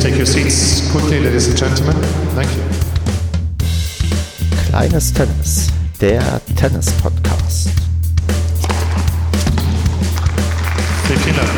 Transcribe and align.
take 0.00 0.16
your 0.16 0.26
seats 0.26 0.90
quickly, 0.90 1.20
ladies 1.20 1.46
and 1.48 1.58
gentlemen. 1.58 1.94
Thank 2.34 2.48
you. 2.56 2.62
Kleines 4.68 5.12
Tennis, 5.12 5.68
der 6.00 6.40
Tennis-Podcast. 6.56 7.68
Vielen 11.04 11.36
Dank. 11.36 11.48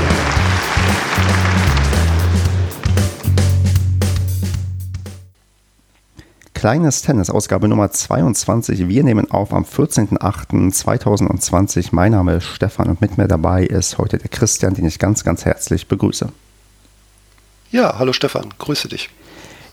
Kleines 6.55 7.03
Tennis, 7.03 7.31
Ausgabe 7.31 7.69
Nummer 7.69 7.91
22. 7.91 8.89
Wir 8.89 9.05
nehmen 9.05 9.31
auf 9.31 9.53
am 9.53 9.65
14.08.2020. 9.65 11.89
Mein 11.93 12.13
Name 12.13 12.37
ist 12.37 12.47
Stefan 12.47 12.89
und 12.89 13.01
mit 13.01 13.19
mir 13.19 13.29
dabei 13.29 13.65
ist 13.65 13.99
heute 13.99 14.19
der 14.19 14.29
Christian, 14.29 14.75
den 14.75 14.87
ich 14.87 14.99
ganz, 14.99 15.23
ganz 15.23 15.45
herzlich 15.45 15.87
begrüße. 15.87 16.33
Ja, 17.73 17.99
hallo 17.99 18.13
Stefan, 18.13 18.51
grüße 18.59 18.89
dich. 18.89 19.09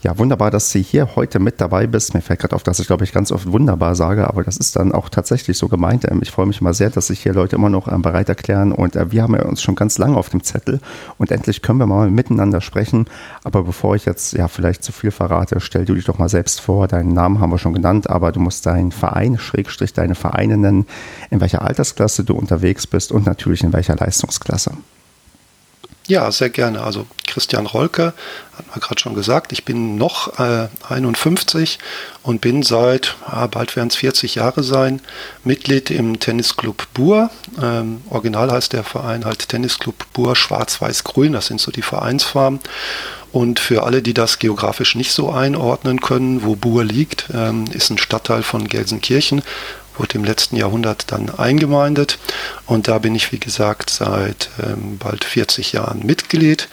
Ja, 0.03 0.17
wunderbar, 0.17 0.51
dass 0.51 0.71
du 0.71 0.79
hier 0.79 1.17
heute 1.17 1.39
mit 1.39 1.59
dabei 1.59 1.85
bist. 1.85 2.13
Mir 2.13 2.21
fällt 2.21 2.39
gerade 2.39 2.55
auf, 2.55 2.63
dass 2.63 2.79
ich, 2.79 2.87
glaube 2.87 3.03
ich, 3.03 3.11
ganz 3.11 3.33
oft 3.33 3.51
wunderbar 3.51 3.93
sage, 3.95 4.25
aber 4.29 4.45
das 4.45 4.55
ist 4.55 4.77
dann 4.77 4.93
auch 4.93 5.09
tatsächlich 5.09 5.57
so 5.57 5.67
gemeint. 5.67 6.09
Ähm, 6.09 6.21
ich 6.21 6.31
freue 6.31 6.45
mich 6.45 6.61
immer 6.61 6.73
sehr, 6.73 6.91
dass 6.91 7.07
sich 7.07 7.21
hier 7.21 7.33
Leute 7.33 7.57
immer 7.57 7.69
noch 7.69 7.89
ähm, 7.89 8.01
bereit 8.01 8.29
erklären 8.29 8.71
und 8.71 8.95
äh, 8.95 9.11
wir 9.11 9.23
haben 9.23 9.35
ja 9.35 9.43
uns 9.43 9.61
schon 9.61 9.75
ganz 9.75 9.97
lange 9.97 10.15
auf 10.15 10.29
dem 10.29 10.41
Zettel 10.41 10.79
und 11.17 11.29
endlich 11.29 11.61
können 11.61 11.79
wir 11.79 11.87
mal 11.87 12.09
miteinander 12.09 12.61
sprechen. 12.61 13.07
Aber 13.43 13.63
bevor 13.63 13.97
ich 13.97 14.05
jetzt 14.05 14.31
ja 14.31 14.47
vielleicht 14.47 14.81
zu 14.85 14.93
viel 14.93 15.11
verrate, 15.11 15.59
stell 15.59 15.83
du 15.83 15.95
dich 15.95 16.05
doch 16.05 16.17
mal 16.17 16.29
selbst 16.29 16.61
vor. 16.61 16.87
Deinen 16.87 17.13
Namen 17.13 17.41
haben 17.41 17.51
wir 17.51 17.57
schon 17.57 17.73
genannt, 17.73 18.09
aber 18.09 18.31
du 18.31 18.39
musst 18.39 18.65
deinen 18.65 18.93
Verein, 18.93 19.37
Schrägstrich, 19.37 19.91
deine 19.91 20.15
Vereine 20.15 20.55
nennen, 20.55 20.85
in 21.31 21.41
welcher 21.41 21.63
Altersklasse 21.63 22.23
du 22.23 22.35
unterwegs 22.35 22.87
bist 22.87 23.11
und 23.11 23.25
natürlich 23.25 23.61
in 23.65 23.73
welcher 23.73 23.97
Leistungsklasse. 23.97 24.71
Ja, 26.09 26.31
sehr 26.31 26.49
gerne. 26.49 26.81
Also 26.81 27.05
Christian 27.27 27.67
Rolke, 27.67 28.13
hat 28.57 28.67
man 28.71 28.79
gerade 28.79 28.99
schon 28.99 29.13
gesagt, 29.13 29.51
ich 29.51 29.63
bin 29.63 29.95
noch 29.95 30.39
äh, 30.39 30.67
51 30.89 31.77
und 32.23 32.41
bin 32.41 32.63
seit, 32.63 33.15
ah, 33.27 33.45
bald 33.45 33.75
werden 33.75 33.89
es 33.89 33.95
40 33.97 34.33
Jahre 34.33 34.63
sein, 34.63 35.01
Mitglied 35.43 35.91
im 35.91 36.19
Tennisclub 36.19 36.87
Bur. 36.95 37.29
Ähm, 37.61 38.01
original 38.09 38.51
heißt 38.51 38.73
der 38.73 38.83
Verein 38.83 39.23
halt 39.23 39.49
Tennisclub 39.49 40.11
Bur 40.11 40.35
Schwarz-Weiß-Grün, 40.35 41.33
das 41.33 41.45
sind 41.45 41.61
so 41.61 41.69
die 41.69 41.83
Vereinsfarben. 41.83 42.59
Und 43.31 43.59
für 43.59 43.83
alle, 43.83 44.01
die 44.01 44.15
das 44.15 44.39
geografisch 44.39 44.95
nicht 44.95 45.11
so 45.11 45.29
einordnen 45.29 46.01
können, 46.01 46.43
wo 46.43 46.55
Bur 46.55 46.83
liegt, 46.83 47.29
ähm, 47.31 47.65
ist 47.71 47.91
ein 47.91 47.99
Stadtteil 47.99 48.41
von 48.41 48.67
Gelsenkirchen, 48.67 49.43
wurde 49.99 50.15
im 50.15 50.23
letzten 50.23 50.55
Jahrhundert 50.55 51.11
dann 51.11 51.29
eingemeindet. 51.29 52.17
Und 52.65 52.87
da 52.87 52.97
bin 52.97 53.13
ich, 53.13 53.31
wie 53.31 53.39
gesagt, 53.39 53.89
seit 53.89 54.49
ähm, 54.63 54.97
bald 54.97 55.23
40 55.23 55.73
Jahren 55.73 56.05
Mitglied. 56.05 56.69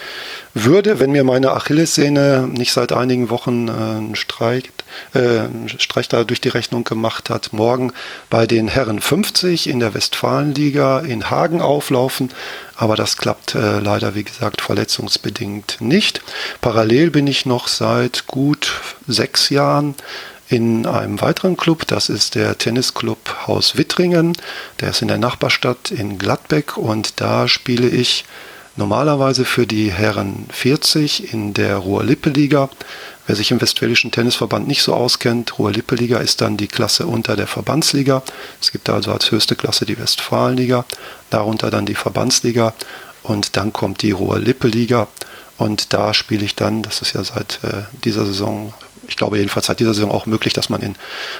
Würde, 0.54 1.00
wenn 1.00 1.10
mir 1.10 1.24
meine 1.24 1.52
Achillessehne 1.52 2.48
nicht 2.50 2.72
seit 2.72 2.92
einigen 2.92 3.28
Wochen 3.28 3.68
äh, 3.68 3.72
einen 3.72 4.16
Streik, 4.16 4.72
äh, 5.12 5.40
Streich 5.78 6.08
da 6.08 6.24
durch 6.24 6.40
die 6.40 6.48
Rechnung 6.48 6.84
gemacht 6.84 7.28
hat, 7.28 7.52
morgen 7.52 7.92
bei 8.30 8.46
den 8.46 8.68
Herren 8.68 9.00
50 9.00 9.68
in 9.68 9.80
der 9.80 9.92
Westfalenliga 9.92 11.00
in 11.00 11.28
Hagen 11.28 11.60
auflaufen. 11.60 12.30
Aber 12.76 12.96
das 12.96 13.16
klappt 13.16 13.54
äh, 13.54 13.80
leider, 13.80 14.14
wie 14.14 14.24
gesagt, 14.24 14.60
verletzungsbedingt 14.60 15.78
nicht. 15.80 16.22
Parallel 16.60 17.10
bin 17.10 17.26
ich 17.26 17.44
noch 17.44 17.68
seit 17.68 18.26
gut 18.26 18.72
sechs 19.06 19.50
Jahren 19.50 19.94
in 20.48 20.86
einem 20.86 21.20
weiteren 21.20 21.56
Club. 21.56 21.86
Das 21.86 22.08
ist 22.08 22.34
der 22.34 22.58
Tennisclub 22.58 23.46
Haus 23.46 23.76
Wittringen. 23.76 24.36
Der 24.80 24.90
ist 24.90 25.02
in 25.02 25.08
der 25.08 25.18
Nachbarstadt 25.18 25.90
in 25.90 26.18
Gladbeck 26.18 26.76
und 26.76 27.20
da 27.20 27.48
spiele 27.48 27.88
ich 27.88 28.24
normalerweise 28.76 29.44
für 29.44 29.66
die 29.66 29.90
Herren 29.90 30.46
40 30.50 31.32
in 31.32 31.54
der 31.54 31.76
Ruhr-Lippe-Liga. 31.76 32.68
Wer 33.26 33.36
sich 33.36 33.50
im 33.50 33.60
Westfälischen 33.60 34.12
Tennisverband 34.12 34.68
nicht 34.68 34.82
so 34.82 34.94
auskennt, 34.94 35.58
Ruhr-Lippe-Liga 35.58 36.18
ist 36.18 36.40
dann 36.40 36.56
die 36.56 36.68
Klasse 36.68 37.06
unter 37.06 37.34
der 37.34 37.46
Verbandsliga. 37.46 38.22
Es 38.60 38.70
gibt 38.70 38.88
also 38.88 39.12
als 39.12 39.30
höchste 39.30 39.56
Klasse 39.56 39.84
die 39.84 39.98
Westfalenliga, 39.98 40.84
darunter 41.30 41.70
dann 41.70 41.86
die 41.86 41.94
Verbandsliga 41.94 42.74
und 43.22 43.56
dann 43.56 43.72
kommt 43.72 44.02
die 44.02 44.12
Ruhr-Lippe-Liga. 44.12 45.08
Und 45.58 45.94
da 45.94 46.12
spiele 46.12 46.44
ich 46.44 46.54
dann, 46.54 46.82
das 46.82 47.00
ist 47.00 47.14
ja 47.14 47.24
seit 47.24 47.60
äh, 47.64 47.82
dieser 48.04 48.26
Saison 48.26 48.74
ich 49.08 49.16
glaube 49.16 49.38
jedenfalls 49.38 49.66
seit 49.66 49.80
dieser 49.80 49.94
Saison 49.94 50.10
auch 50.10 50.26
möglich, 50.26 50.52
dass 50.52 50.68
man 50.68 50.82
in 50.82 50.94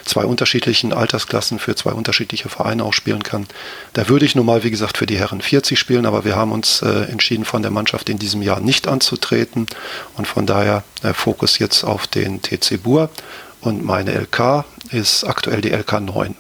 zwei 0.05 0.25
unterschiedlichen 0.25 0.93
Altersklassen 0.93 1.59
für 1.59 1.75
zwei 1.75 1.93
unterschiedliche 1.93 2.49
Vereine 2.49 2.85
auch 2.85 2.93
spielen 2.93 3.23
kann. 3.23 3.47
Da 3.93 4.09
würde 4.09 4.25
ich 4.25 4.35
nun 4.35 4.47
mal, 4.47 4.65
wie 4.65 4.71
gesagt, 4.71 4.99
für 4.99 5.07
die 5.07 5.19
Herren 5.19 5.41
40 5.41 5.79
spielen, 5.79 6.07
aber 6.07 6.25
wir 6.25 6.37
haben 6.37 6.53
uns 6.53 6.83
äh, 6.83 7.05
entschieden, 7.11 7.45
von 7.45 7.63
der 7.63 7.71
Mannschaft 7.71 8.09
in 8.09 8.19
diesem 8.19 8.43
Jahr 8.43 8.61
nicht 8.61 8.89
anzutreten 8.89 9.67
und 10.17 10.27
von 10.27 10.47
daher 10.47 10.85
äh, 11.03 11.13
Fokus 11.13 11.59
jetzt 11.59 11.85
auf 11.85 12.07
den 12.07 12.43
TC 12.43 12.83
Bur 12.83 13.11
und 13.61 13.85
meine 13.85 14.13
LK 14.13 14.65
ist 14.91 15.25
aktuell 15.25 15.61
die 15.61 15.71
LK 15.71 16.01
9. 16.01 16.35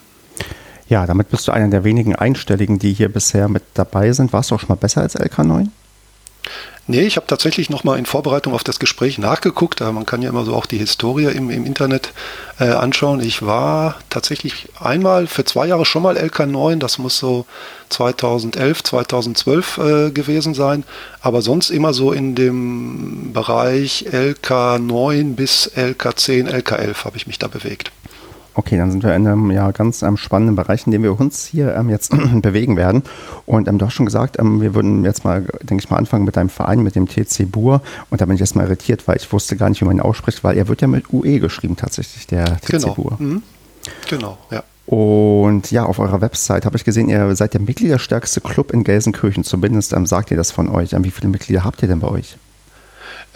Ja, 0.88 1.06
damit 1.06 1.30
bist 1.30 1.48
du 1.48 1.52
einer 1.52 1.68
der 1.68 1.82
wenigen 1.82 2.14
Einstelligen, 2.14 2.78
die 2.78 2.92
hier 2.92 3.08
bisher 3.08 3.48
mit 3.48 3.64
dabei 3.74 4.12
sind. 4.12 4.32
Warst 4.32 4.50
du 4.50 4.54
auch 4.54 4.60
schon 4.60 4.68
mal 4.68 4.76
besser 4.76 5.00
als 5.00 5.14
LK 5.14 5.38
9? 5.38 5.72
Nee, 6.88 7.02
ich 7.02 7.16
habe 7.16 7.26
tatsächlich 7.26 7.68
nochmal 7.68 7.98
in 7.98 8.06
Vorbereitung 8.06 8.54
auf 8.54 8.62
das 8.62 8.78
Gespräch 8.78 9.18
nachgeguckt. 9.18 9.80
Man 9.80 10.06
kann 10.06 10.22
ja 10.22 10.28
immer 10.28 10.44
so 10.44 10.54
auch 10.54 10.66
die 10.66 10.78
Historie 10.78 11.24
im, 11.24 11.50
im 11.50 11.66
Internet 11.66 12.12
äh, 12.60 12.68
anschauen. 12.68 13.20
Ich 13.20 13.44
war 13.44 13.96
tatsächlich 14.08 14.68
einmal 14.78 15.26
für 15.26 15.44
zwei 15.44 15.66
Jahre 15.66 15.84
schon 15.84 16.04
mal 16.04 16.16
LK9. 16.16 16.78
Das 16.78 16.98
muss 16.98 17.18
so 17.18 17.44
2011, 17.88 18.84
2012 18.84 19.78
äh, 19.78 20.10
gewesen 20.12 20.54
sein. 20.54 20.84
Aber 21.20 21.42
sonst 21.42 21.70
immer 21.70 21.92
so 21.92 22.12
in 22.12 22.36
dem 22.36 23.32
Bereich 23.32 24.06
LK9 24.12 25.34
bis 25.34 25.72
LK10, 25.74 26.48
LK11 26.48 27.04
habe 27.04 27.16
ich 27.16 27.26
mich 27.26 27.40
da 27.40 27.48
bewegt. 27.48 27.90
Okay, 28.58 28.78
dann 28.78 28.90
sind 28.90 29.04
wir 29.04 29.14
in 29.14 29.26
einem 29.26 29.50
ja, 29.50 29.70
ganz 29.70 30.00
ähm, 30.00 30.16
spannenden 30.16 30.56
Bereich, 30.56 30.86
in 30.86 30.90
dem 30.90 31.02
wir 31.02 31.20
uns 31.20 31.44
hier 31.44 31.76
ähm, 31.76 31.90
jetzt 31.90 32.10
bewegen 32.42 32.78
werden. 32.78 33.02
Und 33.44 33.68
ähm, 33.68 33.76
du 33.76 33.84
hast 33.84 33.92
schon 33.92 34.06
gesagt, 34.06 34.38
ähm, 34.38 34.62
wir 34.62 34.74
würden 34.74 35.04
jetzt 35.04 35.24
mal, 35.24 35.42
denke 35.60 35.84
ich 35.84 35.90
mal, 35.90 35.98
anfangen 35.98 36.24
mit 36.24 36.36
deinem 36.36 36.48
Verein, 36.48 36.82
mit 36.82 36.94
dem 36.96 37.06
TC 37.06 37.52
Bur. 37.52 37.82
Und 38.08 38.22
da 38.22 38.24
bin 38.24 38.34
ich 38.34 38.40
jetzt 38.40 38.56
mal 38.56 38.64
irritiert, 38.64 39.06
weil 39.06 39.16
ich 39.16 39.30
wusste 39.30 39.56
gar 39.56 39.68
nicht, 39.68 39.82
wie 39.82 39.84
man 39.84 39.98
ihn 39.98 40.00
ausspricht, 40.00 40.42
weil 40.42 40.56
er 40.56 40.68
wird 40.68 40.80
ja 40.80 40.88
mit 40.88 41.12
UE 41.12 41.38
geschrieben 41.38 41.76
tatsächlich, 41.76 42.26
der 42.26 42.56
TC 42.60 42.66
genau. 42.66 42.94
Bur. 42.94 43.16
Mhm. 43.18 43.42
Genau, 44.08 44.38
ja. 44.50 44.64
Und 44.86 45.70
ja, 45.70 45.84
auf 45.84 45.98
eurer 45.98 46.22
Website 46.22 46.64
habe 46.64 46.76
ich 46.76 46.84
gesehen, 46.84 47.10
ihr 47.10 47.36
seid 47.36 47.52
der 47.52 47.60
mitgliederstärkste 47.60 48.40
Club 48.40 48.72
in 48.72 48.84
Gelsenkirchen. 48.84 49.44
Zumindest 49.44 49.92
ähm, 49.92 50.06
sagt 50.06 50.30
ihr 50.30 50.36
das 50.38 50.50
von 50.50 50.70
euch. 50.70 50.94
Ähm, 50.94 51.04
wie 51.04 51.10
viele 51.10 51.28
Mitglieder 51.28 51.62
habt 51.62 51.82
ihr 51.82 51.88
denn 51.88 52.00
bei 52.00 52.08
euch? 52.08 52.38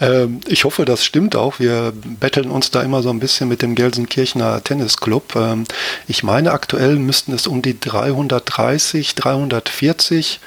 Ähm, 0.01 0.41
ich 0.47 0.65
hoffe, 0.65 0.83
das 0.83 1.05
stimmt 1.05 1.35
auch. 1.35 1.59
Wir 1.59 1.93
betteln 2.19 2.49
uns 2.49 2.71
da 2.71 2.81
immer 2.81 3.01
so 3.01 3.09
ein 3.09 3.19
bisschen 3.19 3.47
mit 3.47 3.61
dem 3.61 3.75
Gelsenkirchener 3.75 4.63
Tennisclub. 4.63 5.35
Ähm, 5.35 5.63
ich 6.07 6.23
meine, 6.23 6.51
aktuell 6.51 6.95
müssten 6.97 7.33
es 7.33 7.47
um 7.47 7.61
die 7.61 7.79
330, 7.79 9.15
340 9.15 10.39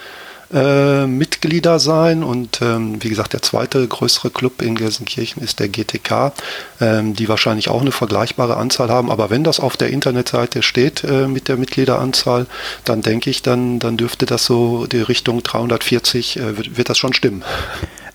äh, 0.53 1.07
Mitglieder 1.07 1.79
sein. 1.79 2.23
Und 2.23 2.61
ähm, 2.63 3.03
wie 3.03 3.09
gesagt, 3.09 3.33
der 3.33 3.43
zweite 3.43 3.87
größere 3.87 4.31
Club 4.31 4.61
in 4.61 4.75
Gelsenkirchen 4.75 5.43
ist 5.43 5.61
der 5.61 5.69
GTK, 5.69 6.33
ähm, 6.81 7.15
die 7.15 7.29
wahrscheinlich 7.29 7.69
auch 7.69 7.81
eine 7.81 7.93
vergleichbare 7.93 8.57
Anzahl 8.57 8.89
haben. 8.89 9.11
Aber 9.11 9.31
wenn 9.31 9.45
das 9.45 9.61
auf 9.61 9.77
der 9.77 9.91
Internetseite 9.91 10.63
steht 10.63 11.05
äh, 11.05 11.29
mit 11.29 11.49
der 11.49 11.57
Mitgliederanzahl, 11.57 12.47
dann 12.85 13.03
denke 13.03 13.31
ich, 13.31 13.43
dann, 13.43 13.79
dann 13.79 13.97
dürfte 13.97 14.27
das 14.27 14.45
so 14.45 14.87
die 14.87 15.01
Richtung 15.01 15.43
340, 15.43 16.37
äh, 16.37 16.57
wird, 16.57 16.77
wird 16.77 16.89
das 16.89 16.99
schon 16.99 17.15
stimmen. 17.15 17.45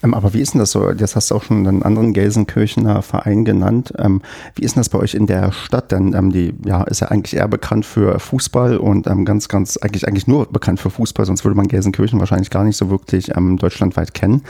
Ähm, 0.03 0.13
aber 0.13 0.33
wie 0.33 0.41
ist 0.41 0.53
denn 0.53 0.59
das 0.59 0.71
so? 0.71 0.91
Das 0.93 1.15
hast 1.15 1.31
du 1.31 1.35
auch 1.35 1.43
schon 1.43 1.67
einen 1.67 1.83
anderen 1.83 2.13
Gelsenkirchener 2.13 3.01
Verein 3.01 3.45
genannt. 3.45 3.93
Ähm, 3.97 4.21
wie 4.55 4.63
ist 4.63 4.75
denn 4.75 4.81
das 4.81 4.89
bei 4.89 4.99
euch 4.99 5.13
in 5.13 5.27
der 5.27 5.51
Stadt? 5.51 5.91
Denn 5.91 6.13
ähm, 6.13 6.31
die 6.31 6.53
ja, 6.65 6.83
ist 6.83 7.01
ja 7.01 7.07
eigentlich 7.09 7.35
eher 7.35 7.47
bekannt 7.47 7.85
für 7.85 8.19
Fußball 8.19 8.77
und 8.77 9.07
ähm, 9.07 9.25
ganz, 9.25 9.47
ganz, 9.47 9.77
eigentlich, 9.77 10.07
eigentlich 10.07 10.27
nur 10.27 10.45
bekannt 10.45 10.79
für 10.79 10.89
Fußball, 10.89 11.25
sonst 11.25 11.43
würde 11.43 11.57
man 11.57 11.67
Gelsenkirchen 11.67 12.19
wahrscheinlich 12.19 12.49
gar 12.49 12.63
nicht 12.63 12.77
so 12.77 12.89
wirklich 12.89 13.35
ähm, 13.35 13.57
deutschlandweit 13.57 14.13
kennen. 14.13 14.43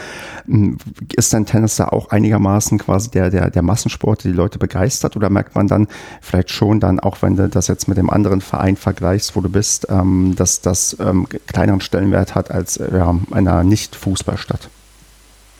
Ähm, 0.48 0.78
ist 1.16 1.34
denn 1.34 1.46
Tennis 1.46 1.75
da 1.75 1.88
auch 1.88 2.10
einigermaßen 2.10 2.78
quasi 2.78 3.10
der, 3.10 3.30
der, 3.30 3.50
der 3.50 3.62
Massensport, 3.62 4.24
der 4.24 4.31
die 4.31 4.38
Leute 4.38 4.60
begeistert? 4.60 5.16
Oder 5.16 5.30
merkt 5.30 5.56
man 5.56 5.68
dann 5.68 5.88
vielleicht 6.22 6.52
schon 6.52 6.80
dann, 6.80 7.00
auch 7.00 7.22
wenn 7.22 7.36
du 7.36 7.50
das 7.50 7.68
jetzt 7.68 7.88
mit 7.88 7.98
dem 7.98 8.10
anderen 8.10 8.42
Verein 8.42 8.75
vergleichst, 8.75 9.36
wo 9.36 9.42
du 9.42 9.50
bist, 9.50 9.88
dass 10.36 10.62
das 10.62 10.98
kleineren 11.48 11.81
Stellenwert 11.81 12.36
hat 12.36 12.52
als 12.52 12.80
ja, 12.92 13.16
einer 13.31 13.63
Nicht-Fußballstadt? 13.63 14.69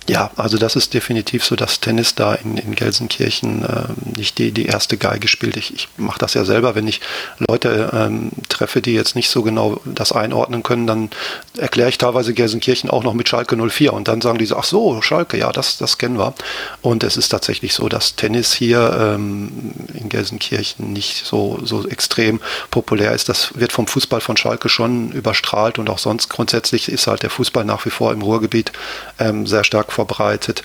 Ja, 0.10 0.32
also 0.38 0.58
das 0.58 0.76
ist 0.76 0.96
definitiv 0.96 1.46
so, 1.46 1.56
dass 1.56 1.82
Tennis 1.82 2.16
da 2.16 2.34
in, 2.34 2.58
in 2.58 2.74
Gelsenkirchen 2.74 3.64
äh, 3.64 4.18
nicht 4.18 4.40
die, 4.40 4.52
die 4.52 4.66
erste 4.66 4.98
Geige 4.98 5.28
spielt. 5.28 5.56
Ich, 5.56 5.72
ich 5.72 5.88
mache 5.98 6.18
das 6.18 6.34
ja 6.34 6.46
selber, 6.46 6.74
wenn 6.74 6.88
ich 6.88 7.00
Leute 7.38 7.92
ähm, 7.94 8.32
treffe, 8.50 8.82
die 8.82 8.94
jetzt 8.94 9.16
nicht 9.16 9.30
so 9.30 9.44
genau 9.44 9.80
das 9.86 10.12
einordnen 10.12 10.64
können, 10.64 10.88
dann 10.88 11.12
erkläre 11.58 11.90
ich 11.90 12.00
teilweise 12.00 12.34
Gelsenkirchen 12.34 12.90
auch 12.90 13.04
noch 13.04 13.14
mit 13.14 13.30
Schalke 13.30 13.56
04 13.56 13.94
und 13.94 14.08
dann 14.08 14.22
sagen 14.22 14.40
die 14.40 14.48
so, 14.48 14.58
ach 14.58 14.64
so, 14.64 15.00
Schalke, 15.04 15.38
ja, 15.38 15.52
das, 15.52 15.78
das 15.78 16.00
kennen 16.00 16.18
wir. 16.18 16.34
Und 16.82 17.04
es 17.04 17.16
ist 17.16 17.30
tatsächlich 17.30 17.76
so, 17.76 17.88
dass 17.88 18.16
Tennis 18.16 18.52
hier 18.52 18.98
ähm, 19.00 19.74
in 19.94 20.10
Gelsenkirchen 20.10 20.92
nicht 20.92 21.24
so, 21.24 21.60
so 21.64 21.88
extrem 21.88 22.42
populär 22.72 23.12
ist. 23.12 23.30
Das 23.30 23.52
wird 23.60 23.72
vom 23.72 23.86
Fußball 23.86 24.22
von 24.22 24.38
Schalke 24.38 24.70
schon 24.70 25.12
überstrahlt 25.12 25.78
und 25.78 25.88
auch 25.88 26.00
sonst 26.00 26.30
grundsätzlich 26.30 26.90
ist 26.90 27.06
halt 27.06 27.22
der 27.22 27.30
Fußball 27.30 27.64
nach 27.64 27.86
wie 27.86 27.92
vor 27.92 28.12
im 28.12 28.24
Ruhrgebiet 28.24 28.72
ähm, 29.20 29.46
sehr 29.46 29.64
stark 29.64 29.92
verbreitet. 30.00 30.62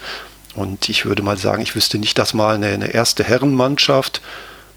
Und 0.55 0.89
ich 0.89 1.05
würde 1.05 1.23
mal 1.23 1.37
sagen, 1.37 1.63
ich 1.63 1.75
wüsste 1.75 1.99
nicht, 1.99 2.17
dass 2.19 2.35
mal 2.35 2.55
eine, 2.55 2.69
eine 2.69 2.95
erste 2.95 3.25
Herrenmannschaft 3.25 4.21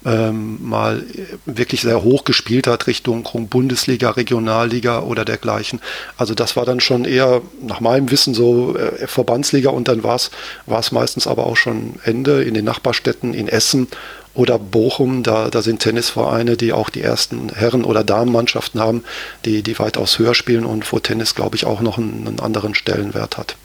ähm, 0.04 0.58
mal 0.60 1.04
wirklich 1.44 1.82
sehr 1.82 2.02
hoch 2.02 2.24
gespielt 2.24 2.66
hat 2.66 2.86
Richtung 2.86 3.24
Bundesliga, 3.48 4.10
Regionalliga 4.10 5.00
oder 5.00 5.24
dergleichen. 5.24 5.80
Also 6.16 6.34
das 6.34 6.56
war 6.56 6.64
dann 6.64 6.80
schon 6.80 7.04
eher 7.04 7.42
nach 7.62 7.80
meinem 7.80 8.10
Wissen 8.10 8.34
so 8.34 8.76
äh, 8.76 9.06
Verbandsliga 9.06 9.70
und 9.70 9.88
dann 9.88 10.02
war 10.02 10.16
es 10.16 10.92
meistens 10.92 11.26
aber 11.26 11.46
auch 11.46 11.56
schon 11.56 11.94
Ende 12.04 12.42
in 12.42 12.54
den 12.54 12.64
Nachbarstädten 12.64 13.34
in 13.34 13.48
Essen 13.48 13.88
oder 14.34 14.58
Bochum, 14.58 15.24
da, 15.24 15.50
da 15.50 15.62
sind 15.62 15.80
Tennisvereine, 15.80 16.56
die 16.56 16.72
auch 16.72 16.90
die 16.90 17.02
ersten 17.02 17.48
Herren- 17.52 17.84
oder 17.84 18.04
Damenmannschaften 18.04 18.80
haben, 18.80 19.02
die, 19.44 19.62
die 19.62 19.78
weitaus 19.80 20.18
höher 20.20 20.34
spielen 20.34 20.64
und 20.64 20.90
wo 20.92 21.00
Tennis, 21.00 21.34
glaube 21.34 21.56
ich, 21.56 21.66
auch 21.66 21.80
noch 21.80 21.98
einen, 21.98 22.26
einen 22.26 22.40
anderen 22.40 22.76
Stellenwert 22.76 23.36
hat. 23.36 23.56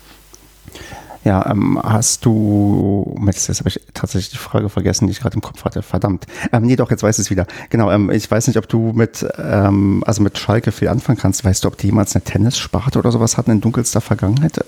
Ja, 1.23 1.49
ähm, 1.49 1.79
hast 1.81 2.25
du, 2.25 3.15
jetzt 3.25 3.47
habe 3.59 3.69
ich 3.69 3.79
tatsächlich 3.93 4.31
die 4.31 4.37
Frage 4.37 4.69
vergessen, 4.69 5.07
die 5.07 5.13
ich 5.13 5.21
gerade 5.21 5.35
im 5.35 5.41
Kopf 5.41 5.63
hatte, 5.63 5.81
verdammt. 5.81 6.25
Ähm, 6.51 6.63
nee, 6.63 6.75
doch, 6.75 6.91
jetzt 6.91 7.03
weiß 7.03 7.17
ich 7.17 7.25
es 7.25 7.31
wieder. 7.31 7.47
Genau, 7.69 7.89
ähm, 7.91 8.09
ich 8.09 8.29
weiß 8.29 8.47
nicht, 8.47 8.57
ob 8.57 8.67
du 8.67 8.91
mit, 8.93 9.25
ähm, 9.37 10.03
also 10.05 10.21
mit 10.21 10.37
Schalke 10.37 10.71
viel 10.71 10.89
anfangen 10.89 11.17
kannst. 11.17 11.45
Weißt 11.45 11.63
du, 11.63 11.69
ob 11.69 11.77
die 11.77 11.87
jemals 11.87 12.15
eine 12.15 12.23
Tennissparte 12.23 12.99
oder 12.99 13.11
sowas 13.11 13.37
hatten 13.37 13.51
in 13.51 13.61
dunkelster 13.61 14.01
Vergangenheit? 14.01 14.59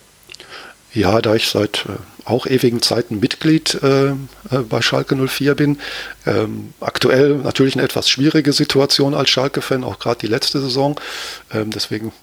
Ja, 0.93 1.21
da 1.21 1.35
ich 1.35 1.49
seit 1.49 1.85
äh, 1.89 1.97
auch 2.23 2.47
ewigen 2.47 2.81
Zeiten 2.81 3.19
Mitglied 3.19 3.77
äh, 3.83 4.11
äh 4.11 4.15
bei 4.69 4.81
Schalke 4.81 5.15
04 5.15 5.55
bin. 5.55 5.77
Ähm, 6.25 6.73
aktuell 6.79 7.35
natürlich 7.35 7.75
eine 7.75 7.83
etwas 7.83 8.09
schwierige 8.09 8.53
Situation 8.53 9.13
als 9.13 9.29
Schalke-Fan, 9.29 9.83
auch 9.83 9.99
gerade 9.99 10.19
die 10.21 10.27
letzte 10.27 10.61
Saison. 10.61 10.97
Ähm, 11.53 11.71
deswegen 11.71 12.13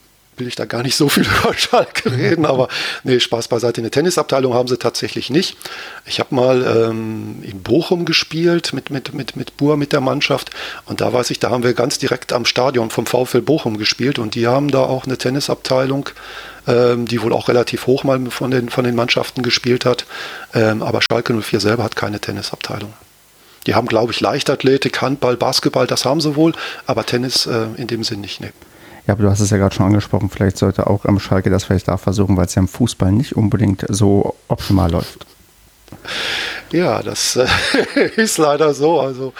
will 0.43 0.49
ich 0.49 0.57
da 0.57 0.65
gar 0.65 0.83
nicht 0.83 0.97
so 0.97 1.09
viel 1.09 1.25
über 1.43 1.55
Schalke 1.55 2.11
reden, 2.11 2.45
aber 2.45 2.69
nee, 3.05 3.21
Spaß 3.21 3.47
beiseite. 3.47 3.81
Eine 3.81 3.91
Tennisabteilung 3.91 4.55
haben 4.55 4.67
sie 4.67 4.77
tatsächlich 4.77 5.31
nicht. 5.31 5.57
Ich 6.05 6.19
habe 6.19 6.35
mal 6.35 6.91
ähm, 6.91 7.43
in 7.43 7.63
Bochum 7.63 8.05
gespielt 8.05 8.73
mit, 8.73 8.91
mit, 8.91 9.15
mit, 9.15 9.37
mit 9.37 9.57
Bur, 9.57 9.77
mit 9.77 9.93
der 9.93 10.01
Mannschaft 10.01 10.51
und 10.87 11.01
da 11.01 11.13
weiß 11.13 11.31
ich, 11.31 11.39
da 11.39 11.51
haben 11.51 11.63
wir 11.63 11.75
ganz 11.75 11.99
direkt 11.99 12.33
am 12.33 12.45
Stadion 12.45 12.91
vom 12.91 13.07
VfL 13.07 13.41
Bochum 13.41 13.79
gespielt 13.79 14.19
und 14.19 14.35
die 14.35 14.49
haben 14.49 14.71
da 14.71 14.81
auch 14.81 15.07
eine 15.07 15.17
Tennisabteilung, 15.17 16.11
ähm, 16.67 17.07
die 17.07 17.23
wohl 17.23 17.33
auch 17.33 17.49
relativ 17.49 17.87
hoch 17.87 18.03
mal 18.03 18.21
von 18.31 18.51
den, 18.51 18.69
von 18.69 18.85
den 18.85 18.97
Mannschaften 18.97 19.43
gespielt 19.43 19.85
hat, 19.85 20.07
ähm, 20.55 20.83
aber 20.83 21.01
Schalke 21.03 21.33
04 21.33 21.61
selber 21.61 21.85
hat 21.85 21.95
keine 21.95 22.19
Tennisabteilung. 22.19 22.93
Die 23.69 23.77
haben, 23.77 23.87
glaube 23.87 24.11
ich, 24.11 24.21
Leichtathletik, 24.21 25.01
Handball, 25.01 25.37
Basketball, 25.37 25.87
das 25.87 26.05
haben 26.05 26.21
sie 26.21 26.35
wohl, 26.35 26.53
aber 26.87 27.07
Tennis 27.07 27.47
äh, 27.47 27.67
in 27.77 27.87
dem 27.87 28.03
Sinn 28.03 28.21
nicht. 28.21 28.41
Nee. 28.41 28.51
Ja, 29.07 29.15
aber 29.15 29.25
du 29.25 29.31
hast 29.31 29.41
es 29.41 29.51
ja 29.51 29.57
gerade 29.57 29.75
schon 29.75 29.87
angesprochen, 29.87 30.31
vielleicht 30.31 30.59
sollte 30.59 30.87
auch 30.87 31.05
am 31.05 31.19
Schalke 31.19 31.51
das 31.51 31.65
vielleicht 31.65 31.89
da 31.89 31.97
versuchen, 31.97 32.37
weil 32.37 32.47
es 32.47 32.55
ja 32.55 32.61
im 32.61 32.69
Fußball 32.69 33.11
nicht 33.11 33.37
unbedingt 33.37 33.85
so 33.89 34.37
optimal 34.49 34.91
läuft. 34.91 35.27
Ja, 36.71 37.03
das 37.03 37.37
äh, 37.37 37.47
ist 38.17 38.39
leider 38.39 38.75
so. 38.75 39.01
Also 39.01 39.33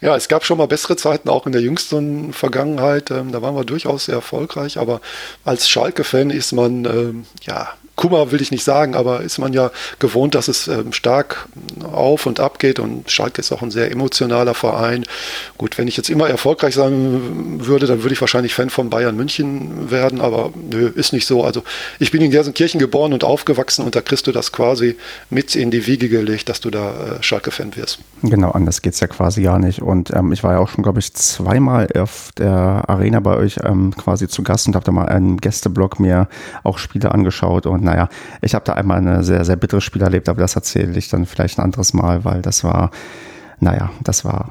ja, 0.00 0.16
es 0.16 0.28
gab 0.28 0.44
schon 0.44 0.58
mal 0.58 0.66
bessere 0.66 0.96
Zeiten, 0.96 1.28
auch 1.28 1.46
in 1.46 1.52
der 1.52 1.60
jüngsten 1.60 2.32
Vergangenheit. 2.32 3.10
Ähm, 3.10 3.32
da 3.32 3.42
waren 3.42 3.56
wir 3.56 3.64
durchaus 3.64 4.04
sehr 4.04 4.16
erfolgreich, 4.16 4.78
aber 4.78 5.00
als 5.44 5.68
Schalke-Fan 5.68 6.30
ist 6.30 6.52
man 6.52 6.84
ähm, 6.84 7.26
ja 7.42 7.70
Kummer 8.00 8.32
will 8.32 8.40
ich 8.40 8.50
nicht 8.50 8.64
sagen, 8.64 8.94
aber 8.94 9.20
ist 9.20 9.36
man 9.36 9.52
ja 9.52 9.70
gewohnt, 9.98 10.34
dass 10.34 10.48
es 10.48 10.68
ähm, 10.68 10.94
stark 10.94 11.46
auf 11.92 12.24
und 12.24 12.40
ab 12.40 12.58
geht 12.58 12.78
und 12.78 13.10
Schalke 13.10 13.40
ist 13.42 13.52
auch 13.52 13.60
ein 13.60 13.70
sehr 13.70 13.92
emotionaler 13.92 14.54
Verein. 14.54 15.04
Gut, 15.58 15.76
wenn 15.76 15.86
ich 15.86 15.98
jetzt 15.98 16.08
immer 16.08 16.26
erfolgreich 16.26 16.74
sein 16.74 17.60
würde, 17.60 17.86
dann 17.86 18.02
würde 18.02 18.14
ich 18.14 18.20
wahrscheinlich 18.22 18.54
Fan 18.54 18.70
von 18.70 18.88
Bayern 18.88 19.16
München 19.16 19.90
werden, 19.90 20.22
aber 20.22 20.50
nö, 20.56 20.86
ist 20.86 21.12
nicht 21.12 21.26
so. 21.26 21.44
Also 21.44 21.62
ich 21.98 22.10
bin 22.10 22.22
in 22.22 22.30
Gelsenkirchen 22.30 22.80
geboren 22.80 23.12
und 23.12 23.22
aufgewachsen 23.22 23.84
und 23.84 23.94
da 23.94 24.00
kriegst 24.00 24.26
du 24.26 24.32
das 24.32 24.50
quasi 24.50 24.96
mit 25.28 25.54
in 25.54 25.70
die 25.70 25.86
Wiege 25.86 26.08
gelegt, 26.08 26.48
dass 26.48 26.60
du 26.60 26.70
da 26.70 27.18
äh, 27.18 27.22
Schalke-Fan 27.22 27.76
wirst. 27.76 27.98
Genau, 28.22 28.52
anders 28.52 28.80
geht 28.80 28.94
es 28.94 29.00
ja 29.00 29.08
quasi 29.08 29.42
gar 29.42 29.58
nicht. 29.58 29.82
Und 29.82 30.10
ähm, 30.14 30.32
ich 30.32 30.42
war 30.42 30.54
ja 30.54 30.58
auch 30.60 30.70
schon, 30.70 30.82
glaube 30.82 31.00
ich, 31.00 31.12
zweimal 31.12 31.86
auf 31.98 32.30
der 32.38 32.84
Arena 32.88 33.20
bei 33.20 33.36
euch 33.36 33.58
ähm, 33.62 33.94
quasi 33.94 34.26
zu 34.26 34.42
Gast 34.42 34.68
und 34.68 34.74
habe 34.74 34.86
da 34.86 34.92
mal 34.92 35.10
einen 35.10 35.36
Gästeblog 35.36 36.00
mir 36.00 36.28
auch 36.64 36.78
Spiele 36.78 37.12
angeschaut 37.12 37.66
und 37.66 37.89
naja, 37.90 38.08
ich 38.40 38.54
habe 38.54 38.64
da 38.64 38.74
einmal 38.74 38.98
eine 38.98 39.24
sehr, 39.24 39.44
sehr 39.44 39.56
bittere 39.56 39.80
Spiel 39.80 40.02
erlebt, 40.02 40.28
aber 40.28 40.40
das 40.40 40.54
erzähle 40.54 40.96
ich 40.96 41.08
dann 41.08 41.26
vielleicht 41.26 41.58
ein 41.58 41.64
anderes 41.64 41.92
Mal, 41.92 42.24
weil 42.24 42.40
das 42.40 42.62
war, 42.62 42.90
naja, 43.58 43.90
das 44.02 44.24
war 44.24 44.50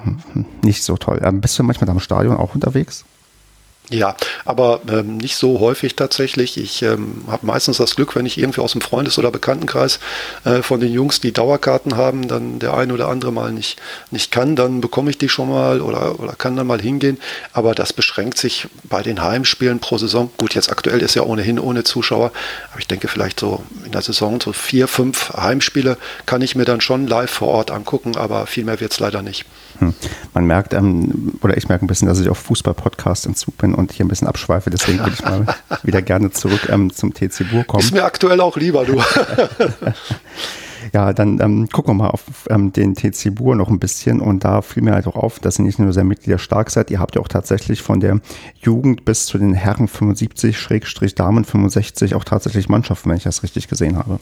nicht 0.62 0.84
so 0.84 0.98
toll. 0.98 1.22
Ähm, 1.24 1.40
bist 1.40 1.58
du 1.58 1.64
manchmal 1.64 1.90
am 1.90 2.00
Stadion 2.00 2.36
auch 2.36 2.54
unterwegs? 2.54 3.06
Ja, 3.92 4.16
aber 4.46 4.82
ähm, 4.88 5.18
nicht 5.18 5.36
so 5.36 5.60
häufig 5.60 5.96
tatsächlich. 5.96 6.58
Ich 6.58 6.84
ähm, 6.84 7.24
habe 7.28 7.48
meistens 7.48 7.78
das 7.78 7.96
Glück, 7.96 8.16
wenn 8.16 8.28
ich 8.28 8.38
irgendwie 8.38 8.62
aus 8.62 8.74
dem 8.74 8.82
Freundes- 8.82 9.18
oder 9.18 9.32
Bekanntenkreis 9.32 10.00
äh, 10.46 10.62
von 10.62 10.80
den 10.80 10.94
Jungs, 10.94 11.22
die 11.22 11.32
Dauerkarten 11.32 11.98
haben, 11.98 12.28
dann 12.28 12.60
der 12.60 12.76
eine 12.76 12.94
oder 12.94 13.08
andere 13.08 13.32
mal 13.32 13.52
nicht, 13.52 13.80
nicht 14.12 14.32
kann, 14.32 14.56
dann 14.56 14.80
bekomme 14.80 15.10
ich 15.10 15.18
die 15.18 15.28
schon 15.28 15.50
mal 15.50 15.82
oder, 15.82 16.20
oder 16.20 16.34
kann 16.34 16.56
dann 16.56 16.68
mal 16.68 16.80
hingehen. 16.80 17.18
Aber 17.52 17.74
das 17.74 17.92
beschränkt 17.92 18.38
sich 18.38 18.68
bei 18.84 19.02
den 19.02 19.24
Heimspielen 19.24 19.80
pro 19.80 19.98
Saison. 19.98 20.30
Gut, 20.38 20.54
jetzt 20.54 20.72
aktuell 20.72 21.00
ist 21.00 21.16
ja 21.16 21.24
ohnehin 21.24 21.58
ohne 21.58 21.84
Zuschauer, 21.84 22.32
aber 22.72 22.80
ich 22.80 22.88
denke 22.88 23.08
vielleicht 23.08 23.40
so 23.40 23.64
in 23.86 23.92
der 23.92 24.04
Saison 24.04 24.40
so 24.40 24.54
vier, 24.54 24.88
fünf 24.88 25.34
Heimspiele 25.34 25.98
kann 26.28 26.44
ich 26.44 26.56
mir 26.56 26.66
dann 26.66 26.82
schon 26.82 27.08
live 27.08 27.32
vor 27.32 27.48
Ort 27.48 27.72
angucken, 27.72 28.16
aber 28.16 28.46
viel 28.46 28.66
mehr 28.66 28.80
wird 28.80 28.92
es 28.92 29.00
leider 29.00 29.24
nicht. 29.24 29.46
Hm. 29.80 29.94
Man 30.34 30.46
merkt, 30.46 30.74
ähm, 30.74 31.34
oder 31.42 31.58
ich 31.58 31.68
merke 31.70 31.86
ein 31.86 31.88
bisschen, 31.88 32.08
dass 32.08 32.20
ich 32.20 32.30
auf 32.30 32.38
Fußball-Podcast 32.38 33.26
im 33.26 33.36
Zug 33.36 33.58
bin 33.58 33.74
und 33.80 33.92
hier 33.92 34.06
ein 34.06 34.10
bisschen 34.10 34.28
abschweife. 34.28 34.70
Deswegen 34.70 35.00
würde 35.00 35.14
ich 35.14 35.24
mal 35.24 35.46
wieder 35.84 36.02
gerne 36.02 36.32
zurück 36.32 36.70
ähm, 36.70 36.94
zum 36.94 37.14
TC 37.14 37.50
Bur 37.52 37.64
kommen. 37.64 37.84
Ist 37.84 37.94
mir 37.94 38.04
aktuell 38.04 38.42
auch 38.42 38.58
lieber, 38.58 38.86
du. 38.86 39.02
Ja, 40.94 41.14
dann 41.14 41.40
ähm, 41.40 41.70
gucken 41.70 41.92
wir 41.92 42.04
mal 42.06 42.10
auf 42.10 42.24
ähm, 42.50 42.72
den 42.72 42.96
TC 42.96 43.36
Bur 43.36 43.56
noch 43.56 43.70
ein 43.70 43.80
bisschen 43.80 44.22
und 44.22 44.44
da 44.44 44.62
fiel 44.62 44.84
mir 44.84 44.94
halt 44.94 45.08
auch 45.08 45.16
auf, 45.16 45.40
dass 45.40 45.60
ihr 45.60 45.66
nicht 45.66 45.80
nur 45.80 45.94
sehr 45.94 46.04
mitgliederstark 46.04 46.70
seid, 46.70 46.90
ihr 46.90 47.00
habt 47.00 47.16
ja 47.16 47.22
auch 47.22 47.28
tatsächlich 47.28 47.82
von 47.82 48.00
der 48.00 48.22
Jugend 48.62 49.06
bis 49.06 49.26
zu 49.26 49.38
den 49.38 49.54
Herren 49.54 49.88
75, 49.88 50.58
Schrägstrich 50.58 51.16
Damen 51.16 51.46
65 51.46 52.16
auch 52.16 52.24
tatsächlich 52.24 52.70
Mannschaften, 52.70 53.10
wenn 53.10 53.18
ich 53.18 53.24
das 53.24 53.44
richtig 53.44 53.68
gesehen 53.68 53.98
habe. 53.98 54.20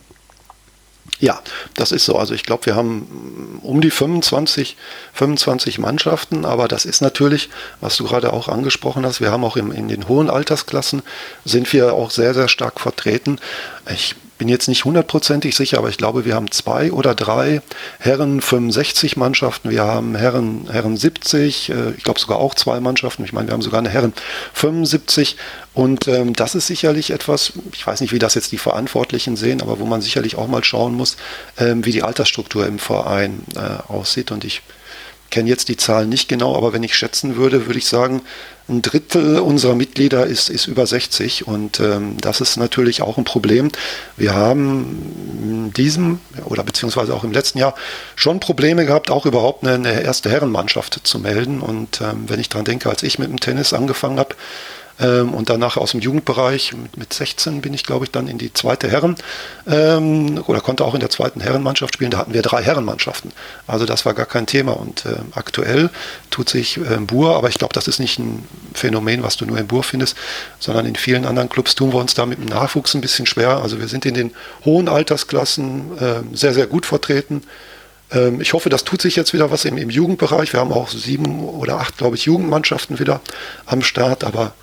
Ja, 1.20 1.42
das 1.74 1.92
ist 1.92 2.06
so. 2.06 2.16
Also 2.16 2.34
ich 2.34 2.44
glaube, 2.44 2.68
wir 2.68 2.76
haben 2.76 3.60
um 3.64 3.82
die 3.82 3.90
25, 3.90 4.78
25 5.14 5.80
Mannschaften, 5.80 6.46
aber 6.46 6.68
das 6.68 6.86
ist 6.86 7.02
natürlich, 7.02 7.50
was 7.82 7.98
du 7.98 8.06
gerade 8.06 8.34
auch 8.34 8.48
angesprochen 8.48 9.06
hast, 9.06 9.20
wir 9.20 9.32
haben 9.32 9.44
auch 9.44 9.58
im, 9.58 9.72
in 9.72 9.88
den 9.88 10.08
hohen 10.08 10.30
Altersklassen, 10.30 11.02
sind 11.44 11.72
wir 11.74 11.94
auch 11.94 12.12
sehr, 12.12 12.34
sehr 12.36 12.48
stark 12.48 12.80
vertreten. 12.80 13.40
Ich 13.92 14.16
bin 14.38 14.48
jetzt 14.48 14.68
nicht 14.68 14.86
hundertprozentig 14.86 15.56
sicher, 15.56 15.78
aber 15.78 15.90
ich 15.90 15.98
glaube, 15.98 16.26
wir 16.26 16.36
haben 16.36 16.52
zwei 16.52 16.92
oder 16.92 17.16
drei 17.16 17.62
Herren 18.00 18.42
65 18.42 19.18
Mannschaften, 19.18 19.70
wir 19.70 19.84
haben 19.84 20.16
Herren, 20.16 20.68
Herren 20.72 20.98
70, 20.98 21.70
äh, 21.70 21.92
ich 21.98 22.04
glaube 22.04 22.20
sogar 22.20 22.40
auch 22.40 22.56
zwei 22.56 22.80
Mannschaften, 22.80 23.24
ich 23.24 23.34
meine, 23.34 23.48
wir 23.48 23.54
haben 23.54 23.62
sogar 23.62 23.80
eine 23.80 23.90
Herren 23.90 24.14
75 24.54 25.38
und 25.74 26.08
ähm, 26.08 26.34
das 26.34 26.56
ist 26.56 26.68
sicherlich 26.68 27.12
etwas, 27.12 27.54
ich 27.74 27.86
weiß 27.86 28.02
nicht, 28.02 28.14
wie 28.14 28.20
das 28.20 28.36
jetzt 28.36 28.52
die 28.52 28.58
Verantwortlichen 28.58 29.36
sehen, 29.36 29.62
aber 29.62 29.80
wo 29.80 29.86
man 29.86 30.02
sicherlich 30.02 30.36
auch 30.36 30.48
mal 30.48 30.64
schauen 30.64 30.94
muss, 30.94 31.18
ähm, 31.58 31.86
wie 31.86 31.92
die 31.92 32.04
Altersstruktur 32.04 32.66
im 32.66 32.80
Verein 32.80 33.42
äh, 33.56 33.92
aussieht. 33.92 34.32
Und 34.32 34.44
ich 34.44 34.62
kenne 35.30 35.50
jetzt 35.50 35.70
die 35.70 35.78
Zahlen 35.78 36.10
nicht 36.10 36.30
genau, 36.30 36.56
aber 36.56 36.74
wenn 36.74 36.84
ich 36.84 36.96
schätzen 36.96 37.36
würde, 37.36 37.66
würde 37.68 37.80
ich 37.80 37.88
sagen, 37.88 38.22
ein 38.70 38.82
Drittel 38.82 39.40
unserer 39.40 39.76
Mitglieder 39.76 40.26
ist, 40.26 40.50
ist 40.50 40.68
über 40.68 40.86
60 40.86 41.48
und 41.48 41.80
ähm, 41.80 42.18
das 42.20 42.42
ist 42.42 42.58
natürlich 42.58 43.02
auch 43.02 43.18
ein 43.18 43.24
Problem. 43.24 43.72
Wir 44.18 44.36
haben 44.36 45.14
in 45.42 45.74
diesem 45.74 46.20
oder 46.46 46.64
beziehungsweise 46.64 47.14
auch 47.14 47.24
im 47.24 47.32
letzten 47.32 47.60
Jahr 47.60 47.76
schon 48.16 48.40
Probleme 48.40 48.86
gehabt, 48.86 49.10
auch 49.10 49.26
überhaupt 49.26 49.66
eine, 49.66 50.02
erste 50.02 50.30
Herrenmannschaft 50.30 51.00
zu 51.04 51.20
melden. 51.20 51.62
Und 51.62 52.02
ähm, 52.02 52.26
wenn 52.28 52.40
ich 52.40 52.50
daran 52.50 52.66
denke, 52.66 52.90
als 52.90 53.04
ich 53.04 53.20
mit 53.20 53.30
dem 53.30 53.40
Tennis 53.40 53.74
angefangen 53.74 54.20
habe, 54.20 54.36
ähm, 55.00 55.34
und 55.34 55.50
danach 55.50 55.78
aus 55.78 55.92
dem 55.92 56.00
Jugendbereich 56.00 56.74
mit, 56.74 56.98
mit 56.98 57.14
16 57.14 57.62
bin 57.62 57.74
ich, 57.74 57.84
glaube 57.84 58.06
ich, 58.06 58.12
dann 58.12 58.28
in 58.28 58.38
die 58.38 58.52
zweite 58.54 58.90
Herren 58.90 59.16
ähm, 59.68 60.44
oder 60.48 60.62
konnte 60.62 60.84
auch 60.84 60.94
in 60.94 61.00
der 61.00 61.10
zweiten 61.10 61.40
Herrenmannschaft 61.40 61.94
spielen. 61.94 62.12
Da 62.12 62.18
hatten 62.18 62.34
wir 62.34 62.42
drei 62.42 62.64
Herrenmannschaften. 62.64 63.32
Also 63.68 63.86
das 63.86 64.06
war 64.06 64.14
gar 64.14 64.26
kein 64.26 64.48
Thema. 64.48 64.74
Und 64.74 65.06
äh, 65.06 65.16
aktuell 65.34 65.90
tut 66.32 66.50
sich 66.50 66.78
äh, 66.78 66.98
Bur, 67.00 67.36
aber 67.36 67.50
ich 67.50 67.60
glaube, 67.60 67.74
das 67.74 67.88
ist 67.88 68.00
nicht 68.00 68.18
ein 68.18 68.48
Phänomen, 68.74 69.22
was 69.22 69.38
du 69.38 69.46
nur 69.46 69.58
in 69.58 69.68
Bur 69.68 69.84
findest, 69.84 70.18
sondern 70.60 70.86
in 70.86 70.96
vielen 70.96 71.26
anderen 71.26 71.50
Clubs 71.50 71.76
tun 71.76 71.94
wir 71.94 72.00
uns 72.00 72.16
da 72.16 72.26
mit 72.26 72.40
dem 72.40 72.46
Nachwuchs 72.46 72.96
ein 72.96 73.02
bisschen 73.02 73.28
schwer. 73.28 73.62
Also 73.62 73.80
wir 73.80 73.88
sind 73.88 74.06
in 74.06 74.16
den 74.16 74.32
hohen 74.66 74.90
Altersklassen 74.90 75.98
äh, 75.98 76.36
sehr, 76.36 76.54
sehr 76.54 76.68
gut 76.68 76.86
vertreten 76.86 77.44
ähm, 78.10 78.40
ich 78.40 78.54
hoffe, 78.54 78.70
das 78.70 78.86
tut 78.86 79.02
sich 79.02 79.18
jetzt 79.18 79.34
wieder 79.34 79.52
was 79.52 79.66
im, 79.66 79.78
im, 79.78 79.90
Jugendbereich. 79.90 80.54
Wir 80.54 80.62
haben 80.62 80.72
auch 80.72 80.88
sieben 80.88 81.44
oder 81.44 81.82
acht, 81.82 81.98
glaube 81.98 82.16
ich, 82.16 82.24
Jugendmannschaften 82.24 83.00
wieder 83.00 83.20
am 83.66 83.82
Start, 83.82 84.24
aber 84.24 84.54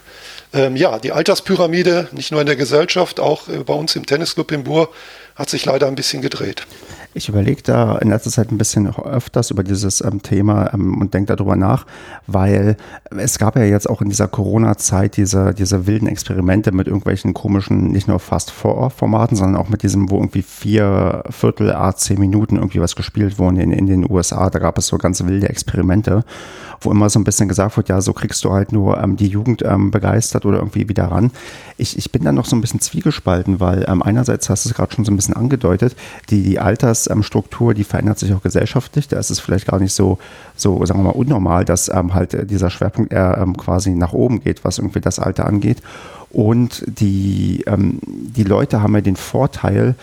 ähm, 0.54 0.76
ja, 0.76 0.98
die 0.98 1.12
Alterspyramide, 1.12 2.08
nicht 2.12 2.30
nur 2.30 2.40
in 2.40 2.46
der 2.46 2.56
Gesellschaft, 2.56 3.20
auch 3.20 3.48
äh, 3.48 3.64
bei 3.64 3.74
uns 3.74 3.96
im 3.96 4.06
Tennisclub 4.06 4.52
in 4.52 4.64
Bur, 4.64 4.88
hat 5.34 5.50
sich 5.50 5.64
leider 5.64 5.88
ein 5.88 5.96
bisschen 5.96 6.22
gedreht. 6.22 6.66
Ich 7.16 7.28
überlege 7.28 7.62
da 7.62 7.98
in 7.98 8.10
letzter 8.10 8.30
Zeit 8.30 8.50
ein 8.50 8.58
bisschen 8.58 8.88
öfters 8.88 9.50
über 9.50 9.62
dieses 9.62 10.00
ähm, 10.00 10.22
Thema 10.22 10.72
ähm, 10.74 11.00
und 11.00 11.14
denke 11.14 11.34
darüber 11.36 11.54
nach, 11.54 11.86
weil 12.26 12.76
es 13.16 13.38
gab 13.38 13.56
ja 13.56 13.62
jetzt 13.62 13.88
auch 13.88 14.00
in 14.00 14.08
dieser 14.08 14.26
Corona-Zeit 14.26 15.16
diese, 15.16 15.54
diese 15.54 15.86
wilden 15.86 16.08
Experimente 16.08 16.72
mit 16.72 16.88
irgendwelchen 16.88 17.32
komischen, 17.32 17.88
nicht 17.88 18.08
nur 18.08 18.18
fast 18.18 18.50
Formaten, 18.50 19.36
sondern 19.36 19.60
auch 19.60 19.68
mit 19.68 19.82
diesem, 19.82 20.10
wo 20.10 20.16
irgendwie 20.16 20.42
vier 20.42 21.22
Viertel, 21.30 21.72
A, 21.72 21.94
zehn 21.94 22.18
Minuten 22.18 22.56
irgendwie 22.56 22.80
was 22.80 22.96
gespielt 22.96 23.38
wurden 23.38 23.58
in, 23.58 23.72
in 23.72 23.86
den 23.86 24.10
USA. 24.10 24.50
Da 24.50 24.58
gab 24.58 24.78
es 24.78 24.88
so 24.88 24.98
ganz 24.98 25.24
wilde 25.24 25.48
Experimente, 25.48 26.24
wo 26.80 26.90
immer 26.90 27.10
so 27.10 27.18
ein 27.18 27.24
bisschen 27.24 27.48
gesagt 27.48 27.76
wird, 27.76 27.88
ja, 27.88 28.00
so 28.00 28.12
kriegst 28.12 28.44
du 28.44 28.52
halt 28.52 28.72
nur 28.72 29.02
ähm, 29.02 29.16
die 29.16 29.28
Jugend 29.28 29.62
ähm, 29.64 29.90
begeistert 29.90 30.46
oder 30.46 30.58
irgendwie 30.58 30.88
wieder 30.88 31.04
ran. 31.04 31.30
Ich, 31.76 31.98
ich 31.98 32.12
bin 32.12 32.24
da 32.24 32.32
noch 32.32 32.46
so 32.46 32.56
ein 32.56 32.60
bisschen 32.60 32.80
zwiegespalten, 32.80 33.60
weil 33.60 33.84
ähm, 33.88 34.02
einerseits 34.02 34.48
hast 34.48 34.64
du 34.64 34.70
es 34.70 34.74
gerade 34.74 34.94
schon 34.94 35.04
so 35.04 35.12
ein 35.12 35.16
bisschen 35.16 35.34
angedeutet, 35.34 35.96
die, 36.30 36.42
die 36.42 36.58
Alters 36.58 36.94
Altersstruktur, 37.08 37.74
die 37.74 37.84
verändert 37.84 38.18
sich 38.18 38.32
auch 38.32 38.42
gesellschaftlich. 38.42 39.08
Da 39.08 39.18
ist 39.18 39.30
es 39.30 39.40
vielleicht 39.40 39.66
gar 39.66 39.78
nicht 39.78 39.92
so, 39.92 40.18
so 40.56 40.84
sagen 40.84 41.00
wir 41.00 41.04
mal, 41.04 41.18
unnormal, 41.18 41.64
dass 41.64 41.88
ähm, 41.88 42.14
halt 42.14 42.50
dieser 42.50 42.70
Schwerpunkt 42.70 43.12
eher 43.12 43.38
ähm, 43.38 43.56
quasi 43.56 43.90
nach 43.90 44.12
oben 44.12 44.40
geht, 44.40 44.64
was 44.64 44.78
irgendwie 44.78 45.00
das 45.00 45.18
Alter 45.18 45.46
angeht. 45.46 45.82
Und 46.30 46.84
die, 46.86 47.62
ähm, 47.66 48.00
die 48.04 48.42
Leute 48.44 48.82
haben 48.82 48.94
ja 48.94 49.00
den 49.00 49.16
Vorteil 49.16 49.94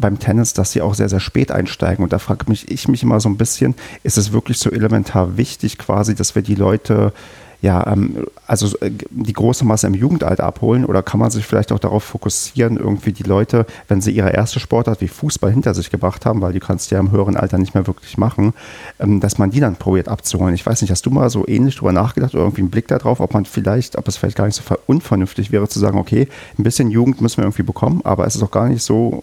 beim 0.00 0.18
Tennis, 0.18 0.52
dass 0.52 0.72
sie 0.72 0.82
auch 0.82 0.94
sehr, 0.94 1.08
sehr 1.08 1.20
spät 1.20 1.50
einsteigen. 1.50 2.02
Und 2.02 2.12
da 2.12 2.18
frage 2.18 2.44
mich 2.48 2.70
ich 2.70 2.88
mich 2.88 3.02
immer 3.02 3.20
so 3.20 3.28
ein 3.28 3.36
bisschen, 3.36 3.74
ist 4.02 4.18
es 4.18 4.32
wirklich 4.32 4.58
so 4.58 4.70
elementar 4.70 5.36
wichtig 5.36 5.78
quasi, 5.78 6.14
dass 6.14 6.34
wir 6.34 6.42
die 6.42 6.54
Leute 6.54 7.12
ja, 7.60 7.84
ähm, 7.92 8.26
also 8.46 8.78
äh, 8.78 8.90
die 9.10 9.32
große 9.32 9.64
Masse 9.64 9.88
im 9.88 9.94
Jugendalter 9.94 10.44
abholen 10.44 10.84
oder 10.84 11.02
kann 11.02 11.18
man 11.18 11.30
sich 11.30 11.44
vielleicht 11.44 11.72
auch 11.72 11.80
darauf 11.80 12.04
fokussieren, 12.04 12.76
irgendwie 12.76 13.12
die 13.12 13.24
Leute, 13.24 13.66
wenn 13.88 14.00
sie 14.00 14.12
ihre 14.12 14.30
erste 14.30 14.60
Sportart 14.60 15.00
wie 15.00 15.08
Fußball 15.08 15.50
hinter 15.50 15.74
sich 15.74 15.90
gebracht 15.90 16.24
haben, 16.24 16.40
weil 16.40 16.52
die 16.52 16.60
kannst 16.60 16.90
du 16.90 16.94
ja 16.94 17.00
im 17.00 17.10
höheren 17.10 17.36
Alter 17.36 17.58
nicht 17.58 17.74
mehr 17.74 17.86
wirklich 17.86 18.16
machen, 18.16 18.54
ähm, 19.00 19.20
dass 19.20 19.38
man 19.38 19.50
die 19.50 19.60
dann 19.60 19.76
probiert 19.76 20.08
abzuholen. 20.08 20.54
Ich 20.54 20.64
weiß 20.64 20.80
nicht, 20.82 20.90
hast 20.90 21.04
du 21.04 21.10
mal 21.10 21.30
so 21.30 21.46
ähnlich 21.48 21.76
drüber 21.76 21.92
nachgedacht 21.92 22.34
oder 22.34 22.44
irgendwie 22.44 22.62
einen 22.62 22.70
Blick 22.70 22.86
darauf, 22.86 23.18
ob 23.18 23.34
man 23.34 23.44
vielleicht, 23.44 23.98
ob 23.98 24.06
es 24.06 24.16
vielleicht 24.16 24.36
gar 24.36 24.46
nicht 24.46 24.56
so 24.56 24.62
unvernünftig 24.86 25.50
wäre 25.50 25.68
zu 25.68 25.80
sagen, 25.80 25.98
okay, 25.98 26.28
ein 26.58 26.62
bisschen 26.62 26.90
Jugend 26.90 27.20
müssen 27.20 27.38
wir 27.38 27.44
irgendwie 27.44 27.64
bekommen, 27.64 28.02
aber 28.04 28.26
es 28.26 28.36
ist 28.36 28.42
auch 28.42 28.52
gar 28.52 28.68
nicht 28.68 28.84
so 28.84 29.22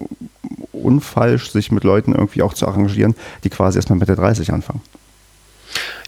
unfalsch, 0.74 1.52
sich 1.52 1.72
mit 1.72 1.86
Leuten 1.86 2.14
irgendwie 2.14 2.42
auch 2.42 2.54
zu 2.54 2.68
arrangieren, 2.68 3.16
die 3.46 3.50
quasi 3.50 3.78
erstmal 3.78 3.98
Mitte 3.98 4.16
30 4.16 4.52
anfangen. 4.52 4.82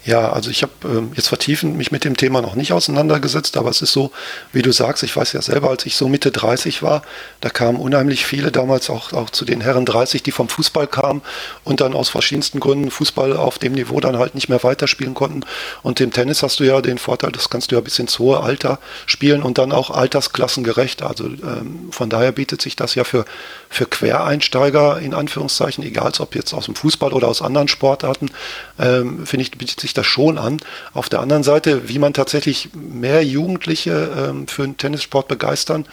Ja, 0.07 0.31
also 0.31 0.49
ich 0.49 0.63
habe 0.63 0.71
ähm, 0.85 1.11
jetzt 1.15 1.27
vertiefend 1.27 1.75
mich 1.75 1.91
mit 1.91 2.05
dem 2.05 2.15
Thema 2.15 2.41
noch 2.41 2.55
nicht 2.55 2.71
auseinandergesetzt, 2.71 3.57
aber 3.57 3.69
es 3.69 3.81
ist 3.81 3.91
so, 3.91 4.11
wie 4.53 4.61
du 4.61 4.71
sagst, 4.71 5.03
ich 5.03 5.13
weiß 5.13 5.33
ja 5.33 5.41
selber, 5.41 5.69
als 5.69 5.85
ich 5.85 5.97
so 5.97 6.07
Mitte 6.07 6.31
30 6.31 6.81
war, 6.81 7.01
da 7.41 7.49
kamen 7.49 7.77
unheimlich 7.77 8.25
viele 8.25 8.53
damals 8.53 8.89
auch, 8.89 9.11
auch 9.11 9.29
zu 9.29 9.43
den 9.43 9.59
Herren 9.59 9.85
30, 9.85 10.23
die 10.23 10.31
vom 10.31 10.47
Fußball 10.47 10.87
kamen 10.87 11.21
und 11.65 11.81
dann 11.81 11.93
aus 11.93 12.07
verschiedensten 12.07 12.61
Gründen 12.61 12.89
Fußball 12.89 13.35
auf 13.35 13.59
dem 13.59 13.73
Niveau 13.73 13.99
dann 13.99 14.17
halt 14.17 14.33
nicht 14.33 14.47
mehr 14.47 14.63
weiterspielen 14.63 15.13
konnten. 15.13 15.41
Und 15.83 15.99
im 15.99 16.13
Tennis 16.13 16.41
hast 16.41 16.61
du 16.61 16.63
ja 16.63 16.79
den 16.79 16.99
Vorteil, 16.99 17.33
das 17.33 17.49
kannst 17.49 17.71
du 17.71 17.75
ja 17.75 17.81
bis 17.81 17.99
ins 17.99 18.17
hohe 18.17 18.39
Alter 18.39 18.79
spielen 19.07 19.43
und 19.43 19.57
dann 19.57 19.73
auch 19.73 19.89
altersklassengerecht. 19.89 21.01
Also 21.01 21.25
ähm, 21.25 21.89
von 21.91 22.09
daher 22.09 22.31
bietet 22.31 22.61
sich 22.61 22.77
das 22.77 22.95
ja 22.95 23.03
für, 23.03 23.25
für 23.67 23.85
Quereinsteiger 23.85 24.99
in 25.01 25.13
Anführungszeichen, 25.13 25.83
egal 25.83 26.13
ob 26.19 26.33
jetzt 26.33 26.53
aus 26.53 26.63
dem 26.65 26.75
Fußball 26.75 27.11
oder 27.11 27.27
aus 27.27 27.41
anderen 27.41 27.67
Sportarten, 27.67 28.31
ähm, 28.79 29.25
finde 29.25 29.41
ich, 29.41 29.51
bietet 29.51 29.81
sich 29.81 29.93
das 29.97 30.05
schon 30.05 30.37
an. 30.37 30.59
Auf 30.93 31.09
der 31.09 31.19
anderen 31.19 31.43
Seite, 31.43 31.89
wie 31.89 31.99
man 31.99 32.13
tatsächlich 32.13 32.69
mehr 32.73 33.23
Jugendliche 33.23 34.09
ähm, 34.17 34.47
für 34.47 34.63
den 34.63 34.77
Tennissport 34.77 35.27
begeistern 35.27 35.85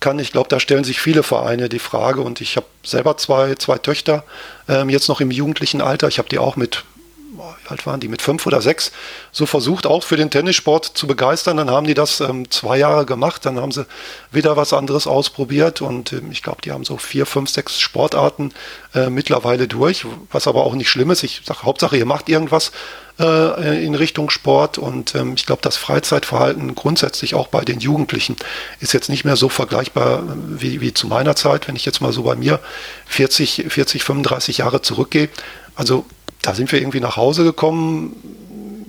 kann, 0.00 0.18
ich 0.18 0.32
glaube, 0.32 0.48
da 0.48 0.60
stellen 0.60 0.84
sich 0.84 1.00
viele 1.00 1.22
Vereine 1.22 1.68
die 1.68 1.78
Frage 1.78 2.20
und 2.22 2.40
ich 2.40 2.56
habe 2.56 2.66
selber 2.82 3.16
zwei, 3.16 3.54
zwei 3.54 3.78
Töchter 3.78 4.24
ähm, 4.68 4.90
jetzt 4.90 5.08
noch 5.08 5.20
im 5.20 5.30
jugendlichen 5.30 5.80
Alter. 5.80 6.08
Ich 6.08 6.18
habe 6.18 6.28
die 6.28 6.38
auch 6.38 6.56
mit 6.56 6.84
wie 7.32 7.68
alt 7.68 7.86
waren 7.86 8.00
die, 8.00 8.08
mit 8.08 8.20
fünf 8.20 8.46
oder 8.46 8.60
sechs, 8.60 8.92
so 9.30 9.46
versucht 9.46 9.86
auch 9.86 10.02
für 10.02 10.16
den 10.16 10.30
Tennissport 10.30 10.84
zu 10.84 11.06
begeistern. 11.06 11.56
Dann 11.56 11.70
haben 11.70 11.86
die 11.86 11.94
das 11.94 12.20
ähm, 12.20 12.50
zwei 12.50 12.78
Jahre 12.78 13.06
gemacht, 13.06 13.46
dann 13.46 13.58
haben 13.58 13.72
sie 13.72 13.86
wieder 14.30 14.56
was 14.56 14.72
anderes 14.72 15.06
ausprobiert. 15.06 15.80
Und 15.80 16.12
ähm, 16.12 16.30
ich 16.30 16.42
glaube, 16.42 16.60
die 16.62 16.72
haben 16.72 16.84
so 16.84 16.96
vier, 16.96 17.26
fünf, 17.26 17.50
sechs 17.50 17.80
Sportarten 17.80 18.52
äh, 18.94 19.08
mittlerweile 19.08 19.68
durch, 19.68 20.04
was 20.30 20.46
aber 20.46 20.64
auch 20.64 20.74
nicht 20.74 20.90
schlimm 20.90 21.10
ist. 21.10 21.22
Ich 21.22 21.42
sage, 21.44 21.62
Hauptsache, 21.62 21.96
ihr 21.96 22.06
macht 22.06 22.28
irgendwas 22.28 22.72
äh, 23.18 23.84
in 23.84 23.94
Richtung 23.94 24.28
Sport. 24.28 24.78
Und 24.78 25.14
ähm, 25.14 25.34
ich 25.34 25.46
glaube, 25.46 25.62
das 25.62 25.76
Freizeitverhalten 25.76 26.74
grundsätzlich 26.74 27.34
auch 27.34 27.48
bei 27.48 27.64
den 27.64 27.80
Jugendlichen 27.80 28.36
ist 28.80 28.92
jetzt 28.92 29.08
nicht 29.08 29.24
mehr 29.24 29.36
so 29.36 29.48
vergleichbar 29.48 30.18
äh, 30.18 30.60
wie, 30.60 30.80
wie 30.80 30.92
zu 30.92 31.06
meiner 31.06 31.36
Zeit, 31.36 31.68
wenn 31.68 31.76
ich 31.76 31.86
jetzt 31.86 32.00
mal 32.00 32.12
so 32.12 32.24
bei 32.24 32.36
mir 32.36 32.60
40, 33.06 33.66
40, 33.68 34.04
35 34.04 34.58
Jahre 34.58 34.82
zurückgehe. 34.82 35.30
Also 35.74 36.04
da 36.42 36.54
sind 36.54 36.70
wir 36.72 36.80
irgendwie 36.80 37.00
nach 37.00 37.16
Hause 37.16 37.44
gekommen, 37.44 38.16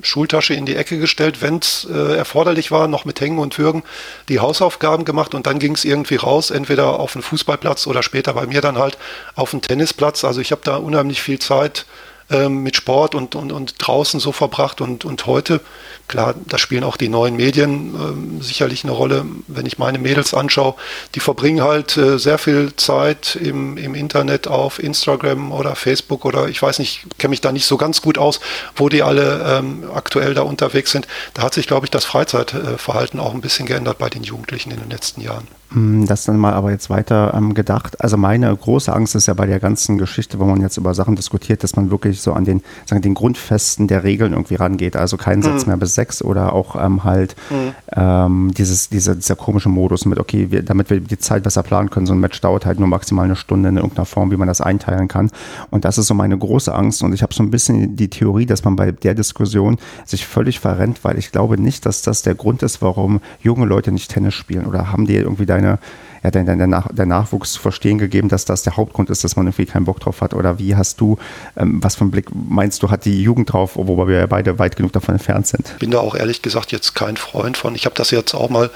Schultasche 0.02 0.54
in 0.54 0.66
die 0.66 0.76
Ecke 0.76 1.00
gestellt, 1.00 1.42
wenn 1.42 1.60
es 1.60 1.88
äh, 1.90 2.18
erforderlich 2.18 2.72
war, 2.72 2.88
noch 2.88 3.06
mit 3.06 3.22
Hängen 3.22 3.40
und 3.40 3.58
Würgen 3.58 3.84
die 4.28 4.40
Hausaufgaben 4.40 5.06
gemacht 5.06 5.34
und 5.34 5.48
dann 5.48 5.60
ging 5.60 5.74
es 5.76 5.86
irgendwie 5.86 6.18
raus, 6.18 6.52
entweder 6.52 7.00
auf 7.00 7.14
den 7.14 7.22
Fußballplatz 7.22 7.88
oder 7.88 8.04
später 8.04 8.34
bei 8.34 8.46
mir 8.46 8.62
dann 8.62 8.78
halt 8.78 8.98
auf 9.36 9.52
den 9.52 9.62
Tennisplatz. 9.62 10.26
Also 10.26 10.42
ich 10.42 10.52
habe 10.52 10.62
da 10.64 10.76
unheimlich 10.76 11.22
viel 11.22 11.40
Zeit 11.40 11.86
ähm, 12.30 12.64
mit 12.64 12.76
Sport 12.76 13.16
und, 13.16 13.36
und, 13.36 13.52
und 13.52 13.76
draußen 13.78 14.20
so 14.20 14.32
verbracht 14.32 14.82
und, 14.82 15.06
und 15.06 15.26
heute, 15.26 15.62
klar, 16.08 16.36
da 16.46 16.58
spielen 16.58 16.84
auch 16.84 16.98
die 16.98 17.10
neuen 17.10 17.36
Medien 17.36 17.96
ähm, 17.96 18.42
sicherlich 18.42 18.84
eine 18.84 18.94
Rolle. 18.94 19.26
Wenn 19.48 19.66
ich 19.66 19.78
meine 19.78 20.00
Mädels 20.00 20.34
anschaue, 20.34 20.76
die 21.16 21.20
verbringen 21.20 21.64
halt 21.64 21.98
äh, 21.98 22.18
sehr 22.18 22.38
viel 22.38 22.76
Zeit 22.76 23.36
im, 23.36 23.78
im 23.78 23.96
Internet 23.96 24.48
auf 24.48 24.80
Instagram 24.80 25.52
oder 25.52 25.76
Facebook 25.76 26.26
oder 26.26 26.48
ich 26.48 26.62
weiß 26.62 26.80
nicht, 26.80 27.06
kenne 27.18 27.32
mich 27.32 27.42
da 27.42 27.52
nicht 27.52 27.66
so 27.66 27.78
ganz 27.78 28.02
gut 28.02 28.18
aus, 28.18 28.40
wo 28.76 28.90
die 28.90 29.04
alle 29.04 29.60
ähm, 29.60 29.86
aktuell 29.94 30.34
da 30.34 30.42
unterwegs 30.42 30.92
sind. 30.92 31.08
Da 31.34 31.44
hat 31.44 31.54
sich, 31.54 31.68
glaube 31.68 31.86
ich, 31.86 31.92
das 31.92 32.06
Freizeitverhalten 32.06 33.20
auch 33.20 33.34
ein 33.34 33.42
bisschen 33.42 33.66
geändert 33.66 33.98
bei 33.98 34.10
den 34.10 34.24
Jugendlichen 34.24 34.72
in 34.72 34.80
den 34.80 34.90
letzten 34.90 35.22
Jahren. 35.22 35.48
Hm, 35.74 36.06
das 36.06 36.26
dann 36.26 36.38
mal 36.38 36.54
aber 36.54 36.70
jetzt 36.70 36.90
weiter 36.92 37.34
ähm, 37.36 37.56
gedacht. 37.56 38.00
Also 38.00 38.16
meine 38.16 38.56
große 38.56 38.94
Angst 38.94 39.16
ist 39.16 39.26
ja 39.26 39.34
bei 39.34 39.48
der 39.48 39.60
ganzen 39.60 39.98
Geschichte, 39.98 40.40
wo 40.40 40.46
man 40.46 40.62
jetzt 40.62 40.78
über 40.78 40.94
Sachen 40.94 41.16
diskutiert, 41.16 41.64
dass 41.64 41.76
man 41.76 41.90
wirklich 41.90 42.22
so 42.22 42.34
an 42.34 42.46
den, 42.46 42.62
sagen, 42.86 43.02
den 43.02 43.16
Grundfesten 43.16 43.88
der 43.88 44.04
Regeln 44.04 44.34
irgendwie 44.34 44.56
rangeht. 44.56 44.96
Also 44.96 45.18
kein 45.18 45.40
mhm. 45.40 45.44
Satz 45.44 45.66
mehr 45.66 45.78
bis 45.78 45.96
sechs 45.96 46.24
oder 46.24 46.54
auch 46.54 46.76
ähm, 46.76 47.04
halt 47.04 47.36
mhm. 47.50 47.74
ähm, 47.96 48.52
dieses, 48.56 48.90
dieser, 48.90 49.16
dieser 49.16 49.36
komische 49.36 49.70
Modus 49.70 50.06
mit, 50.06 50.20
okay, 50.20 50.52
wir, 50.52 50.62
damit 50.62 50.92
wir 50.92 51.00
die 51.00 51.18
Zeit 51.18 51.42
besser 51.42 51.64
planen 51.64 51.90
können, 51.90 52.06
so 52.06 52.14
ein 52.14 52.20
Match 52.20 52.40
dauert 52.40 52.68
halt 52.68 52.78
nur 52.78 52.88
maximal 52.88 53.26
eine 53.26 53.36
Stunde 53.36 53.70
in 53.70 53.78
irgendeiner 53.78 54.06
Form, 54.06 54.30
wie 54.30 54.38
man 54.38 54.48
das 54.48 54.62
einteilen 54.62 55.08
kann. 55.08 55.32
Und 55.72 55.86
das 55.86 55.98
ist 55.98 56.06
so 56.06 56.14
meine 56.14 56.38
große 56.38 56.74
Angst. 56.74 57.02
Und 57.02 57.14
ich 57.14 57.24
habe 57.24 57.34
so 57.34 57.42
ein 57.42 57.50
bisschen 57.50 57.96
die 57.96 58.10
Theorie, 58.10 58.46
dass 58.46 58.64
man 58.64 58.76
bei 58.76 58.92
der 58.92 59.16
Diskussion 59.16 59.78
sich 60.06 60.28
völlig 60.28 60.60
verrennt, 60.60 61.04
weil 61.04 61.18
ich 61.18 61.32
glaube 61.32 61.60
nicht, 61.60 61.88
dass 61.88 62.04
das 62.04 62.22
der 62.22 62.36
Grund 62.36 62.62
ist, 62.62 62.84
warum 62.84 63.22
junge 63.42 63.66
Leute 63.66 63.92
nicht 63.92 64.12
Tennis 64.12 64.36
spielen 64.36 64.66
oder 64.66 64.92
haben 64.92 65.08
die 65.08 65.16
irgendwie 65.16 65.48
deine 65.48 65.63
deine, 65.64 65.80
ja, 66.24 66.32
dein, 66.32 66.46
dein, 66.46 66.84
der 66.92 67.06
Nachwuchs 67.06 67.54
zu 67.54 67.60
verstehen 67.60 67.98
gegeben, 67.98 68.30
dass 68.30 68.46
das 68.46 68.64
der 68.64 68.78
Hauptgrund 68.78 69.10
ist, 69.10 69.24
dass 69.24 69.36
man 69.36 69.46
irgendwie 69.46 69.66
keinen 69.66 69.86
Bock 69.86 70.00
drauf 70.00 70.22
hat? 70.22 70.34
Oder 70.34 70.58
wie 70.60 70.76
hast 70.76 71.02
du, 71.02 71.18
ähm, 71.58 71.84
was 71.84 71.96
für 71.96 72.02
einen 72.02 72.12
Blick 72.12 72.28
meinst 72.34 72.82
du, 72.82 72.90
hat 72.90 73.06
die 73.06 73.22
Jugend 73.22 73.52
drauf, 73.52 73.72
wobei 73.76 74.08
wir 74.08 74.20
ja 74.20 74.26
beide 74.26 74.58
weit 74.60 74.76
genug 74.76 74.94
davon 74.94 75.16
entfernt 75.16 75.48
sind? 75.48 75.68
Ich 75.74 75.80
bin 75.80 75.92
da 75.92 76.00
auch 76.00 76.16
ehrlich 76.16 76.42
gesagt 76.42 76.72
jetzt 76.72 76.96
kein 76.96 77.18
Freund 77.18 77.58
von. 77.58 77.76
Ich 77.76 77.86
habe 77.86 77.96
das 77.96 78.12
jetzt 78.12 78.34
auch 78.34 78.50
mal 78.50 78.70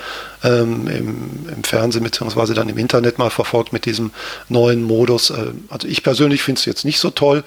ähm, 0.43 0.87
im, 0.87 1.49
im, 1.55 1.63
Fernsehen 1.63 2.03
bzw. 2.03 2.53
dann 2.53 2.69
im 2.69 2.77
Internet 2.77 3.17
mal 3.17 3.29
verfolgt 3.29 3.71
mit 3.71 3.85
diesem 3.85 4.11
neuen 4.49 4.83
Modus. 4.83 5.29
Äh, 5.29 5.53
also 5.69 5.87
ich 5.87 6.03
persönlich 6.03 6.43
finde 6.43 6.59
es 6.59 6.65
jetzt 6.65 6.85
nicht 6.85 6.99
so 6.99 7.09
toll 7.11 7.43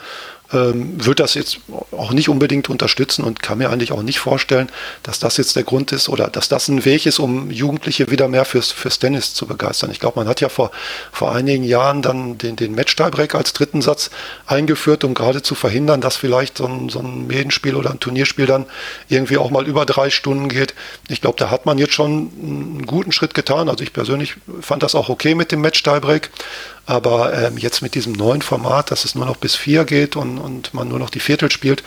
ähm, 0.53 1.05
wird 1.05 1.21
das 1.21 1.35
jetzt 1.35 1.59
auch 1.93 2.13
nicht 2.13 2.29
unbedingt 2.29 2.69
unterstützen 2.69 3.25
und 3.25 3.43
kann 3.43 3.59
mir 3.59 3.71
eigentlich 3.71 3.93
auch 3.93 4.03
nicht 4.03 4.19
vorstellen, 4.19 4.69
dass 5.03 5.19
das 5.19 5.37
jetzt 5.37 5.57
der 5.57 5.63
Grund 5.63 5.93
ist 5.93 6.09
oder 6.09 6.29
dass 6.29 6.49
das 6.49 6.69
ein 6.69 6.85
Weg 6.85 7.07
ist, 7.07 7.19
um 7.19 7.51
Jugendliche 7.51 8.11
wieder 8.11 8.29
mehr 8.29 8.45
fürs, 8.45 8.73
fürs 8.73 8.99
Tennis 8.99 9.35
zu 9.35 9.47
begeistern. 9.47 9.91
Ich 9.91 10.01
glaube, 10.01 10.19
man 10.19 10.29
hat 10.29 10.41
ja 10.41 10.49
vor, 10.49 10.71
vor 11.13 11.33
einigen 11.35 11.65
Jahren 11.65 12.03
dann 12.03 12.39
den, 12.39 12.57
den 12.57 12.75
Match-Tiebreak 12.75 13.35
als 13.35 13.53
dritten 13.53 13.83
Satz 13.83 14.11
eingeführt, 14.47 15.05
um 15.05 15.15
gerade 15.15 15.43
zu 15.43 15.55
verhindern, 15.55 16.01
dass 16.01 16.17
vielleicht 16.17 16.59
so 16.59 16.67
ein, 16.67 16.89
so 16.89 17.01
ein 17.01 17.27
Medenspiel 17.27 17.77
oder 17.77 17.91
ein 17.91 18.01
Turnierspiel 18.01 18.47
dann 18.47 18.67
irgendwie 19.09 19.37
auch 19.37 19.51
mal 19.51 19.67
über 19.67 19.87
drei 19.87 20.11
Stunden 20.11 20.49
geht. 20.49 20.75
Ich 21.09 21.21
glaube, 21.21 21.37
da 21.39 21.51
hat 21.51 21.67
man 21.67 21.79
jetzt 21.79 21.95
schon 21.95 22.31
einen 22.43 22.87
guten 22.87 23.13
Schritt 23.13 23.35
getan. 23.35 23.69
Also 23.69 23.85
ich 23.85 23.93
persönlich 23.93 24.35
fand 24.61 24.83
das 24.83 24.95
auch 24.95 25.09
okay 25.09 25.35
mit 25.35 25.53
dem 25.53 25.61
Match-Tiebreak. 25.61 26.31
Aber 26.91 27.33
ähm, 27.33 27.57
jetzt 27.57 27.83
mit 27.83 27.95
diesem 27.95 28.15
neuen 28.15 28.43
Format, 28.43 28.91
dass 28.91 29.05
es 29.05 29.15
nur 29.15 29.25
noch 29.25 29.37
bis 29.37 29.55
vier 29.55 29.85
geht 29.85 30.17
und, 30.17 30.39
und 30.39 30.75
man 30.75 30.89
nur 30.89 30.99
noch 30.99 31.11
die 31.11 31.21
Viertel 31.21 31.49
spielt, 31.49 31.85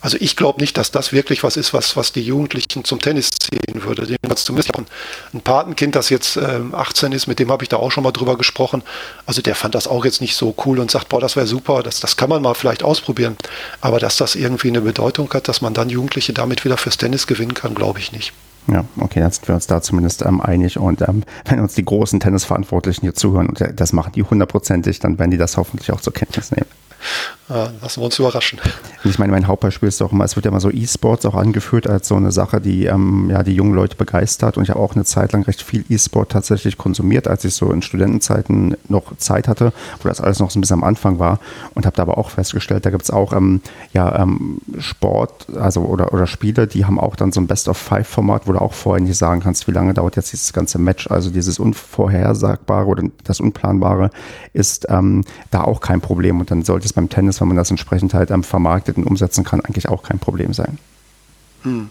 also 0.00 0.16
ich 0.20 0.36
glaube 0.36 0.60
nicht, 0.60 0.76
dass 0.76 0.92
das 0.92 1.12
wirklich 1.12 1.42
was 1.42 1.56
ist, 1.56 1.74
was, 1.74 1.96
was 1.96 2.12
die 2.12 2.20
Jugendlichen 2.20 2.84
zum 2.84 3.00
Tennis 3.00 3.30
ziehen 3.30 3.82
würde. 3.82 4.04
Jedenfalls 4.04 4.44
zumindest 4.44 4.76
ein, 4.76 4.86
ein 5.32 5.40
Patenkind, 5.40 5.96
das 5.96 6.08
jetzt 6.08 6.36
ähm, 6.36 6.72
18 6.72 7.10
ist, 7.10 7.26
mit 7.26 7.40
dem 7.40 7.50
habe 7.50 7.64
ich 7.64 7.68
da 7.68 7.78
auch 7.78 7.90
schon 7.90 8.04
mal 8.04 8.12
drüber 8.12 8.38
gesprochen. 8.38 8.84
Also 9.26 9.42
der 9.42 9.56
fand 9.56 9.74
das 9.74 9.88
auch 9.88 10.04
jetzt 10.04 10.20
nicht 10.20 10.36
so 10.36 10.54
cool 10.64 10.78
und 10.78 10.88
sagt, 10.88 11.08
boah, 11.08 11.20
das 11.20 11.34
wäre 11.34 11.48
super, 11.48 11.82
das, 11.82 11.98
das 11.98 12.16
kann 12.16 12.28
man 12.28 12.40
mal 12.40 12.54
vielleicht 12.54 12.84
ausprobieren. 12.84 13.36
Aber 13.80 13.98
dass 13.98 14.18
das 14.18 14.36
irgendwie 14.36 14.68
eine 14.68 14.82
Bedeutung 14.82 15.32
hat, 15.34 15.48
dass 15.48 15.62
man 15.62 15.74
dann 15.74 15.90
Jugendliche 15.90 16.32
damit 16.32 16.64
wieder 16.64 16.76
fürs 16.76 16.96
Tennis 16.96 17.26
gewinnen 17.26 17.54
kann, 17.54 17.74
glaube 17.74 17.98
ich 17.98 18.12
nicht. 18.12 18.32
Ja, 18.66 18.84
okay, 18.98 19.20
dann 19.20 19.30
sind 19.30 19.46
wir 19.46 19.54
uns 19.54 19.66
da 19.66 19.82
zumindest 19.82 20.22
ähm, 20.22 20.40
einig. 20.40 20.78
Und 20.78 21.02
ähm, 21.02 21.22
wenn 21.44 21.60
uns 21.60 21.74
die 21.74 21.84
großen 21.84 22.20
Tennisverantwortlichen 22.20 23.02
hier 23.02 23.14
zuhören, 23.14 23.48
und 23.48 23.62
das 23.76 23.92
machen 23.92 24.12
die 24.12 24.22
hundertprozentig, 24.22 25.00
dann 25.00 25.18
werden 25.18 25.30
die 25.30 25.36
das 25.36 25.56
hoffentlich 25.56 25.92
auch 25.92 26.00
zur 26.00 26.12
Kenntnis 26.12 26.50
nehmen. 26.50 26.66
Äh, 27.50 27.68
lassen 27.82 28.00
wir 28.00 28.04
uns 28.06 28.18
überraschen. 28.18 28.58
Ich 29.04 29.18
meine, 29.18 29.32
mein 29.32 29.46
Hauptbeispiel 29.46 29.88
ist 29.88 30.00
doch 30.00 30.12
immer, 30.12 30.24
es 30.24 30.34
wird 30.34 30.46
ja 30.46 30.50
immer 30.50 30.60
so 30.60 30.70
E-Sports 30.70 31.26
auch 31.26 31.34
angeführt 31.34 31.86
als 31.86 32.08
so 32.08 32.16
eine 32.16 32.32
Sache, 32.32 32.60
die 32.60 32.86
ähm, 32.86 33.28
ja 33.30 33.42
die 33.42 33.54
jungen 33.54 33.74
Leute 33.74 33.96
begeistert. 33.96 34.56
Und 34.56 34.64
ich 34.64 34.70
habe 34.70 34.80
auch 34.80 34.94
eine 34.94 35.04
Zeit 35.04 35.32
lang 35.32 35.42
recht 35.42 35.60
viel 35.62 35.84
E-Sport 35.88 36.32
tatsächlich 36.32 36.78
konsumiert, 36.78 37.28
als 37.28 37.44
ich 37.44 37.54
so 37.54 37.70
in 37.70 37.82
Studentenzeiten 37.82 38.76
noch 38.88 39.16
Zeit 39.18 39.46
hatte, 39.46 39.72
wo 40.02 40.08
das 40.08 40.20
alles 40.22 40.40
noch 40.40 40.50
so 40.50 40.58
ein 40.58 40.62
bisschen 40.62 40.78
am 40.78 40.84
Anfang 40.84 41.18
war. 41.18 41.38
Und 41.74 41.84
habe 41.84 41.96
da 41.96 42.02
aber 42.02 42.16
auch 42.16 42.30
festgestellt, 42.30 42.86
da 42.86 42.90
gibt 42.90 43.02
es 43.02 43.10
auch 43.10 43.34
ähm, 43.34 43.60
ja, 43.92 44.22
ähm, 44.22 44.58
Sport, 44.78 45.46
also 45.54 45.82
oder, 45.82 46.14
oder 46.14 46.26
Spiele, 46.26 46.66
die 46.66 46.86
haben 46.86 46.98
auch 46.98 47.14
dann 47.14 47.30
so 47.30 47.40
ein 47.40 47.46
Best-of-Five-Format, 47.46 48.46
wo 48.46 48.52
du 48.52 48.60
auch 48.60 48.72
vorher 48.72 49.04
nicht 49.04 49.18
sagen 49.18 49.40
kannst, 49.42 49.68
wie 49.68 49.72
lange 49.72 49.92
dauert 49.92 50.16
jetzt 50.16 50.32
dieses 50.32 50.54
ganze 50.54 50.78
Match. 50.78 51.10
Also 51.10 51.28
dieses 51.28 51.58
Unvorhersagbare 51.58 52.86
oder 52.86 53.02
das 53.24 53.40
Unplanbare 53.40 54.10
ist 54.54 54.86
ähm, 54.88 55.24
da 55.50 55.62
auch 55.62 55.80
kein 55.80 56.00
Problem. 56.00 56.40
Und 56.40 56.50
dann 56.50 56.62
sollte 56.62 56.86
es 56.86 56.93
beim 56.94 57.08
Tennis, 57.08 57.40
wenn 57.40 57.48
man 57.48 57.56
das 57.56 57.70
entsprechend 57.70 58.14
halt 58.14 58.30
ähm, 58.30 58.42
vermarktet 58.42 58.96
und 58.96 59.04
umsetzen 59.04 59.44
kann, 59.44 59.60
eigentlich 59.60 59.88
auch 59.88 60.02
kein 60.02 60.18
Problem 60.18 60.52
sein. 60.52 60.78
Hm. 61.62 61.90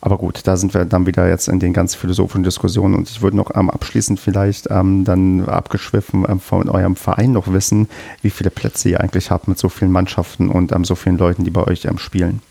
Aber 0.00 0.18
gut, 0.18 0.42
da 0.44 0.58
sind 0.58 0.74
wir 0.74 0.84
dann 0.84 1.06
wieder 1.06 1.26
jetzt 1.26 1.48
in 1.48 1.60
den 1.60 1.72
ganz 1.72 1.94
philosophischen 1.94 2.42
Diskussionen 2.42 2.94
und 2.94 3.08
ich 3.08 3.22
würde 3.22 3.38
noch 3.38 3.54
ähm, 3.54 3.70
abschließend 3.70 4.20
vielleicht 4.20 4.70
ähm, 4.70 5.04
dann 5.04 5.48
abgeschwiffen 5.48 6.26
ähm, 6.28 6.40
von 6.40 6.68
eurem 6.68 6.94
Verein 6.94 7.32
noch 7.32 7.50
wissen, 7.50 7.88
wie 8.20 8.28
viele 8.28 8.50
Plätze 8.50 8.90
ihr 8.90 9.00
eigentlich 9.00 9.30
habt 9.30 9.48
mit 9.48 9.58
so 9.58 9.70
vielen 9.70 9.90
Mannschaften 9.90 10.50
und 10.50 10.72
ähm, 10.72 10.84
so 10.84 10.94
vielen 10.94 11.16
Leuten, 11.16 11.44
die 11.44 11.50
bei 11.50 11.64
euch 11.64 11.86
ähm, 11.86 11.96
spielen. 11.96 12.42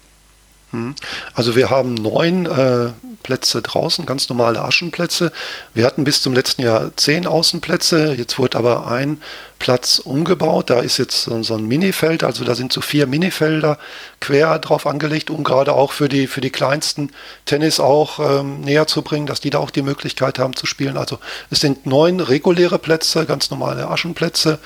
Hm. 0.74 0.96
Also 1.36 1.56
wir 1.56 1.70
haben 1.70 1.94
neun 1.94 2.48
äh, 2.48 2.89
Plätze 3.22 3.62
draußen, 3.62 4.08
ganz 4.08 4.27
normale 4.27 4.62
Aschenplätze. 4.63 5.32
Wir 5.75 5.86
hatten 5.86 6.03
bis 6.03 6.24
zum 6.24 6.34
letzten 6.34 6.63
Jahr 6.63 6.92
zehn 6.98 7.27
Außenplätze. 7.27 8.15
Jetzt 8.15 8.39
wurde 8.39 8.58
aber 8.58 8.88
ein 8.88 9.22
Platz 9.60 10.00
umgebaut. 10.00 10.72
Da 10.72 10.80
ist 10.80 10.98
jetzt 10.98 11.24
so, 11.24 11.44
so 11.44 11.56
ein 11.56 11.68
Minifeld, 11.68 12.24
also 12.24 12.44
da 12.44 12.56
sind 12.56 12.74
so 12.74 12.82
vier 12.82 13.06
Minifelder 13.06 13.77
quer 14.20 14.58
drauf 14.58 14.88
angelegt, 14.88 15.30
um 15.30 15.44
gerade 15.44 15.74
auch 15.74 15.92
für 15.92 16.10
die, 16.10 16.25
für 16.25 16.42
die 16.42 16.50
kleinsten 16.50 17.12
Tennis 17.46 17.80
auch 17.80 18.20
ähm, 18.20 18.62
näher 18.62 18.88
zu 18.88 19.03
bringen, 19.03 19.27
dass 19.27 19.42
die 19.42 19.51
da 19.51 19.60
auch 19.60 19.70
die 19.70 19.84
Möglichkeit 19.84 20.39
haben 20.39 20.56
zu 20.56 20.65
spielen. 20.65 20.98
Also 20.98 21.20
es 21.51 21.60
sind 21.60 21.86
neun 21.86 22.20
reguläre 22.20 22.80
Plätze, 22.80 23.27
ganz 23.27 23.51
normale 23.51 23.88
Aschenplätze 23.88 24.60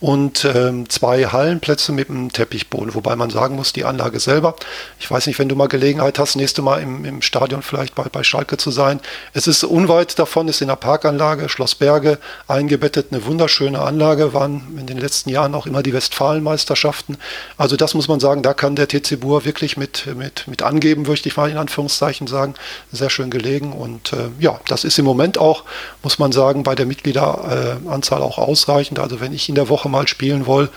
und 0.00 0.46
ähm, 0.46 0.88
zwei 0.88 1.26
Hallenplätze 1.26 1.92
mit 1.92 2.08
einem 2.08 2.32
Teppichboden. 2.32 2.94
Wobei 2.94 3.16
man 3.16 3.28
sagen 3.28 3.56
muss, 3.56 3.74
die 3.74 3.84
Anlage 3.84 4.18
selber, 4.18 4.56
ich 4.98 5.10
weiß 5.10 5.26
nicht, 5.26 5.38
wenn 5.38 5.48
du 5.48 5.56
mal 5.56 5.68
Gelegenheit 5.68 6.18
hast, 6.18 6.36
nächste 6.36 6.62
Mal 6.62 6.80
im, 6.80 7.04
im 7.04 7.20
Stadion 7.20 7.60
vielleicht 7.62 7.94
bei, 7.94 8.04
bei 8.04 8.22
Schalke 8.22 8.56
zu 8.56 8.70
sein. 8.70 9.00
Es 9.34 9.46
ist 9.46 9.62
unweit 9.62 10.18
davon, 10.18 10.48
ist 10.48 10.62
in 10.62 10.68
der 10.68 10.76
Parkanlage 10.76 11.50
Schloss 11.50 11.74
Berge 11.74 12.18
eingebettet, 12.48 13.08
eine 13.10 13.26
wunderschöne 13.26 13.78
Anlage, 13.78 14.32
waren 14.32 14.78
in 14.78 14.86
den 14.86 14.96
letzten 14.96 15.28
Jahren 15.28 15.54
auch 15.54 15.66
immer 15.66 15.82
die 15.82 15.92
Westfalenmeisterschaften. 15.92 17.18
Also 17.58 17.76
das 17.76 17.92
muss 17.92 18.08
man 18.08 18.20
sagen, 18.20 18.42
da 18.42 18.54
kann 18.54 18.76
der 18.76 18.88
TC 18.88 19.20
Bur 19.20 19.44
wirklich 19.44 19.76
mit, 19.76 20.06
mit, 20.16 20.48
mit 20.48 20.62
angeben, 20.62 21.02
möchte 21.02 21.28
ich 21.28 21.36
mal 21.36 21.50
in 21.50 21.58
Anführungszeichen 21.58 22.26
sagen, 22.26 22.54
sehr 22.90 23.10
schön 23.10 23.30
gelegen. 23.30 23.74
Und 23.74 24.14
äh, 24.14 24.30
ja, 24.38 24.60
das 24.66 24.84
ist 24.84 24.98
im 24.98 25.04
Moment 25.04 25.36
auch, 25.36 25.64
muss 26.02 26.18
man 26.18 26.32
sagen, 26.32 26.62
bei 26.62 26.74
der 26.74 26.86
Mitgliederanzahl 26.86 28.22
auch 28.22 28.38
ausreichend. 28.38 28.98
Also 28.98 29.20
wenn 29.20 29.34
ich 29.34 29.50
in 29.50 29.54
der 29.54 29.68
Woche 29.68 29.89
mal 29.90 30.08
spielen 30.08 30.46
will, 30.46 30.68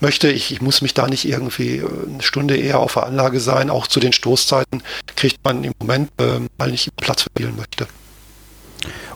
möchte. 0.00 0.30
Ich, 0.30 0.52
ich 0.52 0.60
muss 0.60 0.82
mich 0.82 0.94
da 0.94 1.06
nicht 1.06 1.26
irgendwie 1.26 1.78
äh, 1.78 1.88
eine 2.08 2.22
Stunde 2.22 2.56
eher 2.56 2.78
auf 2.78 2.94
der 2.94 3.06
Anlage 3.06 3.40
sein. 3.40 3.70
Auch 3.70 3.86
zu 3.86 4.00
den 4.00 4.12
Stoßzeiten 4.12 4.82
kriegt 5.16 5.42
man 5.44 5.64
im 5.64 5.72
Moment, 5.78 6.10
äh, 6.20 6.40
weil 6.58 6.74
ich 6.74 6.90
Platz 6.96 7.22
spielen 7.22 7.56
möchte. 7.56 7.86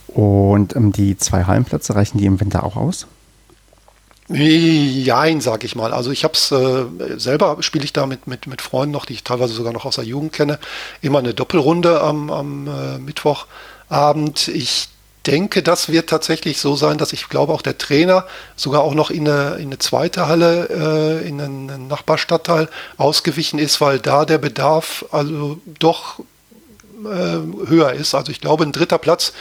Und 0.09 0.75
ähm, 0.75 0.93
die 0.93 1.17
zwei 1.17 1.45
Hallenplätze 1.45 1.95
reichen 1.95 2.19
die 2.19 2.27
im 2.27 2.41
Winter 2.41 2.65
auch 2.65 2.77
aus? 2.77 3.07
Jein, 4.33 5.41
sag 5.41 5.65
ich 5.65 5.75
mal. 5.75 5.93
Also 5.93 6.13
ich 6.13 6.23
habe 6.23 6.35
es 6.35 6.53
äh, 6.53 6.85
selber, 7.19 7.57
spiele 7.61 7.85
ich 7.85 7.93
da 7.93 8.07
mit, 8.07 8.29
mit, 8.29 8.47
mit 8.47 8.63
Freunden 8.63 8.93
noch, 8.93 9.05
die 9.05 9.15
ich 9.15 9.25
teilweise 9.25 9.55
sogar 9.55 9.73
noch 9.73 9.85
aus 9.85 9.97
der 9.97 10.05
Jugend 10.05 10.33
kenne, 10.33 10.61
immer 11.01 11.19
eine 11.19 11.35
Doppelrunde 11.35 12.01
am, 12.01 12.31
am 12.31 12.69
äh, 12.69 12.99
Mittwochabend. 12.99 14.47
Ich 14.47 14.89
denke, 15.27 15.63
das 15.63 15.91
wird 15.91 16.09
tatsächlich 16.09 16.59
so 16.59 16.77
sein, 16.77 16.99
dass 16.99 17.13
ich 17.13 17.29
glaube, 17.29 17.53
auch 17.53 17.63
der 17.63 17.79
Trainer 17.79 18.27
sogar 18.57 18.83
auch 18.83 18.95
noch 18.95 19.11
in 19.11 19.29
eine, 19.29 19.57
in 19.57 19.67
eine 19.67 19.79
zweite 19.79 20.27
Halle, 20.27 21.21
äh, 21.23 21.29
in 21.29 21.41
einen 21.41 21.89
Nachbarstadtteil 21.89 22.69
ausgewichen 22.97 23.59
ist, 23.59 23.81
weil 23.81 23.99
da 23.99 24.25
der 24.25 24.39
Bedarf 24.39 25.05
also 25.11 25.61
doch 25.79 26.21
äh, 27.05 27.67
höher 27.67 27.93
ist. 27.93 28.15
Also 28.15 28.33
ich 28.33 28.41
glaube, 28.41 28.65
ein 28.65 28.73
dritter 28.73 28.99
Platz, 28.99 29.33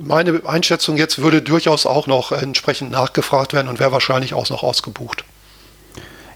meine 0.00 0.42
Einschätzung 0.44 0.96
jetzt, 0.96 1.18
würde 1.20 1.42
durchaus 1.42 1.86
auch 1.86 2.06
noch 2.06 2.32
entsprechend 2.32 2.90
nachgefragt 2.90 3.52
werden 3.52 3.68
und 3.68 3.78
wäre 3.78 3.92
wahrscheinlich 3.92 4.34
auch 4.34 4.48
noch 4.50 4.62
ausgebucht. 4.62 5.24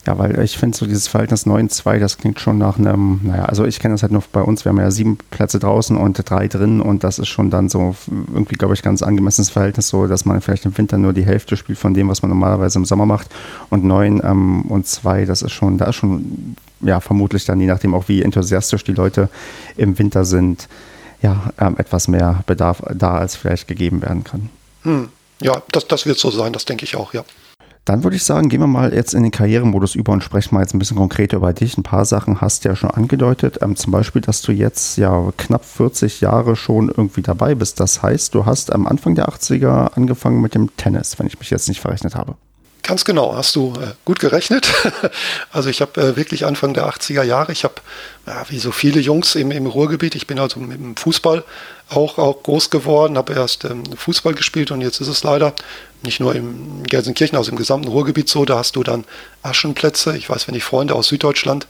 Ja, 0.05 0.19
weil 0.19 0.41
ich 0.41 0.59
finde 0.59 0.77
so 0.77 0.85
dieses 0.85 1.07
Verhältnis 1.07 1.47
9-2, 1.47 2.01
das 2.01 2.19
klingt 2.19 2.41
schon 2.41 2.59
nach 2.59 2.77
einem, 2.77 3.21
naja, 3.23 3.45
also 3.45 3.65
ich 3.65 3.79
kenne 3.79 3.95
das 3.95 4.03
halt 4.03 4.11
nur 4.11 4.25
bei 4.33 4.43
uns, 4.43 4.65
wir 4.65 4.71
haben 4.71 4.81
ja 4.81 4.91
sieben 4.91 5.17
Plätze 5.31 5.61
draußen 5.61 5.97
und 5.97 6.29
drei 6.29 6.49
drin 6.49 6.81
und 6.81 7.05
das 7.05 7.21
ist 7.21 7.29
schon 7.29 7.51
dann 7.51 7.69
so 7.69 7.95
irgendwie, 8.09 8.57
glaube 8.57 8.75
ich, 8.75 8.83
ganz 8.83 9.03
angemessenes 9.03 9.51
Verhältnis, 9.51 9.89
so 9.89 10.09
dass 10.09 10.25
man 10.25 10.41
vielleicht 10.41 10.65
im 10.65 10.77
Winter 10.77 10.99
nur 10.99 11.13
die 11.13 11.25
Hälfte 11.25 11.57
spielt 11.57 11.79
von 11.79 11.95
dem, 11.95 12.09
was 12.09 12.21
man 12.21 12.31
normalerweise 12.31 12.81
im 12.81 12.85
Sommer 12.85 13.07
macht 13.07 13.29
und 13.71 13.85
neun 13.85 14.21
ähm, 14.25 14.63
und 14.63 14.89
zwei, 14.89 15.25
das 15.25 15.41
ist 15.43 15.53
schon, 15.53 15.79
da 15.79 15.85
ist 15.87 15.97
schon, 15.97 16.57
ja, 16.81 16.99
vermutlich 16.99 17.45
dann, 17.45 17.61
je 17.61 17.67
nachdem 17.67 17.95
auch 17.95 18.09
wie 18.09 18.23
enthusiastisch 18.23 18.83
die 18.83 18.95
Leute 18.95 19.29
im 19.77 20.01
Winter 20.01 20.25
sind, 20.25 20.69
ja, 21.23 21.53
ähm, 21.61 21.77
etwas 21.79 22.09
mehr 22.09 22.43
Bedarf 22.47 22.83
da, 22.93 23.19
als 23.19 23.37
vielleicht 23.37 23.69
gegeben 23.69 24.03
werden 24.03 24.25
kann. 24.25 24.51
Hm. 24.83 25.11
Ja, 25.41 25.63
das, 25.71 25.87
das 25.87 26.07
wird 26.07 26.19
so 26.19 26.31
sein, 26.33 26.53
das 26.53 26.65
denke 26.65 26.85
ich 26.85 26.97
auch, 26.97 27.15
ja. 27.15 27.25
Dann 27.85 28.05
würde 28.05 28.17
ich 28.17 28.23
sagen, 28.23 28.49
gehen 28.49 28.61
wir 28.61 28.69
mal 28.69 28.95
jetzt 28.95 29.13
in 29.13 29.25
den 29.25 29.33
Karrieremodus 29.33 29.97
über 29.97 30.13
und 30.13 30.23
sprechen 30.23 30.55
mal 30.55 30.61
jetzt 30.61 30.73
ein 30.73 30.79
bisschen 30.79 30.97
konkreter 30.97 31.39
über 31.39 31.53
dich. 31.53 31.77
Ein 31.77 31.83
paar 31.83 32.05
Sachen 32.05 32.41
hast 32.41 32.65
du 32.65 32.69
ja 32.69 32.77
schon 32.77 32.91
angedeutet. 32.91 33.59
Ähm, 33.61 33.75
zum 33.75 33.91
Beispiel, 33.91 34.23
dass 34.23 34.41
du 34.43 34.53
jetzt 34.53 34.99
ja 34.99 35.33
knapp 35.37 35.65
40 35.65 36.21
Jahre 36.21 36.55
schon 36.55 36.89
irgendwie 36.89 37.23
dabei 37.23 37.57
bist. 37.57 37.81
Das 37.81 38.03
heißt, 38.03 38.35
du 38.35 38.47
hast 38.47 38.73
am 38.73 38.87
Anfang 38.87 39.17
der 39.17 39.29
80er 39.29 39.95
angefangen 39.95 40.41
mit 40.41 40.55
dem 40.55 40.77
Tennis, 40.77 41.19
wenn 41.19 41.27
ich 41.27 41.39
mich 41.41 41.51
jetzt 41.51 41.69
nicht 41.69 41.81
verrechnet 41.81 42.15
habe. 42.15 42.37
Ganz 42.83 43.05
genau, 43.05 43.37
hast 43.37 43.55
du 43.55 43.75
äh, 43.77 43.93
gut 44.05 44.19
gerechnet. 44.19 44.73
also 45.53 45.71
ich 45.71 45.81
habe 45.81 46.01
äh, 46.01 46.17
wirklich 46.17 46.45
Anfang 46.45 46.75
der 46.75 46.89
80er 46.89 47.23
Jahre, 47.23 47.53
ich 47.53 47.63
habe, 47.63 47.77
ja, 48.27 48.45
wie 48.49 48.59
so 48.59 48.73
viele 48.73 49.01
Jungs 49.01 49.37
im, 49.37 49.53
im 49.53 49.67
Ruhrgebiet, 49.67 50.17
ich 50.17 50.27
bin 50.27 50.41
also 50.41 50.59
mit 50.59 50.81
dem 50.81 50.97
Fußball 50.97 51.45
auch, 51.91 52.19
auch 52.19 52.43
groß 52.43 52.71
geworden, 52.71 53.17
habe 53.17 53.35
erst 53.35 53.65
ähm, 53.65 53.85
Fußball 53.97 54.35
gespielt 54.35 54.73
und 54.73 54.81
jetzt 54.81 55.01
ist 55.01 55.07
es 55.07 55.23
leider 55.23 55.55
nicht 56.03 56.19
nur 56.19 56.35
im 56.35 56.83
Gelsenkirchen, 56.83 57.39
also 57.39 57.53
im 57.53 57.57
gesamten 57.57 57.87
Ruhrgebiet 57.87 58.29
so, 58.29 58.45
da 58.45 58.59
hast 58.59 58.75
du 58.75 58.83
dann 58.83 59.05
Aschenplätze. 59.43 60.17
Ich 60.17 60.29
weiß, 60.29 60.49
wenn 60.49 60.57
ich 60.57 60.65
Freunde 60.65 60.97
aus 60.97 61.07
Süddeutschland 61.07 61.69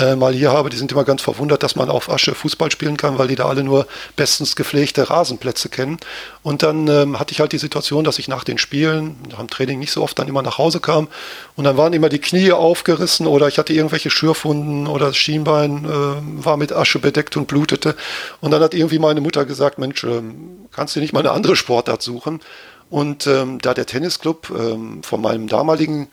äh, 0.00 0.16
mal 0.16 0.32
hier 0.32 0.52
habe, 0.52 0.70
die 0.70 0.76
sind 0.76 0.90
immer 0.92 1.04
ganz 1.04 1.22
verwundert, 1.22 1.62
dass 1.62 1.76
man 1.76 1.90
auf 1.90 2.10
Asche 2.10 2.34
Fußball 2.34 2.70
spielen 2.70 2.96
kann, 2.96 3.18
weil 3.18 3.28
die 3.28 3.36
da 3.36 3.46
alle 3.46 3.62
nur 3.62 3.86
bestens 4.16 4.56
gepflegte 4.56 5.10
Rasenplätze 5.10 5.68
kennen. 5.68 5.98
Und 6.42 6.62
dann 6.62 6.88
ähm, 6.88 7.18
hatte 7.18 7.32
ich 7.32 7.40
halt 7.40 7.52
die 7.52 7.58
Situation, 7.58 8.04
dass 8.04 8.18
ich 8.18 8.28
nach 8.28 8.44
den 8.44 8.58
Spielen, 8.58 9.16
nach 9.30 9.38
dem 9.38 9.50
Training 9.50 9.78
nicht 9.78 9.92
so 9.92 10.02
oft 10.02 10.18
dann 10.18 10.28
immer 10.28 10.42
nach 10.42 10.58
Hause 10.58 10.80
kam 10.80 11.08
und 11.56 11.64
dann 11.64 11.76
waren 11.76 11.92
immer 11.92 12.08
die 12.08 12.20
Knie 12.20 12.52
aufgerissen 12.52 13.26
oder 13.26 13.48
ich 13.48 13.58
hatte 13.58 13.72
irgendwelche 13.72 14.10
Schürfwunden 14.10 14.86
oder 14.86 15.06
das 15.06 15.16
Schienbein 15.16 15.84
äh, 15.84 16.44
war 16.44 16.56
mit 16.56 16.72
Asche 16.72 16.98
bedeckt 16.98 17.36
und 17.36 17.46
blutete. 17.46 17.94
Und 18.40 18.50
dann 18.50 18.62
hat 18.62 18.74
irgendwie 18.74 18.98
meine 18.98 19.20
Mutter 19.20 19.44
gesagt, 19.44 19.78
Mensch, 19.78 20.02
äh, 20.04 20.22
kannst 20.72 20.96
du 20.96 21.00
nicht 21.00 21.12
mal 21.12 21.20
eine 21.20 21.32
andere 21.32 21.56
Sportart 21.56 22.02
suchen? 22.02 22.40
Und 22.88 23.26
ähm, 23.28 23.60
da 23.60 23.72
der 23.72 23.86
Tennisclub 23.86 24.50
ähm, 24.50 25.02
von 25.02 25.20
meinem 25.20 25.46
damaligen 25.46 26.08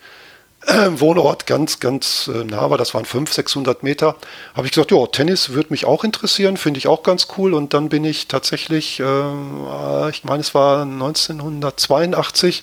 Wohnort 1.00 1.46
ganz, 1.46 1.80
ganz 1.80 2.30
äh, 2.32 2.44
nah 2.44 2.68
war, 2.68 2.76
das 2.76 2.92
waren 2.92 3.06
500, 3.06 3.34
600 3.34 3.82
Meter, 3.82 4.16
habe 4.54 4.66
ich 4.66 4.72
gesagt, 4.72 4.90
ja, 4.90 5.06
Tennis 5.06 5.50
würde 5.50 5.70
mich 5.70 5.86
auch 5.86 6.04
interessieren, 6.04 6.58
finde 6.58 6.78
ich 6.78 6.88
auch 6.88 7.02
ganz 7.02 7.28
cool. 7.38 7.54
Und 7.54 7.72
dann 7.72 7.88
bin 7.88 8.04
ich 8.04 8.28
tatsächlich, 8.28 9.00
äh, 9.00 10.10
ich 10.10 10.24
meine, 10.24 10.40
es 10.40 10.54
war 10.54 10.82
1982 10.82 12.62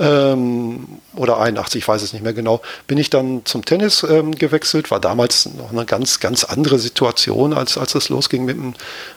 ähm, 0.00 0.86
oder 1.14 1.38
81, 1.38 1.82
ich 1.82 1.88
weiß 1.88 2.00
es 2.00 2.14
nicht 2.14 2.22
mehr 2.22 2.32
genau, 2.32 2.62
bin 2.86 2.96
ich 2.96 3.10
dann 3.10 3.42
zum 3.44 3.66
Tennis 3.66 4.02
ähm, 4.02 4.34
gewechselt. 4.34 4.90
War 4.90 4.98
damals 4.98 5.46
noch 5.46 5.72
eine 5.72 5.84
ganz, 5.84 6.20
ganz 6.20 6.44
andere 6.44 6.78
Situation, 6.78 7.52
als, 7.52 7.76
als 7.76 7.94
es 7.94 8.08
losging 8.08 8.46
mit 8.46 8.56
dem, 8.56 8.74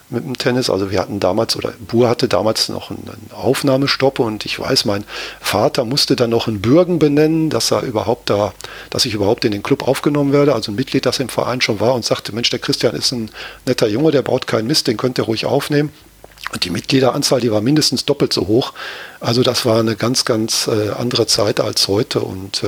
mit 0.10 0.26
dem 0.26 0.38
Tennis. 0.38 0.69
Also 0.69 0.91
wir 0.91 1.00
hatten 1.00 1.22
damals, 1.22 1.56
oder 1.56 1.74
Bur 1.88 2.10
hatte 2.10 2.28
damals 2.28 2.67
noch 2.67 2.91
einen, 2.91 3.08
einen 3.08 3.30
Aufnahmestopp 3.34 4.19
und 4.19 4.46
ich 4.46 4.60
weiß, 4.60 4.84
mein 4.84 5.06
Vater 5.39 5.86
musste 5.86 6.17
dann 6.17 6.32
noch 6.32 6.48
einen 6.48 6.62
Bürgen 6.62 7.00
benennen, 7.00 7.50
dass 7.50 7.72
er 7.72 7.84
überhaupt 7.84 8.30
da, 8.30 8.54
dass 8.89 9.06
ich 9.06 9.13
überhaupt 9.13 9.46
in 9.46 9.54
den 9.54 9.63
Club 9.63 9.88
aufgenommen 9.88 10.34
werde. 10.34 10.54
Also 10.54 10.74
ein 10.74 10.76
Mitglied, 10.76 11.06
das 11.06 11.19
im 11.19 11.30
Verein 11.30 11.62
schon 11.62 11.80
war 11.80 11.93
und 11.93 12.04
sagte, 12.04 12.36
Mensch, 12.36 12.50
der 12.50 12.60
Christian 12.60 12.93
ist 12.93 13.13
ein 13.13 13.32
netter 13.65 13.88
Junge, 13.88 14.12
der 14.12 14.22
baut 14.22 14.48
keinen 14.48 14.67
Mist, 14.67 14.88
den 14.88 14.98
könnt 14.98 15.17
ihr 15.17 15.24
ruhig 15.24 15.46
aufnehmen. 15.46 15.91
Und 16.53 16.63
die 16.65 16.69
Mitgliederanzahl, 16.69 17.39
die 17.39 17.51
war 17.51 17.61
mindestens 17.61 18.05
doppelt 18.05 18.31
so 18.31 18.45
hoch. 18.45 18.73
Also 19.19 19.41
das 19.41 19.65
war 19.65 19.79
eine 19.79 19.95
ganz, 19.95 20.23
ganz 20.23 20.67
äh, 20.67 20.91
andere 20.91 21.25
Zeit 21.25 21.59
als 21.59 21.87
heute. 21.87 22.19
Und 22.19 22.63
äh, 22.63 22.67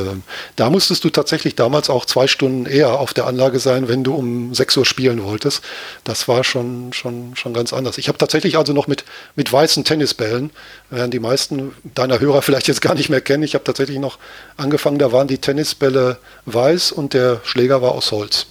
da 0.56 0.72
musstest 0.72 1.04
du 1.04 1.12
tatsächlich 1.12 1.54
damals 1.54 1.92
auch 1.92 2.06
zwei 2.06 2.26
Stunden 2.26 2.66
eher 2.66 3.00
auf 3.00 3.14
der 3.14 3.28
Anlage 3.28 3.60
sein, 3.60 3.88
wenn 3.88 4.04
du 4.04 4.16
um 4.16 4.56
6 4.56 4.78
Uhr 4.78 4.86
spielen 4.86 5.24
wolltest. 5.24 5.62
Das 6.04 6.28
war 6.28 6.44
schon, 6.44 6.94
schon, 6.94 7.36
schon 7.36 7.54
ganz 7.54 7.74
anders. 7.74 8.00
Ich 8.00 8.08
habe 8.08 8.18
tatsächlich 8.18 8.58
also 8.58 8.74
noch 8.74 8.88
mit, 8.88 9.06
mit 9.36 9.54
weißen 9.54 9.84
Tennisbällen, 9.84 10.50
werden 10.90 11.12
die 11.12 11.20
meisten 11.20 11.76
deiner 11.94 12.20
Hörer 12.20 12.42
vielleicht 12.42 12.68
jetzt 12.68 12.82
gar 12.82 12.96
nicht 12.96 13.10
mehr 13.10 13.22
kennen. 13.22 13.44
Ich 13.44 13.54
habe 13.54 13.66
tatsächlich 13.66 14.00
noch 14.00 14.18
angefangen, 14.58 14.98
da 14.98 15.12
waren 15.12 15.28
die 15.28 15.38
Tennisbälle 15.38 16.18
weiß 16.48 16.92
und 16.92 17.14
der 17.14 17.42
Schläger 17.44 17.84
war 17.84 17.92
aus 17.92 18.12
Holz. 18.12 18.48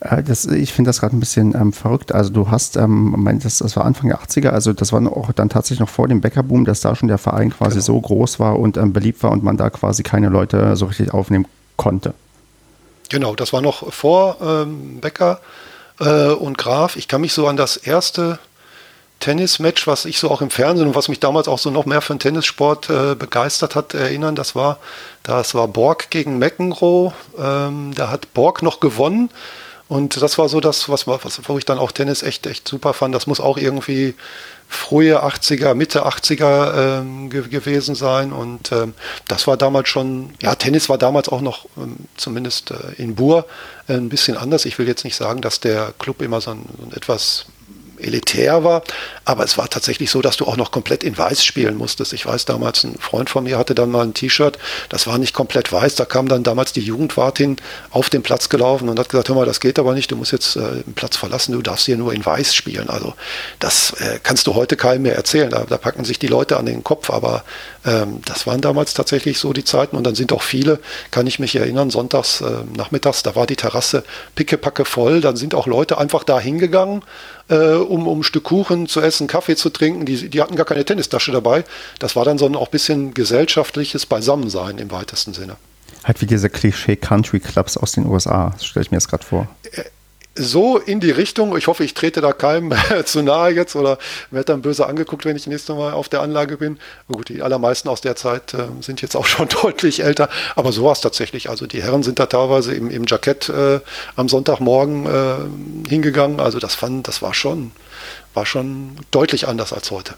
Äh, 0.00 0.22
das, 0.22 0.46
ich 0.46 0.72
finde 0.72 0.88
das 0.88 1.00
gerade 1.00 1.16
ein 1.16 1.20
bisschen 1.20 1.54
ähm, 1.54 1.72
verrückt. 1.72 2.12
Also 2.12 2.30
du 2.30 2.50
hast, 2.50 2.76
ähm, 2.76 3.38
das, 3.42 3.58
das 3.58 3.76
war 3.76 3.84
Anfang 3.84 4.08
der 4.08 4.20
80er, 4.20 4.48
also 4.48 4.72
das 4.72 4.92
war 4.92 5.00
auch 5.12 5.32
dann 5.32 5.48
tatsächlich 5.48 5.80
noch 5.80 5.88
vor 5.88 6.08
dem 6.08 6.20
Bäckerboom, 6.20 6.64
dass 6.64 6.80
da 6.80 6.94
schon 6.96 7.08
der 7.08 7.18
Verein 7.18 7.50
quasi 7.50 7.76
genau. 7.76 7.84
so 7.84 8.00
groß 8.00 8.40
war 8.40 8.58
und 8.58 8.76
ähm, 8.76 8.92
beliebt 8.92 9.22
war 9.22 9.30
und 9.30 9.44
man 9.44 9.56
da 9.56 9.70
quasi 9.70 10.02
keine 10.02 10.28
Leute 10.28 10.76
so 10.76 10.86
richtig 10.86 11.12
aufnehmen 11.12 11.46
konnte. 11.76 12.14
Genau, 13.08 13.34
das 13.34 13.52
war 13.52 13.60
noch 13.60 13.92
vor 13.92 14.36
ähm, 14.40 15.00
Becker 15.00 15.40
äh, 15.98 16.28
und 16.28 16.56
Graf. 16.58 16.96
Ich 16.96 17.08
kann 17.08 17.20
mich 17.20 17.32
so 17.32 17.46
an 17.48 17.56
das 17.56 17.76
erste 17.76 18.38
Tennismatch, 19.18 19.86
was 19.86 20.06
ich 20.06 20.18
so 20.18 20.30
auch 20.30 20.40
im 20.40 20.48
Fernsehen 20.48 20.88
und 20.88 20.94
was 20.94 21.08
mich 21.08 21.20
damals 21.20 21.46
auch 21.48 21.58
so 21.58 21.70
noch 21.70 21.84
mehr 21.84 22.00
für 22.00 22.14
den 22.14 22.20
Tennissport 22.20 22.88
äh, 22.88 23.14
begeistert 23.16 23.74
hat, 23.74 23.92
erinnern. 23.94 24.34
Das 24.34 24.54
war, 24.54 24.78
das 25.24 25.54
war 25.54 25.68
Borg 25.68 26.08
gegen 26.10 26.38
McEnroe. 26.38 27.12
Ähm, 27.38 27.92
da 27.94 28.10
hat 28.10 28.32
Borg 28.32 28.62
noch 28.62 28.80
gewonnen 28.80 29.28
und 29.90 30.22
das 30.22 30.38
war 30.38 30.48
so 30.48 30.60
das, 30.60 30.88
was, 30.88 31.08
was, 31.08 31.40
wo 31.48 31.58
ich 31.58 31.64
dann 31.64 31.78
auch 31.78 31.90
Tennis 31.90 32.22
echt, 32.22 32.46
echt 32.46 32.68
super 32.68 32.94
fand. 32.94 33.12
Das 33.12 33.26
muss 33.26 33.40
auch 33.40 33.58
irgendwie 33.58 34.14
frühe 34.68 35.20
80er, 35.20 35.74
Mitte 35.74 36.06
80er 36.06 37.00
ähm, 37.00 37.28
ge 37.28 37.48
gewesen 37.48 37.96
sein. 37.96 38.32
Und 38.32 38.70
ähm, 38.70 38.94
das 39.26 39.48
war 39.48 39.56
damals 39.56 39.88
schon, 39.88 40.30
ja, 40.40 40.54
Tennis 40.54 40.88
war 40.88 40.96
damals 40.96 41.28
auch 41.28 41.40
noch, 41.40 41.66
ähm, 41.76 41.96
zumindest 42.16 42.70
äh, 42.70 43.02
in 43.02 43.16
Bur, 43.16 43.46
äh, 43.88 43.94
ein 43.94 44.08
bisschen 44.08 44.36
anders. 44.36 44.64
Ich 44.64 44.78
will 44.78 44.86
jetzt 44.86 45.02
nicht 45.02 45.16
sagen, 45.16 45.40
dass 45.40 45.58
der 45.58 45.92
Club 45.98 46.22
immer 46.22 46.40
so 46.40 46.52
ein, 46.52 46.66
so 46.78 46.86
ein 46.86 46.92
etwas 46.92 47.46
elitär 48.02 48.64
war. 48.64 48.82
Aber 49.24 49.44
es 49.44 49.58
war 49.58 49.68
tatsächlich 49.68 50.10
so, 50.10 50.22
dass 50.22 50.36
du 50.36 50.46
auch 50.46 50.56
noch 50.56 50.70
komplett 50.70 51.04
in 51.04 51.16
Weiß 51.16 51.44
spielen 51.44 51.76
musstest. 51.76 52.12
Ich 52.12 52.26
weiß 52.26 52.44
damals, 52.44 52.84
ein 52.84 52.98
Freund 52.98 53.30
von 53.30 53.44
mir 53.44 53.58
hatte 53.58 53.74
dann 53.74 53.90
mal 53.90 54.02
ein 54.02 54.14
T-Shirt, 54.14 54.58
das 54.88 55.06
war 55.06 55.18
nicht 55.18 55.34
komplett 55.34 55.72
weiß. 55.72 55.96
Da 55.96 56.04
kam 56.04 56.28
dann 56.28 56.42
damals 56.42 56.72
die 56.72 56.80
Jugendwartin 56.80 57.56
auf 57.90 58.10
den 58.10 58.22
Platz 58.22 58.48
gelaufen 58.48 58.88
und 58.88 58.98
hat 58.98 59.08
gesagt, 59.08 59.28
hör 59.28 59.36
mal, 59.36 59.46
das 59.46 59.60
geht 59.60 59.78
aber 59.78 59.94
nicht, 59.94 60.10
du 60.10 60.16
musst 60.16 60.32
jetzt 60.32 60.56
äh, 60.56 60.82
den 60.86 60.94
Platz 60.94 61.16
verlassen, 61.16 61.52
du 61.52 61.62
darfst 61.62 61.86
hier 61.86 61.96
nur 61.96 62.12
in 62.12 62.24
Weiß 62.24 62.54
spielen. 62.54 62.88
Also 62.88 63.14
das 63.58 63.92
äh, 64.00 64.18
kannst 64.22 64.46
du 64.46 64.54
heute 64.54 64.76
keinem 64.76 65.02
mehr 65.02 65.16
erzählen. 65.16 65.50
Da, 65.50 65.64
da, 65.68 65.78
packen 65.78 66.04
sich 66.04 66.18
die 66.18 66.26
Leute 66.26 66.56
an 66.56 66.66
den 66.66 66.84
Kopf. 66.84 67.10
Aber 67.10 67.44
ähm, 67.84 68.20
das 68.26 68.46
waren 68.46 68.60
damals 68.60 68.94
tatsächlich 68.94 69.38
so 69.38 69.52
die 69.52 69.64
Zeiten. 69.64 69.96
Und 69.96 70.04
dann 70.04 70.14
sind 70.14 70.32
auch 70.32 70.42
viele, 70.42 70.78
kann 71.10 71.26
ich 71.26 71.38
mich 71.38 71.56
erinnern, 71.56 71.90
sonntags, 71.90 72.40
äh, 72.40 72.44
nachmittags, 72.76 73.22
da 73.22 73.34
war 73.34 73.46
die 73.46 73.56
Terrasse 73.56 74.04
pickepacke 74.34 74.84
voll. 74.84 75.20
Dann 75.20 75.36
sind 75.36 75.54
auch 75.54 75.66
Leute 75.66 75.98
einfach 75.98 76.24
da 76.24 76.38
hingegangen 76.38 77.02
äh, 77.50 77.74
um, 77.74 78.06
um 78.06 78.20
ein 78.20 78.22
Stück 78.22 78.44
Kuchen 78.44 78.86
zu 78.86 79.00
essen, 79.00 79.26
Kaffee 79.26 79.56
zu 79.56 79.70
trinken. 79.70 80.06
Die, 80.06 80.30
die 80.30 80.40
hatten 80.40 80.56
gar 80.56 80.66
keine 80.66 80.84
Tennistasche 80.84 81.32
dabei. 81.32 81.64
Das 81.98 82.16
war 82.16 82.24
dann 82.24 82.38
so 82.38 82.46
ein 82.46 82.56
auch 82.56 82.68
bisschen 82.68 83.12
gesellschaftliches 83.12 84.06
Beisammensein 84.06 84.78
im 84.78 84.90
weitesten 84.90 85.34
Sinne. 85.34 85.56
Halt 86.04 86.20
wie 86.22 86.26
diese 86.26 86.48
Klischee-Country-Clubs 86.48 87.76
aus 87.76 87.92
den 87.92 88.06
USA, 88.06 88.54
stelle 88.62 88.84
ich 88.84 88.90
mir 88.90 88.96
jetzt 88.96 89.08
gerade 89.08 89.24
vor. 89.24 89.48
Äh, 89.72 89.82
so 90.40 90.78
in 90.78 91.00
die 91.00 91.10
Richtung. 91.10 91.56
Ich 91.56 91.66
hoffe, 91.66 91.84
ich 91.84 91.94
trete 91.94 92.20
da 92.20 92.32
keinem 92.32 92.72
zu 93.04 93.22
nahe 93.22 93.52
jetzt 93.52 93.76
oder 93.76 93.98
werde 94.30 94.46
dann 94.46 94.62
böse 94.62 94.86
angeguckt, 94.86 95.24
wenn 95.24 95.36
ich 95.36 95.46
nächste 95.46 95.74
Mal 95.74 95.92
auf 95.92 96.08
der 96.08 96.22
Anlage 96.22 96.56
bin. 96.56 96.78
Gut, 97.08 97.28
die 97.28 97.42
allermeisten 97.42 97.88
aus 97.88 98.00
der 98.00 98.16
Zeit 98.16 98.54
äh, 98.54 98.66
sind 98.80 99.02
jetzt 99.02 99.16
auch 99.16 99.26
schon 99.26 99.48
deutlich 99.48 100.02
älter, 100.02 100.28
aber 100.56 100.72
so 100.72 100.84
war 100.84 100.92
es 100.92 101.00
tatsächlich. 101.00 101.50
Also 101.50 101.66
die 101.66 101.82
Herren 101.82 102.02
sind 102.02 102.18
da 102.18 102.26
teilweise 102.26 102.74
im, 102.74 102.90
im 102.90 103.04
Jackett 103.06 103.48
äh, 103.48 103.80
am 104.16 104.28
Sonntagmorgen 104.28 105.06
äh, 105.06 105.88
hingegangen. 105.88 106.40
Also 106.40 106.58
das 106.58 106.74
fand, 106.74 107.06
das 107.06 107.22
war 107.22 107.34
schon, 107.34 107.72
war 108.34 108.46
schon 108.46 108.96
deutlich 109.10 109.46
anders 109.46 109.72
als 109.72 109.90
heute. 109.90 110.14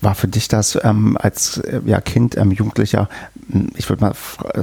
War 0.00 0.14
für 0.14 0.28
dich 0.28 0.48
das 0.48 0.78
ähm, 0.82 1.16
als 1.20 1.58
äh, 1.58 1.80
ja, 1.84 2.00
Kind, 2.00 2.36
ähm, 2.36 2.50
Jugendlicher, 2.50 3.08
hm, 3.50 3.68
ich 3.76 3.88
würde 3.88 4.02
mal 4.02 4.14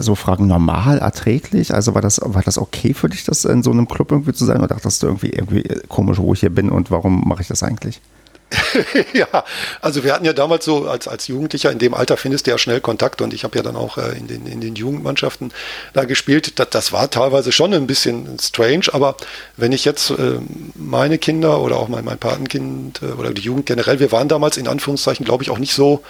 so 0.02 0.15
fragen, 0.15 0.47
normal, 0.47 1.00
erträglich? 1.00 1.73
Also 1.73 1.93
war 1.93 2.02
das, 2.02 2.19
war 2.23 2.41
das 2.41 2.58
okay 2.58 2.93
für 2.93 3.10
dich, 3.10 3.23
das 3.23 3.45
in 3.45 3.62
so 3.63 3.71
einem 3.71 3.88
Club 3.88 4.12
irgendwie 4.12 4.34
zu 4.34 4.45
sein? 4.45 4.58
Oder 4.58 4.67
dachtest 4.67 5.04
du 5.04 5.08
irgendwie, 5.08 5.30
irgendwie 5.30 5.63
äh, 5.63 5.82
komisch, 5.88 6.17
wo 6.17 6.34
ich 6.34 6.39
hier 6.39 6.50
bin 6.50 6.69
und 6.69 6.89
warum 6.91 7.28
mache 7.28 7.41
ich 7.41 7.47
das 7.47 7.63
eigentlich? 7.63 8.02
ja, 9.14 9.44
also 9.82 10.04
wir 10.04 10.14
hatten 10.14 10.26
ja 10.26 10.34
damals 10.34 10.64
so 10.64 10.88
als, 10.88 11.08
als 11.08 11.28
Jugendlicher, 11.28 11.72
in 11.72 11.80
dem 11.80 11.94
Alter 11.94 12.16
findest 12.16 12.48
du 12.48 12.52
ja 12.52 12.58
schnell 12.58 12.80
Kontakt 12.80 13.22
und 13.22 13.34
ich 13.34 13.44
habe 13.44 13.58
ja 13.58 13.64
dann 13.64 13.76
auch 13.76 13.98
äh, 13.98 14.18
in, 14.18 14.28
den, 14.28 14.46
in 14.48 14.62
den 14.62 14.76
Jugendmannschaften 14.76 15.52
da 15.94 16.06
gespielt. 16.06 16.58
Das, 16.60 16.70
das 16.70 16.92
war 16.94 17.10
teilweise 17.10 17.52
schon 17.52 17.74
ein 17.74 17.88
bisschen 17.88 18.38
strange, 18.40 18.86
aber 18.94 19.18
wenn 19.58 19.74
ich 19.74 19.84
jetzt 19.84 20.12
äh, 20.12 20.40
meine 20.76 21.18
Kinder 21.18 21.60
oder 21.62 21.78
auch 21.78 21.90
mein, 21.90 22.06
mein 22.06 22.18
Patenkind 22.18 23.02
äh, 23.02 23.08
oder 23.08 23.34
die 23.34 23.42
Jugend 23.42 23.66
generell, 23.66 24.00
wir 24.00 24.12
waren 24.12 24.30
damals 24.30 24.58
in 24.58 24.68
Anführungszeichen, 24.68 25.26
glaube 25.26 25.44
ich, 25.44 25.50
auch 25.50 25.60
nicht 25.60 25.74
so, 25.74 26.04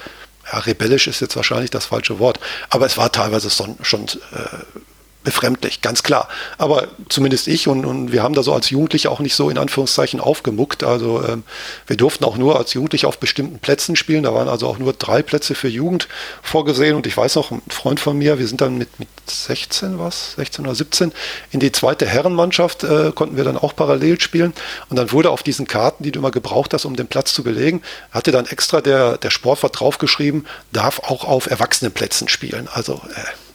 ja, 0.52 0.60
rebellisch 0.60 1.08
ist 1.08 1.22
jetzt 1.22 1.36
wahrscheinlich 1.36 1.72
das 1.72 1.86
falsche 1.86 2.20
Wort, 2.20 2.40
aber 2.70 2.86
es 2.86 2.98
war 2.98 3.12
teilweise 3.12 3.50
schon, 3.50 3.78
schon 3.82 4.06
äh, 4.06 4.80
befremdlich, 5.28 5.82
ganz 5.82 6.04
klar. 6.04 6.30
Aber 6.58 6.88
zumindest 7.10 7.50
ich 7.50 7.68
und, 7.68 7.84
und 7.84 8.14
wir 8.14 8.24
haben 8.24 8.34
da 8.34 8.44
so 8.44 8.54
als 8.54 8.70
Jugendliche 8.70 9.12
auch 9.12 9.20
nicht 9.20 9.36
so 9.36 9.50
in 9.50 9.58
Anführungszeichen 9.58 10.22
aufgemuckt. 10.22 10.86
Also 10.86 11.22
ähm, 11.22 11.44
wir 11.86 11.98
durften 11.98 12.24
auch 12.24 12.38
nur 12.38 12.58
als 12.58 12.74
Jugendliche 12.74 13.10
auf 13.10 13.18
bestimmten 13.18 13.60
Plätzen 13.60 13.98
spielen. 13.98 14.24
Da 14.24 14.34
waren 14.34 14.48
also 14.48 14.68
auch 14.68 14.80
nur 14.80 14.94
drei 14.94 15.22
Plätze 15.22 15.54
für 15.54 15.68
Jugend 15.68 16.08
vorgesehen. 16.42 16.96
Und 16.96 17.08
ich 17.08 17.18
weiß 17.18 17.36
noch, 17.36 17.52
ein 17.52 17.62
Freund 17.68 18.00
von 18.00 18.18
mir, 18.18 18.40
wir 18.40 18.48
sind 18.48 18.62
dann 18.62 18.78
mit, 18.78 18.88
mit 19.02 19.10
16 19.26 20.00
was, 20.00 20.36
16 20.38 20.64
oder 20.64 20.76
17 20.76 21.12
in 21.52 21.60
die 21.60 21.74
zweite 21.74 22.06
Herrenmannschaft 22.06 22.86
äh, 22.86 23.12
konnten 23.14 23.36
wir 23.36 23.44
dann 23.44 23.58
auch 23.58 23.76
parallel 23.76 24.22
spielen. 24.22 24.54
Und 24.88 24.96
dann 24.96 25.12
wurde 25.12 25.30
auf 25.30 25.44
diesen 25.44 25.68
Karten, 25.68 26.06
die 26.06 26.14
du 26.14 26.20
immer 26.20 26.32
gebraucht 26.32 26.74
hast, 26.74 26.86
um 26.86 26.96
den 26.96 27.08
Platz 27.08 27.34
zu 27.34 27.44
belegen, 27.44 27.82
hatte 28.12 28.32
dann 28.32 28.46
extra 28.46 28.80
der, 28.80 29.18
der 29.18 29.30
Sportwart 29.30 29.78
draufgeschrieben, 29.78 30.48
darf 30.72 31.00
auch 31.00 31.26
auf 31.26 31.48
Erwachsenenplätzen 31.48 32.30
spielen. 32.30 32.70
Also 32.72 33.02
äh, 33.14 33.47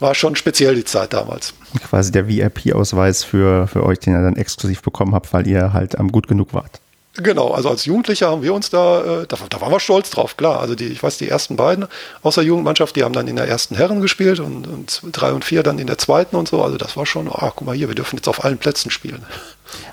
war 0.00 0.14
schon 0.14 0.36
speziell 0.36 0.74
die 0.74 0.84
Zeit 0.84 1.12
damals. 1.12 1.54
Quasi 1.88 2.10
der 2.10 2.28
VIP-Ausweis 2.28 3.24
für, 3.24 3.66
für 3.68 3.84
euch, 3.84 3.98
den 4.00 4.14
ihr 4.14 4.22
dann 4.22 4.36
exklusiv 4.36 4.82
bekommen 4.82 5.14
habt, 5.14 5.32
weil 5.32 5.46
ihr 5.46 5.72
halt 5.72 5.98
ähm, 5.98 6.10
gut 6.10 6.26
genug 6.26 6.52
wart. 6.52 6.80
Genau, 7.14 7.50
also 7.50 7.68
als 7.68 7.86
Jugendliche 7.86 8.28
haben 8.28 8.42
wir 8.42 8.54
uns 8.54 8.70
da, 8.70 9.22
äh, 9.22 9.26
da, 9.26 9.36
da, 9.48 9.60
waren 9.60 9.72
wir 9.72 9.80
stolz 9.80 10.10
drauf, 10.10 10.36
klar. 10.36 10.60
Also 10.60 10.76
die, 10.76 10.86
ich 10.86 11.02
weiß, 11.02 11.18
die 11.18 11.28
ersten 11.28 11.56
beiden 11.56 11.86
aus 12.22 12.36
der 12.36 12.44
Jugendmannschaft, 12.44 12.94
die 12.94 13.02
haben 13.02 13.12
dann 13.12 13.26
in 13.26 13.34
der 13.34 13.48
ersten 13.48 13.74
Herren 13.74 14.00
gespielt 14.00 14.38
und, 14.38 14.68
und 14.68 15.00
drei 15.10 15.32
und 15.32 15.44
vier 15.44 15.64
dann 15.64 15.80
in 15.80 15.88
der 15.88 15.98
zweiten 15.98 16.36
und 16.36 16.48
so. 16.48 16.62
Also 16.62 16.76
das 16.76 16.96
war 16.96 17.06
schon, 17.06 17.28
ah, 17.28 17.52
guck 17.54 17.66
mal 17.66 17.74
hier, 17.74 17.88
wir 17.88 17.96
dürfen 17.96 18.16
jetzt 18.16 18.28
auf 18.28 18.44
allen 18.44 18.58
Plätzen 18.58 18.92
spielen. 18.92 19.24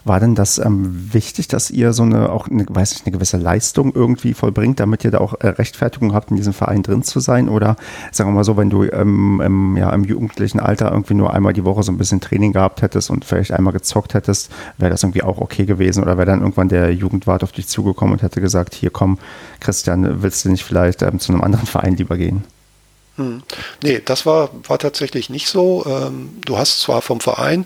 War 0.04 0.20
denn 0.20 0.36
das 0.36 0.58
ähm, 0.58 1.14
wichtig, 1.14 1.48
dass 1.48 1.70
ihr 1.70 1.94
so 1.94 2.04
eine, 2.04 2.30
auch 2.32 2.48
eine, 2.48 2.66
weiß 2.68 2.94
nicht, 2.94 3.06
eine 3.06 3.14
gewisse 3.14 3.38
Leistung 3.38 3.94
irgendwie 3.94 4.34
vollbringt, 4.34 4.80
damit 4.80 5.04
ihr 5.04 5.12
da 5.12 5.20
auch 5.20 5.36
äh, 5.40 5.48
Rechtfertigung 5.48 6.14
habt, 6.14 6.32
in 6.32 6.38
diesem 6.38 6.54
Verein 6.54 6.84
drin 6.84 7.04
zu 7.04 7.20
sein? 7.20 7.50
Oder 7.50 7.76
sagen 8.12 8.30
wir 8.30 8.36
mal 8.36 8.44
so, 8.44 8.58
wenn 8.58 8.70
du 8.70 8.84
ähm, 8.84 9.42
im, 9.44 9.78
ja, 9.78 9.92
im 9.92 10.04
jugendlichen 10.04 10.60
Alter 10.60 10.92
irgendwie 10.92 11.14
nur 11.14 11.34
einmal 11.34 11.54
die 11.54 11.66
Woche 11.66 11.84
so 11.84 11.92
ein 11.92 11.98
bisschen 11.98 12.22
Training 12.22 12.54
gehabt 12.54 12.82
hättest 12.82 13.10
und 13.10 13.26
vielleicht 13.26 13.52
einmal 13.52 13.74
gezockt 13.74 14.14
hättest, 14.14 14.52
wäre 14.78 14.92
das 14.92 15.04
irgendwie 15.04 15.24
auch 15.24 15.40
okay 15.40 15.66
gewesen? 15.66 16.04
Oder 16.04 16.18
wäre 16.18 16.28
dann 16.28 16.42
irgendwann 16.42 16.70
der 16.70 16.94
Jugendwart 16.94 17.44
auf 17.44 17.52
dich 17.52 17.68
zugekommen 17.68 18.14
und 18.14 18.22
hätte 18.22 18.42
gesagt, 18.42 18.74
hier 18.74 18.90
komm, 18.90 19.18
Christian, 19.60 20.22
willst 20.22 20.46
du 20.46 20.50
nicht 20.50 20.64
vielleicht 20.64 21.02
ähm, 21.02 21.20
zu 21.20 21.32
einem 21.32 21.42
anderen 21.42 21.66
Verein 21.68 21.96
lieber 21.96 22.18
gehen? 22.18 22.44
Hm. 23.18 23.42
Nee, 23.82 24.02
das 24.04 24.26
war, 24.26 24.52
war 24.68 24.78
tatsächlich 24.78 25.30
nicht 25.30 25.50
so. 25.50 25.84
Ähm, 25.88 26.40
du 26.46 26.58
hast 26.58 26.82
zwar 26.82 27.02
vom 27.02 27.20
Verein 27.20 27.66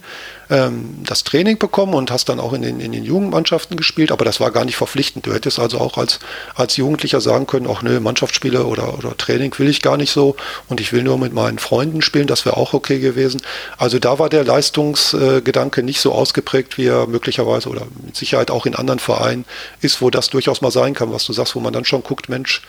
ähm, 0.49 1.03
das 1.05 1.25
Training 1.25 1.57
bekommen 1.57 1.93
und 1.93 2.09
hast 2.09 2.29
dann 2.29 2.39
auch 2.39 2.53
in 2.53 2.61
den, 2.61 2.79
in 2.79 2.93
den 2.93 3.03
Jugendmannschaften 3.03 3.75
gespielt, 3.75 4.13
aber 4.13 4.23
das 4.23 4.39
war 4.39 4.51
gar 4.51 4.63
nicht 4.63 4.77
verpflichtend. 4.77 5.25
Du 5.25 5.33
hättest 5.33 5.59
also 5.59 5.79
auch 5.79 5.97
als, 5.97 6.19
als 6.55 6.77
Jugendlicher 6.77 7.19
sagen 7.19 7.47
können, 7.47 7.67
ach 7.69 7.81
nö, 7.81 7.99
Mannschaftsspiele 7.99 8.65
oder, 8.65 8.97
oder 8.97 9.17
Training 9.17 9.53
will 9.57 9.67
ich 9.67 9.81
gar 9.81 9.97
nicht 9.97 10.11
so 10.11 10.37
und 10.69 10.79
ich 10.79 10.93
will 10.93 11.03
nur 11.03 11.17
mit 11.17 11.33
meinen 11.33 11.59
Freunden 11.59 12.01
spielen, 12.01 12.27
das 12.27 12.45
wäre 12.45 12.55
auch 12.55 12.73
okay 12.73 12.99
gewesen. 12.99 13.41
Also 13.77 13.99
da 13.99 14.19
war 14.19 14.29
der 14.29 14.45
Leistungsgedanke 14.45 15.83
nicht 15.83 15.99
so 15.99 16.13
ausgeprägt, 16.13 16.77
wie 16.77 16.85
er 16.85 17.07
möglicherweise 17.07 17.67
oder 17.67 17.87
mit 18.05 18.15
Sicherheit 18.15 18.51
auch 18.51 18.65
in 18.65 18.75
anderen 18.75 18.99
Vereinen 18.99 19.43
ist, 19.81 20.01
wo 20.01 20.09
das 20.09 20.29
durchaus 20.29 20.61
mal 20.61 20.71
sein 20.71 20.93
kann, 20.93 21.11
was 21.11 21.25
du 21.25 21.33
sagst, 21.33 21.55
wo 21.55 21.59
man 21.59 21.73
dann 21.73 21.83
schon 21.83 22.03
guckt, 22.03 22.29
Mensch, 22.29 22.61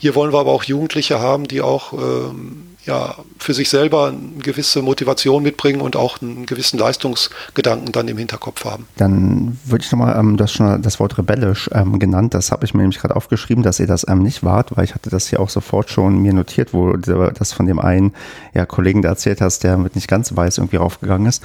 hier 0.00 0.14
wollen 0.14 0.32
wir 0.32 0.40
aber 0.40 0.50
auch 0.50 0.64
Jugendliche 0.64 1.20
haben, 1.20 1.46
die 1.46 1.60
auch 1.60 1.92
äh, 1.92 2.30
ähm, 2.30 2.66
ja, 2.86 3.14
für 3.38 3.52
sich 3.52 3.68
selber 3.68 4.08
eine 4.08 4.42
gewisse 4.42 4.80
Motivation 4.80 5.42
mitbringen 5.42 5.82
und 5.82 5.96
auch 5.96 6.22
einen 6.22 6.46
gewissen 6.46 6.78
Leistungsgedanken 6.78 7.92
dann 7.92 8.08
im 8.08 8.16
Hinterkopf 8.16 8.64
haben. 8.64 8.86
Dann 8.96 9.58
würde 9.66 9.84
ich 9.84 9.92
nochmal, 9.92 10.18
ähm, 10.18 10.38
du 10.38 10.44
hast 10.44 10.52
schon 10.54 10.80
das 10.80 10.98
Wort 10.98 11.18
rebellisch 11.18 11.68
ähm, 11.74 11.98
genannt, 11.98 12.32
das 12.32 12.50
habe 12.50 12.64
ich 12.64 12.72
mir 12.72 12.80
nämlich 12.80 12.98
gerade 12.98 13.14
aufgeschrieben, 13.14 13.62
dass 13.62 13.80
ihr 13.80 13.86
das 13.86 14.08
ähm, 14.08 14.22
nicht 14.22 14.42
wart, 14.42 14.74
weil 14.74 14.84
ich 14.84 14.94
hatte 14.94 15.10
das 15.10 15.28
hier 15.28 15.40
auch 15.40 15.50
sofort 15.50 15.90
schon 15.90 16.22
mir 16.22 16.32
notiert, 16.32 16.72
wo 16.72 16.92
du 16.92 17.32
das 17.32 17.52
von 17.52 17.66
dem 17.66 17.78
einen 17.78 18.14
ja, 18.54 18.64
Kollegen 18.64 19.02
da 19.02 19.10
erzählt 19.10 19.42
hast, 19.42 19.62
der 19.62 19.76
mit 19.76 19.94
nicht 19.94 20.08
ganz 20.08 20.34
weiß 20.34 20.56
irgendwie 20.56 20.76
raufgegangen 20.76 21.26
ist. 21.26 21.42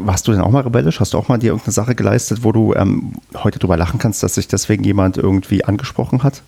Warst 0.00 0.26
du 0.26 0.32
denn 0.32 0.40
auch 0.40 0.50
mal 0.50 0.62
rebellisch? 0.62 1.00
Hast 1.00 1.12
du 1.12 1.18
auch 1.18 1.28
mal 1.28 1.38
dir 1.38 1.48
irgendeine 1.48 1.72
Sache 1.72 1.94
geleistet, 1.94 2.44
wo 2.44 2.52
du 2.52 2.72
ähm, 2.74 3.12
heute 3.34 3.58
drüber 3.58 3.76
lachen 3.76 3.98
kannst, 3.98 4.22
dass 4.22 4.36
sich 4.36 4.48
deswegen 4.48 4.84
jemand 4.84 5.18
irgendwie 5.18 5.64
angesprochen 5.64 6.22
hat? 6.22 6.42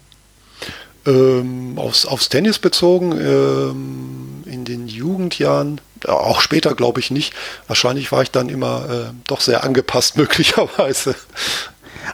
Ähm, 1.07 1.75
aufs, 1.77 2.07
aufs, 2.07 2.29
Tennis 2.29 2.59
bezogen, 2.59 3.13
ähm, 3.13 4.43
in 4.47 4.65
den 4.65 4.89
Jugendjahren, 4.89 5.81
auch 6.07 6.41
später 6.41 6.75
glaube 6.75 7.01
ich 7.01 7.11
nicht. 7.11 7.33
Wahrscheinlich 7.67 8.13
war 8.13 8.23
ich 8.23 8.31
dann 8.31 8.49
immer 8.49 8.89
äh, 8.91 9.13
doch 9.27 9.41
sehr 9.41 9.65
angepasst, 9.65 10.17
möglicherweise. 10.17 11.15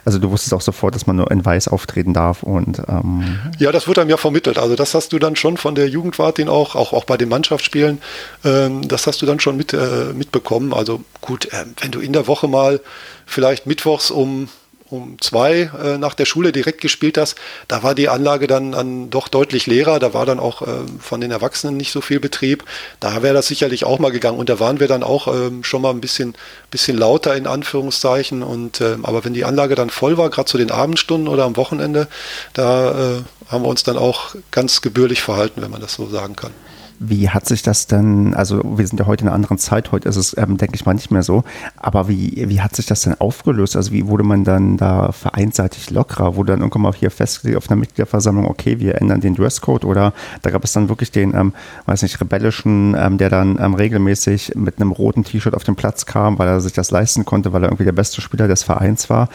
Also 0.03 0.19
du 0.19 0.29
wusstest 0.31 0.53
auch 0.53 0.61
sofort, 0.61 0.95
dass 0.95 1.07
man 1.07 1.15
nur 1.15 1.31
in 1.31 1.45
Weiß 1.45 1.67
auftreten 1.67 2.13
darf 2.13 2.43
und 2.43 2.81
ähm 2.87 3.39
ja, 3.57 3.71
das 3.71 3.87
wird 3.87 3.99
einem 3.99 4.09
ja 4.09 4.17
vermittelt. 4.17 4.57
Also 4.57 4.75
das 4.75 4.93
hast 4.93 5.13
du 5.13 5.19
dann 5.19 5.35
schon 5.35 5.57
von 5.57 5.75
der 5.75 5.87
Jugendwartin 5.87 6.49
auch, 6.49 6.75
auch, 6.75 6.91
auch 6.93 7.05
bei 7.05 7.17
den 7.17 7.29
Mannschaftsspielen, 7.29 8.01
ähm, 8.43 8.87
das 8.87 9.07
hast 9.07 9.21
du 9.21 9.25
dann 9.25 9.39
schon 9.39 9.55
mit, 9.57 9.73
äh, 9.73 10.13
mitbekommen. 10.13 10.73
Also 10.73 11.03
gut, 11.21 11.45
äh, 11.53 11.65
wenn 11.79 11.91
du 11.91 11.99
in 11.99 12.13
der 12.13 12.27
Woche 12.27 12.47
mal 12.47 12.81
vielleicht 13.25 13.67
mittwochs 13.67 14.11
um 14.11 14.49
um 14.95 15.17
zwei 15.19 15.69
äh, 15.83 15.97
nach 15.97 16.13
der 16.13 16.25
Schule 16.25 16.51
direkt 16.51 16.81
gespielt 16.81 17.17
hast, 17.17 17.35
da 17.67 17.83
war 17.83 17.95
die 17.95 18.09
Anlage 18.09 18.47
dann, 18.47 18.71
dann 18.71 19.09
doch 19.09 19.27
deutlich 19.27 19.67
leerer. 19.67 19.99
Da 19.99 20.13
war 20.13 20.25
dann 20.25 20.39
auch 20.39 20.61
äh, 20.61 20.65
von 20.99 21.21
den 21.21 21.31
Erwachsenen 21.31 21.77
nicht 21.77 21.91
so 21.91 22.01
viel 22.01 22.19
Betrieb. 22.19 22.63
Da 22.99 23.21
wäre 23.23 23.33
das 23.33 23.47
sicherlich 23.47 23.85
auch 23.85 23.99
mal 23.99 24.11
gegangen. 24.11 24.39
Und 24.39 24.49
da 24.49 24.59
waren 24.59 24.79
wir 24.79 24.87
dann 24.87 25.03
auch 25.03 25.27
ähm, 25.27 25.63
schon 25.63 25.81
mal 25.81 25.91
ein 25.91 26.01
bisschen, 26.01 26.35
bisschen 26.71 26.97
lauter 26.97 27.35
in 27.35 27.47
Anführungszeichen. 27.47 28.43
Und 28.43 28.81
ähm, 28.81 29.05
aber 29.05 29.25
wenn 29.25 29.33
die 29.33 29.45
Anlage 29.45 29.75
dann 29.75 29.89
voll 29.89 30.17
war, 30.17 30.29
gerade 30.29 30.49
zu 30.49 30.57
den 30.57 30.71
Abendstunden 30.71 31.27
oder 31.27 31.45
am 31.45 31.57
Wochenende, 31.57 32.07
da 32.53 32.91
äh, 32.91 33.21
haben 33.49 33.63
wir 33.63 33.69
uns 33.69 33.83
dann 33.83 33.97
auch 33.97 34.35
ganz 34.51 34.81
gebührlich 34.81 35.21
verhalten, 35.21 35.61
wenn 35.61 35.71
man 35.71 35.81
das 35.81 35.93
so 35.93 36.07
sagen 36.07 36.35
kann. 36.35 36.51
Wie 36.99 37.29
hat 37.29 37.45
sich 37.45 37.61
das 37.61 37.87
denn, 37.87 38.33
also 38.33 38.61
wir 38.63 38.87
sind 38.87 38.99
ja 38.99 39.05
heute 39.05 39.23
in 39.23 39.27
einer 39.27 39.35
anderen 39.35 39.57
Zeit, 39.57 39.91
heute 39.91 40.07
ist 40.07 40.15
es, 40.15 40.37
ähm, 40.37 40.57
denke 40.57 40.75
ich 40.75 40.85
mal, 40.85 40.93
nicht 40.93 41.11
mehr 41.11 41.23
so, 41.23 41.43
aber 41.75 42.07
wie, 42.07 42.45
wie 42.47 42.61
hat 42.61 42.75
sich 42.75 42.85
das 42.85 43.01
denn 43.01 43.19
aufgelöst? 43.19 43.75
Also 43.75 43.91
wie 43.91 44.07
wurde 44.07 44.23
man 44.23 44.43
dann 44.43 44.77
da 44.77 45.11
vereinseitig 45.11 45.89
lockerer? 45.89 46.35
Wurde 46.35 46.53
dann 46.53 46.61
irgendwann 46.61 46.83
mal 46.83 46.93
hier 46.93 47.11
festgelegt 47.11 47.57
auf 47.57 47.69
einer 47.69 47.79
Mitgliederversammlung, 47.79 48.45
okay, 48.45 48.79
wir 48.79 48.95
ändern 49.01 49.21
den 49.21 49.35
Dresscode 49.35 49.83
oder 49.83 50.13
da 50.41 50.49
gab 50.51 50.63
es 50.63 50.73
dann 50.73 50.89
wirklich 50.89 51.11
den, 51.11 51.33
ähm, 51.35 51.53
weiß 51.85 52.01
nicht, 52.03 52.19
rebellischen, 52.21 52.95
ähm, 52.97 53.17
der 53.17 53.29
dann 53.29 53.57
ähm, 53.59 53.73
regelmäßig 53.73 54.53
mit 54.55 54.79
einem 54.79 54.91
roten 54.91 55.23
T-Shirt 55.23 55.53
auf 55.53 55.63
den 55.63 55.75
Platz 55.75 56.05
kam, 56.05 56.39
weil 56.39 56.47
er 56.47 56.61
sich 56.61 56.73
das 56.73 56.91
leisten 56.91 57.25
konnte, 57.25 57.51
weil 57.51 57.63
er 57.63 57.69
irgendwie 57.69 57.85
der 57.85 57.91
beste 57.91 58.21
Spieler 58.21 58.47
des 58.47 58.63
Vereins 58.63 59.09
war. 59.09 59.29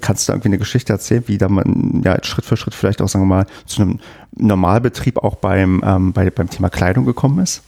Kannst 0.00 0.28
du 0.28 0.32
da 0.32 0.36
irgendwie 0.36 0.48
eine 0.48 0.58
Geschichte 0.58 0.92
erzählen, 0.92 1.24
wie 1.26 1.38
da 1.38 1.48
man 1.48 2.02
ja 2.04 2.16
Schritt 2.22 2.44
für 2.44 2.56
Schritt 2.56 2.74
vielleicht 2.74 3.02
auch, 3.02 3.08
sagen 3.08 3.24
wir 3.24 3.36
mal, 3.36 3.46
zu 3.66 3.82
einem 3.82 3.98
Normalbetrieb 4.36 5.18
auch 5.18 5.36
beim, 5.36 5.82
ähm, 5.84 6.12
bei, 6.12 6.30
beim 6.30 6.50
Thema 6.50 6.70
Kleidung 6.70 7.04
gekommen 7.04 7.42
ist? 7.42 7.62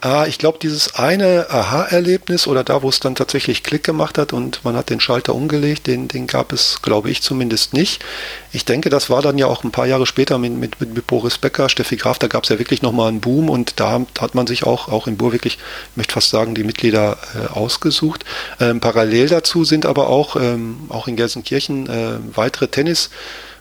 Ah, 0.00 0.26
ich 0.28 0.38
glaube, 0.38 0.58
dieses 0.62 0.94
eine 0.94 1.46
Aha-Erlebnis 1.50 2.46
oder 2.46 2.62
da, 2.62 2.82
wo 2.82 2.88
es 2.88 3.00
dann 3.00 3.16
tatsächlich 3.16 3.64
Klick 3.64 3.82
gemacht 3.82 4.16
hat 4.16 4.32
und 4.32 4.64
man 4.64 4.76
hat 4.76 4.90
den 4.90 5.00
Schalter 5.00 5.34
umgelegt, 5.34 5.88
den, 5.88 6.06
den 6.06 6.28
gab 6.28 6.52
es, 6.52 6.82
glaube 6.82 7.10
ich, 7.10 7.20
zumindest 7.20 7.74
nicht. 7.74 8.04
Ich 8.52 8.64
denke, 8.64 8.90
das 8.90 9.10
war 9.10 9.22
dann 9.22 9.38
ja 9.38 9.46
auch 9.46 9.64
ein 9.64 9.72
paar 9.72 9.86
Jahre 9.86 10.06
später 10.06 10.38
mit, 10.38 10.56
mit, 10.56 10.80
mit 10.80 11.06
Boris 11.08 11.38
Becker, 11.38 11.68
Steffi 11.68 11.96
Graf, 11.96 12.20
da 12.20 12.28
gab 12.28 12.44
es 12.44 12.48
ja 12.48 12.60
wirklich 12.60 12.80
nochmal 12.80 13.08
einen 13.08 13.20
Boom 13.20 13.50
und 13.50 13.80
da 13.80 14.00
hat 14.20 14.36
man 14.36 14.46
sich 14.46 14.62
auch, 14.62 14.86
auch 14.86 15.08
in 15.08 15.16
Bur 15.16 15.32
wirklich, 15.32 15.58
ich 15.90 15.96
möchte 15.96 16.12
fast 16.12 16.30
sagen, 16.30 16.54
die 16.54 16.62
Mitglieder 16.62 17.18
äh, 17.34 17.58
ausgesucht. 17.58 18.24
Ähm, 18.60 18.78
parallel 18.78 19.28
dazu 19.28 19.64
sind 19.64 19.84
aber 19.84 20.10
auch, 20.10 20.36
ähm, 20.36 20.76
auch 20.90 21.08
in 21.08 21.16
Gelsenkirchen 21.16 21.88
äh, 21.88 22.36
weitere 22.36 22.68
Tennis- 22.68 23.10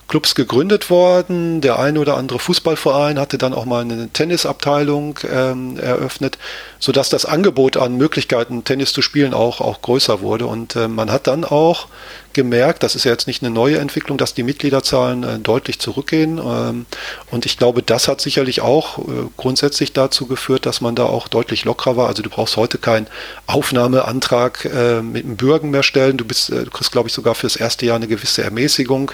Clubs 0.07 0.35
gegründet 0.35 0.89
worden. 0.89 1.61
Der 1.61 1.79
eine 1.79 1.99
oder 1.99 2.17
andere 2.17 2.39
Fußballverein 2.39 3.19
hatte 3.19 3.37
dann 3.37 3.53
auch 3.53 3.65
mal 3.65 3.81
eine 3.81 4.09
Tennisabteilung 4.09 5.19
ähm, 5.29 5.77
eröffnet, 5.77 6.37
sodass 6.79 7.09
das 7.09 7.25
Angebot 7.25 7.77
an 7.77 7.97
Möglichkeiten, 7.97 8.63
Tennis 8.63 8.93
zu 8.93 9.01
spielen, 9.01 9.33
auch, 9.33 9.61
auch 9.61 9.81
größer 9.81 10.21
wurde. 10.21 10.45
Und 10.47 10.75
äh, 10.75 10.87
man 10.87 11.11
hat 11.11 11.27
dann 11.27 11.43
auch 11.43 11.87
gemerkt, 12.37 12.83
das 12.83 12.95
ist 12.95 13.03
ja 13.03 13.11
jetzt 13.11 13.25
nicht 13.25 13.41
eine 13.41 13.49
neue 13.49 13.79
Entwicklung, 13.79 14.17
dass 14.19 14.35
die 14.35 14.43
Mitgliederzahlen 14.43 15.23
äh, 15.23 15.39
deutlich 15.39 15.79
zurückgehen. 15.79 16.37
Ähm, 16.37 16.85
und 17.31 17.47
ich 17.47 17.57
glaube, 17.57 17.81
das 17.81 18.07
hat 18.07 18.21
sicherlich 18.21 18.61
auch 18.61 18.99
äh, 18.99 19.03
grundsätzlich 19.35 19.91
dazu 19.91 20.27
geführt, 20.27 20.67
dass 20.67 20.79
man 20.79 20.93
da 20.95 21.05
auch 21.05 21.27
deutlich 21.27 21.65
lockerer 21.65 21.97
war. 21.97 22.07
Also 22.07 22.21
du 22.21 22.29
brauchst 22.29 22.55
heute 22.55 22.77
keinen 22.77 23.07
Aufnahmeantrag 23.47 24.65
äh, 24.65 25.01
mit 25.01 25.23
dem 25.23 25.35
Bürgen 25.35 25.71
mehr 25.71 25.81
stellen. 25.81 26.17
Du 26.17 26.25
bist, 26.25 26.49
du 26.49 26.69
kriegst, 26.69 26.91
glaube 26.91 27.09
ich, 27.09 27.13
sogar 27.13 27.33
fürs 27.33 27.55
erste 27.55 27.87
Jahr 27.87 27.95
eine 27.95 28.07
gewisse 28.07 28.43
Ermäßigung. 28.43 29.11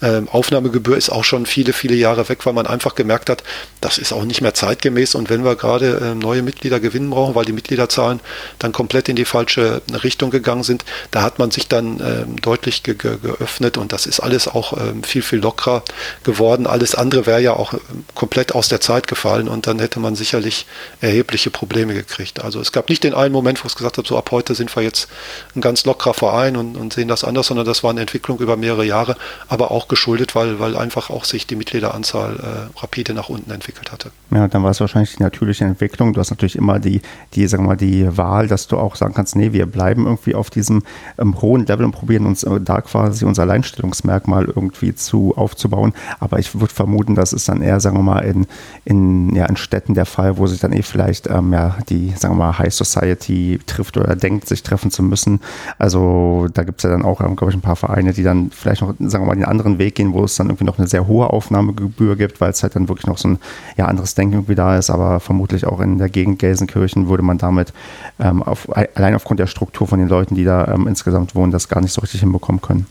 Ähm, 0.00 0.28
Aufnahmegebühr 0.28 0.96
ist 0.96 1.10
auch 1.10 1.24
schon 1.24 1.44
viele, 1.44 1.72
viele 1.72 1.96
Jahre 1.96 2.28
weg, 2.28 2.46
weil 2.46 2.52
man 2.52 2.68
einfach 2.68 2.94
gemerkt 2.94 3.30
hat, 3.30 3.42
das 3.80 3.98
ist 3.98 4.12
auch 4.12 4.24
nicht 4.24 4.42
mehr 4.42 4.54
zeitgemäß. 4.54 5.16
Und 5.16 5.28
wenn 5.30 5.42
wir 5.42 5.56
gerade 5.56 6.14
neue 6.14 6.42
Mitglieder 6.42 6.78
gewinnen 6.78 7.10
brauchen, 7.10 7.34
weil 7.34 7.46
die 7.46 7.52
Mitgliederzahlen 7.52 8.20
dann 8.60 8.70
komplett 8.72 9.08
in 9.08 9.16
die 9.16 9.24
falsche 9.24 9.82
Richtung 10.04 10.30
gegangen 10.30 10.62
sind, 10.62 10.84
da 11.10 11.22
hat 11.22 11.40
man 11.40 11.50
sich 11.50 11.66
dann 11.66 11.98
ähm, 12.00 12.36
deutlich 12.58 12.82
ge 12.82 12.94
ge 12.94 13.18
geöffnet 13.22 13.78
und 13.78 13.92
das 13.92 14.06
ist 14.06 14.20
alles 14.20 14.48
auch 14.48 14.72
ähm, 14.76 15.02
viel, 15.02 15.22
viel 15.22 15.38
lockerer 15.38 15.82
geworden. 16.24 16.66
Alles 16.66 16.94
andere 16.94 17.26
wäre 17.26 17.40
ja 17.40 17.52
auch 17.52 17.72
ähm, 17.72 18.04
komplett 18.14 18.54
aus 18.54 18.68
der 18.68 18.80
Zeit 18.80 19.06
gefallen 19.06 19.48
und 19.48 19.66
dann 19.66 19.78
hätte 19.78 20.00
man 20.00 20.16
sicherlich 20.16 20.66
erhebliche 21.00 21.50
Probleme 21.50 21.94
gekriegt. 21.94 22.42
Also 22.42 22.60
es 22.60 22.72
gab 22.72 22.88
nicht 22.88 23.04
den 23.04 23.14
einen 23.14 23.32
Moment, 23.32 23.62
wo 23.62 23.66
es 23.66 23.76
gesagt 23.76 23.98
hat, 23.98 24.06
so 24.06 24.18
ab 24.18 24.30
heute 24.32 24.54
sind 24.54 24.74
wir 24.74 24.82
jetzt 24.82 25.08
ein 25.54 25.60
ganz 25.60 25.84
lockerer 25.84 26.14
Verein 26.14 26.56
und, 26.56 26.76
und 26.76 26.92
sehen 26.92 27.08
das 27.08 27.24
anders, 27.24 27.46
sondern 27.46 27.66
das 27.66 27.84
war 27.84 27.90
eine 27.90 28.00
Entwicklung 28.00 28.38
über 28.40 28.56
mehrere 28.56 28.84
Jahre, 28.84 29.16
aber 29.48 29.70
auch 29.70 29.88
geschuldet, 29.88 30.34
weil, 30.34 30.58
weil 30.58 30.76
einfach 30.76 31.10
auch 31.10 31.24
sich 31.24 31.46
die 31.46 31.56
Mitgliederanzahl 31.56 32.70
äh, 32.74 32.80
rapide 32.80 33.14
nach 33.14 33.28
unten 33.28 33.50
entwickelt 33.50 33.92
hatte. 33.92 34.10
Ja, 34.30 34.48
dann 34.48 34.62
war 34.62 34.72
es 34.72 34.80
wahrscheinlich 34.80 35.16
die 35.16 35.22
natürliche 35.22 35.64
Entwicklung. 35.64 36.12
Du 36.12 36.20
hast 36.20 36.30
natürlich 36.30 36.56
immer 36.56 36.78
die, 36.80 37.02
die, 37.34 37.46
sagen 37.46 37.64
wir 37.64 37.68
mal, 37.68 37.76
die 37.76 38.16
Wahl, 38.16 38.48
dass 38.48 38.66
du 38.66 38.76
auch 38.76 38.96
sagen 38.96 39.14
kannst, 39.14 39.36
nee, 39.36 39.52
wir 39.52 39.66
bleiben 39.66 40.06
irgendwie 40.06 40.34
auf 40.34 40.50
diesem 40.50 40.82
ähm, 41.18 41.40
hohen 41.40 41.66
Level 41.66 41.84
und 41.84 41.92
probieren 41.92 42.26
uns 42.26 42.42
da 42.60 42.80
quasi 42.80 43.24
unser 43.24 43.42
Alleinstellungsmerkmal 43.42 44.46
irgendwie 44.46 44.94
zu 44.94 45.34
aufzubauen. 45.36 45.92
Aber 46.20 46.38
ich 46.38 46.54
würde 46.58 46.72
vermuten, 46.72 47.14
das 47.14 47.32
ist 47.32 47.48
dann 47.48 47.62
eher, 47.62 47.80
sagen 47.80 47.96
wir 47.96 48.02
mal, 48.02 48.20
in, 48.20 48.46
in, 48.84 49.34
ja, 49.34 49.46
in 49.46 49.56
Städten 49.56 49.94
der 49.94 50.06
Fall, 50.06 50.38
wo 50.38 50.46
sich 50.46 50.60
dann 50.60 50.72
eh 50.72 50.82
vielleicht 50.82 51.28
ähm, 51.28 51.52
ja, 51.52 51.76
die, 51.88 52.12
sagen 52.16 52.34
wir 52.34 52.46
mal, 52.46 52.58
High 52.58 52.72
Society 52.72 53.60
trifft 53.66 53.96
oder 53.96 54.16
denkt, 54.16 54.48
sich 54.48 54.62
treffen 54.62 54.90
zu 54.90 55.02
müssen. 55.02 55.40
Also 55.78 56.48
da 56.52 56.64
gibt 56.64 56.80
es 56.80 56.84
ja 56.84 56.90
dann 56.90 57.04
auch, 57.04 57.20
ähm, 57.20 57.36
glaube 57.36 57.50
ich, 57.50 57.56
ein 57.56 57.62
paar 57.62 57.76
Vereine, 57.76 58.12
die 58.12 58.22
dann 58.22 58.50
vielleicht 58.50 58.82
noch, 58.82 58.94
sagen 58.98 59.24
wir 59.24 59.28
mal, 59.28 59.34
den 59.34 59.44
anderen 59.44 59.78
Weg 59.78 59.96
gehen, 59.96 60.12
wo 60.12 60.24
es 60.24 60.36
dann 60.36 60.48
irgendwie 60.48 60.64
noch 60.64 60.78
eine 60.78 60.88
sehr 60.88 61.06
hohe 61.06 61.30
Aufnahmegebühr 61.30 62.16
gibt, 62.16 62.40
weil 62.40 62.50
es 62.50 62.62
halt 62.62 62.76
dann 62.76 62.88
wirklich 62.88 63.06
noch 63.06 63.18
so 63.18 63.28
ein 63.28 63.38
ja, 63.76 63.86
anderes 63.86 64.14
Denken 64.14 64.34
irgendwie 64.34 64.54
da 64.54 64.76
ist, 64.76 64.90
aber 64.90 65.20
vermutlich 65.20 65.66
auch 65.66 65.80
in 65.80 65.98
der 65.98 66.08
Gegend 66.08 66.38
Gelsenkirchen 66.38 67.08
würde 67.08 67.22
man 67.22 67.38
damit 67.38 67.72
ähm, 68.18 68.42
auf, 68.42 68.68
allein 68.94 69.14
aufgrund 69.14 69.40
der 69.40 69.46
Struktur 69.46 69.86
von 69.86 69.98
den 69.98 70.08
Leuten, 70.08 70.34
die 70.34 70.44
da 70.44 70.66
ähm, 70.68 70.86
insgesamt 70.86 71.34
wohnen, 71.34 71.52
das 71.52 71.68
gar 71.68 71.80
nicht 71.80 71.92
so 71.92 72.00
richtig 72.00 72.20
hinbekommen 72.20 72.37
können. 72.60 72.86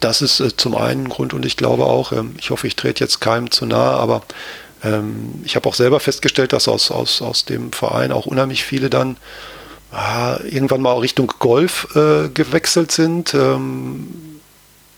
Das 0.00 0.22
ist 0.22 0.40
äh, 0.40 0.56
zum 0.56 0.76
einen 0.76 1.08
Grund 1.08 1.32
und 1.34 1.46
ich 1.46 1.56
glaube 1.56 1.86
auch, 1.86 2.12
ähm, 2.12 2.34
ich 2.38 2.50
hoffe, 2.50 2.66
ich 2.66 2.76
trete 2.76 3.02
jetzt 3.02 3.20
keinem 3.20 3.50
zu 3.50 3.66
nahe, 3.66 3.94
aber 3.94 4.22
ähm, 4.82 5.42
ich 5.44 5.56
habe 5.56 5.68
auch 5.68 5.74
selber 5.74 6.00
festgestellt, 6.00 6.52
dass 6.52 6.68
aus, 6.68 6.90
aus, 6.90 7.22
aus 7.22 7.44
dem 7.44 7.72
Verein 7.72 8.12
auch 8.12 8.26
unheimlich 8.26 8.64
viele 8.64 8.90
dann 8.90 9.16
ah, 9.92 10.38
irgendwann 10.44 10.82
mal 10.82 10.98
Richtung 10.98 11.32
Golf 11.38 11.88
äh, 11.96 12.28
gewechselt 12.28 12.92
sind. 12.92 13.34
Ähm, 13.34 14.33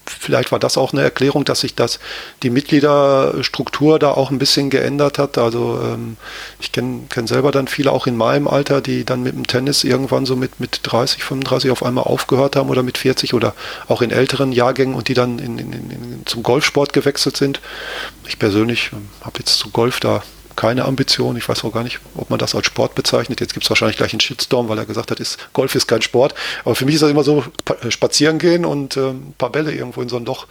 vielleicht 0.07 0.53
war 0.53 0.59
das 0.59 0.77
auch 0.77 0.93
eine 0.93 1.03
Erklärung, 1.03 1.45
dass 1.45 1.61
sich 1.61 1.75
das 1.75 1.99
die 2.43 2.51
Mitgliederstruktur 2.51 3.99
da 3.99 4.11
auch 4.11 4.31
ein 4.31 4.39
bisschen 4.39 4.71
geändert 4.71 5.19
hat. 5.19 5.39
Also 5.39 5.81
ähm, 5.83 6.17
ich 6.61 6.73
kenne 6.73 7.03
kenn 7.09 7.27
selber 7.27 7.51
dann 7.51 7.69
viele 7.69 7.93
auch 7.93 8.07
in 8.07 8.17
meinem 8.17 8.49
Alter, 8.49 8.81
die 8.81 9.05
dann 9.05 9.23
mit 9.23 9.35
dem 9.35 9.47
Tennis 9.47 9.85
irgendwann 9.85 10.27
so 10.27 10.37
mit, 10.37 10.61
mit 10.61 10.81
30, 10.83 11.23
35 11.23 11.71
auf 11.71 11.83
einmal 11.83 12.05
aufgehört 12.05 12.57
haben 12.57 12.71
oder 12.71 12.83
mit 12.83 12.99
40 12.99 13.35
oder 13.35 13.55
auch 13.89 14.03
in 14.03 14.11
älteren 14.11 14.53
Jahrgängen 14.53 14.95
und 14.95 15.09
die 15.09 15.15
dann 15.15 15.39
in, 15.39 15.59
in, 15.59 15.73
in, 15.73 16.23
zum 16.27 16.43
Golfsport 16.43 16.93
gewechselt 16.93 17.37
sind. 17.37 17.61
Ich 18.27 18.39
persönlich 18.39 18.91
ähm, 18.93 19.09
habe 19.23 19.39
jetzt 19.39 19.59
zu 19.59 19.71
Golf 19.71 20.01
da 20.01 20.23
keine 20.57 20.85
Ambition. 20.85 21.37
Ich 21.37 21.49
weiß 21.49 21.65
auch 21.65 21.73
gar 21.73 21.85
nicht, 21.85 22.01
ob 22.17 22.31
man 22.31 22.39
das 22.39 22.55
als 22.55 22.67
Sport 22.67 22.95
bezeichnet. 22.95 23.41
Jetzt 23.41 23.53
gibt 23.53 23.65
es 23.65 23.71
wahrscheinlich 23.71 23.97
gleich 23.97 24.13
einen 24.13 24.21
Shitstorm, 24.21 24.69
weil 24.69 24.79
er 24.79 24.87
gesagt 24.87 25.11
hat, 25.11 25.21
ist, 25.21 25.39
Golf 25.53 25.75
ist 25.75 25.87
kein 25.87 26.03
Sport. 26.03 26.35
Aber 26.65 26.75
für 26.75 26.85
mich 26.85 26.95
ist 26.97 27.03
das 27.03 27.11
immer 27.11 27.25
so, 27.25 27.45
äh, 27.83 27.91
spazieren 27.91 28.39
gehen 28.39 28.65
und 28.65 28.97
äh, 28.97 29.11
ein 29.11 29.35
paar 29.39 29.51
Bälle 29.51 29.73
irgendwo 29.73 30.03
in 30.03 30.09
so 30.09 30.17
ein 30.17 30.25
Loch 30.25 30.47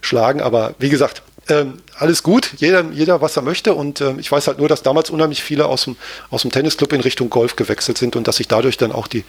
schlagen. 0.00 0.40
Aber 0.40 0.74
wie 0.78 0.88
gesagt, 0.88 1.22
ähm, 1.48 1.74
alles 1.98 2.22
gut, 2.22 2.54
jeder, 2.58 2.84
jeder 2.92 3.20
was 3.20 3.36
er 3.36 3.42
möchte. 3.42 3.74
Und 3.74 4.00
ähm, 4.00 4.18
ich 4.18 4.30
weiß 4.30 4.48
halt 4.48 4.58
nur, 4.58 4.68
dass 4.68 4.82
damals 4.82 5.10
unheimlich 5.10 5.42
viele 5.42 5.66
aus 5.66 5.84
dem, 5.84 5.96
aus 6.30 6.42
dem 6.42 6.50
Tennisclub 6.50 6.92
in 6.92 7.00
Richtung 7.00 7.30
Golf 7.30 7.56
gewechselt 7.56 7.98
sind 7.98 8.16
und 8.16 8.28
dass 8.28 8.36
sich 8.36 8.48
dadurch 8.48 8.76
dann 8.76 8.92
auch 8.92 9.06
die, 9.06 9.24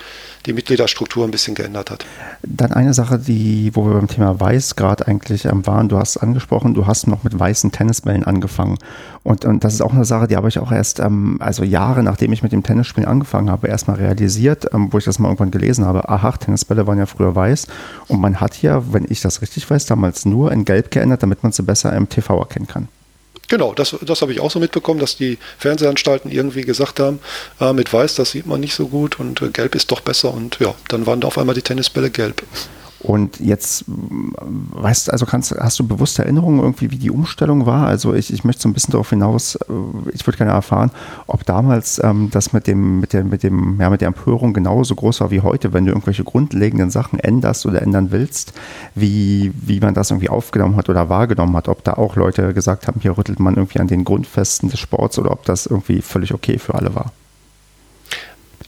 die 0.45 0.53
Mitgliederstruktur 0.53 1.25
ein 1.25 1.32
bisschen 1.32 1.56
geändert 1.56 1.91
hat. 1.91 2.06
Dann 2.43 2.73
eine 2.73 2.93
Sache, 2.93 3.19
die, 3.19 3.71
wo 3.73 3.86
wir 3.86 3.93
beim 3.93 4.08
Thema 4.08 4.39
Weiß 4.39 4.75
gerade 4.75 5.08
eigentlich 5.08 5.45
ähm, 5.45 5.65
waren, 5.67 5.89
du 5.89 5.97
hast 5.97 6.17
angesprochen, 6.17 6.73
du 6.73 6.88
hast 6.88 7.08
noch 7.08 7.23
mit 7.23 7.38
weißen 7.38 7.71
Tennisbällen 7.71 8.23
angefangen. 8.23 8.77
Und, 9.23 9.45
und 9.45 9.63
das 9.63 9.73
ist 9.73 9.82
auch 9.82 9.93
eine 9.93 10.06
Sache, 10.06 10.27
die 10.27 10.36
habe 10.36 10.49
ich 10.49 10.60
auch 10.60 10.71
erst, 10.71 10.99
ähm, 10.99 11.38
also 11.39 11.63
Jahre 11.63 12.03
nachdem 12.03 12.34
ich 12.34 12.43
mit 12.43 12.51
dem 12.51 12.63
Tennisspielen 12.63 13.08
angefangen 13.08 13.49
habe, 13.49 13.67
erstmal 13.67 13.97
realisiert, 13.97 14.73
ähm, 14.73 14.88
wo 14.91 14.97
ich 14.97 15.06
das 15.06 15.19
mal 15.19 15.27
irgendwann 15.27 15.51
gelesen 15.51 15.86
habe. 15.86 16.10
Aha, 16.10 16.32
Tennisbälle 16.32 16.88
waren 16.88 16.97
ja 16.97 17.06
früher 17.06 17.36
weiß. 17.36 17.67
Und 18.08 18.19
man 18.21 18.41
hat 18.41 18.62
ja, 18.62 18.93
wenn 18.93 19.06
ich 19.10 19.21
das 19.21 19.41
richtig 19.41 19.69
weiß, 19.69 19.86
damals 19.86 20.25
nur 20.25 20.51
in 20.51 20.65
Gelb 20.65 20.91
geändert, 20.91 21.23
damit 21.23 21.43
man 21.43 21.51
sie 21.51 21.63
besser 21.63 21.93
im 21.93 22.07
TV 22.10 22.39
erkennen 22.39 22.67
kann. 22.67 22.88
Genau, 23.50 23.74
das, 23.74 23.96
das 24.02 24.22
habe 24.22 24.34
ich 24.34 24.41
auch 24.41 24.52
so 24.52 24.60
mitbekommen, 24.60 25.00
dass 25.00 25.15
die 25.15 25.38
Fernsehanstalten 25.58 26.30
irgendwie 26.30 26.62
gesagt 26.62 27.00
haben, 27.00 27.20
äh, 27.62 27.72
mit 27.72 27.91
Weiß, 27.93 28.15
das 28.15 28.32
sieht 28.32 28.46
man 28.46 28.60
nicht 28.60 28.76
so 28.76 28.88
gut 28.88 29.20
und 29.20 29.41
äh, 29.41 29.50
Gelb 29.50 29.74
ist 29.76 29.89
doch 29.91 30.02
besser 30.02 30.34
und 30.34 30.60
ja, 30.60 30.76
dann 30.89 31.06
waren 31.06 31.22
da 31.22 31.28
auf 31.28 31.38
einmal 31.38 31.56
die 31.56 31.62
Tennisbälle 31.62 32.10
gelb. 32.10 32.43
Und 33.08 33.39
jetzt, 33.39 33.86
weißt 33.88 35.13
also 35.13 35.26
kannst, 35.26 35.56
hast 35.58 35.80
du 35.80 35.88
bewusste 35.88 36.24
Erinnerungen 36.24 36.60
irgendwie, 36.60 36.91
wie 36.91 36.98
die 36.98 37.10
Umstellung 37.10 37.65
war? 37.65 37.88
Also 37.88 38.13
ich, 38.13 38.34
ich 38.34 38.43
möchte 38.43 38.63
so 38.63 38.67
ein 38.67 38.74
bisschen 38.74 38.91
darauf 38.91 39.10
hinaus, 39.10 39.56
äh, 39.56 39.74
ich 40.12 40.28
würde 40.28 40.36
gerne 40.36 40.52
erfahren, 40.52 40.91
ob 41.26 41.46
damals 41.46 42.04
ähm, 42.04 42.28
das 42.32 42.52
mit 42.52 42.67
dem, 42.67 43.00
mit 43.00 43.13
der, 43.13 43.24
mit 43.24 43.43
dem, 43.43 43.80
ja, 43.80 43.89
mit 43.89 44.02
der 44.02 44.10
Empörung 44.10 44.52
genauso 44.52 44.93
groß 44.93 45.22
war 45.22 45.32
wie 45.32 45.39
heute, 45.39 45.72
wenn 45.72 45.86
du 45.86 45.91
irgendwelche 45.91 46.26
grundlegenden 46.26 46.89
Sachen 46.89 47.17
änderst 47.17 47.65
oder 47.65 47.82
ändern 47.82 48.12
willst, 48.12 48.52
wie, 48.93 49.54
wie 49.56 49.80
man 49.80 49.93
das 49.93 50.12
irgendwie 50.12 50.30
aufgenommen 50.30 50.76
hat 50.76 50.89
oder 50.89 51.08
wahrgenommen 51.08 51.56
hat, 51.56 51.70
ob 51.70 51.86
da 51.86 51.93
auch 51.93 52.17
Leute 52.17 52.54
gesagt 52.54 52.88
haben, 52.88 53.00
hier 53.00 53.17
rüttelt 53.17 53.39
man 53.39 53.56
irgendwie 53.56 53.80
an 53.80 53.88
den 53.88 54.04
Grundfesten 54.04 54.70
des 54.70 54.82
Sports 54.82 55.17
oder 55.17 55.32
ob 55.32 55.46
das 55.46 55.65
irgendwie 55.65 56.02
völlig 56.02 56.34
okay 56.34 56.60
für 56.60 56.76
alle 56.76 56.93
war. 56.93 57.13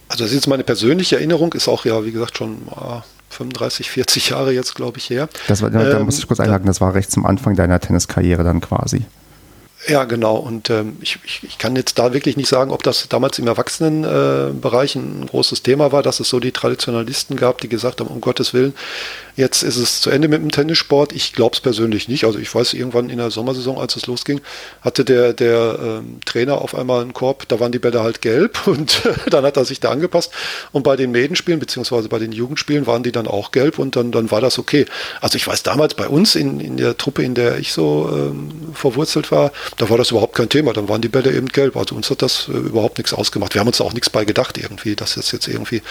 Also 0.10 0.24
das 0.24 0.32
ist 0.32 0.36
jetzt 0.36 0.48
meine 0.48 0.64
persönliche 0.64 1.16
Erinnerung, 1.16 1.54
ist 1.54 1.68
auch 1.68 1.86
ja, 1.86 2.04
wie 2.04 2.12
gesagt, 2.12 2.38
schon 2.38 2.58
äh, 2.68 3.02
35, 3.30 3.90
40 3.90 4.30
Jahre 4.30 4.52
jetzt, 4.52 4.76
glaube 4.76 4.98
ich, 4.98 5.10
her. 5.10 5.30
Das 5.48 5.62
war, 5.62 5.70
da 5.70 6.00
ähm, 6.00 6.06
muss 6.06 6.18
ich 6.18 6.28
kurz 6.28 6.40
einhaken, 6.40 6.66
das 6.66 6.82
war 6.82 6.94
recht 6.94 7.12
zum 7.12 7.26
Anfang 7.26 7.56
deiner 7.56 7.80
Tenniskarriere 7.80 8.44
dann 8.44 8.60
quasi. 8.60 9.06
Ja, 9.88 10.04
genau. 10.04 10.36
Und 10.36 10.70
ähm, 10.70 10.98
ich, 11.02 11.20
ich, 11.24 11.44
ich, 11.44 11.58
kann 11.58 11.76
jetzt 11.78 11.98
da 11.98 12.14
wirklich 12.14 12.36
nicht 12.36 12.50
sagen, 12.50 12.72
ob 12.72 12.84
das 12.84 13.08
damals 13.08 13.40
im 13.40 13.48
Erwachsenenbereich 13.48 14.96
äh, 14.96 15.00
ein 15.00 15.26
großes 15.28 15.64
Thema 15.64 15.94
war, 15.94 16.04
dass 16.04 16.20
es 16.20 16.28
so 16.28 16.42
die 16.42 16.52
Traditionalisten 16.52 17.38
gab, 17.38 17.62
die 17.62 17.70
gesagt 17.70 18.02
haben, 18.02 18.10
um 18.10 18.20
Gottes 18.20 18.54
Willen, 18.54 18.74
Jetzt 19.40 19.64
ist 19.64 19.78
es 19.78 20.02
zu 20.02 20.10
Ende 20.10 20.28
mit 20.28 20.42
dem 20.42 20.52
Tennissport. 20.52 21.14
Ich 21.14 21.32
glaube 21.32 21.56
es 21.56 21.62
persönlich 21.62 22.10
nicht. 22.10 22.26
Also 22.26 22.40
ich 22.40 22.54
weiß, 22.54 22.74
irgendwann 22.74 23.10
in 23.10 23.20
der 23.20 23.32
Sommersaison, 23.32 23.78
als 23.78 23.96
es 23.96 24.06
losging, 24.06 24.42
hatte 24.82 25.06
der, 25.06 25.32
der 25.32 25.80
ähm, 25.82 26.20
Trainer 26.26 26.60
auf 26.60 26.76
einmal 26.76 27.02
einen 27.02 27.14
Korb, 27.14 27.48
da 27.48 27.58
waren 27.62 27.72
die 27.72 27.80
Bälle 27.80 28.04
halt 28.04 28.22
gelb 28.22 28.60
und 28.68 29.02
dann 29.30 29.46
hat 29.46 29.56
er 29.56 29.64
sich 29.64 29.80
da 29.80 29.92
angepasst. 29.92 30.34
Und 30.74 30.84
bei 30.84 30.98
den 30.98 31.12
Mädenspielen, 31.12 31.62
beziehungsweise 31.62 32.10
bei 32.10 32.20
den 32.20 32.34
Jugendspielen, 32.34 32.86
waren 32.86 33.02
die 33.02 33.14
dann 33.14 33.28
auch 33.28 33.52
gelb 33.52 33.80
und 33.80 33.96
dann, 33.96 34.12
dann 34.12 34.30
war 34.30 34.42
das 34.42 34.60
okay. 34.60 34.86
Also 35.22 35.38
ich 35.38 35.48
weiß 35.48 35.64
damals 35.64 35.94
bei 35.94 36.10
uns 36.10 36.36
in, 36.36 36.60
in 36.60 36.76
der 36.76 36.98
Truppe, 36.98 37.24
in 37.24 37.34
der 37.34 37.60
ich 37.60 37.72
so 37.72 38.10
ähm, 38.12 38.74
verwurzelt 38.74 39.32
war, 39.32 39.54
da 39.78 39.90
war 39.90 39.98
das 39.98 40.12
überhaupt 40.12 40.36
kein 40.36 40.50
Thema. 40.50 40.74
Dann 40.74 40.90
waren 40.90 41.02
die 41.02 41.10
Bälle 41.10 41.34
eben 41.34 41.48
gelb. 41.48 41.76
Also 41.78 41.96
uns 41.96 42.10
hat 42.10 42.22
das 42.22 42.48
äh, 42.48 42.52
überhaupt 42.52 42.98
nichts 42.98 43.14
ausgemacht. 43.14 43.54
Wir 43.54 43.62
haben 43.62 43.68
uns 43.68 43.82
auch 43.82 43.94
nichts 43.94 44.10
bei 44.10 44.26
gedacht 44.26 44.58
irgendwie, 44.58 44.96
dass 44.96 45.16
das 45.16 45.32
jetzt 45.32 45.48
irgendwie 45.48 45.82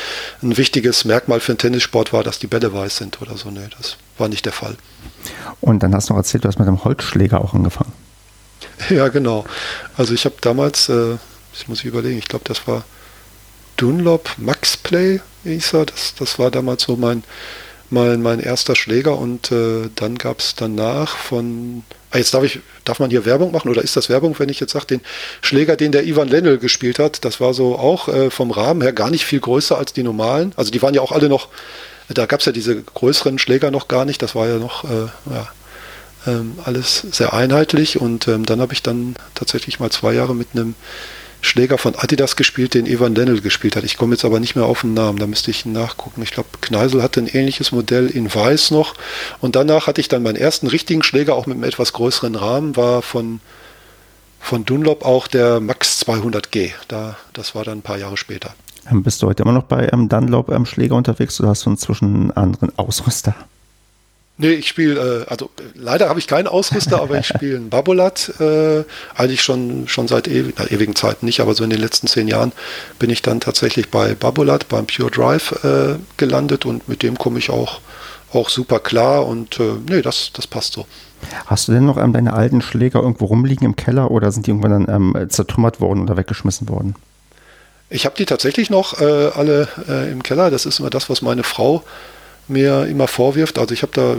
ein 0.42 0.56
wichtiges 0.56 1.04
Merkmal 1.04 1.40
für 1.40 1.52
einen 1.52 1.58
Tennissport 1.58 2.12
war, 2.12 2.22
dass 2.22 2.38
die 2.38 2.46
Bälle 2.46 2.72
weiß 2.72 2.96
sind 2.96 3.20
oder 3.20 3.36
so. 3.36 3.50
Nee, 3.50 3.68
das 3.76 3.96
war 4.16 4.28
nicht 4.28 4.44
der 4.44 4.52
Fall. 4.52 4.76
Und 5.60 5.82
dann 5.82 5.94
hast 5.94 6.08
du 6.08 6.14
noch 6.14 6.18
erzählt, 6.18 6.44
du 6.44 6.48
hast 6.48 6.58
mit 6.58 6.68
dem 6.68 6.84
Holzschläger 6.84 7.40
auch 7.40 7.54
angefangen. 7.54 7.92
Ja, 8.90 9.08
genau. 9.08 9.44
Also 9.96 10.14
ich 10.14 10.24
habe 10.24 10.36
damals, 10.40 10.88
äh, 10.88 11.16
das 11.52 11.66
muss 11.66 11.80
ich 11.80 11.86
überlegen, 11.86 12.16
ich 12.16 12.28
glaube, 12.28 12.44
das 12.46 12.68
war 12.68 12.84
Dunlop 13.76 14.30
Max 14.36 14.76
Play, 14.76 15.20
hieß 15.44 15.74
er. 15.74 15.86
Das, 15.86 16.14
das 16.16 16.38
war 16.38 16.50
damals 16.50 16.84
so 16.84 16.96
mein, 16.96 17.24
mein, 17.90 18.22
mein 18.22 18.40
erster 18.40 18.76
Schläger 18.76 19.18
und 19.18 19.50
äh, 19.52 19.88
dann 19.94 20.16
gab 20.16 20.40
es 20.40 20.54
danach 20.54 21.16
von 21.16 21.82
Ah, 22.10 22.16
jetzt 22.16 22.32
darf 22.32 22.42
ich, 22.42 22.60
darf 22.86 23.00
man 23.00 23.10
hier 23.10 23.26
Werbung 23.26 23.52
machen 23.52 23.68
oder 23.68 23.82
ist 23.82 23.94
das 23.94 24.08
Werbung, 24.08 24.34
wenn 24.38 24.48
ich 24.48 24.60
jetzt 24.60 24.72
sage, 24.72 24.86
den 24.86 25.02
Schläger, 25.42 25.76
den 25.76 25.92
der 25.92 26.06
Ivan 26.06 26.28
Lendl 26.28 26.56
gespielt 26.56 26.98
hat, 26.98 27.22
das 27.26 27.38
war 27.38 27.52
so 27.52 27.78
auch 27.78 28.08
äh, 28.08 28.30
vom 28.30 28.50
Rahmen 28.50 28.80
her 28.80 28.94
gar 28.94 29.10
nicht 29.10 29.26
viel 29.26 29.40
größer 29.40 29.76
als 29.76 29.92
die 29.92 30.02
normalen. 30.02 30.54
Also 30.56 30.70
die 30.70 30.80
waren 30.80 30.94
ja 30.94 31.02
auch 31.02 31.12
alle 31.12 31.28
noch 31.28 31.48
da 32.08 32.26
gab 32.26 32.40
es 32.40 32.46
ja 32.46 32.52
diese 32.52 32.82
größeren 32.82 33.38
Schläger 33.38 33.70
noch 33.70 33.88
gar 33.88 34.04
nicht. 34.04 34.22
Das 34.22 34.34
war 34.34 34.48
ja 34.48 34.56
noch 34.56 34.84
äh, 34.84 35.08
ja, 35.30 35.48
ähm, 36.26 36.58
alles 36.64 37.06
sehr 37.10 37.34
einheitlich. 37.34 38.00
Und 38.00 38.28
ähm, 38.28 38.46
dann 38.46 38.60
habe 38.60 38.72
ich 38.72 38.82
dann 38.82 39.14
tatsächlich 39.34 39.78
mal 39.78 39.90
zwei 39.90 40.14
Jahre 40.14 40.34
mit 40.34 40.48
einem 40.54 40.74
Schläger 41.40 41.78
von 41.78 41.94
Adidas 41.94 42.36
gespielt, 42.36 42.74
den 42.74 42.86
Evan 42.86 43.14
Lennel 43.14 43.40
gespielt 43.40 43.76
hat. 43.76 43.84
Ich 43.84 43.96
komme 43.96 44.14
jetzt 44.14 44.24
aber 44.24 44.40
nicht 44.40 44.56
mehr 44.56 44.64
auf 44.64 44.80
den 44.80 44.94
Namen, 44.94 45.18
da 45.18 45.26
müsste 45.26 45.50
ich 45.50 45.64
nachgucken. 45.66 46.22
Ich 46.22 46.32
glaube, 46.32 46.48
Kneisel 46.60 47.02
hatte 47.02 47.20
ein 47.20 47.28
ähnliches 47.28 47.72
Modell 47.72 48.08
in 48.08 48.32
Weiß 48.34 48.70
noch. 48.70 48.94
Und 49.40 49.54
danach 49.54 49.86
hatte 49.86 50.00
ich 50.00 50.08
dann 50.08 50.22
meinen 50.22 50.36
ersten 50.36 50.66
richtigen 50.66 51.02
Schläger, 51.02 51.34
auch 51.34 51.46
mit 51.46 51.54
einem 51.54 51.64
etwas 51.64 51.92
größeren 51.92 52.34
Rahmen, 52.34 52.76
war 52.76 53.02
von, 53.02 53.40
von 54.40 54.64
Dunlop 54.64 55.04
auch 55.04 55.28
der 55.28 55.60
Max 55.60 56.02
200G. 56.02 56.72
Da, 56.88 57.16
das 57.32 57.54
war 57.54 57.64
dann 57.64 57.78
ein 57.78 57.82
paar 57.82 57.98
Jahre 57.98 58.16
später. 58.16 58.54
Ähm, 58.90 59.02
bist 59.02 59.22
du 59.22 59.26
heute 59.28 59.42
immer 59.44 59.52
noch 59.52 59.64
bei 59.64 59.88
ähm, 59.92 60.08
Dunlop 60.08 60.50
ähm, 60.50 60.66
Schläger 60.66 60.96
unterwegs 60.96 61.38
oder 61.40 61.50
hast 61.50 61.66
du 61.66 61.70
inzwischen 61.70 62.14
einen 62.14 62.30
anderen 62.32 62.76
Ausrüster? 62.78 63.34
Nee, 64.40 64.52
ich 64.52 64.68
spiele, 64.68 65.24
äh, 65.26 65.30
also 65.30 65.50
leider 65.74 66.08
habe 66.08 66.20
ich 66.20 66.28
keinen 66.28 66.46
Ausrüster, 66.46 67.02
aber 67.02 67.18
ich 67.18 67.26
spiele 67.34 67.56
ein 67.56 67.70
Babolat, 67.70 68.32
äh, 68.40 68.84
eigentlich 69.16 69.42
schon, 69.42 69.88
schon 69.88 70.06
seit 70.06 70.28
ewig, 70.28 70.54
na, 70.56 70.70
ewigen 70.70 70.94
Zeiten 70.94 71.26
nicht, 71.26 71.40
aber 71.40 71.54
so 71.54 71.64
in 71.64 71.70
den 71.70 71.80
letzten 71.80 72.06
zehn 72.06 72.28
Jahren 72.28 72.52
bin 73.00 73.10
ich 73.10 73.20
dann 73.20 73.40
tatsächlich 73.40 73.90
bei 73.90 74.14
Babolat, 74.14 74.68
beim 74.68 74.86
Pure 74.86 75.10
Drive 75.10 75.64
äh, 75.64 75.96
gelandet 76.16 76.66
und 76.66 76.88
mit 76.88 77.02
dem 77.02 77.18
komme 77.18 77.40
ich 77.40 77.50
auch, 77.50 77.80
auch 78.32 78.48
super 78.48 78.78
klar 78.78 79.26
und 79.26 79.58
äh, 79.58 79.72
nee, 79.88 80.02
das, 80.02 80.30
das 80.32 80.46
passt 80.46 80.72
so. 80.72 80.86
Hast 81.46 81.66
du 81.66 81.72
denn 81.72 81.86
noch 81.86 81.96
ähm, 81.96 82.12
deine 82.12 82.32
alten 82.32 82.62
Schläger 82.62 83.00
irgendwo 83.00 83.24
rumliegen 83.24 83.66
im 83.66 83.74
Keller 83.74 84.12
oder 84.12 84.30
sind 84.30 84.46
die 84.46 84.52
irgendwann 84.52 84.86
dann 84.86 85.16
ähm, 85.16 85.30
zertrümmert 85.30 85.80
worden 85.80 86.02
oder 86.02 86.16
weggeschmissen 86.16 86.68
worden? 86.68 86.94
Ich 87.90 88.04
habe 88.04 88.14
die 88.16 88.26
tatsächlich 88.26 88.70
noch 88.70 89.00
äh, 89.00 89.30
alle 89.34 89.66
äh, 89.88 90.12
im 90.12 90.22
Keller. 90.22 90.50
Das 90.50 90.64
ist 90.66 90.78
immer 90.78 90.90
das, 90.90 91.10
was 91.10 91.22
meine 91.22 91.42
Frau 91.42 91.82
mir 92.48 92.86
immer 92.86 93.08
vorwirft. 93.08 93.58
Also 93.58 93.74
ich 93.74 93.82
habe 93.82 93.92
da 93.94 94.16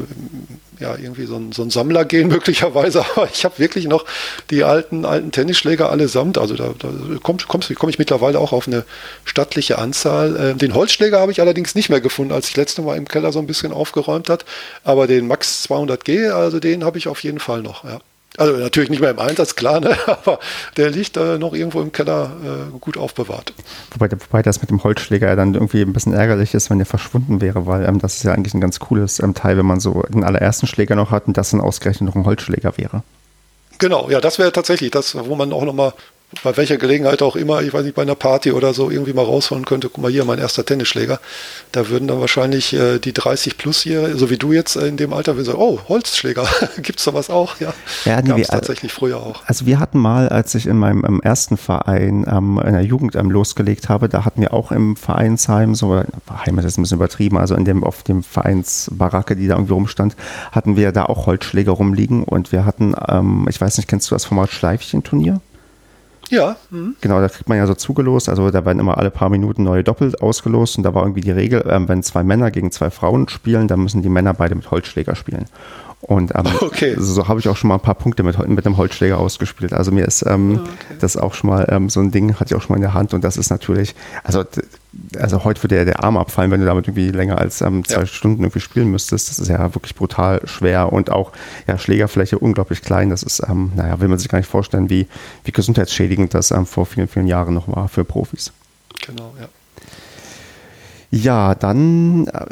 ja 0.80 0.96
irgendwie 0.96 1.26
so 1.26 1.36
ein, 1.36 1.52
so 1.52 1.62
ein 1.62 1.70
Sammlergehen 1.70 2.28
möglicherweise, 2.30 3.06
aber 3.15 3.30
ich 3.32 3.46
habe 3.46 3.60
wirklich 3.60 3.88
noch 3.88 4.06
die 4.50 4.63
alten, 4.63 5.06
alten 5.06 5.32
Tennisschläger 5.32 5.89
allesamt. 5.89 6.38
Also 6.38 6.56
da, 6.56 6.74
da 6.78 6.89
komme 7.22 7.39
komm, 7.48 7.89
ich 7.89 8.00
mittlerweile 8.00 8.39
auch 8.39 8.54
auf 8.54 8.68
eine 8.68 8.86
stattliche 9.26 9.78
Anzahl. 9.78 10.36
Äh, 10.36 10.56
den 10.56 10.74
Holzschläger 10.74 11.20
habe 11.20 11.32
ich 11.32 11.42
allerdings 11.42 11.76
nicht 11.76 11.89
mehr 11.89 12.02
gefunden, 12.02 12.34
als 12.34 12.50
ich 12.50 12.58
letzte 12.58 12.82
Mal 12.82 12.98
im 12.98 13.08
Keller 13.08 13.32
so 13.32 13.39
ein 13.39 13.48
bisschen 13.48 13.74
aufgeräumt 13.74 14.30
hat. 14.30 14.46
Aber 14.84 15.08
den 15.08 15.28
Max 15.28 15.65
200G, 15.70 16.32
also 16.32 16.60
den 16.60 16.84
habe 16.84 16.98
ich 16.98 17.08
auf 17.08 17.24
jeden 17.24 17.39
Fall 17.39 17.62
noch. 17.62 17.84
Ja. 17.84 18.00
Also 18.38 18.54
natürlich 18.58 18.89
nicht 18.89 19.02
mehr 19.02 19.12
im 19.12 19.20
Einsatz, 19.20 19.56
klar, 19.56 19.80
ne? 19.80 19.96
aber 20.06 20.39
der 20.78 20.92
liegt 20.92 21.18
äh, 21.18 21.38
noch 21.38 21.54
irgendwo 21.54 21.82
im 21.82 21.92
Keller 21.92 22.32
äh, 22.44 22.78
gut 22.80 22.98
aufbewahrt. 22.98 23.54
Wobei, 23.92 24.10
wobei 24.12 24.42
das 24.42 24.62
mit 24.62 24.70
dem 24.70 24.84
Holzschläger 24.84 25.28
ja 25.28 25.36
dann 25.36 25.56
irgendwie 25.56 25.82
ein 25.82 25.94
bisschen 25.94 26.13
ärgerlich 26.13 26.54
ist, 26.54 26.70
wenn 26.70 26.78
der 26.78 26.86
verschwunden 26.86 27.42
wäre, 27.42 27.65
weil 27.65 27.86
ähm, 27.86 28.00
das 28.00 28.18
ist 28.18 28.24
ja 28.24 28.34
eigentlich 28.34 28.54
ein 28.54 28.62
ganz 28.62 28.80
cooles 28.80 29.20
ähm, 29.20 29.34
Teil, 29.34 29.58
wenn 29.58 29.65
man 29.65 29.80
so 29.80 30.04
den 30.10 30.24
allerersten 30.24 30.68
Schläger 30.68 30.96
noch 30.96 31.12
hat 31.12 31.28
und 31.28 31.38
das 31.38 31.50
dann 31.52 31.62
ausgerechnet 31.62 32.08
noch 32.08 32.15
ein 32.15 32.26
Holzschläger 32.26 32.78
wäre. 32.78 33.04
Genau, 33.80 34.10
ja, 34.10 34.22
das 34.22 34.39
wäre 34.39 34.52
tatsächlich 34.52 34.92
das, 34.92 35.15
wo 35.15 35.36
man 35.36 35.52
auch 35.54 35.63
nochmal 35.63 35.94
bei 36.44 36.56
welcher 36.58 36.78
Gelegenheit 36.78 37.22
auch 37.24 37.36
immer, 37.36 37.62
ich 37.62 37.74
weiß 37.74 37.84
nicht, 37.84 37.96
bei 37.96 38.04
einer 38.04 38.15
Party 38.15 38.52
oder 38.52 38.74
so 38.74 38.92
irgendwie 38.92 39.13
mal 39.13 39.26
rausholen 39.26 39.65
könnte, 39.65 39.89
guck 39.89 40.04
mal 40.04 40.12
hier, 40.12 40.26
mein 40.26 40.38
erster 40.38 40.63
Tennisschläger. 40.63 41.20
Da 41.72 41.89
würden 41.89 42.08
dann 42.08 42.20
wahrscheinlich 42.20 42.74
äh, 42.74 43.00
die 43.00 43.13
30 43.13 43.58
plus 43.58 43.82
hier, 43.82 44.15
so 44.15 44.30
wie 44.30 44.38
du 44.38 44.54
jetzt 44.54 44.76
äh, 44.76 44.88
in 44.88 44.98
dem 44.98 45.12
Alter, 45.12 45.36
würden 45.36 45.46
sagen, 45.46 45.60
oh, 45.60 45.80
Holzschläger, 45.88 46.48
gibt's 46.78 47.04
sowas 47.04 47.32
auch? 47.32 47.60
Ja, 47.60 47.74
ja 48.06 48.22
nee, 48.22 48.36
wir, 48.38 48.46
tatsächlich 48.46 48.94
früher 48.94 49.18
auch. 49.18 49.42
Also 49.48 49.65
wir 49.65 49.80
hatten 49.80 49.98
mal, 49.98 50.30
als 50.30 50.54
ich 50.54 50.68
in 50.68 50.78
meinem 50.78 51.20
ersten 51.22 51.58
Verein 51.58 52.26
ähm, 52.30 52.62
in 52.63 52.74
der 52.74 52.84
Jugend 52.84 53.15
ähm, 53.15 53.32
losgelegt 53.32 53.89
habe, 53.89 54.08
da 54.08 54.24
hatten 54.24 54.42
wir 54.42 54.54
auch 54.54 54.72
im 54.72 54.96
Vereinsheim, 54.96 55.74
so 55.74 55.96
Heim 56.46 56.60
ist 56.60 56.78
ein 56.78 56.84
bisschen 56.84 56.98
übertrieben, 56.98 57.38
also 57.39 57.56
in 57.56 57.65
dem, 57.65 57.84
auf 57.84 58.04
dem 58.04 58.22
Vereinsbaracke, 58.22 59.36
die 59.36 59.48
da 59.48 59.56
irgendwie 59.56 59.74
rumstand, 59.74 60.15
hatten 60.52 60.76
wir 60.76 60.92
da 60.92 61.06
auch 61.06 61.26
Holzschläger 61.26 61.72
rumliegen 61.72 62.24
und 62.24 62.52
wir 62.52 62.65
hatten, 62.65 62.94
ähm, 63.08 63.48
ich 63.50 63.60
weiß 63.60 63.78
nicht, 63.78 63.89
kennst 63.89 64.12
du 64.12 64.15
das 64.15 64.26
Format 64.26 64.52
Schleifchen-Turnier? 64.52 65.42
Ja. 66.30 66.56
Mhm. 66.70 66.96
Genau, 67.02 67.20
da 67.20 67.28
kriegt 67.28 67.50
man 67.50 67.58
ja 67.58 67.68
so 67.68 67.74
zugelost. 67.74 68.30
Also 68.30 68.50
da 68.52 68.65
werden 68.65 68.80
immer 68.80 68.98
alle 68.98 69.12
paar 69.12 69.30
Minuten 69.30 69.63
neue 69.63 69.84
Doppel 69.84 70.15
ausgelost. 70.15 70.78
Und 70.78 70.84
da 70.84 70.94
war 70.94 71.04
irgendwie 71.04 71.22
die 71.22 71.32
Regel, 71.32 71.65
ähm, 71.70 71.88
wenn 71.88 72.04
zwei 72.04 72.24
Männer 72.24 72.52
gegen 72.52 72.72
zwei 72.72 72.89
Frauen 72.89 73.28
spielen, 73.30 73.68
dann 73.68 73.82
müssen 73.82 74.02
die 74.02 74.10
Männer 74.10 74.34
beide 74.34 74.56
mit 74.56 74.70
Holzschläger 74.72 75.15
spielen. 75.15 75.46
Und 76.02 76.34
ähm, 76.36 76.46
okay. 76.62 76.96
so 76.98 77.28
habe 77.28 77.39
ich 77.39 77.50
auch 77.50 77.58
schon 77.58 77.68
mal 77.68 77.76
ein 77.76 77.82
paar 77.82 77.96
Punkte 77.96 78.24
mit, 78.24 78.48
mit 78.48 78.65
dem 78.65 78.78
Holzschläger 78.78 79.18
ausgespielt. 79.18 79.74
Also 79.74 79.92
mir 79.92 80.06
ist 80.06 80.26
ähm, 80.26 80.60
oh, 80.60 80.62
okay. 80.62 80.98
das 81.00 81.18
auch 81.18 81.34
schon 81.34 81.50
mal 81.50 81.68
ähm, 81.70 81.89
so 81.89 82.00
ein 82.00 82.12
Ding, 82.12 82.36
hatte 82.36 82.54
ich 82.54 82.56
auch 82.56 82.62
schon 82.62 82.74
mal 82.74 82.78
in 82.78 82.84
der 82.84 82.94
Hand. 82.94 83.13
Und 83.13 83.24
das 83.24 83.38
ist 83.38 83.50
natürlich, 83.50 83.96
also 84.24 84.44
also 85.17 85.43
heute 85.43 85.62
würde 85.63 85.75
der, 85.75 85.86
der 85.86 86.04
Arm 86.04 86.17
abfallen, 86.17 86.52
wenn 86.52 86.62
du 86.62 86.65
damit 86.65 86.88
irgendwie 86.88 87.10
länger 87.12 87.38
als 87.38 87.62
ähm, 87.62 87.86
zwei 87.86 88.02
ja. 88.02 88.06
Stunden 88.06 88.43
irgendwie 88.43 88.60
spielen 88.60 88.89
müsstest. 88.89 89.30
Das 89.30 89.39
ist 89.39 89.47
ja 89.47 89.73
wirklich 89.75 89.95
brutal 89.95 90.41
schwer 90.45 90.91
und 90.91 91.12
auch 91.12 91.32
ja, 91.67 91.78
Schlägerfläche 91.78 92.39
unglaublich 92.39 92.82
klein. 92.82 93.10
Das 93.10 93.23
ist, 93.23 93.41
ähm, 93.47 93.71
naja, 93.75 93.99
will 93.99 94.08
man 94.08 94.17
sich 94.17 94.30
gar 94.30 94.39
nicht 94.39 94.49
vorstellen, 94.49 94.89
wie, 94.89 95.08
wie 95.43 95.52
gesundheitsschädigend 95.52 96.34
das 96.34 96.52
ähm, 96.52 96.65
vor 96.65 96.86
vielen, 96.86 97.08
vielen 97.08 97.28
Jahren 97.28 97.54
noch 97.54 97.67
war 97.67 97.88
für 97.88 98.04
Profis. 98.04 98.52
Genau, 99.06 99.34
ja. 99.39 99.47
Ja, 101.12 101.56
dann, 101.56 102.28
äh, 102.28 102.45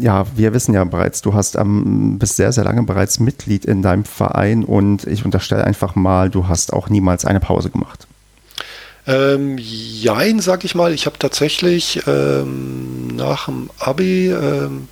ja, 0.00 0.26
wir 0.36 0.54
wissen 0.54 0.74
ja 0.74 0.84
bereits, 0.84 1.20
du 1.20 1.34
hast 1.34 1.56
ähm, 1.56 2.18
bist 2.18 2.36
sehr, 2.36 2.52
sehr 2.52 2.64
lange 2.64 2.82
bereits 2.84 3.18
Mitglied 3.18 3.64
in 3.64 3.82
deinem 3.82 4.04
Verein 4.04 4.64
und 4.64 5.04
ich 5.06 5.24
unterstelle 5.24 5.64
einfach 5.64 5.94
mal, 5.94 6.30
du 6.30 6.46
hast 6.48 6.72
auch 6.72 6.88
niemals 6.88 7.24
eine 7.24 7.40
Pause 7.40 7.70
gemacht. 7.70 8.07
Ähm, 9.08 9.56
jein, 9.58 10.38
sag 10.40 10.64
ich 10.64 10.74
mal. 10.74 10.92
Ich 10.92 11.06
habe 11.06 11.18
tatsächlich 11.18 12.02
ähm, 12.06 13.08
nach 13.08 13.46
dem 13.46 13.70
Abi 13.78 14.28
ähm, 14.28 14.88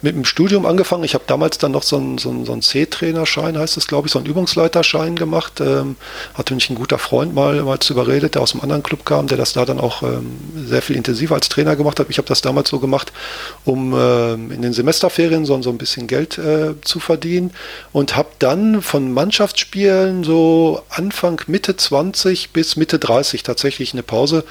mit 0.00 0.14
dem 0.14 0.24
Studium 0.24 0.64
angefangen. 0.64 1.04
Ich 1.04 1.14
habe 1.14 1.24
damals 1.26 1.58
dann 1.58 1.72
noch 1.72 1.82
so 1.82 1.96
einen, 1.96 2.18
so 2.18 2.30
einen, 2.30 2.44
so 2.44 2.52
einen 2.52 2.62
C-Trainerschein, 2.62 3.58
heißt 3.58 3.76
es, 3.76 3.86
glaube 3.86 4.06
ich, 4.06 4.12
so 4.12 4.18
einen 4.18 4.26
Übungsleiterschein 4.26 5.16
gemacht. 5.16 5.60
Ähm, 5.60 5.96
hatte 6.34 6.54
mich 6.54 6.70
ein 6.70 6.76
guter 6.76 6.98
Freund 6.98 7.34
mal, 7.34 7.62
mal 7.62 7.80
zu 7.80 7.94
überredet, 7.94 8.34
der 8.34 8.42
aus 8.42 8.52
einem 8.52 8.62
anderen 8.62 8.82
Club 8.82 9.04
kam, 9.04 9.26
der 9.26 9.36
das 9.36 9.54
da 9.54 9.64
dann 9.64 9.80
auch 9.80 10.02
ähm, 10.02 10.38
sehr 10.54 10.82
viel 10.82 10.96
intensiver 10.96 11.34
als 11.34 11.48
Trainer 11.48 11.74
gemacht 11.74 11.98
hat. 11.98 12.06
Ich 12.10 12.18
habe 12.18 12.28
das 12.28 12.40
damals 12.42 12.68
so 12.68 12.78
gemacht, 12.78 13.12
um 13.64 13.92
ähm, 13.96 14.52
in 14.52 14.62
den 14.62 14.72
Semesterferien 14.72 15.44
so, 15.44 15.60
so 15.62 15.70
ein 15.70 15.78
bisschen 15.78 16.06
Geld 16.06 16.38
äh, 16.38 16.80
zu 16.82 17.00
verdienen 17.00 17.50
und 17.92 18.16
habe 18.16 18.28
dann 18.38 18.82
von 18.82 19.12
Mannschaftsspielen 19.12 20.22
so 20.22 20.82
Anfang 20.90 21.40
Mitte 21.48 21.76
20 21.76 22.50
bis 22.50 22.76
Mitte 22.76 22.98
30 22.98 23.42
tatsächlich 23.42 23.92
eine 23.92 24.02
Pause 24.04 24.44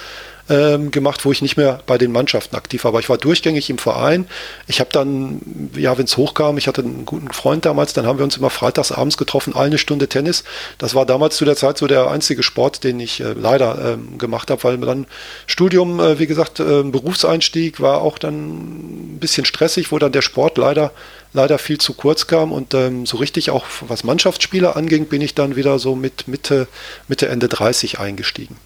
ähm, 0.50 0.92
gemacht, 0.92 1.26
wo 1.26 1.32
ich 1.32 1.42
nicht 1.42 1.58
mehr 1.58 1.80
bei 1.86 1.98
den 1.98 2.12
Mannschaften 2.12 2.56
aktiv 2.56 2.84
war. 2.84 2.90
Aber 2.90 3.00
ich 3.00 3.10
war 3.10 3.18
durchgängig 3.18 3.70
im 3.70 3.78
Verein. 3.78 4.28
Ich 4.68 4.80
habe 4.80 4.90
dann, 4.92 5.42
ja, 5.76 5.98
wenn 5.98 6.06
es 6.06 6.18
hochkam, 6.18 6.58
ich 6.58 6.68
hatte 6.68 6.82
einen 6.82 7.06
guten 7.06 7.32
Freund 7.34 7.66
damals, 7.66 7.94
dann 7.94 8.06
haben 8.06 8.20
wir 8.20 8.24
uns 8.24 8.38
immer 8.38 8.50
freitags 8.50 8.92
abends 8.92 9.18
getroffen, 9.18 9.56
eine 9.56 9.78
Stunde 9.78 10.08
Tennis. 10.08 10.44
Das 10.78 10.96
war 10.96 11.06
damals 11.06 11.38
zu 11.38 11.46
der 11.46 11.56
Zeit 11.56 11.78
so 11.78 11.88
der 11.88 12.10
einzige 12.10 12.44
Sport, 12.44 12.84
den 12.84 13.00
ich 13.00 13.20
äh, 13.20 13.34
leider 13.34 13.94
ähm, 13.94 14.18
gemacht 14.18 14.52
habe, 14.52 14.64
weil 14.64 14.78
dann 14.78 15.06
Studium, 15.46 16.00
äh, 16.00 16.20
wie 16.20 16.28
gesagt, 16.28 16.60
äh, 16.60 16.84
Berufseinstieg 16.84 17.82
war 17.82 18.02
auch 18.02 18.18
dann 18.18 19.16
ein 19.16 19.20
bisschen 19.20 19.46
stressig, 19.46 19.92
wo 19.92 20.00
dann 20.00 20.12
der 20.12 20.22
Sport 20.22 20.58
leider 20.58 20.92
leider 21.34 21.60
viel 21.60 21.78
zu 21.78 21.94
kurz 21.94 22.28
kam 22.28 22.52
und 22.52 22.74
ähm, 22.74 23.06
so 23.06 23.18
richtig 23.18 23.52
auch 23.52 23.66
was 23.82 24.04
Mannschaftsspiele 24.04 24.76
anging, 24.76 25.06
bin 25.06 25.22
ich 25.22 25.36
dann 25.36 25.56
wieder 25.56 25.78
so 25.78 25.96
mit 25.96 26.28
Mitte, 26.28 26.68
Mitte 27.08 27.28
Ende 27.28 27.48
30 27.48 28.00
eingestiegen. 28.00 28.58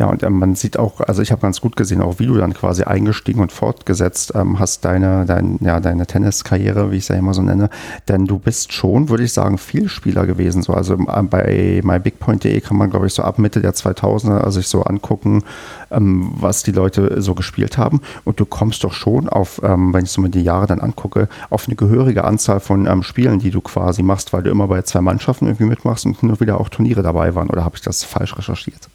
Ja, 0.00 0.06
und 0.06 0.22
ähm, 0.22 0.38
man 0.38 0.54
sieht 0.54 0.78
auch, 0.78 1.00
also 1.00 1.20
ich 1.20 1.30
habe 1.30 1.42
ganz 1.42 1.60
gut 1.60 1.76
gesehen, 1.76 2.00
auch 2.00 2.18
wie 2.18 2.24
du 2.24 2.34
dann 2.34 2.54
quasi 2.54 2.84
eingestiegen 2.84 3.42
und 3.42 3.52
fortgesetzt 3.52 4.32
ähm, 4.34 4.58
hast, 4.58 4.86
deine, 4.86 5.26
dein, 5.26 5.58
ja, 5.60 5.78
deine 5.78 6.06
Tenniskarriere, 6.06 6.90
wie 6.90 6.96
ich 6.96 7.02
es 7.02 7.08
ja 7.08 7.16
immer 7.16 7.34
so 7.34 7.42
nenne. 7.42 7.68
Denn 8.08 8.24
du 8.24 8.38
bist 8.38 8.72
schon, 8.72 9.10
würde 9.10 9.24
ich 9.24 9.34
sagen, 9.34 9.58
Vielspieler 9.58 10.24
gewesen. 10.24 10.62
So, 10.62 10.72
also 10.72 10.94
ähm, 10.94 11.28
bei 11.28 11.82
mybigpoint.de 11.84 12.62
kann 12.62 12.78
man, 12.78 12.88
glaube 12.88 13.08
ich, 13.08 13.12
so 13.12 13.22
ab 13.22 13.38
Mitte 13.38 13.60
der 13.60 13.74
2000er 13.74 14.38
also 14.38 14.60
sich 14.60 14.68
so 14.68 14.84
angucken, 14.84 15.44
ähm, 15.90 16.32
was 16.34 16.62
die 16.62 16.72
Leute 16.72 17.20
so 17.20 17.34
gespielt 17.34 17.76
haben. 17.76 18.00
Und 18.24 18.40
du 18.40 18.46
kommst 18.46 18.84
doch 18.84 18.94
schon 18.94 19.28
auf, 19.28 19.60
ähm, 19.62 19.92
wenn 19.92 20.04
ich 20.04 20.12
so 20.12 20.22
mir 20.22 20.30
die 20.30 20.42
Jahre 20.42 20.66
dann 20.66 20.80
angucke, 20.80 21.28
auf 21.50 21.66
eine 21.66 21.76
gehörige 21.76 22.24
Anzahl 22.24 22.60
von 22.60 22.86
ähm, 22.86 23.02
Spielen, 23.02 23.38
die 23.38 23.50
du 23.50 23.60
quasi 23.60 24.02
machst, 24.02 24.32
weil 24.32 24.44
du 24.44 24.50
immer 24.50 24.66
bei 24.66 24.80
zwei 24.80 25.02
Mannschaften 25.02 25.44
irgendwie 25.44 25.64
mitmachst 25.66 26.06
und 26.06 26.22
nur 26.22 26.40
wieder 26.40 26.58
auch 26.58 26.70
Turniere 26.70 27.02
dabei 27.02 27.34
waren. 27.34 27.50
Oder 27.50 27.66
habe 27.66 27.76
ich 27.76 27.82
das 27.82 28.02
falsch 28.02 28.38
recherchiert? 28.38 28.88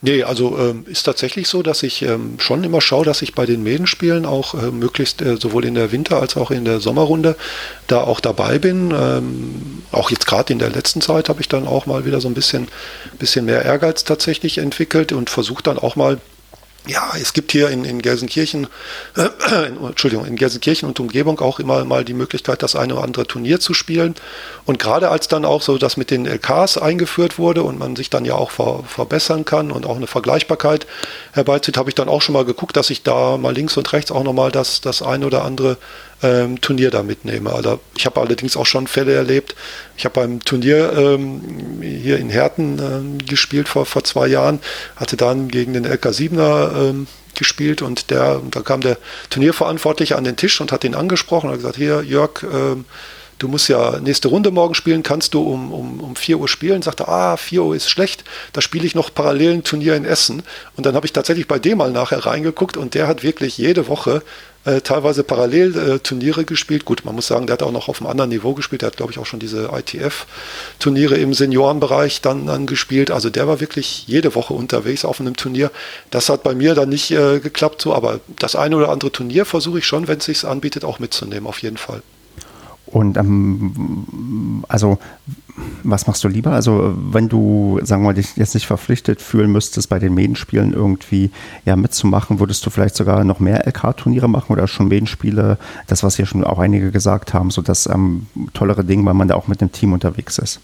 Nee, 0.00 0.22
also 0.24 0.58
ähm, 0.58 0.84
ist 0.86 1.04
tatsächlich 1.04 1.48
so, 1.48 1.62
dass 1.62 1.82
ich 1.82 2.02
ähm, 2.02 2.34
schon 2.38 2.64
immer 2.64 2.80
schaue, 2.80 3.04
dass 3.04 3.22
ich 3.22 3.34
bei 3.34 3.46
den 3.46 3.62
Medenspielen 3.62 4.26
auch 4.26 4.54
äh, 4.54 4.70
möglichst 4.70 5.22
äh, 5.22 5.36
sowohl 5.36 5.64
in 5.64 5.74
der 5.74 5.92
Winter- 5.92 6.20
als 6.20 6.36
auch 6.36 6.50
in 6.50 6.64
der 6.64 6.80
Sommerrunde 6.80 7.36
da 7.86 8.02
auch 8.02 8.20
dabei 8.20 8.58
bin. 8.58 8.90
Ähm, 8.90 9.82
auch 9.92 10.10
jetzt 10.10 10.26
gerade 10.26 10.52
in 10.52 10.58
der 10.58 10.70
letzten 10.70 11.00
Zeit 11.00 11.28
habe 11.28 11.40
ich 11.40 11.48
dann 11.48 11.66
auch 11.66 11.86
mal 11.86 12.04
wieder 12.04 12.20
so 12.20 12.28
ein 12.28 12.34
bisschen, 12.34 12.68
bisschen 13.18 13.44
mehr 13.44 13.64
Ehrgeiz 13.64 14.04
tatsächlich 14.04 14.58
entwickelt 14.58 15.12
und 15.12 15.30
versuche 15.30 15.62
dann 15.62 15.78
auch 15.78 15.96
mal 15.96 16.18
ja, 16.86 17.12
es 17.20 17.32
gibt 17.32 17.52
hier 17.52 17.70
in, 17.70 17.84
in 17.84 18.02
Gelsenkirchen, 18.02 18.66
äh, 19.16 19.68
in, 19.68 19.84
Entschuldigung, 19.84 20.26
in 20.26 20.34
Gelsenkirchen 20.34 20.88
und 20.88 20.98
Umgebung 20.98 21.38
auch 21.40 21.60
immer 21.60 21.84
mal 21.84 22.04
die 22.04 22.14
Möglichkeit, 22.14 22.62
das 22.62 22.74
eine 22.74 22.94
oder 22.94 23.04
andere 23.04 23.26
Turnier 23.26 23.60
zu 23.60 23.72
spielen. 23.72 24.16
Und 24.64 24.80
gerade 24.80 25.10
als 25.10 25.28
dann 25.28 25.44
auch 25.44 25.62
so 25.62 25.78
das 25.78 25.96
mit 25.96 26.10
den 26.10 26.26
LKs 26.26 26.78
eingeführt 26.78 27.38
wurde 27.38 27.62
und 27.62 27.78
man 27.78 27.94
sich 27.94 28.10
dann 28.10 28.24
ja 28.24 28.34
auch 28.34 28.50
ver, 28.50 28.82
verbessern 28.86 29.44
kann 29.44 29.70
und 29.70 29.86
auch 29.86 29.96
eine 29.96 30.08
Vergleichbarkeit 30.08 30.86
herbeizieht, 31.32 31.76
habe 31.76 31.88
ich 31.88 31.94
dann 31.94 32.08
auch 32.08 32.22
schon 32.22 32.32
mal 32.32 32.44
geguckt, 32.44 32.76
dass 32.76 32.90
ich 32.90 33.04
da 33.04 33.36
mal 33.36 33.54
links 33.54 33.76
und 33.76 33.92
rechts 33.92 34.10
auch 34.10 34.24
nochmal 34.24 34.50
das, 34.50 34.80
das 34.80 35.02
ein 35.02 35.22
oder 35.22 35.44
andere 35.44 35.78
ähm, 36.22 36.60
Turnier 36.60 36.90
da 36.90 37.02
mitnehme. 37.02 37.52
Also 37.52 37.80
ich 37.96 38.06
habe 38.06 38.20
allerdings 38.20 38.56
auch 38.56 38.66
schon 38.66 38.86
Fälle 38.86 39.14
erlebt. 39.14 39.54
Ich 39.96 40.04
habe 40.04 40.14
beim 40.20 40.40
Turnier 40.44 40.92
ähm, 40.96 41.80
hier 41.82 42.18
in 42.18 42.30
Herten 42.30 42.78
ähm, 42.78 43.18
gespielt 43.18 43.68
vor, 43.68 43.86
vor 43.86 44.04
zwei 44.04 44.26
Jahren, 44.26 44.60
hatte 44.96 45.16
dann 45.16 45.48
gegen 45.48 45.72
den 45.74 45.86
LK7er 45.86 46.90
ähm, 46.90 47.06
gespielt 47.36 47.82
und 47.82 48.10
der, 48.10 48.40
da 48.50 48.60
kam 48.60 48.82
der 48.82 48.98
Turnierverantwortliche 49.30 50.16
an 50.16 50.24
den 50.24 50.36
Tisch 50.36 50.60
und 50.60 50.70
hat 50.72 50.84
ihn 50.84 50.94
angesprochen 50.94 51.46
und 51.46 51.52
hat 51.52 51.60
gesagt, 51.60 51.76
hier 51.76 52.02
Jörg, 52.02 52.42
ähm, 52.42 52.84
du 53.42 53.48
musst 53.48 53.68
ja 53.68 53.98
nächste 53.98 54.28
Runde 54.28 54.50
morgen 54.50 54.74
spielen, 54.74 55.02
kannst 55.02 55.34
du 55.34 55.42
um, 55.42 55.72
um, 55.72 56.00
um 56.00 56.16
4 56.16 56.38
Uhr 56.38 56.48
spielen? 56.48 56.82
Sagte, 56.82 57.08
ah, 57.08 57.36
4 57.36 57.62
Uhr 57.62 57.74
ist 57.74 57.90
schlecht, 57.90 58.24
da 58.52 58.60
spiele 58.60 58.86
ich 58.86 58.94
noch 58.94 59.12
parallel 59.12 59.54
ein 59.54 59.64
Turnier 59.64 59.96
in 59.96 60.04
Essen. 60.04 60.42
Und 60.76 60.86
dann 60.86 60.94
habe 60.94 61.06
ich 61.06 61.12
tatsächlich 61.12 61.48
bei 61.48 61.58
dem 61.58 61.78
mal 61.78 61.90
nachher 61.90 62.24
reingeguckt 62.24 62.76
und 62.76 62.94
der 62.94 63.08
hat 63.08 63.22
wirklich 63.22 63.58
jede 63.58 63.88
Woche 63.88 64.22
äh, 64.64 64.80
teilweise 64.80 65.24
parallel 65.24 65.76
äh, 65.76 65.98
Turniere 65.98 66.44
gespielt. 66.44 66.84
Gut, 66.84 67.04
man 67.04 67.16
muss 67.16 67.26
sagen, 67.26 67.48
der 67.48 67.54
hat 67.54 67.64
auch 67.64 67.72
noch 67.72 67.88
auf 67.88 68.00
einem 68.00 68.10
anderen 68.10 68.30
Niveau 68.30 68.54
gespielt. 68.54 68.82
Der 68.82 68.88
hat, 68.88 68.96
glaube 68.96 69.10
ich, 69.10 69.18
auch 69.18 69.26
schon 69.26 69.40
diese 69.40 69.70
ITF-Turniere 69.72 71.16
im 71.16 71.34
Seniorenbereich 71.34 72.20
dann, 72.20 72.46
dann 72.46 72.66
gespielt. 72.66 73.10
Also 73.10 73.28
der 73.28 73.48
war 73.48 73.58
wirklich 73.58 74.06
jede 74.06 74.36
Woche 74.36 74.54
unterwegs 74.54 75.04
auf 75.04 75.20
einem 75.20 75.36
Turnier. 75.36 75.72
Das 76.10 76.28
hat 76.28 76.44
bei 76.44 76.54
mir 76.54 76.76
dann 76.76 76.90
nicht 76.90 77.10
äh, 77.10 77.40
geklappt 77.40 77.82
so, 77.82 77.92
aber 77.92 78.20
das 78.38 78.54
eine 78.54 78.76
oder 78.76 78.90
andere 78.90 79.10
Turnier 79.10 79.44
versuche 79.46 79.80
ich 79.80 79.86
schon, 79.86 80.06
wenn 80.06 80.18
es 80.18 80.26
sich 80.26 80.44
anbietet, 80.44 80.84
auch 80.84 81.00
mitzunehmen, 81.00 81.48
auf 81.48 81.60
jeden 81.60 81.76
Fall. 81.76 82.02
Und 82.92 83.16
ähm, 83.16 84.64
also 84.68 84.98
was 85.82 86.06
machst 86.06 86.22
du 86.24 86.28
lieber? 86.28 86.52
Also 86.52 86.94
wenn 86.96 87.28
du, 87.28 87.80
sagen 87.82 88.02
wir 88.02 88.08
mal, 88.08 88.14
dich 88.14 88.36
jetzt 88.36 88.54
nicht 88.54 88.66
verpflichtet 88.66 89.20
fühlen 89.20 89.50
müsstest, 89.50 89.88
bei 89.88 89.98
den 89.98 90.14
Medenspielen 90.14 90.72
irgendwie 90.74 91.30
ja 91.64 91.74
mitzumachen, 91.76 92.38
würdest 92.38 92.64
du 92.64 92.70
vielleicht 92.70 92.94
sogar 92.94 93.24
noch 93.24 93.40
mehr 93.40 93.66
LK-Turniere 93.66 94.28
machen 94.28 94.52
oder 94.52 94.66
schon 94.68 94.88
Medenspiele, 94.88 95.58
das 95.86 96.02
was 96.02 96.16
hier 96.16 96.26
schon 96.26 96.44
auch 96.44 96.58
einige 96.58 96.90
gesagt 96.90 97.32
haben, 97.32 97.50
so 97.50 97.62
das 97.62 97.86
ähm, 97.86 98.26
tollere 98.52 98.84
Ding, 98.84 99.04
weil 99.06 99.14
man 99.14 99.28
da 99.28 99.34
auch 99.34 99.48
mit 99.48 99.60
dem 99.60 99.72
Team 99.72 99.92
unterwegs 99.92 100.38
ist. 100.38 100.60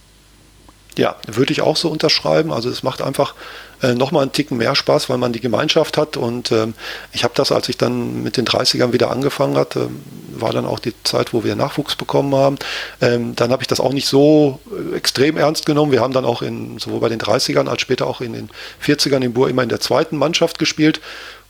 Ja, 0.99 1.15
würde 1.29 1.53
ich 1.53 1.63
auch 1.63 1.77
so 1.77 1.89
unterschreiben. 1.89 2.53
Also 2.53 2.69
es 2.69 2.83
macht 2.83 3.03
einfach 3.03 3.37
äh, 3.83 3.95
nochmal 3.95 4.23
einen 4.23 4.33
Ticken 4.33 4.59
mehr 4.59 4.75
Spaß, 4.75 5.09
weil 5.09 5.17
man 5.17 5.33
die 5.33 5.39
Gemeinschaft 5.41 5.97
hat. 5.97 6.17
Und 6.17 6.51
ähm, 6.51 6.75
ich 7.13 7.23
habe 7.23 7.35
das, 7.37 7.53
als 7.53 7.69
ich 7.69 7.79
dann 7.79 8.25
mit 8.25 8.37
den 8.37 8.45
30ern 8.45 8.93
wieder 8.93 9.09
angefangen 9.09 9.57
hatte, 9.57 9.91
war 10.33 10.53
dann 10.53 10.67
auch 10.67 10.81
die 10.81 10.93
Zeit, 11.05 11.33
wo 11.33 11.45
wir 11.45 11.55
Nachwuchs 11.55 11.95
bekommen 11.95 12.35
haben. 12.35 12.59
Ähm, 13.01 13.37
dann 13.37 13.53
habe 13.53 13.63
ich 13.63 13.69
das 13.69 13.79
auch 13.79 13.93
nicht 13.93 14.09
so 14.09 14.59
äh, 14.73 14.97
extrem 14.97 15.37
ernst 15.37 15.67
genommen. 15.67 15.93
Wir 15.93 16.01
haben 16.01 16.13
dann 16.13 16.25
auch 16.25 16.43
in, 16.43 16.81
sowohl 16.81 16.99
bei 16.99 17.09
den 17.09 17.21
30ern 17.21 17.69
als 17.69 17.81
später 17.81 18.09
auch 18.09 18.21
in 18.21 18.33
den 18.33 18.51
40ern 18.85 19.23
in 19.23 19.33
Bur 19.33 19.49
immer 19.49 19.63
in 19.63 19.69
der 19.69 19.79
zweiten 19.79 20.17
Mannschaft 20.17 20.59
gespielt 20.59 21.01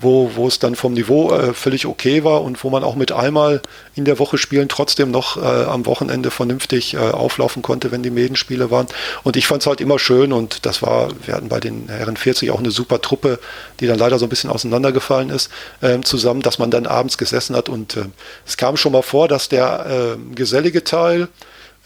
wo, 0.00 0.30
wo 0.34 0.46
es 0.46 0.58
dann 0.58 0.76
vom 0.76 0.92
Niveau 0.92 1.32
äh, 1.32 1.52
völlig 1.54 1.86
okay 1.86 2.22
war 2.22 2.42
und 2.42 2.62
wo 2.62 2.70
man 2.70 2.84
auch 2.84 2.94
mit 2.94 3.10
einmal 3.10 3.60
in 3.94 4.04
der 4.04 4.18
Woche 4.18 4.38
spielen 4.38 4.68
trotzdem 4.68 5.10
noch 5.10 5.36
äh, 5.36 5.40
am 5.40 5.86
Wochenende 5.86 6.30
vernünftig 6.30 6.94
äh, 6.94 6.98
auflaufen 6.98 7.62
konnte, 7.62 7.90
wenn 7.90 8.02
die 8.02 8.10
Medenspiele 8.10 8.70
waren. 8.70 8.86
Und 9.24 9.36
ich 9.36 9.46
fand 9.46 9.62
es 9.62 9.66
halt 9.66 9.80
immer 9.80 9.98
schön 9.98 10.32
und 10.32 10.66
das 10.66 10.82
war, 10.82 11.08
wir 11.24 11.34
hatten 11.34 11.48
bei 11.48 11.58
den 11.58 11.88
Herren 11.88 12.16
40 12.16 12.50
auch 12.52 12.60
eine 12.60 12.70
super 12.70 13.00
Truppe, 13.00 13.40
die 13.80 13.86
dann 13.86 13.98
leider 13.98 14.18
so 14.18 14.26
ein 14.26 14.28
bisschen 14.28 14.50
auseinandergefallen 14.50 15.30
ist, 15.30 15.50
äh, 15.80 16.00
zusammen, 16.00 16.42
dass 16.42 16.58
man 16.58 16.70
dann 16.70 16.86
abends 16.86 17.18
gesessen 17.18 17.56
hat 17.56 17.68
und 17.68 17.96
äh, 17.96 18.04
es 18.46 18.56
kam 18.56 18.76
schon 18.76 18.92
mal 18.92 19.02
vor, 19.02 19.26
dass 19.26 19.48
der 19.48 20.16
äh, 20.16 20.34
gesellige 20.34 20.84
Teil 20.84 21.28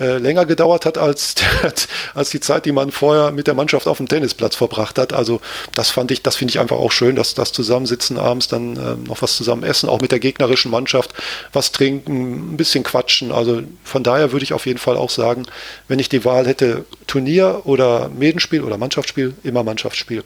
äh, 0.02 0.18
länger 0.18 0.46
gedauert 0.46 0.84
hat 0.84 0.98
als, 0.98 1.36
als 2.14 2.30
die 2.30 2.40
Zeit, 2.40 2.66
die 2.66 2.72
man 2.72 2.90
vorher 2.90 3.30
mit 3.30 3.46
der 3.46 3.54
Mannschaft 3.54 3.86
auf 3.86 3.98
dem 3.98 4.08
Tennisplatz 4.08 4.56
verbracht 4.56 4.98
hat. 4.98 5.12
Also 5.12 5.40
das 5.74 5.90
fand 5.90 6.10
ich, 6.10 6.22
das 6.22 6.34
finde 6.34 6.50
ich 6.50 6.58
einfach 6.58 6.76
auch 6.76 6.90
schön, 6.90 7.14
dass 7.14 7.34
das 7.34 7.52
Zusammensitzen 7.52 8.18
abends 8.18 8.48
dann 8.48 8.76
äh, 8.76 8.96
noch 9.06 9.22
was 9.22 9.36
zusammen 9.36 9.62
essen, 9.62 9.88
auch 9.88 10.00
mit 10.00 10.10
der 10.10 10.18
gegnerischen 10.18 10.72
Mannschaft 10.72 11.14
was 11.52 11.70
trinken, 11.70 12.54
ein 12.54 12.56
bisschen 12.56 12.82
quatschen. 12.82 13.30
Also 13.30 13.62
von 13.84 14.02
daher 14.02 14.32
würde 14.32 14.44
ich 14.44 14.52
auf 14.52 14.66
jeden 14.66 14.80
Fall 14.80 14.96
auch 14.96 15.10
sagen, 15.10 15.46
wenn 15.86 16.00
ich 16.00 16.08
die 16.08 16.24
Wahl 16.24 16.46
hätte, 16.48 16.84
Turnier 17.06 17.62
oder 17.64 18.08
Medenspiel 18.08 18.62
oder 18.62 18.78
Mannschaftsspiel, 18.78 19.34
immer 19.44 19.62
Mannschaftsspiel. 19.62 20.24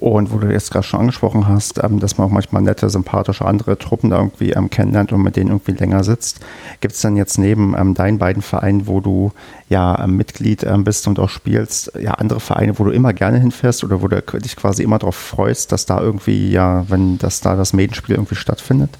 Und 0.00 0.32
wo 0.32 0.38
du 0.38 0.46
jetzt 0.46 0.70
gerade 0.70 0.86
schon 0.86 1.00
angesprochen 1.00 1.48
hast, 1.48 1.82
ähm, 1.82 1.98
dass 1.98 2.18
man 2.18 2.28
auch 2.28 2.32
manchmal 2.32 2.62
nette, 2.62 2.88
sympathische 2.88 3.44
andere 3.44 3.78
Truppen 3.78 4.10
da 4.10 4.18
irgendwie 4.18 4.52
ähm, 4.52 4.70
kennenlernt 4.70 5.12
und 5.12 5.22
mit 5.22 5.34
denen 5.34 5.50
irgendwie 5.50 5.72
länger 5.72 6.04
sitzt. 6.04 6.38
Gibt 6.80 6.94
es 6.94 7.00
dann 7.00 7.16
jetzt 7.16 7.36
neben 7.36 7.74
ähm, 7.76 7.94
deinen 7.94 8.18
beiden 8.18 8.40
Vereinen, 8.40 8.86
wo 8.86 9.00
du 9.00 9.32
ja 9.68 10.04
ähm, 10.04 10.16
Mitglied 10.16 10.62
ähm, 10.62 10.84
bist 10.84 11.08
und 11.08 11.18
auch 11.18 11.28
spielst, 11.28 11.90
ja 12.00 12.12
andere 12.12 12.38
Vereine, 12.38 12.78
wo 12.78 12.84
du 12.84 12.92
immer 12.92 13.12
gerne 13.12 13.40
hinfährst 13.40 13.82
oder 13.82 14.00
wo 14.00 14.06
du 14.06 14.22
dich 14.38 14.54
quasi 14.54 14.84
immer 14.84 15.00
darauf 15.00 15.16
freust, 15.16 15.72
dass 15.72 15.84
da 15.84 16.00
irgendwie, 16.00 16.48
ja, 16.48 16.88
wenn 16.88 17.18
das 17.18 17.40
da 17.40 17.56
das 17.56 17.72
Medenspiel 17.72 18.14
irgendwie 18.14 18.36
stattfindet? 18.36 18.90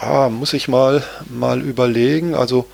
Ah, 0.00 0.28
muss 0.28 0.54
ich 0.54 0.66
mal, 0.66 1.04
mal 1.30 1.60
überlegen. 1.60 2.34
Also 2.34 2.66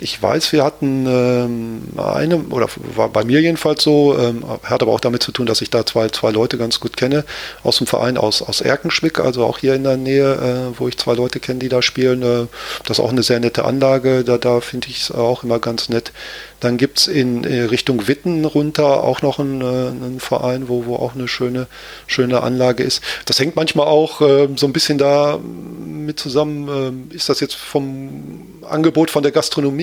ich 0.00 0.22
weiß, 0.22 0.52
wir 0.52 0.64
hatten 0.64 1.06
ähm, 1.06 1.82
eine, 1.96 2.38
oder 2.50 2.68
war 2.94 3.08
bei 3.08 3.24
mir 3.24 3.40
jedenfalls 3.40 3.82
so, 3.82 4.16
ähm, 4.18 4.44
hat 4.62 4.82
aber 4.82 4.92
auch 4.92 5.00
damit 5.00 5.22
zu 5.22 5.32
tun, 5.32 5.46
dass 5.46 5.60
ich 5.60 5.70
da 5.70 5.84
zwei, 5.84 6.08
zwei 6.08 6.30
Leute 6.30 6.56
ganz 6.58 6.80
gut 6.80 6.96
kenne, 6.96 7.24
aus 7.62 7.78
dem 7.78 7.86
Verein 7.86 8.16
aus, 8.16 8.42
aus 8.42 8.60
Erkenschwick, 8.60 9.20
also 9.20 9.44
auch 9.44 9.58
hier 9.58 9.74
in 9.74 9.84
der 9.84 9.96
Nähe, 9.96 10.32
äh, 10.72 10.78
wo 10.78 10.88
ich 10.88 10.96
zwei 10.96 11.14
Leute 11.14 11.40
kenne, 11.40 11.58
die 11.58 11.68
da 11.68 11.82
spielen. 11.82 12.22
Äh, 12.22 12.46
das 12.86 12.98
ist 12.98 13.04
auch 13.04 13.10
eine 13.10 13.22
sehr 13.22 13.40
nette 13.40 13.64
Anlage, 13.64 14.24
da, 14.24 14.38
da 14.38 14.60
finde 14.60 14.88
ich 14.88 15.02
es 15.02 15.10
auch 15.10 15.44
immer 15.44 15.58
ganz 15.58 15.88
nett. 15.88 16.12
Dann 16.60 16.76
gibt 16.76 16.98
es 16.98 17.06
in 17.06 17.44
äh, 17.44 17.62
Richtung 17.62 18.06
Witten 18.06 18.44
runter 18.44 19.02
auch 19.02 19.22
noch 19.22 19.38
einen, 19.38 19.62
äh, 19.62 19.64
einen, 19.64 20.20
Verein, 20.20 20.68
wo, 20.68 20.84
wo 20.84 20.96
auch 20.96 21.14
eine 21.14 21.26
schöne, 21.26 21.66
schöne 22.06 22.42
Anlage 22.42 22.82
ist. 22.82 23.02
Das 23.24 23.40
hängt 23.40 23.56
manchmal 23.56 23.86
auch 23.86 24.20
äh, 24.20 24.48
so 24.56 24.66
ein 24.66 24.72
bisschen 24.74 24.98
da 24.98 25.38
mit 25.38 26.20
zusammen. 26.20 27.08
Äh, 27.12 27.16
ist 27.16 27.30
das 27.30 27.40
jetzt 27.40 27.54
vom 27.54 28.60
Angebot 28.68 29.10
von 29.10 29.22
der 29.22 29.32
Gastronomie? 29.32 29.79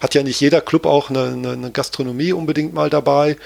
Hat 0.00 0.14
ja 0.14 0.22
nicht 0.22 0.40
jeder 0.40 0.60
Club 0.60 0.86
auch 0.86 1.10
eine, 1.10 1.24
eine, 1.24 1.52
eine 1.52 1.70
Gastronomie 1.70 2.32
unbedingt 2.32 2.74
mal 2.74 2.90
dabei. 2.90 3.36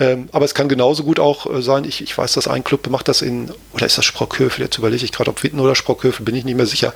Ähm, 0.00 0.28
aber 0.32 0.44
es 0.44 0.54
kann 0.54 0.68
genauso 0.68 1.04
gut 1.04 1.20
auch 1.20 1.46
äh, 1.46 1.62
sein, 1.62 1.84
ich, 1.84 2.02
ich 2.02 2.16
weiß, 2.18 2.32
dass 2.32 2.48
ein 2.48 2.64
Club 2.64 2.88
macht 2.90 3.06
das 3.06 3.22
in, 3.22 3.52
oder 3.72 3.86
ist 3.86 3.96
das 3.96 4.04
Sprockhövel? 4.04 4.64
Jetzt 4.64 4.76
überlege 4.76 5.04
ich 5.04 5.12
gerade, 5.12 5.30
ob 5.30 5.42
Witten 5.44 5.60
oder 5.60 5.76
Sprockhövel, 5.76 6.24
bin 6.24 6.34
ich 6.34 6.44
nicht 6.44 6.56
mehr 6.56 6.66
sicher. 6.66 6.92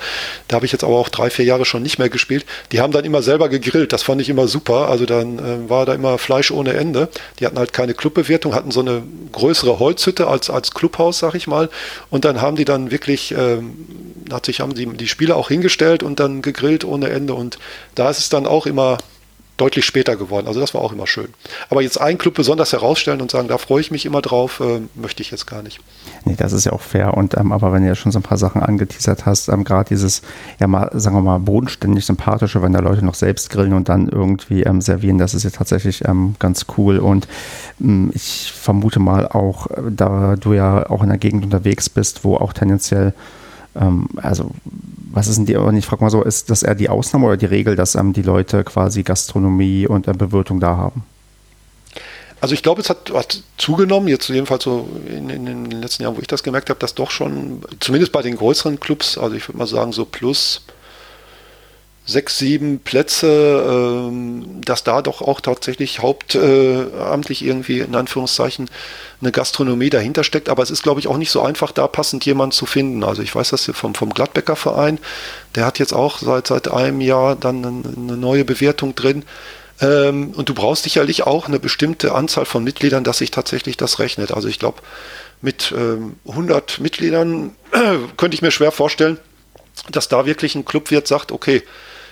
Da 0.49 0.57
habe 0.57 0.67
ich 0.67 0.73
jetzt 0.73 0.83
aber 0.83 0.97
auch 0.97 1.09
drei, 1.09 1.31
vier 1.31 1.45
Jahre 1.45 1.65
schon 1.65 1.83
nicht 1.83 1.99
mehr 1.99 2.09
gespielt. 2.09 2.45
Die 2.73 2.81
haben 2.81 2.93
dann 2.93 3.05
immer 3.05 3.23
selber 3.23 3.49
gegrillt, 3.49 3.93
das 3.93 4.03
fand 4.03 4.21
ich 4.21 4.29
immer 4.29 4.49
super. 4.49 4.89
Also 4.89 5.07
dann 5.07 5.39
äh, 5.39 5.71
war 5.71 5.87
da 5.87 5.95
immer 5.95 6.19
Fleisch 6.19 6.51
ohne 6.51 6.73
Ende. 6.73 7.09
Die 7.39 7.47
hatten 7.47 7.59
halt 7.59 7.73
keine 7.73 7.95
Clubbewirtung, 7.95 8.55
hatten 8.55 8.73
so 8.73 8.81
eine 8.81 9.05
größere 9.31 9.79
Holzhütte 9.79 10.27
als, 10.27 10.51
als 10.51 10.73
Clubhaus, 10.73 11.21
sag 11.21 11.35
ich 11.35 11.47
mal. 11.47 11.71
Und 12.11 12.25
dann 12.25 12.41
haben 12.41 12.57
die 12.57 12.65
dann 12.65 12.91
wirklich, 12.91 13.33
ähm, 13.33 13.77
hat 14.33 14.49
haben 14.49 14.75
die, 14.75 14.87
die 14.87 15.09
Spieler 15.09 15.37
auch 15.37 15.49
hingestellt 15.49 16.03
und 16.03 16.19
dann 16.19 16.43
gegrillt 16.43 16.85
ohne 16.85 17.11
Ende. 17.11 17.35
Und 17.35 17.59
da 17.95 18.11
ist 18.11 18.19
es 18.19 18.29
dann 18.29 18.47
auch 18.47 18.67
immer 18.67 18.99
deutlich 19.59 19.85
später 19.85 20.17
geworden. 20.17 20.47
Also 20.47 20.61
das 20.61 20.73
war 20.73 20.81
auch 20.81 20.93
immer 20.93 21.07
schön. 21.07 21.29
Aber 21.69 21.83
jetzt 21.83 22.01
einen 22.01 22.17
Club 22.17 22.35
besonders 22.35 22.73
herausstellen 22.73 23.21
und 23.21 23.31
sagen, 23.31 23.49
da 23.49 23.59
freue 23.59 23.81
ich 23.81 23.91
mich 23.91 24.07
immer 24.07 24.23
drauf, 24.23 24.61
äh, 24.61 24.81
möchte 24.95 25.23
ich 25.23 25.31
jetzt 25.31 25.47
gar 25.47 25.63
nicht. 25.63 25.81
Nee, 26.25 26.37
das 26.37 26.53
ist 26.53 26.65
ja 26.65 26.73
auch 26.73 26.81
fair. 26.81 27.15
Und 27.15 27.37
ähm, 27.37 27.53
aber 27.53 27.73
wenn 27.73 27.83
du 27.83 27.89
ja 27.89 27.95
schon 27.95 28.13
so 28.13 28.21
ein 28.21 28.23
paar 28.23 28.39
Sachen 28.39 28.63
angeteasert 28.63 29.27
hast, 29.27 29.49
ähm, 29.49 29.65
gerade 29.65 29.89
dieses, 29.89 30.23
ja 30.59 30.67
mal, 30.67 30.91
sagen 30.95 31.17
wir 31.17 31.23
mal, 31.23 31.39
bodenständig 31.39 32.07
sympathische, 32.07 32.63
wenn 32.63 32.73
da 32.73 32.81
Leute 32.81 33.05
noch 33.05 33.15
selbst 33.15 33.51
grillen 33.51 33.75
und 33.75 33.89
dann 33.89 34.09
irgendwie 34.09 34.63
ähm, 34.63 34.81
servieren, 34.81 35.19
das 35.19 35.35
ist 35.35 35.43
ja 35.43 35.51
tatsächlich 35.51 36.07
ähm, 36.07 36.37
ganz 36.39 36.67
cool. 36.77 36.99
Und 36.99 37.29
ähm, 37.81 38.11
ich 38.15 38.53
vermute 38.53 39.01
mal 39.01 39.27
auch, 39.27 39.67
äh, 39.71 39.83
da 39.91 40.37
du 40.37 40.53
ja 40.53 40.89
auch 40.89 41.03
in 41.03 41.09
der 41.09 41.19
Gegend 41.19 41.45
unterwegs 41.45 41.91
bist, 41.91 42.25
wo 42.25 42.37
auch 42.37 42.53
tendenziell 42.53 43.13
ähm, 43.75 44.09
also 44.17 44.51
was 45.11 45.27
ist 45.27 45.39
denn 45.39 45.47
die, 45.47 45.57
und 45.57 45.77
ich 45.77 45.87
frage 45.87 46.05
mal 46.05 46.11
so, 46.11 46.23
ist 46.23 46.51
das 46.51 46.63
eher 46.63 46.75
die 46.75 46.89
Ausnahme 46.89 47.27
oder 47.27 47.37
die 47.37 47.47
Regel, 47.47 47.77
dass 47.77 47.95
ähm, 47.95 48.13
die 48.13 48.23
Leute 48.23 48.65
quasi 48.65 49.03
Gastronomie 49.03 49.87
und 49.87 50.07
äh, 50.07 50.13
Bewirtung 50.13 50.61
da 50.61 50.77
haben? 50.77 51.05
Also 52.41 52.55
ich 52.55 52.63
glaube, 52.63 52.81
es 52.81 52.89
hat, 52.89 53.11
hat, 53.13 53.43
zugenommen, 53.57 54.09
jetzt 54.09 54.29
jedenfalls 54.29 54.63
so 54.63 54.89
in, 55.09 55.29
in, 55.29 55.47
den 55.47 55.71
letzten 55.83 56.05
Jahren, 56.05 56.17
wo 56.17 56.21
ich 56.21 56.29
das 56.29 56.45
gemerkt 56.45 56.71
habe, 56.71 56.79
dass 56.79 56.95
doch 56.95 57.11
schon, 57.11 57.63
zumindest 57.81 58.13
bei 58.13 58.23
den 58.23 58.37
größeren 58.37 58.79
Clubs, 58.79 59.19
also 59.19 59.35
ich 59.35 59.49
würde 59.49 59.59
mal 59.59 59.67
sagen 59.67 59.93
so 59.93 60.05
plus 60.05 60.63
sechs, 62.09 62.39
sieben 62.39 62.79
Plätze, 62.79 63.29
ähm, 63.69 64.63
dass 64.65 64.83
da 64.83 65.03
doch 65.03 65.21
auch 65.21 65.43
tatsächlich 65.43 66.01
hauptamtlich 66.01 67.45
irgendwie 67.45 67.81
in 67.81 67.95
Anführungszeichen 67.95 68.71
eine 69.21 69.31
Gastronomie 69.31 69.91
dahinter 69.91 70.25
steckt. 70.25 70.49
Aber 70.49 70.63
es 70.63 70.71
ist, 70.71 70.83
glaube 70.83 71.01
ich, 71.01 71.07
auch 71.07 71.19
nicht 71.19 71.31
so 71.31 71.43
einfach, 71.43 71.71
da 71.71 71.87
passend 71.87 72.25
jemanden 72.25 72.53
zu 72.53 72.65
finden. 72.65 73.05
Also 73.05 73.21
ich 73.21 73.35
weiß 73.35 73.51
das 73.51 73.67
hier 73.67 73.75
vom, 73.75 73.95
vom 73.95 74.15
Gladbecker 74.15 74.57
Verein, 74.57 74.99
der 75.55 75.67
hat 75.67 75.79
jetzt 75.79 75.93
auch 75.93 76.19
seit, 76.19 76.47
seit 76.47 76.69
einem 76.69 77.03
Jahr 77.03 77.37
dann 77.37 77.85
eine 77.95 78.17
neue 78.17 78.47
Bewertung 78.47 78.95
drin. 78.95 79.25
Ähm, 79.83 80.31
und 80.31 80.49
du 80.49 80.55
brauchst 80.55 80.85
sicherlich 80.85 81.25
auch 81.25 81.47
eine 81.47 81.61
bestimmte 81.61 82.15
Anzahl 82.15 82.47
von 82.47 82.65
Mitgliedern, 82.65 83.05
dass 83.05 83.19
sich 83.19 83.31
tatsächlich 83.31 83.77
das 83.77 83.99
rechnet. 83.99 84.33
Also 84.33 84.49
ich 84.49 84.59
glaube, 84.59 84.79
mit 85.43 85.75
ähm, 85.77 86.17
100 86.27 86.81
Mitgliedern 86.81 87.55
äh, 87.73 87.99
könnte 88.17 88.35
ich 88.35 88.41
mir 88.41 88.51
schwer 88.51 88.73
vorstellen, 88.73 89.19
dass 89.91 90.09
da 90.09 90.25
wirklich 90.25 90.55
ein 90.55 90.65
Clubwirt 90.65 91.07
sagt, 91.07 91.33
okay, 91.33 91.63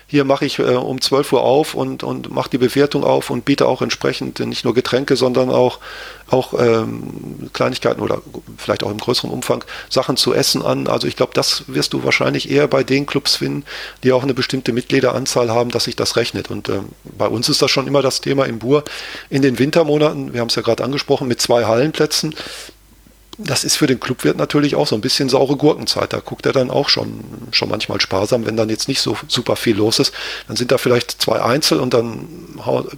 hier 0.08 0.24
mache 0.24 0.44
ich 0.44 0.58
äh, 0.60 0.62
um 0.62 1.00
12 1.00 1.32
Uhr 1.32 1.42
auf 1.42 1.74
und, 1.74 2.04
und 2.04 2.30
mache 2.30 2.50
die 2.50 2.58
Bewertung 2.58 3.02
auf 3.02 3.30
und 3.30 3.44
biete 3.44 3.66
auch 3.66 3.82
entsprechend 3.82 4.38
nicht 4.40 4.64
nur 4.64 4.72
Getränke, 4.72 5.16
sondern 5.16 5.50
auch, 5.50 5.80
auch 6.28 6.54
ähm, 6.58 7.50
Kleinigkeiten 7.52 8.00
oder 8.00 8.22
vielleicht 8.56 8.84
auch 8.84 8.90
im 8.90 8.98
größeren 8.98 9.30
Umfang 9.30 9.64
Sachen 9.88 10.16
zu 10.16 10.32
essen 10.32 10.62
an. 10.62 10.86
Also 10.86 11.08
ich 11.08 11.16
glaube, 11.16 11.32
das 11.34 11.64
wirst 11.66 11.92
du 11.92 12.04
wahrscheinlich 12.04 12.50
eher 12.50 12.68
bei 12.68 12.84
den 12.84 13.06
Clubs 13.06 13.36
finden, 13.36 13.64
die 14.04 14.12
auch 14.12 14.22
eine 14.22 14.34
bestimmte 14.34 14.72
Mitgliederanzahl 14.72 15.50
haben, 15.50 15.70
dass 15.70 15.84
sich 15.84 15.96
das 15.96 16.16
rechnet. 16.16 16.50
Und 16.52 16.68
ähm, 16.68 16.90
bei 17.04 17.26
uns 17.26 17.48
ist 17.48 17.60
das 17.60 17.70
schon 17.72 17.88
immer 17.88 18.02
das 18.02 18.20
Thema 18.20 18.44
im 18.46 18.60
Bur 18.60 18.84
in 19.28 19.42
den 19.42 19.58
Wintermonaten, 19.58 20.32
wir 20.32 20.40
haben 20.40 20.48
es 20.48 20.54
ja 20.54 20.62
gerade 20.62 20.84
angesprochen, 20.84 21.26
mit 21.26 21.40
zwei 21.40 21.64
Hallenplätzen 21.64 22.34
das 23.38 23.64
ist 23.64 23.76
für 23.76 23.86
den 23.86 24.00
Clubwirt 24.00 24.36
natürlich 24.36 24.76
auch 24.76 24.86
so 24.86 24.94
ein 24.94 25.00
bisschen 25.00 25.28
saure 25.28 25.56
Gurkenzeit. 25.56 26.12
Da 26.12 26.20
guckt 26.20 26.46
er 26.46 26.52
dann 26.52 26.70
auch 26.70 26.88
schon, 26.88 27.20
schon 27.50 27.68
manchmal 27.68 28.00
sparsam, 28.00 28.46
wenn 28.46 28.56
dann 28.56 28.70
jetzt 28.70 28.88
nicht 28.88 29.00
so 29.00 29.16
super 29.28 29.56
viel 29.56 29.76
los 29.76 29.98
ist. 29.98 30.12
Dann 30.48 30.56
sind 30.56 30.72
da 30.72 30.78
vielleicht 30.78 31.10
zwei 31.10 31.42
Einzel 31.42 31.80
und 31.80 31.92
dann 31.92 32.28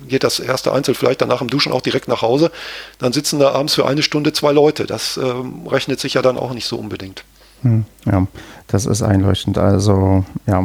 geht 0.06 0.24
das 0.24 0.38
erste 0.38 0.72
Einzel 0.72 0.94
vielleicht 0.94 1.20
danach 1.22 1.40
im 1.40 1.48
Duschen 1.48 1.72
auch 1.72 1.80
direkt 1.80 2.08
nach 2.08 2.22
Hause. 2.22 2.52
Dann 2.98 3.12
sitzen 3.12 3.40
da 3.40 3.52
abends 3.52 3.74
für 3.74 3.86
eine 3.86 4.02
Stunde 4.02 4.32
zwei 4.32 4.52
Leute. 4.52 4.86
Das 4.86 5.16
äh, 5.16 5.22
rechnet 5.66 5.98
sich 5.98 6.14
ja 6.14 6.22
dann 6.22 6.38
auch 6.38 6.52
nicht 6.52 6.66
so 6.66 6.76
unbedingt. 6.76 7.24
Hm, 7.62 7.84
ja, 8.06 8.26
das 8.68 8.86
ist 8.86 9.02
einleuchtend. 9.02 9.58
Also 9.58 10.24
ja, 10.46 10.64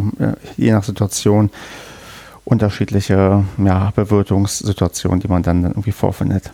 je 0.58 0.72
nach 0.72 0.84
Situation 0.84 1.50
unterschiedliche 2.46 3.44
ja, 3.58 3.92
Bewirtungssituationen, 3.96 5.20
die 5.20 5.28
man 5.28 5.44
dann 5.44 5.64
irgendwie 5.64 5.92
vorfindet. 5.92 6.52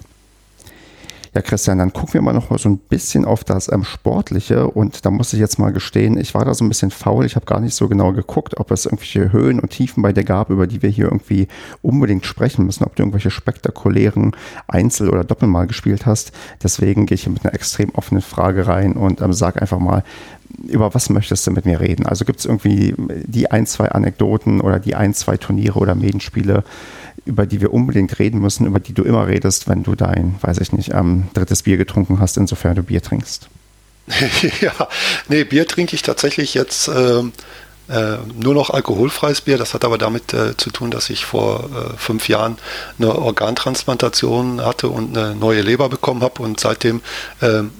Ja, 1.33 1.41
Christian, 1.41 1.77
dann 1.77 1.93
gucken 1.93 2.15
wir 2.15 2.21
mal 2.21 2.33
noch 2.33 2.49
mal 2.49 2.57
so 2.57 2.69
ein 2.69 2.77
bisschen 2.77 3.23
auf 3.23 3.43
das 3.43 3.71
ähm, 3.71 3.83
Sportliche. 3.83 4.67
Und 4.67 5.05
da 5.05 5.11
muss 5.11 5.31
ich 5.33 5.39
jetzt 5.39 5.59
mal 5.59 5.71
gestehen, 5.71 6.17
ich 6.17 6.33
war 6.33 6.43
da 6.43 6.53
so 6.53 6.65
ein 6.65 6.69
bisschen 6.69 6.89
faul. 6.89 7.25
Ich 7.25 7.35
habe 7.35 7.45
gar 7.45 7.59
nicht 7.59 7.75
so 7.75 7.87
genau 7.87 8.13
geguckt, 8.13 8.59
ob 8.59 8.71
es 8.71 8.85
irgendwelche 8.85 9.31
Höhen 9.31 9.59
und 9.59 9.69
Tiefen 9.69 10.01
bei 10.01 10.11
dir 10.11 10.23
gab, 10.23 10.49
über 10.49 10.65
die 10.65 10.81
wir 10.81 10.89
hier 10.89 11.05
irgendwie 11.05 11.47
unbedingt 11.81 12.25
sprechen 12.25 12.65
müssen, 12.65 12.83
ob 12.83 12.95
du 12.95 13.03
irgendwelche 13.03 13.29
spektakulären 13.29 14.35
Einzel- 14.67 15.09
oder 15.09 15.23
Doppel 15.23 15.47
mal 15.47 15.67
gespielt 15.67 16.05
hast. 16.05 16.31
Deswegen 16.63 17.05
gehe 17.05 17.15
ich 17.15 17.23
hier 17.23 17.33
mit 17.33 17.45
einer 17.45 17.53
extrem 17.53 17.89
offenen 17.91 18.23
Frage 18.23 18.65
rein 18.67 18.93
und 18.93 19.21
ähm, 19.21 19.33
sag 19.33 19.61
einfach 19.61 19.79
mal, 19.79 20.03
über 20.67 20.93
was 20.93 21.09
möchtest 21.09 21.45
du 21.45 21.51
mit 21.51 21.65
mir 21.65 21.79
reden? 21.79 22.05
Also 22.05 22.25
gibt 22.25 22.39
es 22.39 22.45
irgendwie 22.45 22.95
die 22.97 23.51
ein, 23.51 23.65
zwei 23.65 23.89
Anekdoten 23.89 24.61
oder 24.61 24.79
die 24.79 24.95
ein, 24.95 25.13
zwei 25.13 25.37
Turniere 25.37 25.79
oder 25.79 25.95
Medenspiele, 25.95 26.63
über 27.25 27.45
die 27.45 27.61
wir 27.61 27.73
unbedingt 27.73 28.19
reden 28.19 28.39
müssen, 28.39 28.65
über 28.65 28.79
die 28.79 28.93
du 28.93 29.03
immer 29.03 29.27
redest, 29.27 29.67
wenn 29.67 29.83
du 29.83 29.95
dein, 29.95 30.35
weiß 30.41 30.59
ich 30.59 30.73
nicht, 30.73 30.93
ähm, 30.93 31.27
drittes 31.33 31.63
Bier 31.63 31.77
getrunken 31.77 32.19
hast, 32.19 32.37
insofern 32.37 32.75
du 32.75 32.83
Bier 32.83 33.01
trinkst. 33.01 33.49
ja, 34.61 34.73
nee, 35.27 35.43
Bier 35.43 35.67
trinke 35.67 35.95
ich 35.95 36.01
tatsächlich 36.01 36.53
jetzt 36.53 36.87
ähm, 36.87 37.31
äh, 37.89 38.17
nur 38.35 38.53
noch 38.53 38.69
alkoholfreies 38.69 39.41
Bier. 39.41 39.57
Das 39.57 39.73
hat 39.73 39.83
aber 39.83 39.97
damit 39.97 40.33
äh, 40.33 40.55
zu 40.55 40.69
tun, 40.69 40.91
dass 40.91 41.09
ich 41.09 41.25
vor 41.25 41.63
äh, 41.63 41.97
fünf 41.97 42.29
Jahren 42.29 42.57
eine 42.97 43.15
Organtransplantation 43.15 44.63
hatte 44.63 44.89
und 44.89 45.17
eine 45.17 45.35
neue 45.35 45.61
Leber 45.61 45.89
bekommen 45.89 46.21
habe 46.21 46.41
und 46.43 46.59
seitdem 46.59 47.01
ähm, 47.41 47.71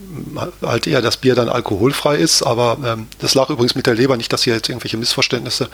halt 0.64 0.88
eher 0.88 1.02
das 1.02 1.18
Bier 1.18 1.36
dann 1.36 1.50
alkoholfrei 1.50 2.18
ist. 2.18 2.42
Aber 2.42 2.78
ähm, 2.84 3.08
das 3.20 3.36
lag 3.36 3.50
übrigens 3.50 3.76
mit 3.76 3.86
der 3.86 3.94
Leber 3.94 4.18
nicht, 4.18 4.34
dass 4.34 4.44
hier 4.44 4.56
jetzt 4.56 4.70
irgendwelche 4.70 4.98
Missverständnisse 4.98 5.70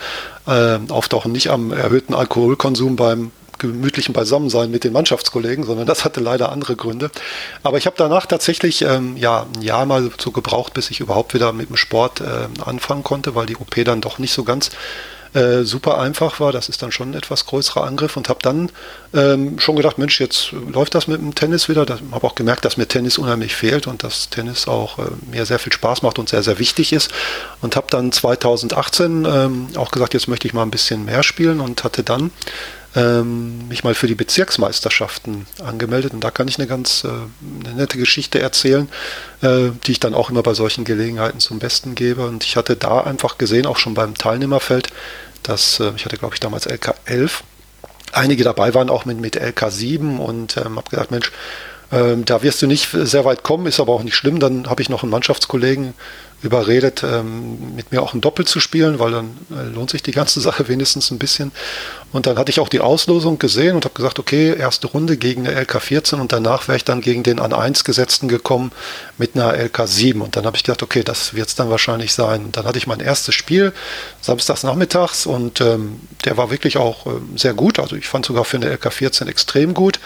äh, 0.46 0.78
auftauchen. 0.88 1.32
Nicht 1.32 1.48
am 1.48 1.72
erhöhten 1.72 2.14
Alkoholkonsum 2.14 2.96
beim 2.96 3.32
gemütlichen 3.58 4.12
Beisammensein 4.12 4.70
mit 4.70 4.84
den 4.84 4.92
Mannschaftskollegen, 4.92 5.64
sondern 5.64 5.86
das 5.86 6.04
hatte 6.04 6.20
leider 6.20 6.52
andere 6.52 6.76
Gründe. 6.76 7.10
Aber 7.62 7.78
ich 7.78 7.86
habe 7.86 7.96
danach 7.98 8.26
tatsächlich 8.26 8.82
ähm, 8.82 9.16
ja, 9.16 9.46
ein 9.54 9.62
Jahr 9.62 9.86
mal 9.86 10.10
so 10.18 10.30
gebraucht, 10.30 10.74
bis 10.74 10.90
ich 10.90 11.00
überhaupt 11.00 11.34
wieder 11.34 11.52
mit 11.52 11.68
dem 11.68 11.76
Sport 11.76 12.20
äh, 12.20 12.48
anfangen 12.64 13.02
konnte, 13.02 13.34
weil 13.34 13.46
die 13.46 13.56
OP 13.56 13.74
dann 13.84 14.00
doch 14.00 14.18
nicht 14.18 14.32
so 14.32 14.44
ganz 14.44 14.70
äh, 15.36 15.64
super 15.64 15.98
einfach 15.98 16.40
war. 16.40 16.50
Das 16.50 16.68
ist 16.70 16.82
dann 16.82 16.92
schon 16.92 17.10
ein 17.10 17.14
etwas 17.14 17.44
größerer 17.44 17.84
Angriff 17.84 18.16
und 18.16 18.28
habe 18.30 18.38
dann 18.42 18.70
ähm, 19.12 19.58
schon 19.58 19.76
gedacht, 19.76 19.98
Mensch, 19.98 20.18
jetzt 20.18 20.52
läuft 20.52 20.94
das 20.94 21.08
mit 21.08 21.20
dem 21.20 21.34
Tennis 21.34 21.68
wieder. 21.68 21.82
Ich 21.82 21.90
habe 22.12 22.26
auch 22.26 22.34
gemerkt, 22.34 22.64
dass 22.64 22.78
mir 22.78 22.88
Tennis 22.88 23.18
unheimlich 23.18 23.54
fehlt 23.54 23.86
und 23.86 24.02
dass 24.02 24.30
Tennis 24.30 24.66
auch 24.66 24.98
äh, 24.98 25.02
mir 25.30 25.44
sehr 25.44 25.58
viel 25.58 25.72
Spaß 25.72 26.02
macht 26.02 26.18
und 26.18 26.30
sehr, 26.30 26.42
sehr 26.42 26.58
wichtig 26.58 26.94
ist. 26.94 27.10
Und 27.60 27.76
habe 27.76 27.88
dann 27.90 28.12
2018 28.12 29.26
ähm, 29.26 29.66
auch 29.76 29.90
gesagt, 29.90 30.14
jetzt 30.14 30.26
möchte 30.26 30.48
ich 30.48 30.54
mal 30.54 30.62
ein 30.62 30.70
bisschen 30.70 31.04
mehr 31.04 31.22
spielen 31.22 31.60
und 31.60 31.84
hatte 31.84 32.02
dann 32.02 32.30
ähm, 32.96 33.68
mich 33.68 33.84
mal 33.84 33.94
für 33.94 34.06
die 34.06 34.14
Bezirksmeisterschaften 34.14 35.46
angemeldet 35.62 36.14
und 36.14 36.20
da 36.20 36.30
kann 36.30 36.48
ich 36.48 36.58
eine 36.58 36.66
ganz 36.66 37.04
äh, 37.04 37.08
eine 37.08 37.74
nette 37.76 37.98
Geschichte 37.98 38.40
erzählen, 38.40 38.88
äh, 39.42 39.68
die 39.86 39.92
ich 39.92 40.00
dann 40.00 40.14
auch 40.14 40.30
immer 40.30 40.42
bei 40.42 40.54
solchen 40.54 40.84
Gelegenheiten 40.84 41.38
zum 41.38 41.58
Besten 41.58 41.94
gebe. 41.94 42.26
Und 42.26 42.42
ich 42.42 42.56
hatte 42.56 42.74
da 42.74 43.02
einfach 43.02 43.36
gesehen, 43.36 43.66
auch 43.66 43.76
schon 43.76 43.94
beim 43.94 44.14
Teilnehmerfeld, 44.14 44.88
dass 45.42 45.78
äh, 45.78 45.92
ich 45.94 46.06
hatte, 46.06 46.16
glaube 46.16 46.34
ich, 46.34 46.40
damals 46.40 46.64
LK 46.66 46.94
11 47.04 47.44
einige 48.12 48.44
dabei 48.44 48.72
waren 48.72 48.88
auch 48.88 49.04
mit, 49.04 49.20
mit 49.20 49.40
LK7 49.40 50.16
und 50.16 50.56
ähm, 50.56 50.76
habe 50.76 50.88
gesagt, 50.88 51.10
Mensch, 51.10 51.32
ähm, 51.92 52.24
da 52.24 52.42
wirst 52.42 52.62
du 52.62 52.66
nicht 52.66 52.90
sehr 52.90 53.24
weit 53.24 53.42
kommen, 53.42 53.66
ist 53.66 53.80
aber 53.80 53.92
auch 53.92 54.02
nicht 54.02 54.16
schlimm. 54.16 54.40
Dann 54.40 54.68
habe 54.68 54.82
ich 54.82 54.88
noch 54.88 55.02
einen 55.02 55.12
Mannschaftskollegen 55.12 55.94
überredet, 56.42 57.02
ähm, 57.02 57.74
mit 57.74 57.92
mir 57.92 58.02
auch 58.02 58.12
ein 58.12 58.20
Doppel 58.20 58.46
zu 58.46 58.60
spielen, 58.60 58.98
weil 58.98 59.10
dann 59.10 59.36
äh, 59.50 59.62
lohnt 59.74 59.90
sich 59.90 60.02
die 60.02 60.10
ganze 60.12 60.40
Sache 60.46 60.68
wenigstens 60.68 61.10
ein 61.10 61.18
bisschen. 61.18 61.52
Und 62.12 62.26
dann 62.26 62.38
hatte 62.38 62.50
ich 62.50 62.60
auch 62.60 62.68
die 62.68 62.80
Auslosung 62.80 63.38
gesehen 63.38 63.74
und 63.74 63.84
habe 63.84 63.94
gesagt, 63.94 64.18
okay, 64.18 64.54
erste 64.56 64.86
Runde 64.86 65.16
gegen 65.16 65.46
eine 65.46 65.60
LK14 65.64 66.20
und 66.20 66.32
danach 66.32 66.68
wäre 66.68 66.76
ich 66.76 66.84
dann 66.84 67.00
gegen 67.00 67.22
den 67.22 67.40
an 67.40 67.52
1 67.52 67.84
gesetzten 67.84 68.28
gekommen 68.28 68.70
mit 69.16 69.34
einer 69.34 69.54
LK7. 69.54 70.20
Und 70.20 70.36
dann 70.36 70.44
habe 70.44 70.56
ich 70.56 70.64
gedacht, 70.64 70.82
okay, 70.82 71.02
das 71.02 71.34
wird 71.34 71.48
es 71.48 71.54
dann 71.54 71.70
wahrscheinlich 71.70 72.12
sein. 72.12 72.44
Und 72.46 72.56
dann 72.56 72.64
hatte 72.64 72.78
ich 72.78 72.86
mein 72.86 73.00
erstes 73.00 73.34
Spiel 73.34 73.72
samstags 74.20 74.62
nachmittags 74.62 75.26
und 75.26 75.60
ähm, 75.60 76.00
der 76.24 76.36
war 76.36 76.50
wirklich 76.50 76.76
auch 76.76 77.06
ähm, 77.06 77.36
sehr 77.36 77.54
gut. 77.54 77.78
Also 77.78 77.96
ich 77.96 78.08
fand 78.08 78.26
sogar 78.26 78.44
für 78.44 78.56
eine 78.56 78.74
LK14 78.74 79.26
extrem 79.26 79.74
gut. 79.74 80.00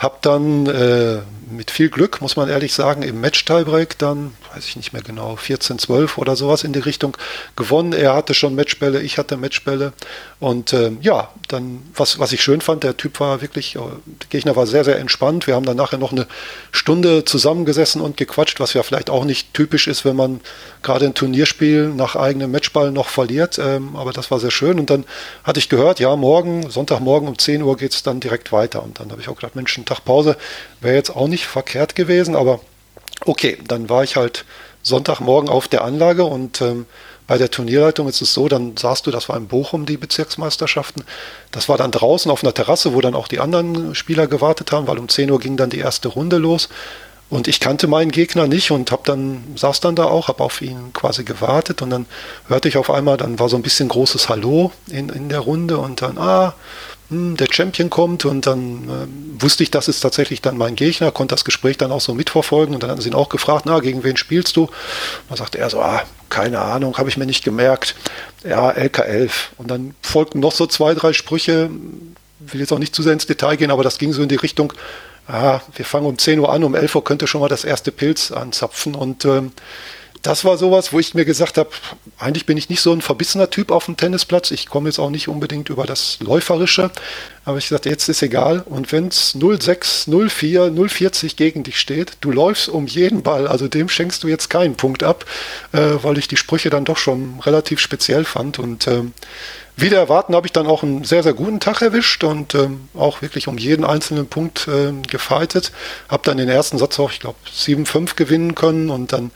Hab 0.00 0.22
dann 0.22 0.66
äh, 0.66 1.18
mit 1.50 1.70
viel 1.70 1.90
Glück, 1.90 2.22
muss 2.22 2.34
man 2.34 2.48
ehrlich 2.48 2.72
sagen, 2.72 3.02
im 3.02 3.20
Match-Tiebreak 3.20 3.98
dann, 3.98 4.32
weiß 4.54 4.66
ich 4.66 4.76
nicht 4.76 4.92
mehr 4.92 5.02
genau, 5.02 5.36
14, 5.36 5.78
12 5.78 6.18
oder 6.18 6.34
sowas 6.34 6.64
in 6.64 6.72
die 6.72 6.80
Richtung 6.80 7.16
gewonnen. 7.56 7.92
Er 7.92 8.14
hatte 8.14 8.34
schon 8.34 8.54
Matchbälle, 8.54 9.00
ich 9.00 9.18
hatte 9.18 9.36
Matchbälle. 9.36 9.92
Und 10.40 10.72
äh, 10.72 10.92
ja, 11.00 11.30
dann, 11.48 11.82
was, 11.94 12.18
was 12.18 12.32
ich 12.32 12.42
schön 12.42 12.60
fand, 12.60 12.82
der 12.82 12.96
Typ 12.96 13.20
war 13.20 13.42
wirklich, 13.42 13.76
äh, 13.76 13.78
der 13.78 14.28
Gegner 14.28 14.56
war 14.56 14.66
sehr, 14.66 14.84
sehr 14.84 14.98
entspannt. 14.98 15.46
Wir 15.46 15.54
haben 15.54 15.66
dann 15.66 15.76
nachher 15.76 15.98
noch 15.98 16.12
eine 16.12 16.26
Stunde 16.72 17.24
zusammengesessen 17.24 18.00
und 18.00 18.16
gequatscht, 18.16 18.60
was 18.60 18.74
ja 18.74 18.82
vielleicht 18.82 19.10
auch 19.10 19.24
nicht 19.24 19.54
typisch 19.54 19.86
ist, 19.86 20.04
wenn 20.04 20.16
man 20.16 20.40
gerade 20.82 21.06
ein 21.06 21.14
Turnierspiel 21.14 21.88
nach 21.88 22.16
eigenem 22.16 22.50
Matchball 22.50 22.90
noch 22.90 23.08
verliert. 23.08 23.58
Ähm, 23.58 23.94
aber 23.96 24.12
das 24.12 24.30
war 24.30 24.40
sehr 24.40 24.50
schön. 24.50 24.80
Und 24.80 24.90
dann 24.90 25.04
hatte 25.44 25.60
ich 25.60 25.68
gehört, 25.68 26.00
ja, 26.00 26.16
morgen, 26.16 26.70
Sonntagmorgen 26.70 27.28
um 27.28 27.38
10 27.38 27.62
Uhr 27.62 27.76
geht 27.76 27.92
es 27.92 28.02
dann 28.02 28.20
direkt 28.20 28.52
weiter. 28.52 28.82
Und 28.82 28.98
dann 28.98 29.10
habe 29.10 29.20
ich 29.20 29.28
auch 29.28 29.36
gedacht, 29.36 29.54
Mensch, 29.54 29.76
ein 29.78 29.84
Tag 29.84 30.04
Pause 30.04 30.36
wäre 30.80 30.96
jetzt 30.96 31.14
auch 31.14 31.28
nicht 31.28 31.46
verkehrt 31.46 31.94
gewesen. 31.94 32.34
Aber 32.34 32.60
okay, 33.24 33.58
dann 33.66 33.88
war 33.88 34.04
ich 34.04 34.16
halt 34.16 34.44
Sonntagmorgen 34.82 35.48
auf 35.50 35.68
der 35.68 35.84
Anlage 35.84 36.24
und 36.24 36.60
ähm, 36.60 36.86
bei 37.26 37.38
der 37.38 37.50
Turnierleitung 37.50 38.08
ist 38.08 38.22
es 38.22 38.34
so, 38.34 38.48
dann 38.48 38.76
sahst 38.76 39.06
du, 39.06 39.12
das 39.12 39.28
war 39.28 39.36
in 39.36 39.46
Bochum 39.46 39.86
die 39.86 39.96
Bezirksmeisterschaften. 39.96 41.04
Das 41.52 41.68
war 41.68 41.78
dann 41.78 41.92
draußen 41.92 42.28
auf 42.28 42.42
einer 42.42 42.52
Terrasse, 42.52 42.92
wo 42.92 43.00
dann 43.00 43.14
auch 43.14 43.28
die 43.28 43.38
anderen 43.38 43.94
Spieler 43.94 44.26
gewartet 44.26 44.72
haben, 44.72 44.88
weil 44.88 44.98
um 44.98 45.08
10 45.08 45.30
Uhr 45.30 45.38
ging 45.38 45.56
dann 45.56 45.70
die 45.70 45.78
erste 45.78 46.08
Runde 46.08 46.38
los. 46.38 46.68
Und 47.28 47.46
ich 47.46 47.60
kannte 47.60 47.86
meinen 47.86 48.10
Gegner 48.10 48.48
nicht 48.48 48.72
und 48.72 48.90
hab 48.90 49.04
dann, 49.04 49.44
saß 49.54 49.78
dann 49.78 49.94
da 49.94 50.06
auch, 50.06 50.26
habe 50.26 50.42
auf 50.42 50.60
ihn 50.60 50.92
quasi 50.92 51.22
gewartet 51.22 51.80
und 51.82 51.90
dann 51.90 52.06
hörte 52.48 52.68
ich 52.68 52.76
auf 52.76 52.90
einmal, 52.90 53.16
dann 53.16 53.38
war 53.38 53.48
so 53.48 53.54
ein 53.54 53.62
bisschen 53.62 53.88
großes 53.88 54.28
Hallo 54.28 54.72
in, 54.88 55.08
in 55.10 55.28
der 55.28 55.38
Runde 55.38 55.78
und 55.78 56.02
dann, 56.02 56.18
ah, 56.18 56.54
hm, 57.10 57.36
der 57.36 57.48
Champion 57.50 57.90
kommt 57.90 58.24
und 58.24 58.46
dann 58.46 58.88
äh, 58.88 59.42
wusste 59.42 59.62
ich, 59.62 59.70
das 59.70 59.88
ist 59.88 60.00
tatsächlich 60.00 60.40
dann 60.40 60.56
mein 60.56 60.76
Gegner, 60.76 61.10
konnte 61.10 61.34
das 61.34 61.44
Gespräch 61.44 61.76
dann 61.76 61.92
auch 61.92 62.00
so 62.00 62.14
mitverfolgen 62.14 62.74
und 62.74 62.82
dann 62.82 62.90
hatten 62.90 63.00
sie 63.00 63.08
ihn 63.08 63.14
auch 63.14 63.28
gefragt, 63.28 63.66
na, 63.66 63.80
gegen 63.80 64.04
wen 64.04 64.16
spielst 64.16 64.56
du? 64.56 64.62
Und 64.62 64.70
dann 65.28 65.38
sagte 65.38 65.58
er 65.58 65.68
so, 65.70 65.80
ah, 65.80 66.02
keine 66.28 66.60
Ahnung, 66.60 66.96
habe 66.98 67.08
ich 67.08 67.16
mir 67.16 67.26
nicht 67.26 67.44
gemerkt. 67.44 67.96
Ja, 68.44 68.70
LK11. 68.70 69.30
Und 69.58 69.70
dann 69.70 69.94
folgten 70.00 70.40
noch 70.40 70.52
so 70.52 70.66
zwei, 70.66 70.94
drei 70.94 71.12
Sprüche, 71.12 71.68
will 72.38 72.60
jetzt 72.60 72.72
auch 72.72 72.78
nicht 72.78 72.94
zu 72.94 73.02
sehr 73.02 73.12
ins 73.12 73.26
Detail 73.26 73.56
gehen, 73.56 73.72
aber 73.72 73.82
das 73.82 73.98
ging 73.98 74.12
so 74.12 74.22
in 74.22 74.28
die 74.28 74.36
Richtung, 74.36 74.72
ah, 75.26 75.60
wir 75.74 75.84
fangen 75.84 76.06
um 76.06 76.16
10 76.16 76.38
Uhr 76.38 76.52
an, 76.52 76.64
um 76.64 76.74
11 76.76 76.94
Uhr 76.94 77.04
könnte 77.04 77.26
schon 77.26 77.40
mal 77.40 77.48
das 77.48 77.64
erste 77.64 77.90
Pilz 77.90 78.30
anzapfen 78.30 78.94
und 78.94 79.24
ähm, 79.24 79.52
das 80.22 80.44
war 80.44 80.58
sowas, 80.58 80.92
wo 80.92 80.98
ich 80.98 81.14
mir 81.14 81.24
gesagt 81.24 81.56
habe, 81.56 81.70
eigentlich 82.18 82.44
bin 82.44 82.56
ich 82.56 82.68
nicht 82.68 82.82
so 82.82 82.92
ein 82.92 83.00
verbissener 83.00 83.48
Typ 83.48 83.70
auf 83.70 83.86
dem 83.86 83.96
Tennisplatz. 83.96 84.50
Ich 84.50 84.68
komme 84.68 84.88
jetzt 84.88 84.98
auch 84.98 85.10
nicht 85.10 85.28
unbedingt 85.28 85.70
über 85.70 85.86
das 85.86 86.18
Läuferische. 86.20 86.90
Aber 87.44 87.56
ich 87.56 87.68
sagte, 87.68 87.88
jetzt 87.88 88.08
ist 88.08 88.22
egal. 88.22 88.60
Und 88.60 88.92
wenn 88.92 89.08
es 89.08 89.32
06, 89.32 90.08
04, 90.08 90.72
040 90.88 91.36
gegen 91.36 91.62
dich 91.62 91.80
steht, 91.80 92.18
du 92.20 92.30
läufst 92.30 92.68
um 92.68 92.86
jeden 92.86 93.22
Ball. 93.22 93.48
Also 93.48 93.66
dem 93.66 93.88
schenkst 93.88 94.22
du 94.22 94.28
jetzt 94.28 94.50
keinen 94.50 94.76
Punkt 94.76 95.02
ab, 95.02 95.24
äh, 95.72 95.78
weil 96.02 96.18
ich 96.18 96.28
die 96.28 96.36
Sprüche 96.36 96.68
dann 96.68 96.84
doch 96.84 96.98
schon 96.98 97.40
relativ 97.40 97.80
speziell 97.80 98.24
fand. 98.24 98.58
Und 98.58 98.86
ähm, 98.88 99.14
wieder 99.76 99.96
erwarten 99.96 100.34
habe 100.34 100.46
ich 100.46 100.52
dann 100.52 100.66
auch 100.66 100.82
einen 100.82 101.04
sehr, 101.04 101.22
sehr 101.22 101.32
guten 101.32 101.60
Tag 101.60 101.80
erwischt 101.80 102.22
und 102.24 102.54
ähm, 102.54 102.88
auch 102.94 103.22
wirklich 103.22 103.48
um 103.48 103.56
jeden 103.56 103.84
einzelnen 103.84 104.26
Punkt 104.26 104.68
äh, 104.68 104.92
gefightet. 105.08 105.72
Habe 106.08 106.22
dann 106.24 106.36
den 106.36 106.50
ersten 106.50 106.76
Satz 106.76 106.98
auch, 107.00 107.10
ich 107.10 107.20
glaube, 107.20 107.38
7-5 107.56 108.16
gewinnen 108.16 108.54
können 108.54 108.90
und 108.90 109.14
dann 109.14 109.30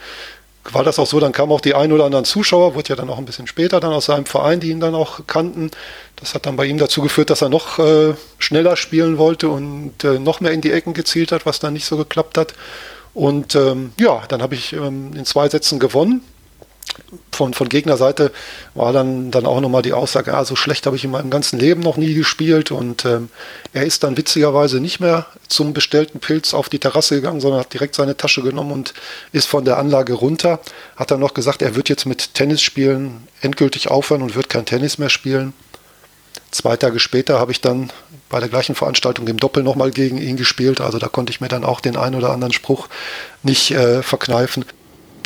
war 0.73 0.85
das 0.85 0.99
auch 0.99 1.07
so, 1.07 1.21
dann 1.21 1.33
kamen 1.33 1.53
auch 1.53 1.61
die 1.61 1.75
ein 1.75 1.93
oder 1.93 2.05
anderen 2.05 2.25
Zuschauer, 2.25 2.75
wurde 2.75 2.91
ja 2.91 2.97
dann 2.97 3.11
auch 3.11 3.19
ein 3.19 3.25
bisschen 3.25 3.47
später 3.47 3.81
dann 3.81 3.93
aus 3.93 4.07
seinem 4.07 4.27
Verein, 4.27 4.61
die 4.61 4.71
ihn 4.71 4.81
dann 4.81 4.95
auch 4.95 5.21
kannten. 5.27 5.71
Das 6.17 6.35
hat 6.35 6.47
dann 6.47 6.57
bei 6.57 6.65
ihm 6.65 6.79
dazu 6.79 7.03
geführt, 7.03 7.31
dass 7.31 7.43
er 7.43 7.49
noch 7.49 7.79
äh, 7.79 8.15
schneller 8.39 8.77
spielen 8.77 9.19
wollte 9.19 9.49
und 9.49 10.05
äh, 10.05 10.19
noch 10.19 10.41
mehr 10.41 10.53
in 10.53 10.61
die 10.61 10.73
Ecken 10.73 10.95
gezielt 10.95 11.33
hat, 11.33 11.45
was 11.47 11.59
dann 11.59 11.75
nicht 11.75 11.85
so 11.85 11.97
geklappt 11.97 12.39
hat. 12.39 12.55
Und 13.13 13.55
ähm, 13.55 13.93
ja, 13.99 14.23
dann 14.29 14.43
habe 14.43 14.55
ich 14.55 14.73
ähm, 14.73 15.13
in 15.15 15.25
zwei 15.25 15.49
Sätzen 15.49 15.79
gewonnen 15.79 16.23
von, 17.33 17.55
von 17.55 17.69
Gegnerseite 17.69 18.33
war 18.75 18.93
dann, 18.93 19.31
dann 19.31 19.47
auch 19.47 19.61
nochmal 19.61 19.83
die 19.83 19.93
Aussage, 19.93 20.31
ja, 20.31 20.45
so 20.45 20.57
schlecht 20.57 20.87
habe 20.87 20.97
ich 20.97 21.05
in 21.05 21.11
meinem 21.11 21.31
ganzen 21.31 21.59
Leben 21.59 21.81
noch 21.81 21.97
nie 21.97 22.15
gespielt. 22.15 22.71
Und 22.71 23.05
ähm, 23.05 23.29
er 23.73 23.85
ist 23.85 24.05
dann 24.05 24.17
witzigerweise 24.17 24.81
nicht 24.81 25.01
mehr 25.01 25.27
zum 25.49 25.75
bestellten 25.75 26.21
Pilz 26.21 26.55
auf 26.55 26.69
die 26.69 26.79
Terrasse 26.79 27.17
gegangen, 27.17 27.41
sondern 27.41 27.61
hat 27.61 27.73
direkt 27.73 27.95
seine 27.95 28.17
Tasche 28.17 28.43
genommen 28.43 28.73
und 28.73 28.95
ist 29.33 29.47
von 29.47 29.65
der 29.65 29.79
Anlage 29.79 30.15
runter. 30.15 30.61
Hat 30.97 31.11
dann 31.11 31.21
noch 31.21 31.35
gesagt, 31.35 31.63
er 31.63 31.75
wird 31.75 31.89
jetzt 31.89 32.07
mit 32.07 32.35
Tennis 32.35 32.63
spielen 32.63 33.27
endgültig 33.41 33.91
aufhören 33.91 34.23
und 34.23 34.37
wird 34.37 34.49
kein 34.49 34.65
Tennis 34.65 34.99
mehr 34.99 35.11
spielen. 35.11 35.53
Zwei 36.51 36.77
Tage 36.77 37.01
später 37.01 37.41
habe 37.41 37.51
ich 37.51 37.61
dann 37.61 37.91
bei 38.29 38.39
der 38.39 38.49
gleichen 38.49 38.77
Veranstaltung 38.77 39.27
im 39.27 39.39
Doppel 39.39 39.63
nochmal 39.65 39.91
gegen 39.91 40.19
ihn 40.19 40.37
gespielt. 40.37 40.81
Also 40.81 40.99
da 40.99 41.09
konnte 41.09 41.31
ich 41.31 41.41
mir 41.41 41.49
dann 41.49 41.65
auch 41.65 41.81
den 41.81 41.97
einen 41.97 42.15
oder 42.15 42.31
anderen 42.31 42.53
Spruch 42.53 42.89
nicht 43.43 43.73
äh, 43.73 44.03
verkneifen 44.03 44.65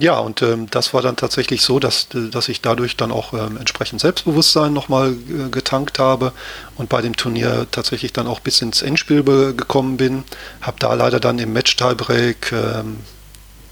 ja, 0.01 0.19
und 0.19 0.43
ähm, 0.43 0.69
das 0.71 0.95
war 0.95 1.03
dann 1.03 1.17
tatsächlich 1.17 1.63
so, 1.63 1.81
dass, 1.81 2.09
dass 2.11 2.49
ich 2.49 2.61
dadurch 2.61 2.97
dann 2.97 3.11
auch 3.11 3.33
ähm, 3.33 3.57
entsprechend 3.57 4.01
Selbstbewusstsein 4.01 4.73
nochmal 4.73 5.13
äh, 5.13 5.49
getankt 5.51 5.99
habe 5.99 6.33
und 6.77 6.89
bei 6.89 7.03
dem 7.03 7.17
Turnier 7.17 7.67
tatsächlich 7.71 8.13
dann 8.13 8.27
auch 8.27 8.41
bis 8.41 8.63
ins 8.63 8.83
Endspiel 8.83 9.23
gekommen 9.23 9.97
bin. 9.97 10.25
Habe 10.61 10.77
da 10.79 10.95
leider 10.95 11.19
dann 11.21 11.39
im 11.39 11.53
Match-Tiebreak 11.53 12.53
ähm, 12.53 12.99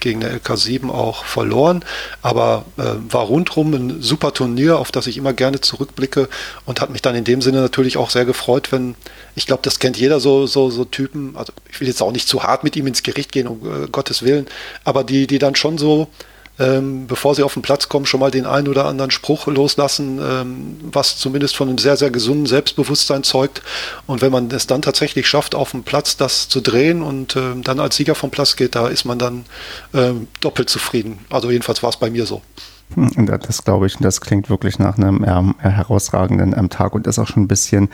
gegen 0.00 0.20
der 0.20 0.38
LK7 0.40 0.90
auch 0.90 1.24
verloren, 1.24 1.84
aber 2.22 2.64
äh, 2.78 2.82
war 3.10 3.24
rundrum 3.24 3.74
ein 3.74 4.02
super 4.02 4.32
Turnier, 4.32 4.78
auf 4.78 4.92
das 4.92 5.06
ich 5.06 5.16
immer 5.16 5.32
gerne 5.32 5.60
zurückblicke 5.60 6.28
und 6.64 6.80
hat 6.80 6.90
mich 6.90 7.02
dann 7.02 7.14
in 7.14 7.24
dem 7.24 7.42
Sinne 7.42 7.60
natürlich 7.60 7.96
auch 7.96 8.10
sehr 8.10 8.24
gefreut, 8.24 8.72
wenn, 8.72 8.94
ich 9.34 9.46
glaube, 9.46 9.62
das 9.62 9.78
kennt 9.78 9.96
jeder 9.96 10.20
so, 10.20 10.46
so, 10.46 10.70
so 10.70 10.84
Typen, 10.84 11.36
also 11.36 11.52
ich 11.70 11.80
will 11.80 11.88
jetzt 11.88 12.02
auch 12.02 12.12
nicht 12.12 12.28
zu 12.28 12.42
hart 12.42 12.64
mit 12.64 12.76
ihm 12.76 12.86
ins 12.86 13.02
Gericht 13.02 13.32
gehen, 13.32 13.46
um 13.46 13.84
äh, 13.84 13.88
Gottes 13.88 14.22
Willen, 14.22 14.46
aber 14.84 15.04
die, 15.04 15.26
die 15.26 15.38
dann 15.38 15.54
schon 15.54 15.78
so 15.78 16.08
ähm, 16.58 17.06
bevor 17.06 17.34
sie 17.34 17.42
auf 17.42 17.54
den 17.54 17.62
Platz 17.62 17.88
kommen, 17.88 18.06
schon 18.06 18.20
mal 18.20 18.30
den 18.30 18.46
einen 18.46 18.68
oder 18.68 18.86
anderen 18.86 19.10
Spruch 19.10 19.46
loslassen, 19.46 20.18
ähm, 20.22 20.76
was 20.82 21.18
zumindest 21.18 21.56
von 21.56 21.68
einem 21.68 21.78
sehr, 21.78 21.96
sehr 21.96 22.10
gesunden 22.10 22.46
Selbstbewusstsein 22.46 23.22
zeugt. 23.22 23.62
Und 24.06 24.22
wenn 24.22 24.32
man 24.32 24.50
es 24.50 24.66
dann 24.66 24.82
tatsächlich 24.82 25.28
schafft, 25.28 25.54
auf 25.54 25.72
dem 25.72 25.82
Platz 25.82 26.16
das 26.16 26.48
zu 26.48 26.60
drehen 26.60 27.02
und 27.02 27.36
ähm, 27.36 27.62
dann 27.62 27.80
als 27.80 27.96
Sieger 27.96 28.14
vom 28.14 28.30
Platz 28.30 28.56
geht, 28.56 28.74
da 28.74 28.88
ist 28.88 29.04
man 29.04 29.18
dann 29.18 29.44
ähm, 29.94 30.28
doppelt 30.40 30.70
zufrieden. 30.70 31.18
Also 31.30 31.50
jedenfalls 31.50 31.82
war 31.82 31.90
es 31.90 31.96
bei 31.96 32.10
mir 32.10 32.26
so. 32.26 32.42
Hm, 32.94 33.26
das 33.26 33.64
glaube 33.64 33.86
ich, 33.86 33.96
das 33.98 34.20
klingt 34.20 34.48
wirklich 34.48 34.78
nach 34.78 34.96
einem 34.96 35.24
ähm, 35.26 35.54
herausragenden 35.58 36.54
ähm, 36.56 36.70
Tag 36.70 36.94
und 36.94 37.06
ist 37.06 37.18
auch 37.18 37.26
schon 37.26 37.42
ein 37.42 37.48
bisschen 37.48 37.88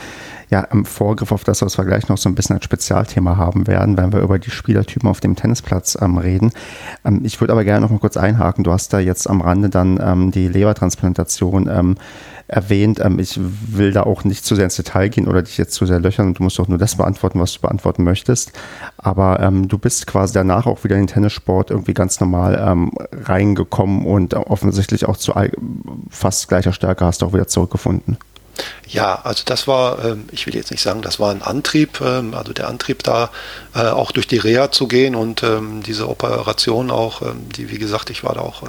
ja, 0.51 0.61
im 0.61 0.85
Vorgriff 0.85 1.33
auf 1.33 1.45
das, 1.45 1.63
was 1.63 1.79
wir 1.79 1.85
gleich 1.85 2.09
noch 2.09 2.19
so 2.19 2.29
ein 2.29 2.35
bisschen 2.35 2.57
als 2.57 2.65
Spezialthema 2.65 3.37
haben 3.37 3.67
werden, 3.67 3.97
wenn 3.97 4.13
wir 4.13 4.21
über 4.21 4.39
die 4.39 4.51
Spielertypen 4.51 5.09
auf 5.09 5.21
dem 5.21 5.35
Tennisplatz 5.35 5.97
ähm, 6.01 6.19
reden. 6.19 6.53
Ähm, 7.05 7.23
ich 7.25 7.41
würde 7.41 7.53
aber 7.53 7.65
gerne 7.65 7.81
noch 7.81 7.91
mal 7.91 7.99
kurz 7.99 8.17
einhaken. 8.17 8.65
Du 8.65 8.73
hast 8.73 8.93
da 8.93 8.99
jetzt 8.99 9.29
am 9.29 9.41
Rande 9.41 9.71
dann 9.71 9.99
ähm, 10.03 10.31
die 10.31 10.49
Lebertransplantation 10.49 11.69
ähm, 11.69 11.97
erwähnt. 12.53 13.01
Ähm, 13.01 13.19
ich 13.19 13.39
will 13.41 13.93
da 13.93 14.03
auch 14.03 14.25
nicht 14.25 14.45
zu 14.45 14.55
sehr 14.55 14.65
ins 14.65 14.77
Detail 14.77 15.09
gehen 15.09 15.27
oder 15.29 15.43
dich 15.43 15.59
jetzt 15.59 15.75
zu 15.75 15.87
sehr 15.87 16.01
löchern. 16.01 16.35
Du 16.35 16.43
musst 16.43 16.59
doch 16.59 16.69
nur 16.69 16.79
das 16.79 16.97
beantworten, 16.97 17.41
was 17.41 17.55
du 17.55 17.61
beantworten 17.61 18.05
möchtest. 18.05 18.53
Aber 18.99 19.41
ähm, 19.41 19.69
du 19.69 19.79
bist 19.79 20.07
quasi 20.07 20.35
danach 20.35 20.67
auch 20.67 20.85
wieder 20.85 20.97
in 20.97 21.03
den 21.03 21.09
Tennissport 21.09 21.71
irgendwie 21.71 21.95
ganz 21.95 22.21
normal 22.21 22.63
ähm, 22.65 22.93
reingekommen 23.13 24.07
und 24.07 24.35
offensichtlich 24.35 25.07
auch 25.07 25.17
zu 25.17 25.33
fast 26.11 26.49
gleicher 26.49 26.73
Stärke 26.73 27.05
hast 27.05 27.23
du 27.23 27.27
auch 27.27 27.33
wieder 27.33 27.49
zurückgefunden. 27.49 28.19
Ja, 28.87 29.21
also 29.25 29.43
das 29.47 29.67
war, 29.67 30.05
ähm, 30.05 30.29
ich 30.31 30.47
will 30.47 30.55
jetzt 30.55 30.71
nicht 30.71 30.83
sagen, 30.83 31.01
das 31.01 31.19
war 31.19 31.31
ein 31.31 31.43
Antrieb, 31.43 32.01
ähm, 32.03 32.35
also 32.35 32.53
der 32.53 32.69
Antrieb 32.69 33.03
da 33.03 33.31
äh, 33.75 33.87
auch 33.87 34.13
durch 34.13 34.27
die 34.27 34.37
Reha 34.37 34.71
zu 34.71 34.87
gehen 34.87 35.15
und 35.15 35.43
ähm, 35.43 35.83
diese 35.83 36.09
Operation 36.09 36.91
auch, 36.91 37.23
die 37.57 37.71
wie 37.71 37.79
gesagt, 37.79 38.11
ich 38.11 38.25
war 38.25 38.35
da 38.35 38.41
auch 38.41 38.65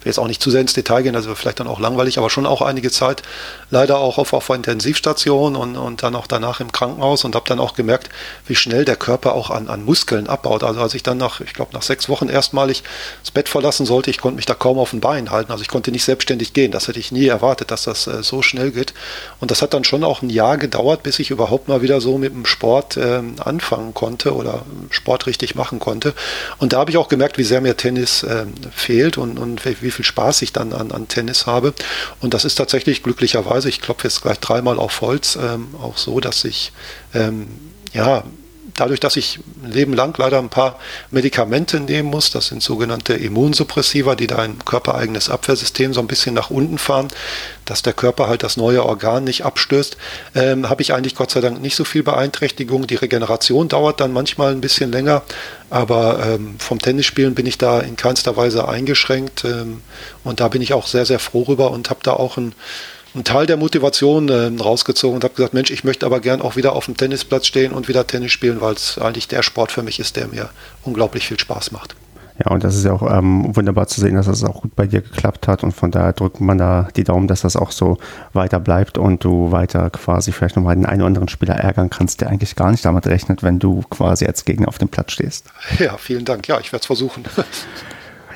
will 0.00 0.10
jetzt 0.10 0.18
auch 0.18 0.26
nicht 0.26 0.42
zu 0.42 0.50
sehr 0.50 0.60
ins 0.60 0.72
Detail 0.72 1.02
gehen, 1.02 1.16
also 1.16 1.34
vielleicht 1.34 1.60
dann 1.60 1.66
auch 1.66 1.80
langweilig, 1.80 2.18
aber 2.18 2.30
schon 2.30 2.46
auch 2.46 2.62
einige 2.62 2.90
Zeit 2.90 3.22
leider 3.70 3.98
auch 3.98 4.18
auf, 4.18 4.32
auf 4.32 4.48
Intensivstation 4.50 5.56
und, 5.56 5.76
und 5.76 6.02
dann 6.02 6.14
auch 6.14 6.26
danach 6.26 6.60
im 6.60 6.72
Krankenhaus 6.72 7.24
und 7.24 7.34
habe 7.34 7.46
dann 7.48 7.58
auch 7.58 7.74
gemerkt, 7.74 8.08
wie 8.46 8.54
schnell 8.54 8.84
der 8.84 8.96
Körper 8.96 9.34
auch 9.34 9.50
an, 9.50 9.68
an 9.68 9.84
Muskeln 9.84 10.28
abbaut. 10.28 10.62
Also 10.62 10.80
als 10.80 10.94
ich 10.94 11.02
dann 11.02 11.18
nach, 11.18 11.40
ich 11.40 11.52
glaube 11.52 11.72
nach 11.72 11.82
sechs 11.82 12.08
Wochen 12.08 12.28
erstmalig 12.28 12.82
das 13.22 13.30
Bett 13.30 13.48
verlassen 13.48 13.86
sollte, 13.86 14.10
ich 14.10 14.18
konnte 14.18 14.36
mich 14.36 14.46
da 14.46 14.54
kaum 14.54 14.78
auf 14.78 14.90
den 14.90 15.00
Bein 15.00 15.30
halten, 15.30 15.52
also 15.52 15.62
ich 15.62 15.68
konnte 15.68 15.90
nicht 15.90 16.04
selbstständig 16.04 16.52
gehen. 16.52 16.72
Das 16.72 16.88
hätte 16.88 16.98
ich 16.98 17.12
nie 17.12 17.26
erwartet, 17.26 17.70
dass 17.70 17.84
das 17.84 18.06
äh, 18.06 18.22
so 18.22 18.42
schnell 18.42 18.70
geht. 18.70 18.94
Und 19.40 19.50
das 19.50 19.62
hat 19.62 19.74
dann 19.74 19.84
schon 19.84 20.04
auch 20.04 20.22
ein 20.22 20.30
Jahr 20.30 20.58
gedauert, 20.58 21.02
bis 21.02 21.18
ich 21.18 21.30
überhaupt 21.30 21.68
mal 21.68 21.82
wieder 21.82 22.00
so 22.00 22.18
mit 22.18 22.32
dem 22.32 22.46
Sport 22.46 22.96
äh, 22.96 23.22
anfangen 23.38 23.94
konnte 23.94 24.34
oder 24.34 24.64
Sport 24.90 25.26
richtig 25.26 25.54
machen 25.54 25.78
konnte. 25.78 26.14
Und 26.58 26.72
da 26.72 26.78
habe 26.78 26.90
ich 26.90 26.96
auch 26.96 27.08
gemerkt, 27.08 27.38
wie 27.38 27.44
sehr 27.44 27.60
mir 27.60 27.76
Tennis 27.76 28.22
äh, 28.22 28.46
fehlt 28.74 29.18
und, 29.18 29.38
und 29.38 29.64
wie, 29.64 29.73
wie, 29.80 29.90
viel 29.90 30.04
Spaß 30.04 30.42
ich 30.42 30.52
dann 30.52 30.72
an, 30.72 30.92
an, 30.92 31.08
Tennis 31.08 31.46
habe. 31.46 31.74
Und 32.20 32.34
das 32.34 32.44
ist 32.44 32.56
tatsächlich 32.56 33.02
glücklicherweise, 33.02 33.68
ich 33.68 33.80
klopfe 33.80 34.08
jetzt 34.08 34.22
gleich 34.22 34.38
dreimal 34.40 34.78
auf 34.78 35.00
Holz, 35.00 35.36
ähm, 35.36 35.74
auch 35.80 35.96
so, 35.96 36.20
dass 36.20 36.44
ich 36.44 36.72
ähm, 37.14 37.48
ja 37.92 38.24
dadurch, 38.76 39.00
dass 39.00 39.16
ich 39.16 39.38
ein 39.62 39.72
Leben 39.72 39.92
lang 39.92 40.16
leider 40.18 40.38
ein 40.38 40.48
paar 40.48 40.78
Medikamente 41.10 41.80
nehmen 41.80 42.10
muss, 42.10 42.30
das 42.30 42.48
sind 42.48 42.62
sogenannte 42.62 43.14
Immunsuppressiva, 43.14 44.14
die 44.14 44.26
dein 44.26 44.58
körpereigenes 44.64 45.30
Abwehrsystem 45.30 45.94
so 45.94 46.00
ein 46.00 46.06
bisschen 46.06 46.34
nach 46.34 46.50
unten 46.50 46.78
fahren, 46.78 47.08
dass 47.64 47.82
der 47.82 47.92
Körper 47.92 48.28
halt 48.28 48.42
das 48.42 48.56
neue 48.56 48.84
Organ 48.84 49.24
nicht 49.24 49.44
abstößt, 49.44 49.96
ähm, 50.34 50.68
habe 50.68 50.82
ich 50.82 50.92
eigentlich 50.92 51.14
Gott 51.14 51.30
sei 51.30 51.40
Dank 51.40 51.60
nicht 51.60 51.76
so 51.76 51.84
viel 51.84 52.02
Beeinträchtigung. 52.02 52.86
Die 52.86 52.96
Regeneration 52.96 53.68
dauert 53.68 54.00
dann 54.00 54.12
manchmal 54.12 54.52
ein 54.52 54.60
bisschen 54.60 54.92
länger, 54.92 55.22
aber 55.70 56.24
ähm, 56.26 56.56
vom 56.58 56.78
Tennisspielen 56.78 57.34
bin 57.34 57.46
ich 57.46 57.58
da 57.58 57.80
in 57.80 57.96
keinster 57.96 58.36
Weise 58.36 58.68
eingeschränkt 58.68 59.44
ähm, 59.44 59.82
und 60.24 60.40
da 60.40 60.48
bin 60.48 60.62
ich 60.62 60.74
auch 60.74 60.86
sehr, 60.86 61.06
sehr 61.06 61.18
froh 61.18 61.42
rüber 61.42 61.70
und 61.70 61.90
habe 61.90 62.00
da 62.02 62.12
auch 62.12 62.36
ein 62.36 62.54
einen 63.14 63.24
Teil 63.24 63.46
der 63.46 63.56
Motivation 63.56 64.28
äh, 64.28 64.50
rausgezogen 64.60 65.16
und 65.16 65.24
habe 65.24 65.34
gesagt, 65.34 65.54
Mensch, 65.54 65.70
ich 65.70 65.84
möchte 65.84 66.06
aber 66.06 66.20
gern 66.20 66.42
auch 66.42 66.56
wieder 66.56 66.74
auf 66.74 66.86
dem 66.86 66.96
Tennisplatz 66.96 67.46
stehen 67.46 67.72
und 67.72 67.88
wieder 67.88 68.06
Tennis 68.06 68.32
spielen, 68.32 68.60
weil 68.60 68.74
es 68.74 68.98
eigentlich 68.98 69.28
der 69.28 69.42
Sport 69.42 69.72
für 69.72 69.82
mich 69.82 70.00
ist, 70.00 70.16
der 70.16 70.28
mir 70.28 70.50
unglaublich 70.82 71.26
viel 71.26 71.38
Spaß 71.38 71.70
macht. 71.72 71.94
Ja, 72.38 72.50
und 72.50 72.64
das 72.64 72.74
ist 72.74 72.84
ja 72.84 72.92
auch 72.92 73.08
ähm, 73.16 73.54
wunderbar 73.54 73.86
zu 73.86 74.00
sehen, 74.00 74.16
dass 74.16 74.26
das 74.26 74.42
auch 74.42 74.62
gut 74.62 74.74
bei 74.74 74.88
dir 74.88 75.02
geklappt 75.02 75.46
hat 75.46 75.62
und 75.62 75.70
von 75.70 75.92
daher 75.92 76.12
drückt 76.12 76.40
man 76.40 76.58
da 76.58 76.88
die 76.96 77.04
Daumen, 77.04 77.28
dass 77.28 77.42
das 77.42 77.54
auch 77.54 77.70
so 77.70 77.98
weiter 78.32 78.58
bleibt 78.58 78.98
und 78.98 79.22
du 79.22 79.52
weiter 79.52 79.88
quasi 79.90 80.32
vielleicht 80.32 80.56
nochmal 80.56 80.74
den 80.74 80.84
einen 80.84 81.02
oder 81.02 81.06
anderen 81.06 81.28
Spieler 81.28 81.54
ärgern 81.54 81.90
kannst, 81.90 82.20
der 82.20 82.30
eigentlich 82.30 82.56
gar 82.56 82.72
nicht 82.72 82.84
damit 82.84 83.06
rechnet, 83.06 83.44
wenn 83.44 83.60
du 83.60 83.84
quasi 83.88 84.26
als 84.26 84.44
Gegner 84.44 84.66
auf 84.66 84.78
dem 84.78 84.88
Platz 84.88 85.12
stehst. 85.12 85.46
Ja, 85.78 85.96
vielen 85.96 86.24
Dank. 86.24 86.48
Ja, 86.48 86.58
ich 86.58 86.72
werde 86.72 86.80
es 86.80 86.86
versuchen. 86.86 87.24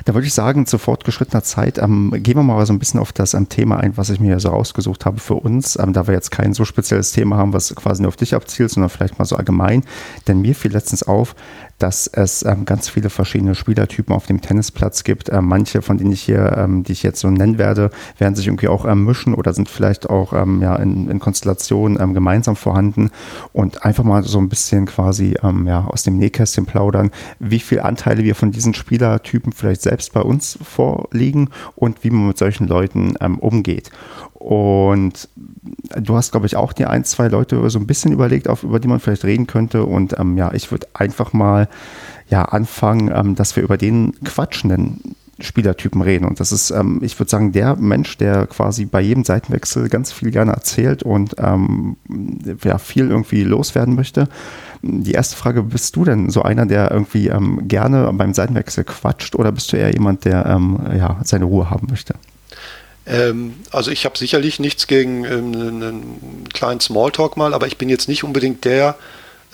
Da 0.09 0.15
würde 0.15 0.25
ich 0.25 0.33
sagen, 0.33 0.65
zu 0.65 0.79
fortgeschrittener 0.79 1.43
Zeit 1.43 1.77
ähm, 1.77 2.11
gehen 2.17 2.35
wir 2.35 2.41
mal 2.41 2.65
so 2.65 2.73
ein 2.73 2.79
bisschen 2.79 2.99
auf 2.99 3.13
das 3.13 3.35
ähm, 3.35 3.47
Thema 3.47 3.77
ein, 3.77 3.95
was 3.95 4.09
ich 4.09 4.19
mir 4.19 4.39
so 4.39 4.49
rausgesucht 4.49 5.05
habe 5.05 5.19
für 5.19 5.35
uns, 5.35 5.77
ähm, 5.77 5.93
da 5.93 6.07
wir 6.07 6.15
jetzt 6.15 6.31
kein 6.31 6.55
so 6.55 6.65
spezielles 6.65 7.11
Thema 7.11 7.37
haben, 7.37 7.53
was 7.53 7.75
quasi 7.75 8.01
nur 8.01 8.09
auf 8.09 8.15
dich 8.15 8.33
abzielt, 8.33 8.71
sondern 8.71 8.89
vielleicht 8.89 9.19
mal 9.19 9.25
so 9.25 9.35
allgemein. 9.35 9.83
Denn 10.27 10.41
mir 10.41 10.55
fiel 10.55 10.71
letztens 10.71 11.03
auf, 11.03 11.35
dass 11.79 12.07
es 12.07 12.43
ähm, 12.43 12.65
ganz 12.65 12.89
viele 12.89 13.09
verschiedene 13.09 13.55
Spielertypen 13.55 14.13
auf 14.13 14.27
dem 14.27 14.41
Tennisplatz 14.41 15.03
gibt. 15.03 15.29
Ähm, 15.29 15.45
manche, 15.45 15.81
von 15.81 15.97
denen 15.97 16.11
ich 16.11 16.21
hier, 16.21 16.55
ähm, 16.57 16.83
die 16.83 16.91
ich 16.91 17.03
jetzt 17.03 17.21
so 17.21 17.29
nennen 17.29 17.57
werde, 17.57 17.89
werden 18.17 18.35
sich 18.35 18.47
irgendwie 18.47 18.67
auch 18.67 18.85
ähm, 18.85 19.05
mischen 19.05 19.33
oder 19.33 19.53
sind 19.53 19.69
vielleicht 19.69 20.09
auch 20.09 20.33
ähm, 20.33 20.61
ja, 20.61 20.75
in, 20.75 21.09
in 21.09 21.19
Konstellationen 21.19 21.99
ähm, 21.99 22.13
gemeinsam 22.13 22.55
vorhanden 22.55 23.09
und 23.53 23.83
einfach 23.85 24.03
mal 24.03 24.23
so 24.23 24.39
ein 24.39 24.49
bisschen 24.49 24.85
quasi 24.85 25.35
ja, 25.41 25.85
aus 25.85 26.03
dem 26.03 26.17
Nähkästchen 26.17 26.65
plaudern, 26.65 27.11
wie 27.39 27.59
viele 27.59 27.85
Anteile 27.85 28.23
wir 28.23 28.35
von 28.35 28.51
diesen 28.51 28.73
Spielertypen 28.73 29.53
vielleicht 29.53 29.81
selbst 29.81 30.13
bei 30.13 30.21
uns 30.21 30.59
vorliegen 30.61 31.49
und 31.75 32.03
wie 32.03 32.09
man 32.09 32.27
mit 32.27 32.37
solchen 32.37 32.67
Leuten 32.67 33.15
umgeht. 33.15 33.91
Und 34.39 35.27
du 36.01 36.15
hast, 36.15 36.31
glaube 36.31 36.45
ich, 36.45 36.55
auch 36.55 36.71
die 36.71 36.85
ein, 36.85 37.03
zwei 37.03 37.27
Leute 37.27 37.69
so 37.69 37.77
ein 37.77 37.87
bisschen 37.87 38.13
überlegt, 38.13 38.47
auf, 38.47 38.63
über 38.63 38.79
die 38.79 38.87
man 38.87 39.01
vielleicht 39.01 39.25
reden 39.25 39.47
könnte. 39.47 39.83
Und 39.83 40.17
ähm, 40.17 40.37
ja, 40.37 40.53
ich 40.53 40.71
würde 40.71 40.87
einfach 40.93 41.33
mal 41.33 41.67
ja, 42.29 42.45
anfangen, 42.45 43.11
ähm, 43.13 43.35
dass 43.35 43.55
wir 43.55 43.63
über 43.63 43.77
den 43.77 44.13
quatschenden 44.23 45.15
Spielertypen 45.41 46.01
reden. 46.01 46.25
Und 46.25 46.39
das 46.39 46.51
ist, 46.51 46.71
ähm, 46.71 46.99
ich 47.03 47.19
würde 47.19 47.29
sagen, 47.29 47.51
der 47.51 47.75
Mensch, 47.75 48.17
der 48.17 48.47
quasi 48.47 48.85
bei 48.85 49.01
jedem 49.01 49.23
Seitenwechsel 49.23 49.89
ganz 49.89 50.11
viel 50.11 50.31
gerne 50.31 50.51
erzählt 50.51 51.03
und 51.03 51.35
ähm, 51.37 51.97
ja, 52.63 52.77
viel 52.77 53.09
irgendwie 53.09 53.43
loswerden 53.43 53.95
möchte. 53.95 54.27
Die 54.81 55.11
erste 55.11 55.35
Frage, 55.35 55.63
bist 55.63 55.95
du 55.95 56.05
denn 56.05 56.29
so 56.29 56.43
einer, 56.43 56.65
der 56.65 56.91
irgendwie 56.91 57.27
ähm, 57.27 57.67
gerne 57.67 58.11
beim 58.13 58.33
Seitenwechsel 58.33 58.83
quatscht 58.83 59.35
oder 59.35 59.51
bist 59.51 59.71
du 59.73 59.77
eher 59.77 59.91
jemand, 59.91 60.25
der 60.25 60.45
ähm, 60.45 60.79
ja, 60.97 61.19
seine 61.23 61.45
Ruhe 61.45 61.69
haben 61.69 61.87
möchte? 61.89 62.15
Ähm, 63.09 63.55
also 63.71 63.91
ich 63.91 64.05
habe 64.05 64.17
sicherlich 64.17 64.59
nichts 64.59 64.87
gegen 64.87 65.25
ähm, 65.25 65.55
einen 65.55 66.49
kleinen 66.53 66.79
Smalltalk 66.79 67.37
mal, 67.37 67.53
aber 67.53 67.67
ich 67.67 67.77
bin 67.77 67.89
jetzt 67.89 68.07
nicht 68.07 68.23
unbedingt 68.23 68.65
der, 68.65 68.95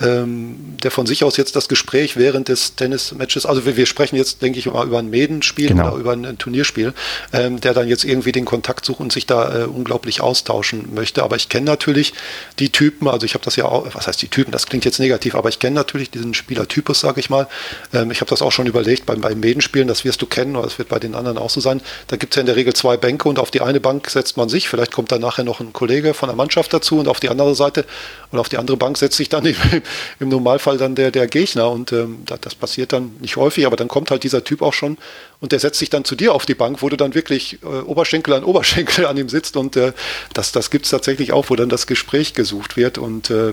ähm, 0.00 0.76
der 0.82 0.90
von 0.90 1.06
sich 1.06 1.24
aus 1.24 1.36
jetzt 1.36 1.56
das 1.56 1.68
Gespräch 1.68 2.16
während 2.16 2.48
des 2.48 2.76
Tennismatches, 2.76 3.46
also 3.46 3.64
wir, 3.64 3.76
wir 3.76 3.86
sprechen 3.86 4.16
jetzt, 4.16 4.42
denke 4.42 4.58
ich, 4.58 4.66
mal 4.66 4.86
über 4.86 4.98
ein 4.98 5.08
Medenspiel 5.08 5.68
genau. 5.68 5.88
oder 5.88 5.96
über 5.96 6.12
ein, 6.12 6.26
ein 6.26 6.38
Turnierspiel, 6.38 6.92
ähm, 7.32 7.60
der 7.60 7.72
dann 7.72 7.88
jetzt 7.88 8.04
irgendwie 8.04 8.32
den 8.32 8.44
Kontakt 8.44 8.84
sucht 8.84 9.00
und 9.00 9.12
sich 9.12 9.26
da 9.26 9.62
äh, 9.62 9.64
unglaublich 9.64 10.20
austauschen 10.20 10.94
möchte. 10.94 11.22
Aber 11.22 11.36
ich 11.36 11.48
kenne 11.48 11.66
natürlich 11.66 12.12
die 12.58 12.70
Typen, 12.70 13.08
also 13.08 13.24
ich 13.24 13.34
habe 13.34 13.44
das 13.44 13.56
ja 13.56 13.64
auch, 13.64 13.94
was 13.94 14.06
heißt 14.06 14.20
die 14.20 14.28
Typen, 14.28 14.52
das 14.52 14.66
klingt 14.66 14.84
jetzt 14.84 14.98
negativ, 14.98 15.34
aber 15.34 15.48
ich 15.48 15.58
kenne 15.58 15.74
natürlich 15.74 16.10
diesen 16.10 16.34
Spielertypus, 16.34 17.00
sage 17.00 17.20
ich 17.20 17.30
mal. 17.30 17.48
Ähm, 17.94 18.10
ich 18.10 18.20
habe 18.20 18.28
das 18.28 18.42
auch 18.42 18.52
schon 18.52 18.66
überlegt 18.66 19.06
beim, 19.06 19.22
beim 19.22 19.40
Medenspielen, 19.40 19.88
das 19.88 20.04
wirst 20.04 20.20
du 20.20 20.26
kennen 20.26 20.56
oder 20.56 20.66
das 20.66 20.78
wird 20.78 20.88
bei 20.88 20.98
den 20.98 21.14
anderen 21.14 21.38
auch 21.38 21.50
so 21.50 21.60
sein. 21.60 21.80
Da 22.08 22.16
gibt 22.16 22.34
es 22.34 22.36
ja 22.36 22.40
in 22.40 22.46
der 22.46 22.56
Regel 22.56 22.74
zwei 22.74 22.98
Bänke 22.98 23.28
und 23.28 23.38
auf 23.38 23.50
die 23.50 23.62
eine 23.62 23.80
Bank 23.80 24.10
setzt 24.10 24.36
man 24.36 24.50
sich, 24.50 24.68
vielleicht 24.68 24.92
kommt 24.92 25.10
dann 25.10 25.22
nachher 25.22 25.44
noch 25.44 25.60
ein 25.60 25.72
Kollege 25.72 26.12
von 26.12 26.28
der 26.28 26.36
Mannschaft 26.36 26.72
dazu 26.74 26.98
und 26.98 27.08
auf 27.08 27.20
die 27.20 27.30
andere 27.30 27.54
Seite 27.54 27.86
und 28.30 28.38
auf 28.38 28.50
die 28.50 28.58
andere 28.58 28.76
Bank 28.76 28.98
setzt 28.98 29.16
sich 29.16 29.30
dann 29.30 29.46
eben 29.46 29.82
im 30.20 30.28
Normalfall 30.28 30.78
dann 30.78 30.94
der, 30.94 31.10
der 31.10 31.26
Gegner. 31.26 31.70
Und 31.70 31.92
ähm, 31.92 32.24
das, 32.24 32.54
passiert 32.54 32.92
dann 32.92 33.16
nicht 33.20 33.36
häufig, 33.36 33.66
aber 33.66 33.76
dann 33.76 33.88
kommt 33.88 34.10
halt 34.10 34.22
dieser 34.22 34.44
Typ 34.44 34.62
auch 34.62 34.72
schon 34.72 34.98
und 35.40 35.52
der 35.52 35.58
setzt 35.58 35.78
sich 35.78 35.90
dann 35.90 36.04
zu 36.04 36.16
dir 36.16 36.34
auf 36.34 36.46
die 36.46 36.54
Bank, 36.54 36.82
wo 36.82 36.88
du 36.88 36.96
dann 36.96 37.14
wirklich 37.14 37.58
äh, 37.62 37.66
Oberschenkel 37.66 38.34
an 38.34 38.44
Oberschenkel 38.44 39.06
an 39.06 39.16
ihm 39.16 39.28
sitzt. 39.28 39.56
Und 39.56 39.76
äh, 39.76 39.92
das, 40.32 40.52
das 40.52 40.70
gibt 40.70 40.86
es 40.86 40.90
tatsächlich 40.90 41.32
auch, 41.32 41.50
wo 41.50 41.56
dann 41.56 41.68
das 41.68 41.86
Gespräch 41.86 42.34
gesucht 42.34 42.76
wird. 42.76 42.98
Und 42.98 43.30
äh, 43.30 43.52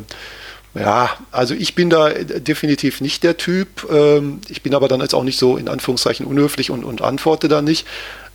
ja, 0.75 1.11
also 1.31 1.53
ich 1.53 1.75
bin 1.75 1.89
da 1.89 2.09
definitiv 2.09 2.99
nicht 2.99 3.23
der 3.23 3.37
Typ. 3.37 3.87
Ähm, 3.91 4.41
ich 4.49 4.63
bin 4.63 4.73
aber 4.73 4.87
dann 4.87 5.01
jetzt 5.01 5.13
auch 5.13 5.23
nicht 5.23 5.37
so 5.37 5.57
in 5.57 5.69
Anführungszeichen 5.69 6.25
unhöflich 6.25 6.71
und, 6.71 6.83
und 6.83 7.01
antworte 7.01 7.47
da 7.47 7.61
nicht. 7.61 7.85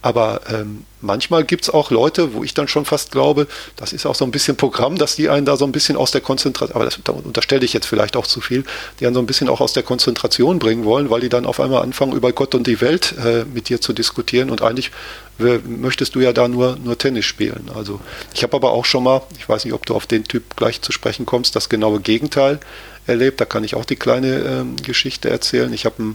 Aber 0.01 0.43
ähm, 0.49 0.85
manchmal 1.01 1.45
gibt 1.45 1.65
es 1.65 1.71
auch 1.71 1.91
Leute, 1.91 2.33
wo 2.35 2.45
ich 2.45 2.55
dann 2.55 2.69
schon 2.69 2.85
fast 2.85 3.11
glaube, 3.11 3.49
das 3.77 3.93
ist 3.93 4.07
auch 4.07 4.15
so 4.15 4.25
ein 4.25 4.31
bisschen 4.31 4.57
Programm, 4.57 4.97
dass 4.97 5.17
die 5.17 5.29
einen 5.29 5.45
da 5.45 5.57
so 5.57 5.65
ein 5.65 5.73
bisschen 5.73 5.97
aus 5.97 6.13
der 6.13 6.21
Konzentration, 6.21 6.77
aber 6.77 6.85
das 6.85 6.99
da 7.03 7.13
unterstelle 7.13 7.65
ich 7.65 7.73
jetzt 7.73 7.87
vielleicht 7.87 8.17
auch 8.17 8.27
zu 8.27 8.41
viel, 8.41 8.65
die 9.01 9.07
einen 9.07 9.15
so 9.15 9.21
ein 9.21 9.27
bisschen 9.27 9.49
auch 9.49 9.61
aus 9.61 9.73
der 9.73 9.83
Konzentration 9.83 10.59
bringen 10.59 10.85
wollen, 10.85 11.11
weil 11.11 11.21
die 11.21 11.29
dann 11.29 11.47
auf 11.47 11.59
einmal 11.59 11.83
anfangen, 11.83 12.13
über 12.13 12.33
Gott 12.33 12.55
und 12.55 12.67
die 12.67 12.81
Welt 12.81 13.15
äh, 13.25 13.45
mit 13.45 13.69
dir 13.69 13.81
zu 13.81 13.93
diskutieren 13.93 14.51
und 14.51 14.63
eigentlich 14.63 14.93
äh, 15.41 15.59
möchtest 15.67 16.15
du 16.15 16.21
ja 16.21 16.33
da 16.33 16.47
nur, 16.47 16.77
nur 16.83 16.97
Tennis 16.97 17.25
spielen. 17.25 17.71
Also 17.75 18.01
ich 18.35 18.43
habe 18.45 18.57
aber 18.57 18.73
auch 18.73 18.85
schon 18.85 19.03
mal, 19.03 19.23
ich 19.37 19.49
weiß 19.49 19.65
nicht, 19.65 19.75
ob 19.75 19.85
du 19.85 19.95
auf 19.95 20.07
den 20.07 20.25
Typ 20.25 20.57
gleich 20.57 20.81
zu 20.81 20.93
sprechen 20.93 21.27
kommst, 21.27 21.57
das 21.57 21.69
genaue 21.69 22.01
Gegenteil 22.01 22.61
erlebt. 23.07 23.41
Da 23.41 23.45
kann 23.45 23.65
ich 23.65 23.75
auch 23.75 23.85
die 23.85 23.97
kleine 23.97 24.39
ähm, 24.39 24.77
Geschichte 24.77 25.29
erzählen. 25.29 25.73
Ich 25.73 25.85
habe 25.85 26.15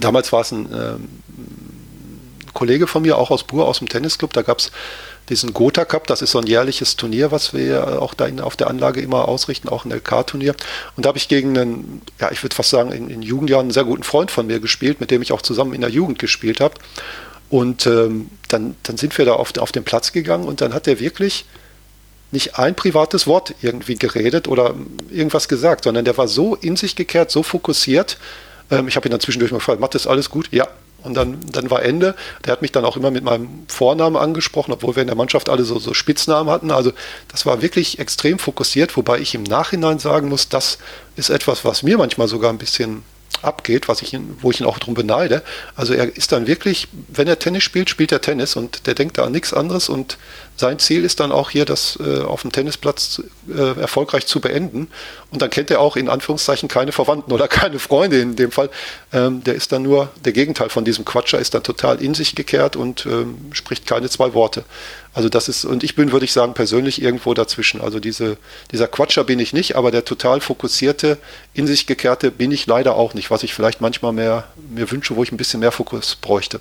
damals 0.00 0.32
war 0.32 0.40
es 0.40 0.52
ein 0.52 0.68
ähm, 0.72 1.08
Kollege 2.56 2.86
von 2.86 3.02
mir, 3.02 3.18
auch 3.18 3.30
aus 3.30 3.44
Bur, 3.44 3.68
aus 3.68 3.78
dem 3.78 3.88
Tennisclub, 3.88 4.32
da 4.32 4.42
gab 4.42 4.58
es 4.58 4.72
diesen 5.28 5.52
Gotha 5.52 5.84
Cup, 5.84 6.06
das 6.06 6.22
ist 6.22 6.30
so 6.30 6.38
ein 6.38 6.46
jährliches 6.46 6.96
Turnier, 6.96 7.30
was 7.30 7.52
wir 7.52 8.00
auch 8.00 8.14
da 8.14 8.26
in, 8.26 8.40
auf 8.40 8.56
der 8.56 8.68
Anlage 8.68 9.00
immer 9.00 9.28
ausrichten, 9.28 9.68
auch 9.68 9.84
ein 9.84 9.92
LK-Turnier. 9.92 10.54
Und 10.96 11.04
da 11.04 11.08
habe 11.08 11.18
ich 11.18 11.28
gegen 11.28 11.56
einen, 11.56 12.02
ja, 12.18 12.30
ich 12.30 12.42
würde 12.42 12.56
fast 12.56 12.70
sagen, 12.70 12.92
in, 12.92 13.10
in, 13.10 13.22
Jugendjahren 13.22 13.66
einen 13.66 13.72
sehr 13.72 13.84
guten 13.84 14.04
Freund 14.04 14.30
von 14.30 14.46
mir 14.46 14.58
gespielt, 14.58 15.00
mit 15.00 15.10
dem 15.10 15.22
ich 15.22 15.32
auch 15.32 15.42
zusammen 15.42 15.74
in 15.74 15.82
der 15.82 15.90
Jugend 15.90 16.18
gespielt 16.18 16.60
habe. 16.60 16.74
Und 17.50 17.86
ähm, 17.86 18.30
dann, 18.48 18.74
dann 18.82 18.96
sind 18.96 19.16
wir 19.18 19.24
da 19.24 19.34
auf, 19.34 19.56
auf 19.58 19.70
den 19.70 19.84
Platz 19.84 20.12
gegangen 20.12 20.46
und 20.46 20.60
dann 20.60 20.74
hat 20.74 20.88
er 20.88 20.98
wirklich 20.98 21.44
nicht 22.32 22.58
ein 22.58 22.74
privates 22.74 23.26
Wort 23.26 23.54
irgendwie 23.62 23.96
geredet 23.96 24.48
oder 24.48 24.74
irgendwas 25.10 25.48
gesagt, 25.48 25.84
sondern 25.84 26.04
der 26.04 26.16
war 26.16 26.26
so 26.26 26.54
in 26.56 26.76
sich 26.76 26.96
gekehrt, 26.96 27.30
so 27.30 27.42
fokussiert. 27.42 28.18
Ähm, 28.70 28.88
ich 28.88 28.96
habe 28.96 29.08
ihn 29.08 29.12
dann 29.12 29.20
zwischendurch 29.20 29.52
mal 29.52 29.58
gefragt, 29.58 29.80
Matt, 29.80 29.94
ist 29.94 30.06
alles 30.06 30.30
gut? 30.30 30.48
Ja, 30.50 30.66
und 31.06 31.14
dann, 31.14 31.38
dann 31.50 31.70
war 31.70 31.82
Ende. 31.82 32.14
Der 32.44 32.52
hat 32.52 32.62
mich 32.62 32.72
dann 32.72 32.84
auch 32.84 32.96
immer 32.96 33.10
mit 33.10 33.24
meinem 33.24 33.64
Vornamen 33.68 34.16
angesprochen, 34.16 34.72
obwohl 34.72 34.96
wir 34.96 35.02
in 35.02 35.06
der 35.06 35.16
Mannschaft 35.16 35.48
alle 35.48 35.64
so, 35.64 35.78
so 35.78 35.94
Spitznamen 35.94 36.50
hatten. 36.50 36.70
Also 36.70 36.92
das 37.28 37.46
war 37.46 37.62
wirklich 37.62 37.98
extrem 37.98 38.38
fokussiert, 38.38 38.96
wobei 38.96 39.18
ich 39.20 39.34
im 39.34 39.42
Nachhinein 39.42 39.98
sagen 39.98 40.28
muss, 40.28 40.48
das 40.48 40.78
ist 41.16 41.30
etwas, 41.30 41.64
was 41.64 41.82
mir 41.82 41.96
manchmal 41.96 42.28
sogar 42.28 42.52
ein 42.52 42.58
bisschen 42.58 43.02
abgeht, 43.42 43.88
was 43.88 44.02
ich 44.02 44.12
ihn, 44.12 44.36
wo 44.40 44.50
ich 44.50 44.60
ihn 44.60 44.66
auch 44.66 44.78
drum 44.78 44.94
beneide. 44.94 45.42
Also 45.74 45.94
er 45.94 46.16
ist 46.16 46.32
dann 46.32 46.46
wirklich, 46.46 46.88
wenn 47.08 47.28
er 47.28 47.38
Tennis 47.38 47.62
spielt, 47.62 47.90
spielt 47.90 48.12
er 48.12 48.20
Tennis 48.20 48.56
und 48.56 48.86
der 48.86 48.94
denkt 48.94 49.18
da 49.18 49.24
an 49.24 49.32
nichts 49.32 49.52
anderes 49.52 49.88
und 49.88 50.18
sein 50.56 50.78
Ziel 50.78 51.04
ist 51.04 51.20
dann 51.20 51.32
auch 51.32 51.50
hier, 51.50 51.66
das 51.66 51.98
äh, 52.00 52.22
auf 52.22 52.42
dem 52.42 52.50
Tennisplatz 52.50 53.22
äh, 53.48 53.78
erfolgreich 53.78 54.26
zu 54.26 54.40
beenden. 54.40 54.88
Und 55.30 55.42
dann 55.42 55.50
kennt 55.50 55.70
er 55.70 55.80
auch 55.80 55.96
in 55.96 56.08
Anführungszeichen 56.08 56.68
keine 56.68 56.92
Verwandten 56.92 57.32
oder 57.32 57.46
keine 57.48 57.78
Freunde 57.78 58.20
in 58.20 58.36
dem 58.36 58.50
Fall. 58.50 58.70
Ähm, 59.12 59.44
der 59.44 59.54
ist 59.54 59.72
dann 59.72 59.82
nur, 59.82 60.10
der 60.24 60.32
Gegenteil 60.32 60.70
von 60.70 60.84
diesem 60.84 61.04
Quatscher 61.04 61.38
ist 61.38 61.52
dann 61.52 61.62
total 61.62 62.02
in 62.02 62.14
sich 62.14 62.34
gekehrt 62.34 62.74
und 62.74 63.04
ähm, 63.04 63.36
spricht 63.52 63.86
keine 63.86 64.08
zwei 64.08 64.32
Worte. 64.32 64.64
Also 65.16 65.30
das 65.30 65.48
ist, 65.48 65.64
und 65.64 65.82
ich 65.82 65.94
bin, 65.94 66.12
würde 66.12 66.26
ich 66.26 66.32
sagen, 66.34 66.52
persönlich 66.52 67.00
irgendwo 67.00 67.32
dazwischen. 67.32 67.80
Also 67.80 68.00
diese, 68.00 68.36
dieser 68.70 68.86
Quatscher 68.86 69.24
bin 69.24 69.38
ich 69.38 69.54
nicht, 69.54 69.74
aber 69.74 69.90
der 69.90 70.04
total 70.04 70.42
fokussierte, 70.42 71.16
in 71.54 71.66
sich 71.66 71.86
gekehrte 71.86 72.30
bin 72.30 72.52
ich 72.52 72.66
leider 72.66 72.96
auch 72.96 73.14
nicht, 73.14 73.30
was 73.30 73.42
ich 73.42 73.54
vielleicht 73.54 73.80
manchmal 73.80 74.12
mehr 74.12 74.44
mir 74.68 74.90
wünsche, 74.90 75.16
wo 75.16 75.22
ich 75.22 75.32
ein 75.32 75.38
bisschen 75.38 75.60
mehr 75.60 75.72
Fokus 75.72 76.16
bräuchte. 76.16 76.60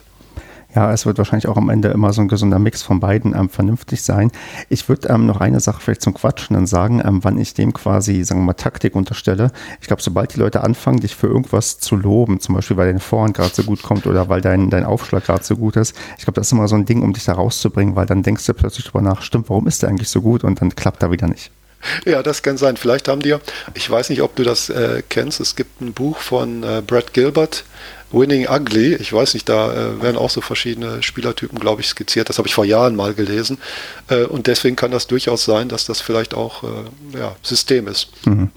Ja, 0.76 0.92
es 0.92 1.06
wird 1.06 1.18
wahrscheinlich 1.18 1.48
auch 1.48 1.56
am 1.56 1.70
Ende 1.70 1.88
immer 1.88 2.12
so 2.12 2.20
ein 2.20 2.28
gesunder 2.28 2.60
Mix 2.60 2.84
von 2.84 3.00
beiden 3.00 3.34
ähm, 3.34 3.48
vernünftig 3.48 4.04
sein. 4.04 4.30
Ich 4.68 4.90
würde 4.90 5.08
ähm, 5.08 5.26
noch 5.26 5.40
eine 5.40 5.62
Sache 5.62 5.80
vielleicht 5.80 6.02
zum 6.02 6.14
Quatschen 6.14 6.54
dann 6.54 6.68
sagen, 6.68 7.02
ähm, 7.04 7.24
wann 7.24 7.38
ich 7.38 7.54
dem 7.54 7.72
quasi, 7.72 8.22
sagen 8.26 8.42
wir 8.42 8.48
mal, 8.48 8.54
Taktik 8.54 8.94
unterstelle. 8.94 9.52
Ich 9.80 9.88
glaube, 9.88 10.02
sobald 10.02 10.36
die 10.36 10.40
Leute 10.40 10.66
anfangen, 10.66 11.00
dich 11.00 11.16
für 11.16 11.28
irgendwas 11.28 11.80
zu 11.80 11.96
loben, 11.96 12.42
zum 12.42 12.56
Beispiel, 12.56 12.76
weil 12.76 12.88
deine 12.88 13.00
Vorhand 13.00 13.38
gerade 13.38 13.56
so 13.56 13.64
gut 13.64 13.84
kommt 13.84 14.06
oder 14.06 14.28
weil 14.28 14.42
dein, 14.42 14.70
dein 14.70 14.84
Aufschlag 14.84 15.24
gerade 15.24 15.46
so 15.46 15.56
gut 15.56 15.78
ist, 15.78 15.96
ich 16.18 16.26
glaube, 16.26 16.36
das 16.36 16.48
ist 16.48 16.52
immer 16.52 16.68
so 16.68 16.76
ein 16.76 16.86
Ding, 16.86 17.04
um 17.04 17.14
dich 17.14 17.24
da 17.24 17.34
rauszubringen, 17.34 17.96
weil 17.96 18.06
dann 18.06 18.22
denkst 18.22 18.46
du 18.46 18.54
plötzlich 18.54 18.86
drüber 18.86 19.02
nach, 19.02 19.22
stimmt, 19.22 19.50
warum 19.50 19.68
ist 19.68 19.82
der 19.82 19.88
eigentlich 19.88 20.10
so 20.10 20.22
gut 20.22 20.44
und 20.44 20.60
dann 20.62 20.76
klappt 20.76 21.04
er 21.04 21.12
wieder 21.12 21.28
nicht. 21.28 21.52
Ja, 22.06 22.24
das 22.24 22.44
kann 22.44 22.58
sein. 22.58 22.78
Vielleicht 22.78 23.08
haben 23.08 23.22
die, 23.22 23.36
ich 23.74 23.90
weiß 23.90 24.10
nicht, 24.10 24.22
ob 24.22 24.36
du 24.36 24.44
das 24.44 24.70
äh, 24.70 25.04
kennst, 25.08 25.40
es 25.40 25.56
gibt 25.56 25.82
ein 25.82 25.94
Buch 25.94 26.18
von 26.20 26.64
äh, 26.64 26.82
Brad 26.86 27.14
Gilbert, 27.14 27.64
Winning 28.12 28.48
Ugly. 28.48 28.96
Ich 28.96 29.12
weiß 29.12 29.34
nicht, 29.34 29.50
da 29.50 29.74
äh, 29.74 30.02
werden 30.02 30.18
auch 30.18 30.30
so 30.30 30.42
verschiedene 30.42 31.04
Spielertypen, 31.04 31.60
glaube 31.60 31.82
ich, 31.82 31.88
skizziert. 31.88 32.30
Das 32.30 32.38
habe 32.38 32.48
ich 32.48 32.54
vor 32.54 32.66
Jahren 32.66 32.96
mal 32.96 33.14
gelesen. 33.14 33.58
Äh, 34.10 34.24
und 34.24 34.48
deswegen 34.48 34.76
kann 34.76 34.92
das 34.92 35.08
durchaus 35.08 35.46
sein, 35.46 35.70
dass 35.70 35.86
das 35.86 36.02
vielleicht 36.02 36.34
auch 36.34 36.64
äh, 36.64 37.18
ja, 37.18 37.36
System 37.42 37.88
ist. 37.88 38.10
Mhm. 38.26 38.52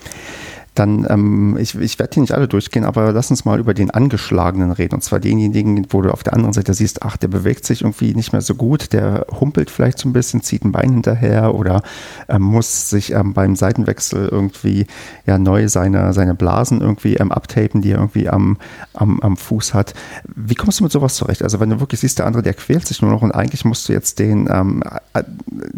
Dann, 0.78 1.06
ähm, 1.10 1.56
ich, 1.58 1.74
ich 1.74 1.98
werde 1.98 2.14
hier 2.14 2.20
nicht 2.20 2.32
alle 2.32 2.46
durchgehen, 2.46 2.84
aber 2.84 3.10
lass 3.12 3.30
uns 3.30 3.44
mal 3.44 3.58
über 3.58 3.74
den 3.74 3.90
Angeschlagenen 3.90 4.70
reden. 4.70 4.94
Und 4.94 5.02
zwar 5.02 5.18
denjenigen, 5.18 5.86
wo 5.90 6.02
du 6.02 6.12
auf 6.12 6.22
der 6.22 6.34
anderen 6.34 6.52
Seite 6.52 6.72
siehst, 6.72 7.02
ach, 7.02 7.16
der 7.16 7.26
bewegt 7.26 7.64
sich 7.64 7.82
irgendwie 7.82 8.14
nicht 8.14 8.32
mehr 8.32 8.42
so 8.42 8.54
gut, 8.54 8.92
der 8.92 9.26
humpelt 9.40 9.70
vielleicht 9.70 9.98
so 9.98 10.08
ein 10.08 10.12
bisschen, 10.12 10.40
zieht 10.40 10.64
ein 10.64 10.70
Bein 10.70 10.92
hinterher 10.92 11.56
oder 11.56 11.82
ähm, 12.28 12.42
muss 12.42 12.90
sich 12.90 13.12
ähm, 13.12 13.34
beim 13.34 13.56
Seitenwechsel 13.56 14.28
irgendwie 14.28 14.86
ja 15.26 15.36
neu 15.36 15.66
seine, 15.66 16.12
seine 16.12 16.36
Blasen 16.36 16.80
irgendwie 16.80 17.16
ähm, 17.16 17.32
abtapen, 17.32 17.82
die 17.82 17.90
er 17.90 17.98
irgendwie 17.98 18.28
am, 18.28 18.56
am, 18.94 19.18
am 19.20 19.36
Fuß 19.36 19.74
hat. 19.74 19.94
Wie 20.36 20.54
kommst 20.54 20.78
du 20.78 20.84
mit 20.84 20.92
sowas 20.92 21.16
zurecht? 21.16 21.42
Also 21.42 21.58
wenn 21.58 21.70
du 21.70 21.80
wirklich 21.80 22.00
siehst, 22.00 22.20
der 22.20 22.26
andere, 22.26 22.44
der 22.44 22.54
quält 22.54 22.86
sich 22.86 23.02
nur 23.02 23.10
noch 23.10 23.22
und 23.22 23.32
eigentlich 23.32 23.64
musst 23.64 23.88
du 23.88 23.92
jetzt 23.92 24.20
den 24.20 24.48
ähm, 24.48 24.84
äh, 25.14 25.24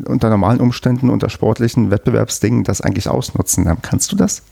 unter 0.04 0.28
normalen 0.28 0.60
Umständen, 0.60 1.08
unter 1.08 1.30
sportlichen 1.30 1.90
Wettbewerbsdingen 1.90 2.64
das 2.64 2.82
eigentlich 2.82 3.08
ausnutzen. 3.08 3.66
Ähm, 3.66 3.78
kannst 3.80 4.12
du 4.12 4.16
das? 4.16 4.42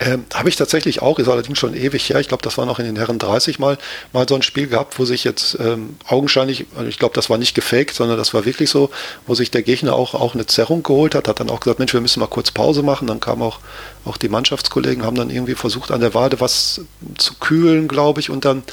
Ähm, 0.00 0.24
Habe 0.34 0.48
ich 0.48 0.56
tatsächlich 0.56 1.02
auch, 1.02 1.18
ist 1.18 1.28
allerdings 1.28 1.58
schon 1.58 1.74
ewig 1.74 2.08
her. 2.08 2.18
Ich 2.18 2.28
glaube, 2.28 2.42
das 2.42 2.58
war 2.58 2.66
noch 2.66 2.78
in 2.78 2.84
den 2.84 2.96
Herren 2.96 3.18
30 3.18 3.58
mal, 3.58 3.78
mal 4.12 4.26
so 4.28 4.34
ein 4.34 4.42
Spiel 4.42 4.66
gehabt, 4.66 4.98
wo 4.98 5.04
sich 5.04 5.22
jetzt 5.22 5.56
ähm, 5.60 5.96
augenscheinlich, 6.06 6.66
also 6.76 6.88
ich 6.88 6.98
glaube, 6.98 7.14
das 7.14 7.30
war 7.30 7.38
nicht 7.38 7.54
gefaked, 7.54 7.94
sondern 7.94 8.18
das 8.18 8.34
war 8.34 8.44
wirklich 8.44 8.70
so, 8.70 8.90
wo 9.26 9.34
sich 9.34 9.50
der 9.50 9.62
Gegner 9.62 9.94
auch, 9.94 10.14
auch 10.14 10.34
eine 10.34 10.46
Zerrung 10.46 10.82
geholt 10.82 11.14
hat, 11.14 11.28
hat 11.28 11.38
dann 11.38 11.50
auch 11.50 11.60
gesagt, 11.60 11.78
Mensch, 11.78 11.92
wir 11.92 12.00
müssen 12.00 12.20
mal 12.20 12.26
kurz 12.26 12.50
Pause 12.50 12.82
machen. 12.82 13.06
Dann 13.06 13.20
kamen 13.20 13.42
auch, 13.42 13.60
auch 14.04 14.16
die 14.16 14.28
Mannschaftskollegen, 14.28 15.04
haben 15.04 15.16
dann 15.16 15.30
irgendwie 15.30 15.54
versucht, 15.54 15.92
an 15.92 16.00
der 16.00 16.14
Wade 16.14 16.40
was 16.40 16.80
zu 17.16 17.34
kühlen, 17.34 17.86
glaube 17.86 18.20
ich, 18.20 18.30
und 18.30 18.44
dann 18.44 18.64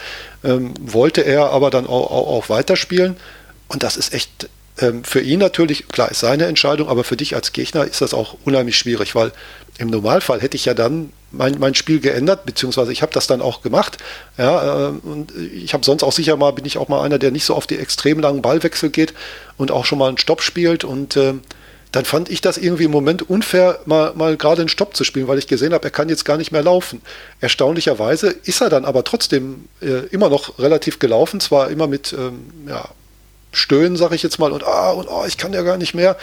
ähm, 0.43 0.73
wollte 0.81 1.21
er 1.21 1.51
aber 1.51 1.69
dann 1.69 1.85
auch, 1.85 2.09
auch, 2.09 2.27
auch 2.27 2.49
weiterspielen. 2.49 3.17
Und 3.67 3.83
das 3.83 3.97
ist 3.97 4.13
echt 4.13 4.49
ähm, 4.81 5.03
für 5.03 5.21
ihn 5.21 5.39
natürlich, 5.39 5.87
klar, 5.87 6.09
ist 6.09 6.21
seine 6.21 6.45
Entscheidung, 6.45 6.89
aber 6.89 7.03
für 7.03 7.17
dich 7.17 7.35
als 7.35 7.53
Gegner 7.53 7.85
ist 7.85 8.01
das 8.01 8.13
auch 8.13 8.35
unheimlich 8.45 8.77
schwierig, 8.77 9.15
weil 9.15 9.31
im 9.79 9.87
Normalfall 9.87 10.41
hätte 10.41 10.57
ich 10.57 10.65
ja 10.65 10.73
dann 10.73 11.11
mein, 11.31 11.57
mein 11.57 11.73
Spiel 11.73 12.01
geändert, 12.01 12.45
beziehungsweise 12.45 12.91
ich 12.91 13.01
habe 13.01 13.13
das 13.13 13.27
dann 13.27 13.41
auch 13.41 13.61
gemacht. 13.61 13.97
Ja, 14.37 14.89
äh, 14.89 14.91
und 15.03 15.31
ich 15.35 15.73
habe 15.73 15.85
sonst 15.85 16.03
auch 16.03 16.11
sicher 16.11 16.35
mal, 16.35 16.51
bin 16.51 16.65
ich 16.65 16.77
auch 16.77 16.89
mal 16.89 17.01
einer, 17.01 17.17
der 17.17 17.31
nicht 17.31 17.45
so 17.45 17.55
auf 17.55 17.65
die 17.65 17.77
extrem 17.77 18.19
langen 18.19 18.41
Ballwechsel 18.41 18.89
geht 18.89 19.13
und 19.57 19.71
auch 19.71 19.85
schon 19.85 19.97
mal 19.97 20.09
einen 20.09 20.17
Stopp 20.17 20.41
spielt. 20.41 20.83
Und 20.83 21.15
äh, 21.15 21.35
dann 21.93 22.03
fand 22.03 22.29
ich 22.29 22.41
das 22.41 22.57
irgendwie 22.57 22.83
im 22.83 22.91
Moment 22.91 23.29
unfair, 23.29 23.79
mal, 23.85 24.13
mal 24.15 24.35
gerade 24.35 24.61
einen 24.61 24.69
Stopp 24.69 24.97
zu 24.97 25.05
spielen, 25.05 25.29
weil 25.29 25.39
ich 25.39 25.47
gesehen 25.47 25.73
habe, 25.73 25.85
er 25.85 25.91
kann 25.91 26.09
jetzt 26.09 26.25
gar 26.25 26.35
nicht 26.35 26.51
mehr 26.51 26.61
laufen. 26.61 27.01
Erstaunlicherweise 27.39 28.35
ist 28.43 28.61
er 28.61 28.69
dann 28.69 28.83
aber 28.83 29.05
trotzdem 29.05 29.69
äh, 29.81 30.07
immer 30.11 30.29
noch 30.29 30.59
relativ 30.59 30.99
gelaufen, 30.99 31.39
zwar 31.39 31.69
immer 31.69 31.87
mit 31.87 32.11
ähm, 32.11 32.67
ja, 32.67 32.89
Stöhnen, 33.51 33.97
sage 33.97 34.15
ich 34.15 34.21
jetzt 34.21 34.37
mal, 34.37 34.51
und 34.51 34.63
ah, 34.63 34.91
und 34.91 35.07
oh, 35.09 35.25
ich 35.27 35.37
kann 35.37 35.53
ja 35.53 35.63
gar 35.63 35.77
nicht 35.77 35.95
mehr. 35.95 36.17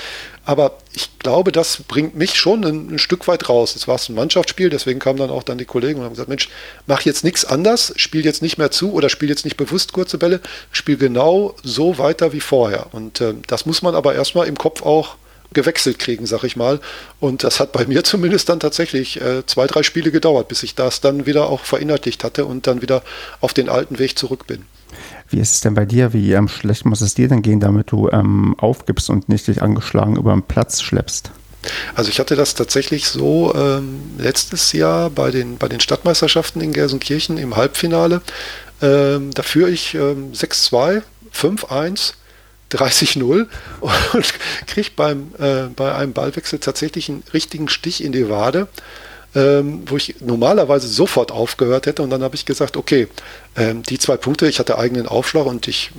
Aber 0.44 0.78
ich 0.92 1.18
glaube, 1.18 1.50
das 1.50 1.82
bringt 1.88 2.14
mich 2.14 2.36
schon 2.36 2.64
ein, 2.64 2.94
ein 2.94 2.98
Stück 2.98 3.26
weit 3.26 3.48
raus. 3.48 3.74
Es 3.74 3.88
war 3.88 3.98
ein 3.98 4.14
Mannschaftsspiel, 4.14 4.70
deswegen 4.70 5.00
kamen 5.00 5.18
dann 5.18 5.30
auch 5.30 5.42
dann 5.42 5.58
die 5.58 5.64
Kollegen 5.64 5.98
und 5.98 6.04
haben 6.04 6.12
gesagt, 6.12 6.28
Mensch, 6.28 6.48
mach 6.86 7.00
jetzt 7.00 7.24
nichts 7.24 7.44
anders, 7.44 7.92
spiel 7.96 8.24
jetzt 8.24 8.42
nicht 8.42 8.58
mehr 8.58 8.70
zu 8.70 8.92
oder 8.92 9.08
spiel 9.08 9.28
jetzt 9.28 9.44
nicht 9.44 9.56
bewusst 9.56 9.92
kurze 9.92 10.18
Bälle, 10.18 10.40
spiel 10.70 10.96
genau 10.96 11.56
so 11.64 11.98
weiter 11.98 12.32
wie 12.32 12.40
vorher. 12.40 12.86
Und 12.92 13.20
äh, 13.20 13.34
das 13.48 13.66
muss 13.66 13.82
man 13.82 13.96
aber 13.96 14.14
erstmal 14.14 14.46
im 14.46 14.56
Kopf 14.56 14.82
auch 14.82 15.16
gewechselt 15.52 15.98
kriegen, 15.98 16.26
sag 16.26 16.44
ich 16.44 16.54
mal. 16.54 16.80
Und 17.18 17.42
das 17.42 17.58
hat 17.58 17.72
bei 17.72 17.86
mir 17.86 18.04
zumindest 18.04 18.48
dann 18.48 18.60
tatsächlich 18.60 19.20
äh, 19.20 19.44
zwei, 19.46 19.66
drei 19.66 19.82
Spiele 19.82 20.12
gedauert, 20.12 20.46
bis 20.46 20.62
ich 20.62 20.76
das 20.76 21.00
dann 21.00 21.26
wieder 21.26 21.48
auch 21.48 21.64
verinnerlicht 21.64 22.22
hatte 22.22 22.44
und 22.44 22.68
dann 22.68 22.82
wieder 22.82 23.02
auf 23.40 23.52
den 23.52 23.68
alten 23.68 23.98
Weg 23.98 24.16
zurück 24.16 24.46
bin. 24.46 24.64
Wie 25.28 25.40
ist 25.40 25.54
es 25.54 25.60
denn 25.60 25.74
bei 25.74 25.84
dir? 25.84 26.12
Wie 26.12 26.32
ähm, 26.32 26.48
schlecht 26.48 26.84
muss 26.84 27.00
es 27.00 27.14
dir 27.14 27.28
denn 27.28 27.42
gehen, 27.42 27.60
damit 27.60 27.90
du 27.90 28.08
ähm, 28.10 28.54
aufgibst 28.58 29.10
und 29.10 29.28
nicht 29.28 29.46
dich 29.48 29.62
angeschlagen 29.62 30.16
über 30.16 30.32
den 30.32 30.42
Platz 30.42 30.82
schleppst? 30.82 31.32
Also 31.94 32.10
ich 32.10 32.20
hatte 32.20 32.36
das 32.36 32.54
tatsächlich 32.54 33.08
so 33.08 33.54
ähm, 33.54 34.00
letztes 34.18 34.72
Jahr 34.72 35.10
bei 35.10 35.30
den, 35.30 35.58
bei 35.58 35.68
den 35.68 35.80
Stadtmeisterschaften 35.80 36.60
in 36.60 36.72
Gelsenkirchen 36.72 37.38
im 37.38 37.56
Halbfinale. 37.56 38.22
Ähm, 38.82 39.30
da 39.32 39.42
führe 39.42 39.70
ich 39.70 39.94
ähm, 39.94 40.32
6-2, 40.32 41.02
5-1, 41.34 42.14
30-0 42.72 43.46
und 44.12 44.34
kriege 44.66 44.90
äh, 45.38 45.68
bei 45.74 45.94
einem 45.94 46.12
Ballwechsel 46.12 46.58
tatsächlich 46.58 47.08
einen 47.08 47.24
richtigen 47.32 47.68
Stich 47.68 48.02
in 48.02 48.12
die 48.12 48.28
Wade 48.28 48.68
ähm, 49.36 49.82
wo 49.86 49.98
ich 49.98 50.16
normalerweise 50.20 50.88
sofort 50.88 51.30
aufgehört 51.30 51.86
hätte. 51.86 52.02
Und 52.02 52.10
dann 52.10 52.22
habe 52.22 52.34
ich 52.34 52.46
gesagt, 52.46 52.76
okay, 52.76 53.06
ähm, 53.54 53.82
die 53.82 53.98
zwei 53.98 54.16
Punkte, 54.16 54.48
ich 54.48 54.58
hatte 54.58 54.78
eigenen 54.78 55.06
Aufschlag 55.06 55.44
und 55.44 55.68
ich 55.68 55.92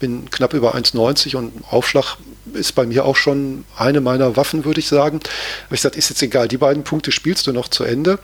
bin 0.00 0.28
knapp 0.30 0.54
über 0.54 0.74
1,90 0.74 1.36
und 1.36 1.52
Aufschlag 1.70 2.16
ist 2.52 2.74
bei 2.74 2.84
mir 2.84 3.04
auch 3.04 3.16
schon 3.16 3.64
eine 3.76 4.00
meiner 4.00 4.36
Waffen, 4.36 4.64
würde 4.64 4.80
ich 4.80 4.88
sagen. 4.88 5.20
Aber 5.66 5.74
ich 5.74 5.80
gesagt, 5.82 5.94
ist 5.94 6.08
jetzt 6.08 6.22
egal, 6.22 6.48
die 6.48 6.56
beiden 6.56 6.82
Punkte 6.82 7.12
spielst 7.12 7.46
du 7.46 7.52
noch 7.52 7.68
zu 7.68 7.84
Ende. 7.84 8.18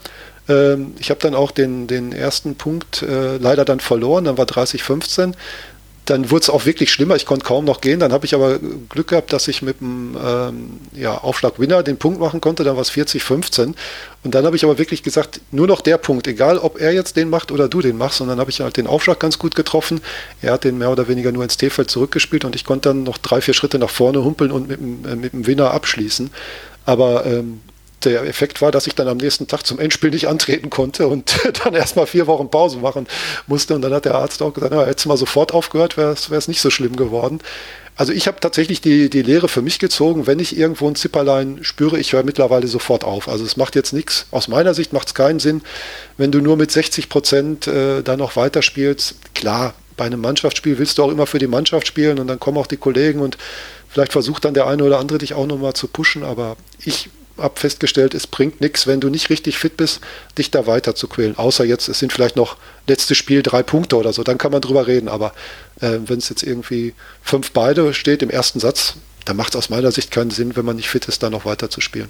Ähm, 0.49 0.95
ich 0.99 1.11
habe 1.11 1.21
dann 1.21 1.33
auch 1.33 1.51
den, 1.51 1.87
den 1.87 2.11
ersten 2.11 2.55
Punkt 2.55 3.03
äh, 3.03 3.37
leider 3.37 3.63
dann 3.63 3.79
verloren, 3.79 4.25
dann 4.25 4.37
war 4.37 4.45
30-15 4.45 5.33
dann 6.09 6.31
wurde 6.31 6.43
es 6.43 6.49
auch 6.49 6.65
wirklich 6.65 6.91
schlimmer. 6.91 7.17
Ich 7.17 7.25
konnte 7.25 7.45
kaum 7.45 7.65
noch 7.65 7.81
gehen. 7.81 7.99
Dann 7.99 8.13
habe 8.13 8.25
ich 8.25 8.33
aber 8.33 8.59
Glück 8.89 9.09
gehabt, 9.09 9.33
dass 9.33 9.49
ich 9.49 9.61
mit 9.61 9.81
dem 9.81 10.17
ähm, 10.21 10.79
ja, 10.93 11.17
Aufschlag 11.17 11.59
Winner 11.59 11.83
den 11.83 11.97
Punkt 11.97 12.19
machen 12.19 12.39
konnte. 12.39 12.63
Dann 12.63 12.75
war 12.75 12.81
es 12.81 12.91
40-15. 12.91 13.73
Und 14.23 14.33
dann 14.33 14.45
habe 14.45 14.55
ich 14.55 14.63
aber 14.63 14.77
wirklich 14.77 15.03
gesagt, 15.03 15.41
nur 15.51 15.67
noch 15.67 15.81
der 15.81 15.97
Punkt, 15.97 16.25
egal 16.27 16.59
ob 16.59 16.79
er 16.79 16.93
jetzt 16.93 17.17
den 17.17 17.29
macht 17.29 17.51
oder 17.51 17.67
du 17.67 17.81
den 17.81 17.97
machst. 17.97 18.21
Und 18.21 18.29
dann 18.29 18.39
habe 18.39 18.49
ich 18.49 18.61
halt 18.61 18.77
den 18.77 18.87
Aufschlag 18.87 19.19
ganz 19.19 19.37
gut 19.37 19.53
getroffen. 19.53 19.99
Er 20.41 20.53
hat 20.53 20.63
den 20.63 20.77
mehr 20.77 20.91
oder 20.91 21.09
weniger 21.09 21.33
nur 21.33 21.43
ins 21.43 21.57
T-Feld 21.57 21.91
zurückgespielt 21.91 22.45
und 22.45 22.55
ich 22.55 22.63
konnte 22.63 22.89
dann 22.89 23.03
noch 23.03 23.17
drei, 23.17 23.41
vier 23.41 23.53
Schritte 23.53 23.77
nach 23.77 23.89
vorne 23.89 24.23
humpeln 24.23 24.51
und 24.51 24.69
mit, 24.69 24.79
dem, 24.79 25.05
äh, 25.05 25.15
mit 25.15 25.33
dem 25.33 25.45
Winner 25.45 25.71
abschließen. 25.71 26.29
Aber 26.85 27.25
ähm, 27.25 27.59
der 28.07 28.23
Effekt 28.23 28.61
war, 28.61 28.71
dass 28.71 28.87
ich 28.87 28.95
dann 28.95 29.07
am 29.07 29.17
nächsten 29.17 29.47
Tag 29.47 29.65
zum 29.65 29.79
Endspiel 29.79 30.09
nicht 30.09 30.27
antreten 30.27 30.69
konnte 30.69 31.07
und 31.07 31.37
dann 31.63 31.73
erstmal 31.73 32.07
vier 32.07 32.27
Wochen 32.27 32.49
Pause 32.49 32.77
machen 32.77 33.07
musste. 33.47 33.75
Und 33.75 33.81
dann 33.81 33.93
hat 33.93 34.05
der 34.05 34.15
Arzt 34.15 34.41
auch 34.41 34.53
gesagt, 34.53 34.73
ja, 34.73 34.85
hättest 34.85 35.05
du 35.05 35.09
mal 35.09 35.17
sofort 35.17 35.53
aufgehört, 35.53 35.97
wäre 35.97 36.13
es 36.13 36.47
nicht 36.47 36.61
so 36.61 36.69
schlimm 36.69 36.95
geworden. 36.95 37.39
Also 37.97 38.13
ich 38.13 38.27
habe 38.27 38.39
tatsächlich 38.39 38.79
die, 38.79 39.09
die 39.09 39.23
Lehre 39.23 39.47
für 39.47 39.63
mich 39.63 39.79
gezogen, 39.79 40.27
wenn 40.27 40.37
ich 40.37 40.55
irgendwo 40.55 40.87
ein 40.87 40.95
Zipperlein 40.95 41.63
spüre, 41.63 41.97
ich 41.97 42.13
höre 42.13 42.23
mittlerweile 42.23 42.67
sofort 42.67 43.03
auf. 43.03 43.27
Also 43.27 43.43
es 43.43 43.57
macht 43.57 43.75
jetzt 43.75 43.91
nichts, 43.91 44.27
aus 44.29 44.47
meiner 44.47 44.75
Sicht 44.75 44.93
macht 44.93 45.07
es 45.07 45.13
keinen 45.15 45.39
Sinn, 45.39 45.63
wenn 46.15 46.31
du 46.31 46.39
nur 46.39 46.57
mit 46.57 46.71
60 46.71 47.09
Prozent 47.09 47.65
äh, 47.65 48.03
dann 48.03 48.19
noch 48.19 48.35
weiterspielst. 48.35 49.15
Klar, 49.33 49.73
bei 49.97 50.05
einem 50.05 50.21
Mannschaftsspiel 50.21 50.77
willst 50.77 50.99
du 50.99 51.03
auch 51.03 51.11
immer 51.11 51.25
für 51.25 51.39
die 51.39 51.47
Mannschaft 51.47 51.87
spielen 51.87 52.19
und 52.19 52.27
dann 52.27 52.39
kommen 52.39 52.59
auch 52.59 52.67
die 52.67 52.77
Kollegen 52.77 53.19
und 53.19 53.39
vielleicht 53.89 54.11
versucht 54.11 54.45
dann 54.45 54.53
der 54.53 54.67
eine 54.67 54.83
oder 54.83 54.99
andere 54.99 55.17
dich 55.17 55.33
auch 55.33 55.47
nochmal 55.47 55.73
zu 55.73 55.87
pushen, 55.87 56.23
aber 56.23 56.55
ich 56.85 57.09
habe 57.37 57.59
festgestellt, 57.59 58.13
es 58.13 58.27
bringt 58.27 58.61
nichts, 58.61 58.87
wenn 58.87 58.99
du 58.99 59.09
nicht 59.09 59.29
richtig 59.29 59.57
fit 59.57 59.77
bist, 59.77 60.01
dich 60.37 60.51
da 60.51 60.67
weiter 60.67 60.95
zu 60.95 61.07
quälen. 61.07 61.37
Außer 61.37 61.63
jetzt, 61.65 61.87
es 61.87 61.99
sind 61.99 62.13
vielleicht 62.13 62.35
noch 62.35 62.57
letztes 62.87 63.17
Spiel 63.17 63.43
drei 63.43 63.63
Punkte 63.63 63.97
oder 63.97 64.13
so, 64.13 64.23
dann 64.23 64.37
kann 64.37 64.51
man 64.51 64.61
drüber 64.61 64.87
reden. 64.87 65.07
Aber 65.07 65.33
äh, 65.81 65.99
wenn 66.05 66.17
es 66.17 66.29
jetzt 66.29 66.43
irgendwie 66.43 66.93
fünf 67.21 67.51
beide 67.51 67.93
steht 67.93 68.21
im 68.21 68.29
ersten 68.29 68.59
Satz, 68.59 68.95
dann 69.25 69.37
macht 69.37 69.49
es 69.49 69.55
aus 69.57 69.69
meiner 69.69 69.91
Sicht 69.91 70.11
keinen 70.11 70.31
Sinn, 70.31 70.55
wenn 70.55 70.65
man 70.65 70.77
nicht 70.77 70.89
fit 70.89 71.05
ist, 71.05 71.21
da 71.23 71.29
noch 71.29 71.45
weiter 71.45 71.69
zu 71.69 71.81
spielen. 71.81 72.09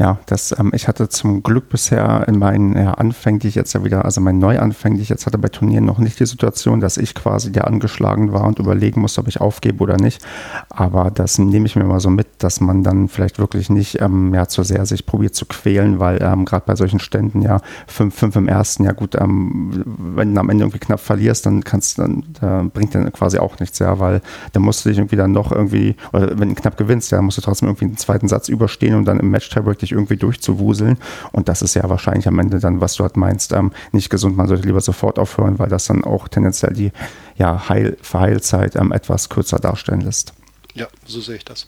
Ja, 0.00 0.18
das, 0.24 0.58
ähm, 0.58 0.72
ich 0.74 0.88
hatte 0.88 1.10
zum 1.10 1.42
Glück 1.42 1.68
bisher 1.68 2.26
in 2.26 2.38
meinen 2.38 2.74
ja, 2.74 2.94
Anfängen, 2.94 3.38
die 3.38 3.48
ich 3.48 3.54
jetzt 3.54 3.74
ja 3.74 3.84
wieder, 3.84 4.06
also 4.06 4.22
meinen 4.22 4.38
Neuanfängen, 4.38 4.96
die 4.96 5.02
ich 5.02 5.10
jetzt 5.10 5.26
hatte 5.26 5.36
bei 5.36 5.48
Turnieren, 5.48 5.84
noch 5.84 5.98
nicht 5.98 6.18
die 6.18 6.24
Situation, 6.24 6.80
dass 6.80 6.96
ich 6.96 7.14
quasi 7.14 7.52
der 7.52 7.66
angeschlagen 7.66 8.32
war 8.32 8.44
und 8.44 8.58
überlegen 8.58 9.02
musste, 9.02 9.20
ob 9.20 9.28
ich 9.28 9.42
aufgebe 9.42 9.82
oder 9.82 9.98
nicht. 9.98 10.24
Aber 10.70 11.10
das 11.10 11.38
nehme 11.38 11.66
ich 11.66 11.76
mir 11.76 11.84
mal 11.84 12.00
so 12.00 12.08
mit, 12.08 12.28
dass 12.38 12.62
man 12.62 12.82
dann 12.82 13.08
vielleicht 13.08 13.38
wirklich 13.38 13.68
nicht 13.68 14.00
ähm, 14.00 14.32
ja, 14.32 14.48
zu 14.48 14.62
sehr 14.62 14.86
sich 14.86 15.04
probiert 15.04 15.34
zu 15.34 15.44
quälen, 15.44 16.00
weil 16.00 16.22
ähm, 16.22 16.46
gerade 16.46 16.64
bei 16.64 16.76
solchen 16.76 16.98
Ständen 16.98 17.42
ja 17.42 17.60
fünf, 17.86 18.14
fünf 18.14 18.36
im 18.36 18.48
ersten, 18.48 18.84
ja 18.84 18.92
gut, 18.92 19.16
ähm, 19.16 19.84
wenn 19.84 20.34
du 20.34 20.40
am 20.40 20.48
Ende 20.48 20.64
irgendwie 20.64 20.78
knapp 20.78 21.00
verlierst, 21.00 21.44
dann 21.44 21.62
kannst 21.62 21.98
dann 21.98 22.24
da 22.40 22.64
bringt 22.72 22.94
dann 22.94 23.12
quasi 23.12 23.36
auch 23.36 23.60
nichts, 23.60 23.78
ja, 23.80 23.98
weil 23.98 24.22
dann 24.52 24.62
musst 24.62 24.82
du 24.82 24.88
dich 24.88 24.96
irgendwie 24.96 25.16
dann 25.16 25.32
noch 25.32 25.52
irgendwie, 25.52 25.94
oder 26.14 26.38
wenn 26.38 26.48
du 26.48 26.54
knapp 26.54 26.78
gewinnst, 26.78 27.12
ja, 27.12 27.20
musst 27.20 27.36
du 27.36 27.42
trotzdem 27.42 27.68
irgendwie 27.68 27.84
einen 27.84 27.98
zweiten 27.98 28.28
Satz 28.28 28.48
überstehen 28.48 28.94
und 28.94 29.04
dann 29.04 29.20
im 29.20 29.30
Match-Tiebreak 29.30 29.78
dich 29.78 29.89
irgendwie 29.92 30.16
durchzuwuseln. 30.16 30.98
Und 31.32 31.48
das 31.48 31.62
ist 31.62 31.74
ja 31.74 31.88
wahrscheinlich 31.88 32.28
am 32.28 32.38
Ende 32.38 32.58
dann, 32.58 32.80
was 32.80 32.94
du 32.94 33.02
halt 33.02 33.16
meinst, 33.16 33.52
ähm, 33.52 33.72
nicht 33.92 34.10
gesund. 34.10 34.36
Man 34.36 34.48
sollte 34.48 34.66
lieber 34.66 34.80
sofort 34.80 35.18
aufhören, 35.18 35.58
weil 35.58 35.68
das 35.68 35.86
dann 35.86 36.04
auch 36.04 36.28
tendenziell 36.28 36.72
die 36.72 36.92
ja, 37.36 37.68
Heil 37.68 37.96
Verheilzeit 38.02 38.76
ähm, 38.76 38.92
etwas 38.92 39.28
kürzer 39.28 39.58
darstellen 39.58 40.00
lässt. 40.00 40.32
Ja, 40.74 40.86
so 41.06 41.20
sehe 41.20 41.36
ich 41.36 41.44
das. 41.44 41.66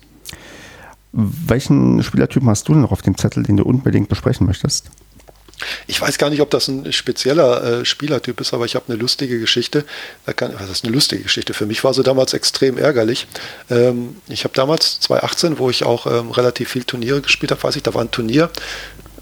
Welchen 1.13 2.03
Spielertypen 2.03 2.49
hast 2.49 2.69
du 2.69 2.73
denn 2.73 2.83
noch 2.83 2.93
auf 2.93 3.03
dem 3.03 3.19
Zettel, 3.19 3.43
den 3.43 3.59
du 3.59 3.65
unbedingt 3.65 4.09
besprechen 4.09 4.47
möchtest? 4.47 4.91
Ich 5.87 6.01
weiß 6.01 6.19
gar 6.19 6.31
nicht, 6.31 6.41
ob 6.41 6.51
das 6.51 6.69
ein 6.69 6.93
spezieller 6.93 7.81
äh, 7.81 7.85
Spielertyp 7.85 8.41
ist, 8.41 8.55
aber 8.55 8.65
ich 8.65 8.75
habe 8.75 8.87
eine 8.89 8.97
lustige 8.97 9.39
Geschichte. 9.39 9.85
Da 10.27 10.33
kann, 10.33 10.53
was 10.59 10.71
ist 10.71 10.85
eine 10.85 10.93
lustige 10.93 11.23
Geschichte? 11.23 11.55
Für 11.55 11.67
mich 11.67 11.83
war 11.85 11.95
sie 11.95 12.03
damals 12.03 12.35
extrem 12.35 12.79
ärgerlich. 12.79 13.27
Ähm, 13.71 14.17
ich 14.29 14.45
habe 14.45 14.55
damals 14.55 15.01
2018, 15.01 15.59
wo 15.59 15.71
ich 15.71 15.85
auch 15.85 16.07
ähm, 16.07 16.31
relativ 16.31 16.71
viel 16.71 16.85
Turniere 16.85 17.21
gespielt 17.21 17.51
habe, 17.51 17.63
weiß 17.63 17.77
ich, 17.77 17.83
da 17.83 17.95
war 17.95 18.03
ein 18.03 18.11
Turnier. 18.11 18.51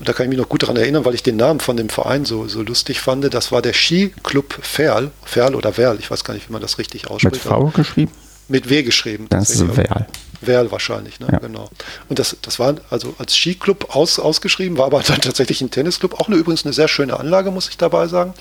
Da 0.03 0.15
kann 0.15 0.25
ich 0.25 0.31
mich 0.31 0.39
noch 0.39 0.49
gut 0.49 0.63
daran 0.63 0.77
erinnern, 0.77 1.05
weil 1.05 1.15
ich 1.15 1.23
den 1.23 1.37
Namen 1.37 1.61
von 1.61 1.77
dem 1.77 1.91
Verein 1.91 2.25
so, 2.25 2.49
so 2.49 2.63
lustig 2.63 3.01
fand. 3.01 3.33
Das 3.35 3.53
war 3.53 3.61
der 3.61 3.75
Skiclub 3.75 4.59
Ferl, 4.63 5.11
Ferl 5.25 5.55
oder 5.55 5.77
Werl, 5.77 5.99
ich 5.99 6.11
weiß 6.11 6.25
gar 6.25 6.33
nicht, 6.33 6.49
wie 6.49 6.53
man 6.53 6.63
das 6.63 6.79
richtig 6.79 7.09
ausspricht. 7.09 7.45
Mit 7.45 7.53
V 7.53 7.67
geschrieben? 7.75 8.13
Mit 8.49 8.71
W 8.71 8.83
geschrieben. 8.83 9.27
Das 9.29 9.51
ist 9.51 9.77
Werl. 9.77 10.07
Werl 10.41 10.71
wahrscheinlich, 10.71 11.21
ne? 11.21 11.29
Ja. 11.31 11.39
genau. 11.39 11.69
Und 12.09 12.19
das, 12.19 12.37
das 12.43 12.59
war 12.59 12.75
also 12.91 13.15
als 13.19 13.35
Skiclub 13.35 13.95
aus, 13.95 14.19
ausgeschrieben, 14.19 14.79
war 14.79 14.87
aber 14.87 15.03
dann 15.07 15.21
tatsächlich 15.21 15.61
ein 15.61 15.71
Tennisclub. 15.71 16.21
Auch 16.21 16.29
eine, 16.29 16.37
übrigens 16.37 16.65
eine 16.65 16.73
sehr 16.73 16.89
schöne 16.89 17.19
Anlage, 17.19 17.51
muss 17.51 17.69
ich 17.69 17.77
dabei 17.77 18.07
sagen. 18.09 18.35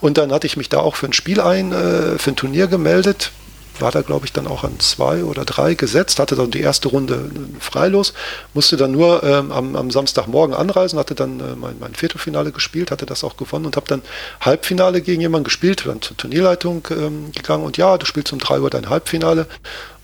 Und 0.00 0.18
dann 0.18 0.32
hatte 0.32 0.46
ich 0.46 0.56
mich 0.56 0.68
da 0.68 0.78
auch 0.78 0.96
für 0.96 1.06
ein 1.06 1.12
Spiel 1.12 1.40
ein, 1.40 1.72
äh, 1.72 2.18
für 2.18 2.30
ein 2.30 2.36
Turnier 2.36 2.66
gemeldet 2.66 3.30
war 3.80 3.90
da, 3.90 4.02
glaube 4.02 4.26
ich, 4.26 4.32
dann 4.32 4.46
auch 4.46 4.64
an 4.64 4.78
zwei 4.80 5.24
oder 5.24 5.44
drei 5.44 5.74
gesetzt, 5.74 6.18
hatte 6.18 6.36
dann 6.36 6.50
die 6.50 6.60
erste 6.60 6.88
Runde 6.88 7.30
freilos, 7.60 8.12
musste 8.54 8.76
dann 8.76 8.92
nur 8.92 9.22
ähm, 9.22 9.52
am, 9.52 9.76
am, 9.76 9.90
Samstagmorgen 9.90 10.54
anreisen, 10.54 10.98
hatte 10.98 11.14
dann 11.14 11.40
äh, 11.40 11.56
mein, 11.56 11.76
mein, 11.78 11.94
Viertelfinale 11.94 12.52
gespielt, 12.52 12.90
hatte 12.90 13.06
das 13.06 13.24
auch 13.24 13.36
gewonnen 13.36 13.66
und 13.66 13.76
habe 13.76 13.86
dann 13.86 14.02
Halbfinale 14.40 15.00
gegen 15.00 15.20
jemanden 15.20 15.44
gespielt, 15.44 15.84
dann 15.86 16.02
zur 16.02 16.16
Turnierleitung 16.16 16.86
ähm, 16.90 17.32
gegangen 17.32 17.64
und 17.64 17.76
ja, 17.76 17.98
du 17.98 18.06
spielst 18.06 18.32
um 18.32 18.38
drei 18.38 18.60
Uhr 18.60 18.70
dein 18.70 18.88
Halbfinale. 18.88 19.46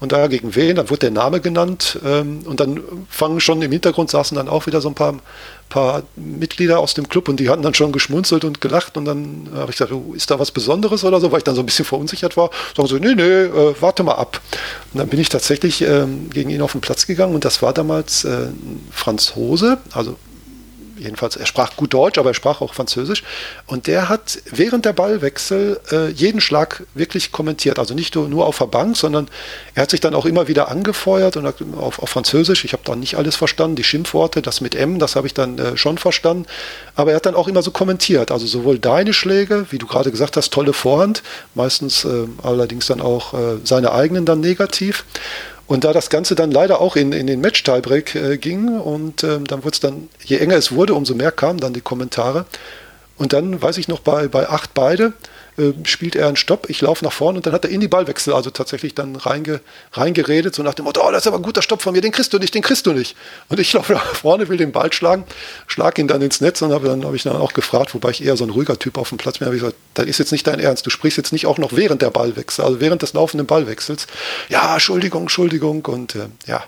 Und 0.00 0.10
da 0.10 0.26
gegen 0.26 0.56
wen, 0.56 0.74
dann 0.74 0.90
wurde 0.90 0.98
der 0.98 1.10
Name 1.12 1.40
genannt 1.40 2.00
ähm, 2.04 2.40
und 2.44 2.58
dann 2.58 2.82
fangen 3.08 3.38
schon 3.38 3.62
im 3.62 3.70
Hintergrund 3.70 4.10
saßen 4.10 4.36
dann 4.36 4.48
auch 4.48 4.66
wieder 4.66 4.80
so 4.80 4.88
ein 4.88 4.96
paar, 4.96 5.14
paar 5.72 6.02
Mitglieder 6.16 6.80
aus 6.80 6.92
dem 6.92 7.08
Club 7.08 7.30
und 7.30 7.40
die 7.40 7.48
hatten 7.48 7.62
dann 7.62 7.72
schon 7.72 7.92
geschmunzelt 7.92 8.44
und 8.44 8.60
gelacht 8.60 8.98
und 8.98 9.06
dann 9.06 9.48
habe 9.54 9.70
ich 9.70 9.78
gesagt, 9.78 9.90
oh, 9.90 10.12
ist 10.12 10.30
da 10.30 10.38
was 10.38 10.50
Besonderes 10.50 11.02
oder 11.02 11.18
so, 11.18 11.32
weil 11.32 11.38
ich 11.38 11.44
dann 11.44 11.54
so 11.54 11.62
ein 11.62 11.66
bisschen 11.66 11.86
verunsichert 11.86 12.36
war. 12.36 12.50
Sagen 12.76 12.88
sie, 12.88 13.00
nee, 13.00 13.14
nee, 13.14 13.22
äh, 13.22 13.74
warte 13.80 14.02
mal 14.02 14.16
ab. 14.16 14.42
Und 14.92 14.98
dann 14.98 15.08
bin 15.08 15.18
ich 15.18 15.30
tatsächlich 15.30 15.80
ähm, 15.80 16.28
gegen 16.28 16.50
ihn 16.50 16.60
auf 16.60 16.72
den 16.72 16.82
Platz 16.82 17.06
gegangen 17.06 17.34
und 17.34 17.46
das 17.46 17.62
war 17.62 17.72
damals 17.72 18.24
äh, 18.24 18.48
Franzose, 18.90 19.78
also 19.92 20.16
jedenfalls, 21.02 21.36
er 21.36 21.46
sprach 21.46 21.76
gut 21.76 21.92
Deutsch, 21.92 22.18
aber 22.18 22.30
er 22.30 22.34
sprach 22.34 22.60
auch 22.60 22.74
Französisch. 22.74 23.22
Und 23.66 23.86
der 23.86 24.08
hat 24.08 24.38
während 24.50 24.84
der 24.84 24.92
Ballwechsel 24.92 25.80
äh, 25.90 26.08
jeden 26.10 26.40
Schlag 26.40 26.84
wirklich 26.94 27.32
kommentiert. 27.32 27.78
Also 27.78 27.94
nicht 27.94 28.14
nur, 28.14 28.28
nur 28.28 28.46
auf 28.46 28.58
der 28.58 28.66
Bank, 28.66 28.96
sondern 28.96 29.28
er 29.74 29.82
hat 29.82 29.90
sich 29.90 30.00
dann 30.00 30.14
auch 30.14 30.26
immer 30.26 30.48
wieder 30.48 30.68
angefeuert 30.68 31.36
und 31.36 31.46
auf, 31.76 31.98
auf 31.98 32.08
Französisch. 32.08 32.64
Ich 32.64 32.72
habe 32.72 32.82
dann 32.84 33.00
nicht 33.00 33.16
alles 33.16 33.36
verstanden. 33.36 33.76
Die 33.76 33.84
Schimpfworte, 33.84 34.42
das 34.42 34.60
mit 34.60 34.74
M, 34.74 34.98
das 34.98 35.16
habe 35.16 35.26
ich 35.26 35.34
dann 35.34 35.58
äh, 35.58 35.76
schon 35.76 35.98
verstanden. 35.98 36.46
Aber 36.94 37.10
er 37.10 37.16
hat 37.16 37.26
dann 37.26 37.34
auch 37.34 37.48
immer 37.48 37.62
so 37.62 37.70
kommentiert. 37.70 38.30
Also 38.30 38.46
sowohl 38.46 38.78
deine 38.78 39.12
Schläge, 39.12 39.66
wie 39.70 39.78
du 39.78 39.86
gerade 39.86 40.10
gesagt 40.10 40.36
hast, 40.36 40.52
tolle 40.52 40.72
Vorhand, 40.72 41.22
meistens 41.54 42.04
äh, 42.04 42.26
allerdings 42.42 42.86
dann 42.86 43.00
auch 43.00 43.34
äh, 43.34 43.58
seine 43.64 43.92
eigenen 43.92 44.26
dann 44.26 44.40
negativ. 44.40 45.04
Und 45.72 45.84
da 45.84 45.94
das 45.94 46.10
Ganze 46.10 46.34
dann 46.34 46.50
leider 46.50 46.82
auch 46.82 46.96
in, 46.96 47.12
in 47.12 47.26
den 47.26 47.40
Match-Tiebreak 47.40 48.14
äh, 48.14 48.36
ging 48.36 48.78
und 48.78 49.24
ähm, 49.24 49.46
dann 49.46 49.64
wurde 49.64 49.72
es 49.72 49.80
dann, 49.80 50.10
je 50.22 50.36
enger 50.36 50.56
es 50.56 50.72
wurde, 50.72 50.92
umso 50.92 51.14
mehr 51.14 51.32
kamen 51.32 51.60
dann 51.60 51.72
die 51.72 51.80
Kommentare. 51.80 52.44
Und 53.16 53.32
dann 53.32 53.62
weiß 53.62 53.78
ich 53.78 53.88
noch, 53.88 54.00
bei, 54.00 54.28
bei 54.28 54.46
acht 54.50 54.74
beide 54.74 55.14
äh, 55.58 55.72
spielt 55.84 56.16
er 56.16 56.28
einen 56.28 56.36
Stopp, 56.36 56.70
ich 56.70 56.80
laufe 56.80 57.04
nach 57.04 57.12
vorne 57.12 57.36
und 57.36 57.46
dann 57.46 57.52
hat 57.52 57.64
er 57.64 57.70
in 57.70 57.80
die 57.80 57.88
Ballwechsel 57.88 58.32
also 58.32 58.48
tatsächlich 58.48 58.94
dann 58.94 59.16
reinge, 59.16 59.60
reingeredet, 59.92 60.54
so 60.54 60.62
nach 60.62 60.72
dem 60.72 60.86
Motto, 60.86 61.06
oh, 61.06 61.10
das 61.10 61.24
ist 61.24 61.26
aber 61.26 61.36
ein 61.36 61.42
guter 61.42 61.60
Stopp 61.60 61.82
von 61.82 61.92
mir, 61.92 62.00
den 62.00 62.12
kriegst 62.12 62.32
du 62.32 62.38
nicht, 62.38 62.54
den 62.54 62.62
kriegst 62.62 62.86
du 62.86 62.92
nicht. 62.92 63.16
Und 63.48 63.60
ich 63.60 63.72
laufe 63.74 63.92
nach 63.92 64.14
vorne, 64.14 64.48
will 64.48 64.56
den 64.56 64.72
Ball 64.72 64.90
schlagen, 64.92 65.24
schlag 65.66 65.98
ihn 65.98 66.08
dann 66.08 66.22
ins 66.22 66.40
Netz 66.40 66.62
und 66.62 66.72
hab, 66.72 66.84
dann 66.84 67.04
habe 67.04 67.16
ich 67.16 67.22
dann 67.22 67.36
auch 67.36 67.52
gefragt, 67.52 67.94
wobei 67.94 68.10
ich 68.10 68.24
eher 68.24 68.36
so 68.36 68.44
ein 68.44 68.50
ruhiger 68.50 68.78
Typ 68.78 68.96
auf 68.96 69.10
dem 69.10 69.18
Platz 69.18 69.38
bin, 69.38 69.46
habe 69.46 69.56
ich 69.56 69.62
gesagt, 69.62 69.78
das 69.94 70.06
ist 70.06 70.18
jetzt 70.18 70.32
nicht 70.32 70.46
dein 70.46 70.58
Ernst, 70.58 70.86
du 70.86 70.90
sprichst 70.90 71.18
jetzt 71.18 71.32
nicht 71.32 71.46
auch 71.46 71.58
noch 71.58 71.72
während 71.72 72.00
der 72.00 72.10
Ballwechsel, 72.10 72.64
also 72.64 72.80
während 72.80 73.02
des 73.02 73.12
laufenden 73.12 73.46
Ballwechsels. 73.46 74.06
Ja, 74.48 74.72
Entschuldigung, 74.72 75.22
Entschuldigung 75.22 75.84
und 75.84 76.14
äh, 76.14 76.28
ja. 76.46 76.64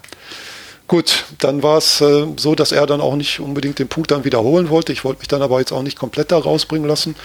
Gut, 0.87 1.25
dann 1.39 1.63
war 1.63 1.79
es 1.79 2.03
äh, 2.03 2.27
so, 2.37 2.55
dass 2.55 2.71
er 2.71 2.87
dann 2.87 3.01
auch 3.01 3.17
nicht 3.17 3.41
unbedingt 3.41 3.79
den 3.79 3.89
Punkt 3.89 4.11
dann 4.11 4.25
wiederholen 4.25 4.69
wollte. 4.69 4.93
Ich 4.93 5.03
wollte 5.03 5.21
mich 5.21 5.29
dann 5.29 5.41
aber 5.41 5.59
jetzt 5.59 5.73
auch 5.73 5.83
nicht 5.83 5.99
komplett 5.99 6.31
da 6.31 6.37
rausbringen 6.37 6.87
lassen 6.87 7.17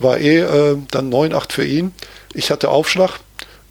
war 0.00 0.18
eh 0.18 0.40
äh, 0.40 0.76
dann 0.90 1.12
9-8 1.12 1.52
für 1.52 1.64
ihn. 1.64 1.94
Ich 2.34 2.50
hatte 2.50 2.70
Aufschlag. 2.70 3.20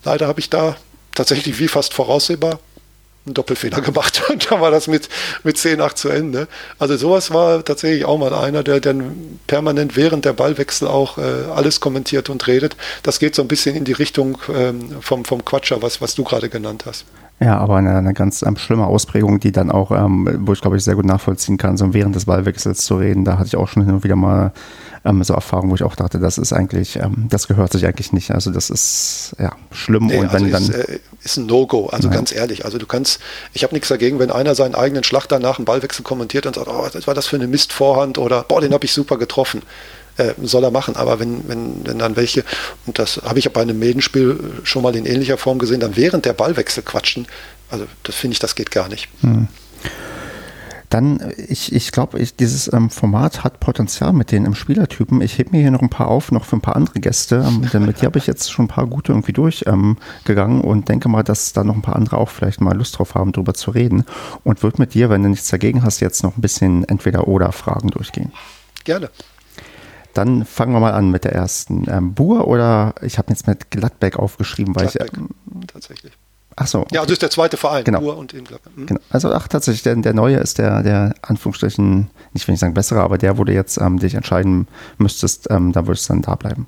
Leider 0.04 0.26
habe 0.26 0.40
ich 0.40 0.48
da 0.48 0.76
tatsächlich 1.14 1.58
wie 1.58 1.68
fast 1.68 1.92
voraussehbar 1.92 2.58
einen 3.26 3.34
Doppelfehler 3.34 3.80
gemacht. 3.80 4.22
Und 4.30 4.50
da 4.50 4.60
war 4.60 4.70
das 4.70 4.88
mit, 4.88 5.08
mit 5.44 5.56
10-8 5.56 5.94
zu 5.94 6.08
Ende. 6.08 6.48
Also 6.78 6.96
sowas 6.96 7.32
war 7.32 7.64
tatsächlich 7.64 8.04
auch 8.04 8.18
mal 8.18 8.32
einer, 8.34 8.62
der 8.62 8.80
dann 8.80 9.38
permanent 9.46 9.96
während 9.96 10.24
der 10.24 10.32
Ballwechsel 10.32 10.88
auch 10.88 11.18
äh, 11.18 11.22
alles 11.54 11.80
kommentiert 11.80 12.30
und 12.30 12.46
redet. 12.46 12.76
Das 13.02 13.18
geht 13.18 13.34
so 13.34 13.42
ein 13.42 13.48
bisschen 13.48 13.76
in 13.76 13.84
die 13.84 13.92
Richtung 13.92 14.38
ähm, 14.54 15.00
vom, 15.00 15.24
vom 15.24 15.44
Quatscher, 15.44 15.82
was, 15.82 16.00
was 16.00 16.14
du 16.14 16.24
gerade 16.24 16.48
genannt 16.48 16.84
hast. 16.86 17.04
Ja, 17.42 17.56
aber 17.56 17.76
eine, 17.76 17.96
eine 17.96 18.12
ganz 18.12 18.42
ähm, 18.42 18.56
schlimme 18.56 18.86
Ausprägung, 18.86 19.40
die 19.40 19.50
dann 19.50 19.70
auch, 19.70 19.92
ähm, 19.92 20.40
wo 20.40 20.52
ich 20.52 20.60
glaube 20.60 20.76
ich 20.76 20.84
sehr 20.84 20.94
gut 20.94 21.06
nachvollziehen 21.06 21.56
kann, 21.56 21.78
so 21.78 21.94
während 21.94 22.14
des 22.14 22.26
Ballwechsels 22.26 22.84
zu 22.84 22.98
reden. 22.98 23.24
Da 23.24 23.38
hatte 23.38 23.46
ich 23.46 23.56
auch 23.56 23.66
schon 23.66 23.84
hin 23.84 23.94
und 23.94 24.04
wieder 24.04 24.16
mal 24.16 24.52
ähm, 25.06 25.24
so 25.24 25.32
Erfahrungen, 25.32 25.70
wo 25.70 25.74
ich 25.74 25.82
auch 25.82 25.96
dachte, 25.96 26.18
das 26.18 26.36
ist 26.36 26.52
eigentlich, 26.52 26.96
ähm, 26.96 27.28
das 27.30 27.48
gehört 27.48 27.72
sich 27.72 27.86
eigentlich 27.86 28.12
nicht. 28.12 28.30
Also 28.32 28.50
das 28.50 28.68
ist 28.68 29.34
ja 29.38 29.52
schlimm. 29.70 30.06
Nee, 30.06 30.18
und 30.18 30.32
wenn 30.34 30.52
also 30.54 30.70
dann 30.70 30.80
ist, 30.82 30.88
äh, 30.90 30.98
ist 31.22 31.36
ein 31.36 31.46
No-Go. 31.46 31.86
Also 31.86 32.08
ja. 32.08 32.14
ganz 32.14 32.32
ehrlich, 32.32 32.64
also 32.64 32.78
du 32.78 32.86
kannst, 32.86 33.20
ich 33.52 33.62
habe 33.62 33.74
nichts 33.74 33.88
dagegen, 33.88 34.18
wenn 34.18 34.30
einer 34.30 34.54
seinen 34.54 34.74
eigenen 34.74 35.04
Schlag 35.04 35.26
danach 35.26 35.58
einen 35.58 35.64
Ballwechsel 35.64 36.02
kommentiert 36.02 36.46
und 36.46 36.54
sagt, 36.54 36.68
oh, 36.68 36.88
was 36.92 37.06
war 37.06 37.14
das 37.14 37.26
für 37.26 37.36
eine 37.36 37.46
Mistvorhand 37.46 38.18
oder 38.18 38.44
boah, 38.44 38.60
den 38.60 38.72
habe 38.72 38.84
ich 38.84 38.92
super 38.92 39.18
getroffen. 39.18 39.62
Äh, 40.16 40.34
soll 40.42 40.64
er 40.64 40.70
machen. 40.70 40.96
Aber 40.96 41.20
wenn, 41.20 41.48
wenn, 41.48 41.86
wenn 41.86 41.98
dann 41.98 42.16
welche, 42.16 42.44
und 42.84 42.98
das 42.98 43.20
habe 43.24 43.38
ich 43.38 43.50
bei 43.52 43.62
einem 43.62 43.78
Medenspiel 43.78 44.38
schon 44.64 44.82
mal 44.82 44.94
in 44.96 45.06
ähnlicher 45.06 45.38
Form 45.38 45.58
gesehen, 45.58 45.80
dann 45.80 45.96
während 45.96 46.24
der 46.24 46.32
Ballwechsel 46.32 46.82
quatschen, 46.82 47.26
also 47.70 47.86
das 48.02 48.16
finde 48.16 48.32
ich, 48.34 48.38
das 48.38 48.54
geht 48.54 48.70
gar 48.70 48.88
nicht. 48.88 49.08
Hm. 49.20 49.48
Dann, 50.90 51.32
ich, 51.36 51.72
ich 51.72 51.92
glaube, 51.92 52.18
ich, 52.18 52.34
dieses 52.34 52.70
ähm, 52.72 52.90
Format 52.90 53.44
hat 53.44 53.60
Potenzial 53.60 54.12
mit 54.12 54.32
den 54.32 54.44
ähm, 54.44 54.56
Spielertypen. 54.56 55.20
Ich 55.20 55.38
hebe 55.38 55.52
mir 55.52 55.60
hier 55.60 55.70
noch 55.70 55.82
ein 55.82 55.88
paar 55.88 56.08
auf, 56.08 56.32
noch 56.32 56.44
für 56.44 56.56
ein 56.56 56.60
paar 56.60 56.74
andere 56.74 56.98
Gäste. 56.98 57.44
Ähm, 57.46 57.70
denn 57.72 57.86
mit 57.86 58.00
dir 58.02 58.06
habe 58.06 58.18
ich 58.18 58.26
jetzt 58.26 58.50
schon 58.50 58.64
ein 58.64 58.68
paar 58.68 58.88
gute 58.88 59.12
irgendwie 59.12 59.32
durchgegangen 59.32 60.60
ähm, 60.60 60.60
und 60.60 60.88
denke 60.88 61.08
mal, 61.08 61.22
dass 61.22 61.52
da 61.52 61.62
noch 61.62 61.76
ein 61.76 61.82
paar 61.82 61.94
andere 61.94 62.18
auch 62.18 62.28
vielleicht 62.28 62.60
mal 62.60 62.76
Lust 62.76 62.98
drauf 62.98 63.14
haben, 63.14 63.30
darüber 63.30 63.54
zu 63.54 63.70
reden. 63.70 64.04
Und 64.42 64.64
würde 64.64 64.78
mit 64.78 64.94
dir, 64.94 65.10
wenn 65.10 65.22
du 65.22 65.28
nichts 65.28 65.48
dagegen 65.48 65.84
hast, 65.84 66.00
jetzt 66.00 66.24
noch 66.24 66.36
ein 66.36 66.40
bisschen 66.40 66.82
entweder 66.88 67.28
oder 67.28 67.52
Fragen 67.52 67.90
durchgehen. 67.90 68.32
Gerne. 68.82 69.10
Dann 70.12 70.44
fangen 70.44 70.72
wir 70.72 70.80
mal 70.80 70.92
an 70.92 71.12
mit 71.12 71.22
der 71.22 71.34
ersten. 71.34 71.86
Ähm, 71.88 72.14
Bur 72.14 72.48
oder 72.48 72.96
ich 73.00 73.16
habe 73.16 73.30
jetzt 73.30 73.46
mit 73.46 73.70
Gladbeck 73.70 74.18
aufgeschrieben, 74.18 74.74
weil 74.74 74.88
Gladbeck, 74.88 75.12
ich. 75.12 75.18
Ähm, 75.18 75.66
tatsächlich. 75.68 76.12
Ach 76.56 76.66
so. 76.66 76.80
Okay. 76.80 76.94
Ja, 76.94 77.00
also 77.00 77.12
ist 77.12 77.22
der 77.22 77.30
zweite 77.30 77.56
Verein, 77.56 77.84
genau. 77.84 78.02
Ur 78.02 78.16
und 78.16 78.32
in 78.32 78.44
mhm. 78.76 78.86
Genau. 78.86 79.00
Also 79.10 79.32
ach, 79.32 79.48
tatsächlich, 79.48 79.82
der, 79.82 79.96
der 79.96 80.14
neue 80.14 80.36
ist 80.36 80.58
der, 80.58 80.82
der 80.82 81.14
Anführungsstrichen, 81.22 82.10
nicht 82.32 82.46
wenn 82.46 82.54
ich 82.54 82.60
sagen 82.60 82.74
bessere, 82.74 83.00
aber 83.00 83.18
der, 83.18 83.38
wo 83.38 83.44
du 83.44 83.52
jetzt 83.52 83.78
ähm, 83.78 83.98
dich 83.98 84.14
entscheiden 84.14 84.68
müsstest, 84.98 85.50
ähm, 85.50 85.72
da 85.72 85.86
würdest 85.86 86.08
du 86.08 86.14
dann 86.14 86.22
da 86.22 86.34
bleiben. 86.34 86.66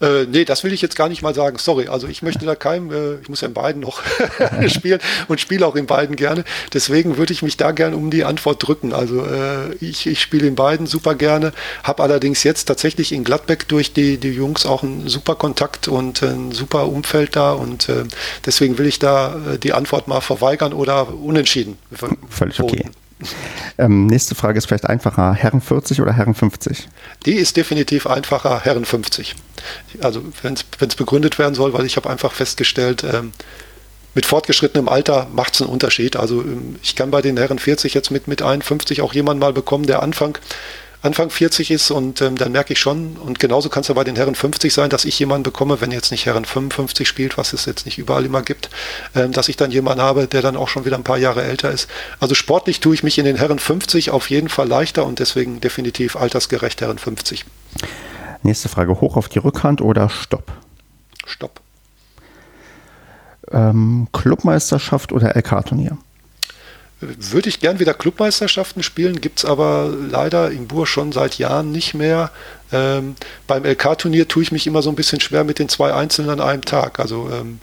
Äh, 0.00 0.24
nee, 0.24 0.44
das 0.44 0.64
will 0.64 0.72
ich 0.72 0.82
jetzt 0.82 0.96
gar 0.96 1.08
nicht 1.08 1.22
mal 1.22 1.34
sagen. 1.34 1.58
Sorry, 1.58 1.88
also 1.88 2.06
ich 2.08 2.22
möchte 2.22 2.46
da 2.46 2.54
keinem, 2.54 2.90
äh, 2.90 3.20
ich 3.20 3.28
muss 3.28 3.40
ja 3.40 3.48
in 3.48 3.54
beiden 3.54 3.82
noch 3.82 4.02
spielen 4.68 5.00
und 5.28 5.40
spiele 5.40 5.66
auch 5.66 5.76
in 5.76 5.86
beiden 5.86 6.16
gerne. 6.16 6.44
Deswegen 6.72 7.16
würde 7.16 7.32
ich 7.32 7.42
mich 7.42 7.56
da 7.56 7.72
gerne 7.72 7.96
um 7.96 8.10
die 8.10 8.24
Antwort 8.24 8.66
drücken. 8.66 8.92
Also 8.92 9.24
äh, 9.24 9.74
ich, 9.80 10.06
ich 10.06 10.20
spiele 10.20 10.46
in 10.46 10.54
beiden 10.54 10.86
super 10.86 11.14
gerne, 11.14 11.52
habe 11.82 12.02
allerdings 12.02 12.42
jetzt 12.42 12.64
tatsächlich 12.64 13.12
in 13.12 13.24
Gladbeck 13.24 13.68
durch 13.68 13.92
die, 13.92 14.18
die 14.18 14.30
Jungs 14.30 14.66
auch 14.66 14.82
einen 14.82 15.08
super 15.08 15.34
Kontakt 15.34 15.88
und 15.88 16.22
ein 16.22 16.52
super 16.52 16.88
Umfeld 16.88 17.36
da 17.36 17.52
und 17.52 17.88
äh, 17.88 18.04
deswegen 18.44 18.78
will 18.78 18.86
ich 18.86 18.98
da 18.98 19.36
äh, 19.54 19.58
die 19.58 19.72
Antwort 19.72 20.08
mal 20.08 20.20
verweigern 20.20 20.72
oder 20.72 21.12
unentschieden. 21.12 21.78
Völlig 22.28 22.60
okay. 22.60 22.84
Ähm, 23.78 24.06
nächste 24.06 24.34
Frage 24.34 24.56
ist 24.56 24.68
vielleicht 24.68 24.86
einfacher. 24.86 25.34
Herren 25.34 25.60
40 25.60 26.00
oder 26.00 26.14
Herren 26.14 26.34
50? 26.34 26.88
Die 27.26 27.34
ist 27.34 27.58
definitiv 27.58 28.06
einfacher, 28.06 28.60
Herren 28.64 28.86
50. 28.86 29.34
Also 30.00 30.22
wenn 30.40 30.54
es 30.54 30.94
begründet 30.94 31.38
werden 31.38 31.54
soll, 31.54 31.74
weil 31.74 31.84
ich 31.84 31.96
habe 31.96 32.08
einfach 32.08 32.32
festgestellt, 32.32 33.04
ähm, 33.04 33.32
mit 34.14 34.24
fortgeschrittenem 34.24 34.88
Alter 34.88 35.28
macht 35.30 35.54
es 35.54 35.60
einen 35.60 35.68
Unterschied. 35.68 36.16
Also 36.16 36.40
ähm, 36.40 36.76
ich 36.82 36.96
kann 36.96 37.10
bei 37.10 37.20
den 37.20 37.36
Herren 37.36 37.58
40 37.58 37.92
jetzt 37.92 38.10
mit, 38.10 38.28
mit 38.28 38.40
51 38.40 39.02
auch 39.02 39.12
jemanden 39.12 39.40
mal 39.40 39.52
bekommen, 39.52 39.86
der 39.86 40.02
Anfang 40.02 40.38
Anfang 41.02 41.30
40 41.30 41.70
ist 41.70 41.90
und 41.90 42.20
ähm, 42.20 42.36
dann 42.36 42.52
merke 42.52 42.72
ich 42.72 42.78
schon, 42.78 43.16
und 43.16 43.38
genauso 43.38 43.68
kann 43.68 43.82
es 43.82 43.88
ja 43.88 43.94
bei 43.94 44.04
den 44.04 44.16
Herren 44.16 44.34
50 44.34 44.72
sein, 44.72 44.90
dass 44.90 45.04
ich 45.04 45.18
jemanden 45.18 45.44
bekomme, 45.44 45.80
wenn 45.80 45.90
jetzt 45.90 46.10
nicht 46.10 46.26
Herren 46.26 46.44
55 46.44 47.06
spielt, 47.06 47.38
was 47.38 47.52
es 47.52 47.66
jetzt 47.66 47.86
nicht 47.86 47.98
überall 47.98 48.24
immer 48.24 48.42
gibt, 48.42 48.70
ähm, 49.14 49.32
dass 49.32 49.48
ich 49.48 49.56
dann 49.56 49.70
jemanden 49.70 50.02
habe, 50.02 50.26
der 50.26 50.42
dann 50.42 50.56
auch 50.56 50.68
schon 50.68 50.84
wieder 50.84 50.96
ein 50.96 51.04
paar 51.04 51.18
Jahre 51.18 51.42
älter 51.42 51.70
ist. 51.70 51.88
Also 52.20 52.34
sportlich 52.34 52.80
tue 52.80 52.94
ich 52.94 53.02
mich 53.02 53.18
in 53.18 53.24
den 53.24 53.36
Herren 53.36 53.58
50 53.58 54.10
auf 54.10 54.30
jeden 54.30 54.48
Fall 54.48 54.68
leichter 54.68 55.06
und 55.06 55.18
deswegen 55.18 55.60
definitiv 55.60 56.16
altersgerecht 56.16 56.80
Herren 56.80 56.98
50. 56.98 57.44
Nächste 58.42 58.68
Frage, 58.68 59.00
hoch 59.00 59.16
auf 59.16 59.28
die 59.28 59.38
Rückhand 59.38 59.80
oder 59.80 60.08
Stopp? 60.08 60.52
Stopp. 61.26 61.60
Ähm, 63.50 64.08
Clubmeisterschaft 64.12 65.12
oder 65.12 65.36
LK-Turnier? 65.36 65.98
Würde 67.00 67.50
ich 67.50 67.60
gern 67.60 67.78
wieder 67.78 67.92
Clubmeisterschaften 67.92 68.82
spielen, 68.82 69.20
gibt 69.20 69.40
es 69.40 69.44
aber 69.44 69.92
leider 70.10 70.50
im 70.50 70.66
Bur 70.66 70.86
schon 70.86 71.12
seit 71.12 71.36
Jahren 71.36 71.70
nicht 71.70 71.92
mehr. 71.92 72.30
Ähm, 72.72 73.16
beim 73.46 73.66
LK-Turnier 73.66 74.28
tue 74.28 74.42
ich 74.42 74.50
mich 74.50 74.66
immer 74.66 74.80
so 74.80 74.88
ein 74.88 74.96
bisschen 74.96 75.20
schwer 75.20 75.44
mit 75.44 75.58
den 75.58 75.68
zwei 75.68 75.92
Einzelnen 75.92 76.30
an 76.30 76.40
einem 76.40 76.64
Tag. 76.64 76.98
Also 76.98 77.28
ähm, 77.30 77.60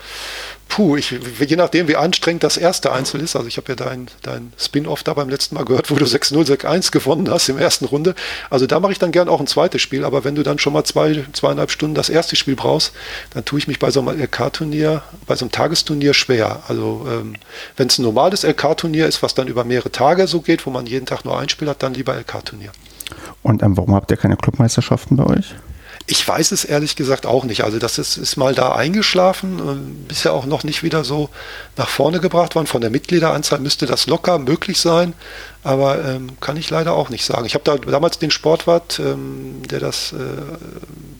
puh, 0.73 0.97
ich, 0.97 1.11
je 1.11 1.55
nachdem, 1.55 1.87
wie 1.87 1.95
anstrengend 1.95 2.43
das 2.43 2.57
erste 2.57 2.91
Einzel 2.91 3.21
ist, 3.21 3.35
also 3.35 3.47
ich 3.47 3.57
habe 3.57 3.67
ja 3.69 3.75
dein, 3.75 4.07
dein 4.23 4.53
Spin-off 4.57 5.03
da 5.03 5.13
beim 5.13 5.29
letzten 5.29 5.53
Mal 5.53 5.65
gehört, 5.65 5.91
wo 5.91 5.95
du 5.95 6.05
6-0, 6.05 6.47
6-1 6.47 6.91
gewonnen 6.91 7.29
hast 7.29 7.47
im 7.47 7.59
ersten 7.59 7.85
Runde. 7.85 8.15
Also 8.49 8.65
da 8.65 8.79
mache 8.79 8.91
ich 8.91 8.97
dann 8.97 9.11
gern 9.11 9.29
auch 9.29 9.39
ein 9.39 9.45
zweites 9.45 9.83
Spiel, 9.83 10.03
aber 10.03 10.23
wenn 10.23 10.33
du 10.33 10.41
dann 10.41 10.57
schon 10.57 10.73
mal 10.73 10.83
zwei, 10.83 11.25
zweieinhalb 11.31 11.69
Stunden 11.69 11.93
das 11.93 12.09
erste 12.09 12.35
Spiel 12.35 12.55
brauchst, 12.55 12.91
dann 13.35 13.45
tue 13.45 13.59
ich 13.59 13.67
mich 13.67 13.77
bei 13.77 13.91
so 13.91 13.99
einem 13.99 14.19
LK-Turnier, 14.19 15.03
bei 15.27 15.35
so 15.35 15.45
einem 15.45 15.51
Tagesturnier 15.51 16.15
schwer. 16.15 16.63
Also 16.67 17.05
ähm, 17.07 17.35
wenn 17.77 17.85
es 17.85 17.99
ein 17.99 18.03
normales 18.03 18.41
LK-Turnier 18.41 19.05
ist, 19.05 19.21
was 19.21 19.35
dann 19.35 19.47
über 19.47 19.65
mehrere 19.65 19.91
Tage 19.91 20.25
so 20.25 20.41
geht, 20.41 20.65
wo 20.65 20.71
man 20.71 20.87
jeden 20.87 21.05
Tag 21.05 21.23
nur 21.23 21.37
ein 21.37 21.49
Spiel 21.49 21.69
hat, 21.69 21.83
dann 21.83 21.93
lieber 21.93 22.15
LK-Turnier. 22.15 22.71
Und 23.43 23.61
ähm, 23.61 23.77
warum 23.77 23.93
habt 23.93 24.09
ihr 24.09 24.17
keine 24.17 24.37
Clubmeisterschaften 24.37 25.17
bei 25.17 25.25
euch? 25.25 25.53
Ich 26.05 26.27
weiß 26.27 26.51
es 26.51 26.65
ehrlich 26.65 26.95
gesagt 26.95 27.25
auch 27.25 27.45
nicht. 27.45 27.63
Also 27.63 27.79
das 27.79 27.97
ist, 27.97 28.17
ist 28.17 28.35
mal 28.35 28.53
da 28.53 28.73
eingeschlafen, 28.73 29.59
äh, 29.59 30.07
bisher 30.09 30.33
auch 30.33 30.45
noch 30.45 30.63
nicht 30.63 30.83
wieder 30.83 31.03
so 31.03 31.29
nach 31.77 31.87
vorne 31.87 32.19
gebracht 32.19 32.55
worden. 32.55 32.67
Von 32.67 32.81
der 32.81 32.89
Mitgliederanzahl 32.89 33.59
müsste 33.59 33.85
das 33.85 34.07
locker 34.07 34.37
möglich 34.37 34.79
sein. 34.79 35.13
Aber 35.63 36.03
ähm, 36.03 36.31
kann 36.41 36.57
ich 36.57 36.69
leider 36.69 36.93
auch 36.93 37.09
nicht 37.09 37.25
sagen. 37.25 37.45
Ich 37.45 37.53
habe 37.53 37.63
da 37.63 37.77
damals 37.77 38.19
den 38.19 38.31
Sportwart, 38.31 38.99
ähm, 38.99 39.61
der 39.69 39.79
das 39.79 40.13
äh, 40.13 40.17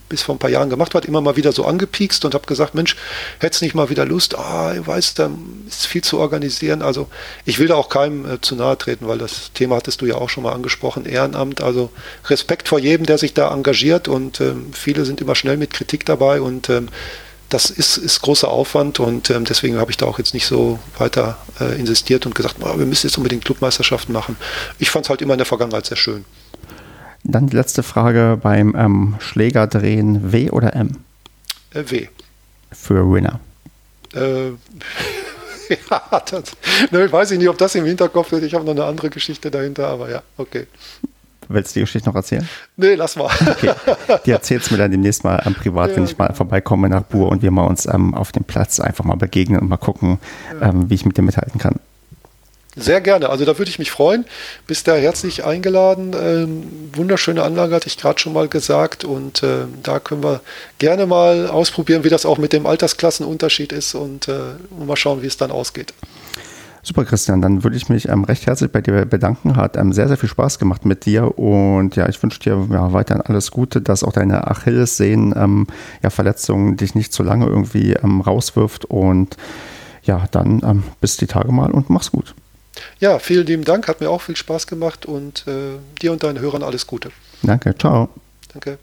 bis 0.08 0.22
vor 0.22 0.34
ein 0.34 0.38
paar 0.38 0.50
Jahren 0.50 0.68
gemacht 0.68 0.94
hat, 0.94 1.06
immer 1.06 1.22
mal 1.22 1.36
wieder 1.36 1.52
so 1.52 1.64
angepiekst 1.64 2.24
und 2.24 2.34
habe 2.34 2.46
gesagt, 2.46 2.74
Mensch, 2.74 2.94
hättest 3.38 3.62
nicht 3.62 3.74
mal 3.74 3.88
wieder 3.88 4.04
Lust? 4.04 4.38
Ah, 4.38 4.74
ich 4.78 4.86
weiß, 4.86 5.14
da 5.14 5.30
ist 5.66 5.86
viel 5.86 6.04
zu 6.04 6.18
organisieren. 6.18 6.82
Also 6.82 7.08
ich 7.46 7.58
will 7.58 7.68
da 7.68 7.74
auch 7.74 7.88
keinem 7.88 8.30
äh, 8.30 8.40
zu 8.40 8.54
nahe 8.54 8.76
treten, 8.76 9.08
weil 9.08 9.18
das 9.18 9.52
Thema 9.54 9.76
hattest 9.76 10.02
du 10.02 10.06
ja 10.06 10.16
auch 10.16 10.28
schon 10.28 10.44
mal 10.44 10.52
angesprochen, 10.52 11.06
Ehrenamt. 11.06 11.62
Also 11.62 11.90
Respekt 12.26 12.68
vor 12.68 12.78
jedem, 12.78 13.06
der 13.06 13.18
sich 13.18 13.32
da 13.32 13.52
engagiert 13.52 14.08
und 14.08 14.40
ähm, 14.40 14.72
viele 14.74 15.06
sind 15.06 15.22
immer 15.22 15.34
schnell 15.34 15.56
mit 15.56 15.72
Kritik 15.72 16.04
dabei 16.04 16.42
und 16.42 16.68
ähm, 16.68 16.90
das 17.48 17.70
ist, 17.70 17.96
ist 17.96 18.20
großer 18.22 18.48
Aufwand 18.48 19.00
und 19.00 19.30
ähm, 19.30 19.44
deswegen 19.44 19.78
habe 19.78 19.90
ich 19.90 19.96
da 19.96 20.06
auch 20.06 20.18
jetzt 20.18 20.34
nicht 20.34 20.46
so 20.46 20.78
weiter 20.98 21.38
äh, 21.60 21.78
insistiert 21.78 22.26
und 22.26 22.34
gesagt, 22.34 22.56
oh, 22.60 22.78
wir 22.78 22.86
müssen 22.86 23.06
jetzt 23.06 23.16
unbedingt 23.16 23.44
Clubmeisterschaften 23.44 24.12
machen. 24.12 24.36
Ich 24.78 24.90
fand 24.90 25.06
es 25.06 25.10
halt 25.10 25.22
immer 25.22 25.34
in 25.34 25.38
der 25.38 25.46
Vergangenheit 25.46 25.86
sehr 25.86 25.96
schön. 25.96 26.24
Dann 27.22 27.46
die 27.46 27.56
letzte 27.56 27.82
Frage 27.82 28.38
beim 28.42 28.74
ähm, 28.76 29.14
Schlägerdrehen 29.18 30.32
W 30.32 30.50
oder 30.50 30.74
M? 30.74 30.96
Äh, 31.72 31.84
w. 31.86 32.08
Für 32.70 33.10
Winner. 33.10 33.40
Äh, 34.14 34.48
ja, 35.90 36.22
das, 36.30 36.44
ne, 36.90 37.10
weiß 37.10 37.30
ich 37.30 37.38
nicht, 37.38 37.48
ob 37.48 37.58
das 37.58 37.74
im 37.74 37.84
Hinterkopf 37.84 38.32
ist. 38.32 38.42
Ich 38.42 38.54
habe 38.54 38.64
noch 38.64 38.72
eine 38.72 38.84
andere 38.84 39.10
Geschichte 39.10 39.50
dahinter, 39.50 39.88
aber 39.88 40.10
ja, 40.10 40.22
okay. 40.36 40.66
Willst 41.48 41.74
du 41.74 41.80
die 41.80 41.84
Geschichte 41.84 42.08
noch 42.08 42.16
erzählen? 42.16 42.48
Nee, 42.76 42.94
lass 42.94 43.16
mal. 43.16 43.30
Okay. 43.50 43.70
Die 44.26 44.30
erzählst 44.30 44.70
mir 44.70 44.78
dann 44.78 44.90
demnächst 44.90 45.24
mal 45.24 45.42
ähm, 45.46 45.54
privat, 45.54 45.90
ja, 45.90 45.96
wenn 45.96 46.04
ich 46.04 46.18
mal 46.18 46.26
genau. 46.26 46.36
vorbeikomme 46.36 46.88
nach 46.88 47.02
Bur 47.02 47.28
und 47.28 47.42
wir 47.42 47.50
mal 47.50 47.66
uns 47.66 47.86
ähm, 47.86 48.14
auf 48.14 48.32
dem 48.32 48.44
Platz 48.44 48.80
einfach 48.80 49.04
mal 49.04 49.16
begegnen 49.16 49.60
und 49.60 49.68
mal 49.68 49.76
gucken, 49.76 50.18
ja. 50.60 50.68
ähm, 50.68 50.90
wie 50.90 50.94
ich 50.94 51.04
mit 51.04 51.16
dir 51.16 51.22
mithalten 51.22 51.60
kann. 51.60 51.80
Sehr 52.76 53.00
gerne. 53.00 53.30
Also 53.30 53.44
da 53.44 53.56
würde 53.58 53.70
ich 53.70 53.78
mich 53.78 53.92
freuen. 53.92 54.24
Bist 54.66 54.88
da 54.88 54.96
herzlich 54.96 55.44
eingeladen. 55.44 56.12
Ähm, 56.20 56.90
wunderschöne 56.92 57.42
Anlage 57.42 57.74
hatte 57.74 57.86
ich 57.86 57.96
gerade 57.96 58.18
schon 58.18 58.32
mal 58.32 58.48
gesagt. 58.48 59.04
Und 59.04 59.42
äh, 59.44 59.66
da 59.82 60.00
können 60.00 60.24
wir 60.24 60.40
gerne 60.78 61.06
mal 61.06 61.46
ausprobieren, 61.46 62.02
wie 62.02 62.08
das 62.08 62.26
auch 62.26 62.38
mit 62.38 62.52
dem 62.52 62.66
Altersklassenunterschied 62.66 63.72
ist 63.72 63.94
und 63.94 64.26
äh, 64.28 64.54
mal 64.76 64.96
schauen, 64.96 65.22
wie 65.22 65.28
es 65.28 65.36
dann 65.36 65.52
ausgeht. 65.52 65.94
Super, 66.84 67.06
Christian. 67.06 67.40
Dann 67.40 67.64
würde 67.64 67.76
ich 67.78 67.88
mich 67.88 68.10
ähm, 68.10 68.24
recht 68.24 68.46
herzlich 68.46 68.70
bei 68.70 68.82
dir 68.82 69.06
bedanken. 69.06 69.56
Hat 69.56 69.76
ähm, 69.76 69.94
sehr, 69.94 70.06
sehr 70.06 70.18
viel 70.18 70.28
Spaß 70.28 70.58
gemacht 70.58 70.84
mit 70.84 71.06
dir. 71.06 71.38
Und 71.38 71.96
ja, 71.96 72.08
ich 72.10 72.22
wünsche 72.22 72.40
dir 72.40 72.68
ja, 72.70 72.92
weiterhin 72.92 73.22
alles 73.22 73.50
Gute, 73.50 73.80
dass 73.80 74.04
auch 74.04 74.12
deine 74.12 74.46
Achillessehnen, 74.46 75.34
ähm, 75.34 75.66
ja, 76.02 76.10
Verletzungen 76.10 76.76
dich 76.76 76.94
nicht 76.94 77.14
zu 77.14 77.22
lange 77.22 77.46
irgendwie 77.46 77.94
ähm, 77.94 78.20
rauswirft. 78.20 78.84
Und 78.84 79.38
ja, 80.02 80.26
dann 80.30 80.60
ähm, 80.62 80.82
bis 81.00 81.16
die 81.16 81.26
Tage 81.26 81.50
mal 81.52 81.70
und 81.70 81.88
mach's 81.88 82.12
gut. 82.12 82.34
Ja, 83.00 83.18
vielen 83.18 83.46
lieben 83.46 83.64
Dank. 83.64 83.88
Hat 83.88 84.02
mir 84.02 84.10
auch 84.10 84.20
viel 84.20 84.36
Spaß 84.36 84.66
gemacht. 84.66 85.06
Und 85.06 85.46
äh, 85.48 85.78
dir 86.02 86.12
und 86.12 86.22
deinen 86.22 86.38
Hörern 86.38 86.62
alles 86.62 86.86
Gute. 86.86 87.10
Danke. 87.42 87.74
Ciao. 87.78 88.10
Danke. 88.52 88.78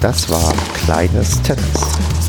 Das 0.00 0.28
war 0.30 0.54
Kleines 0.74 1.40
Tennis 1.42 2.21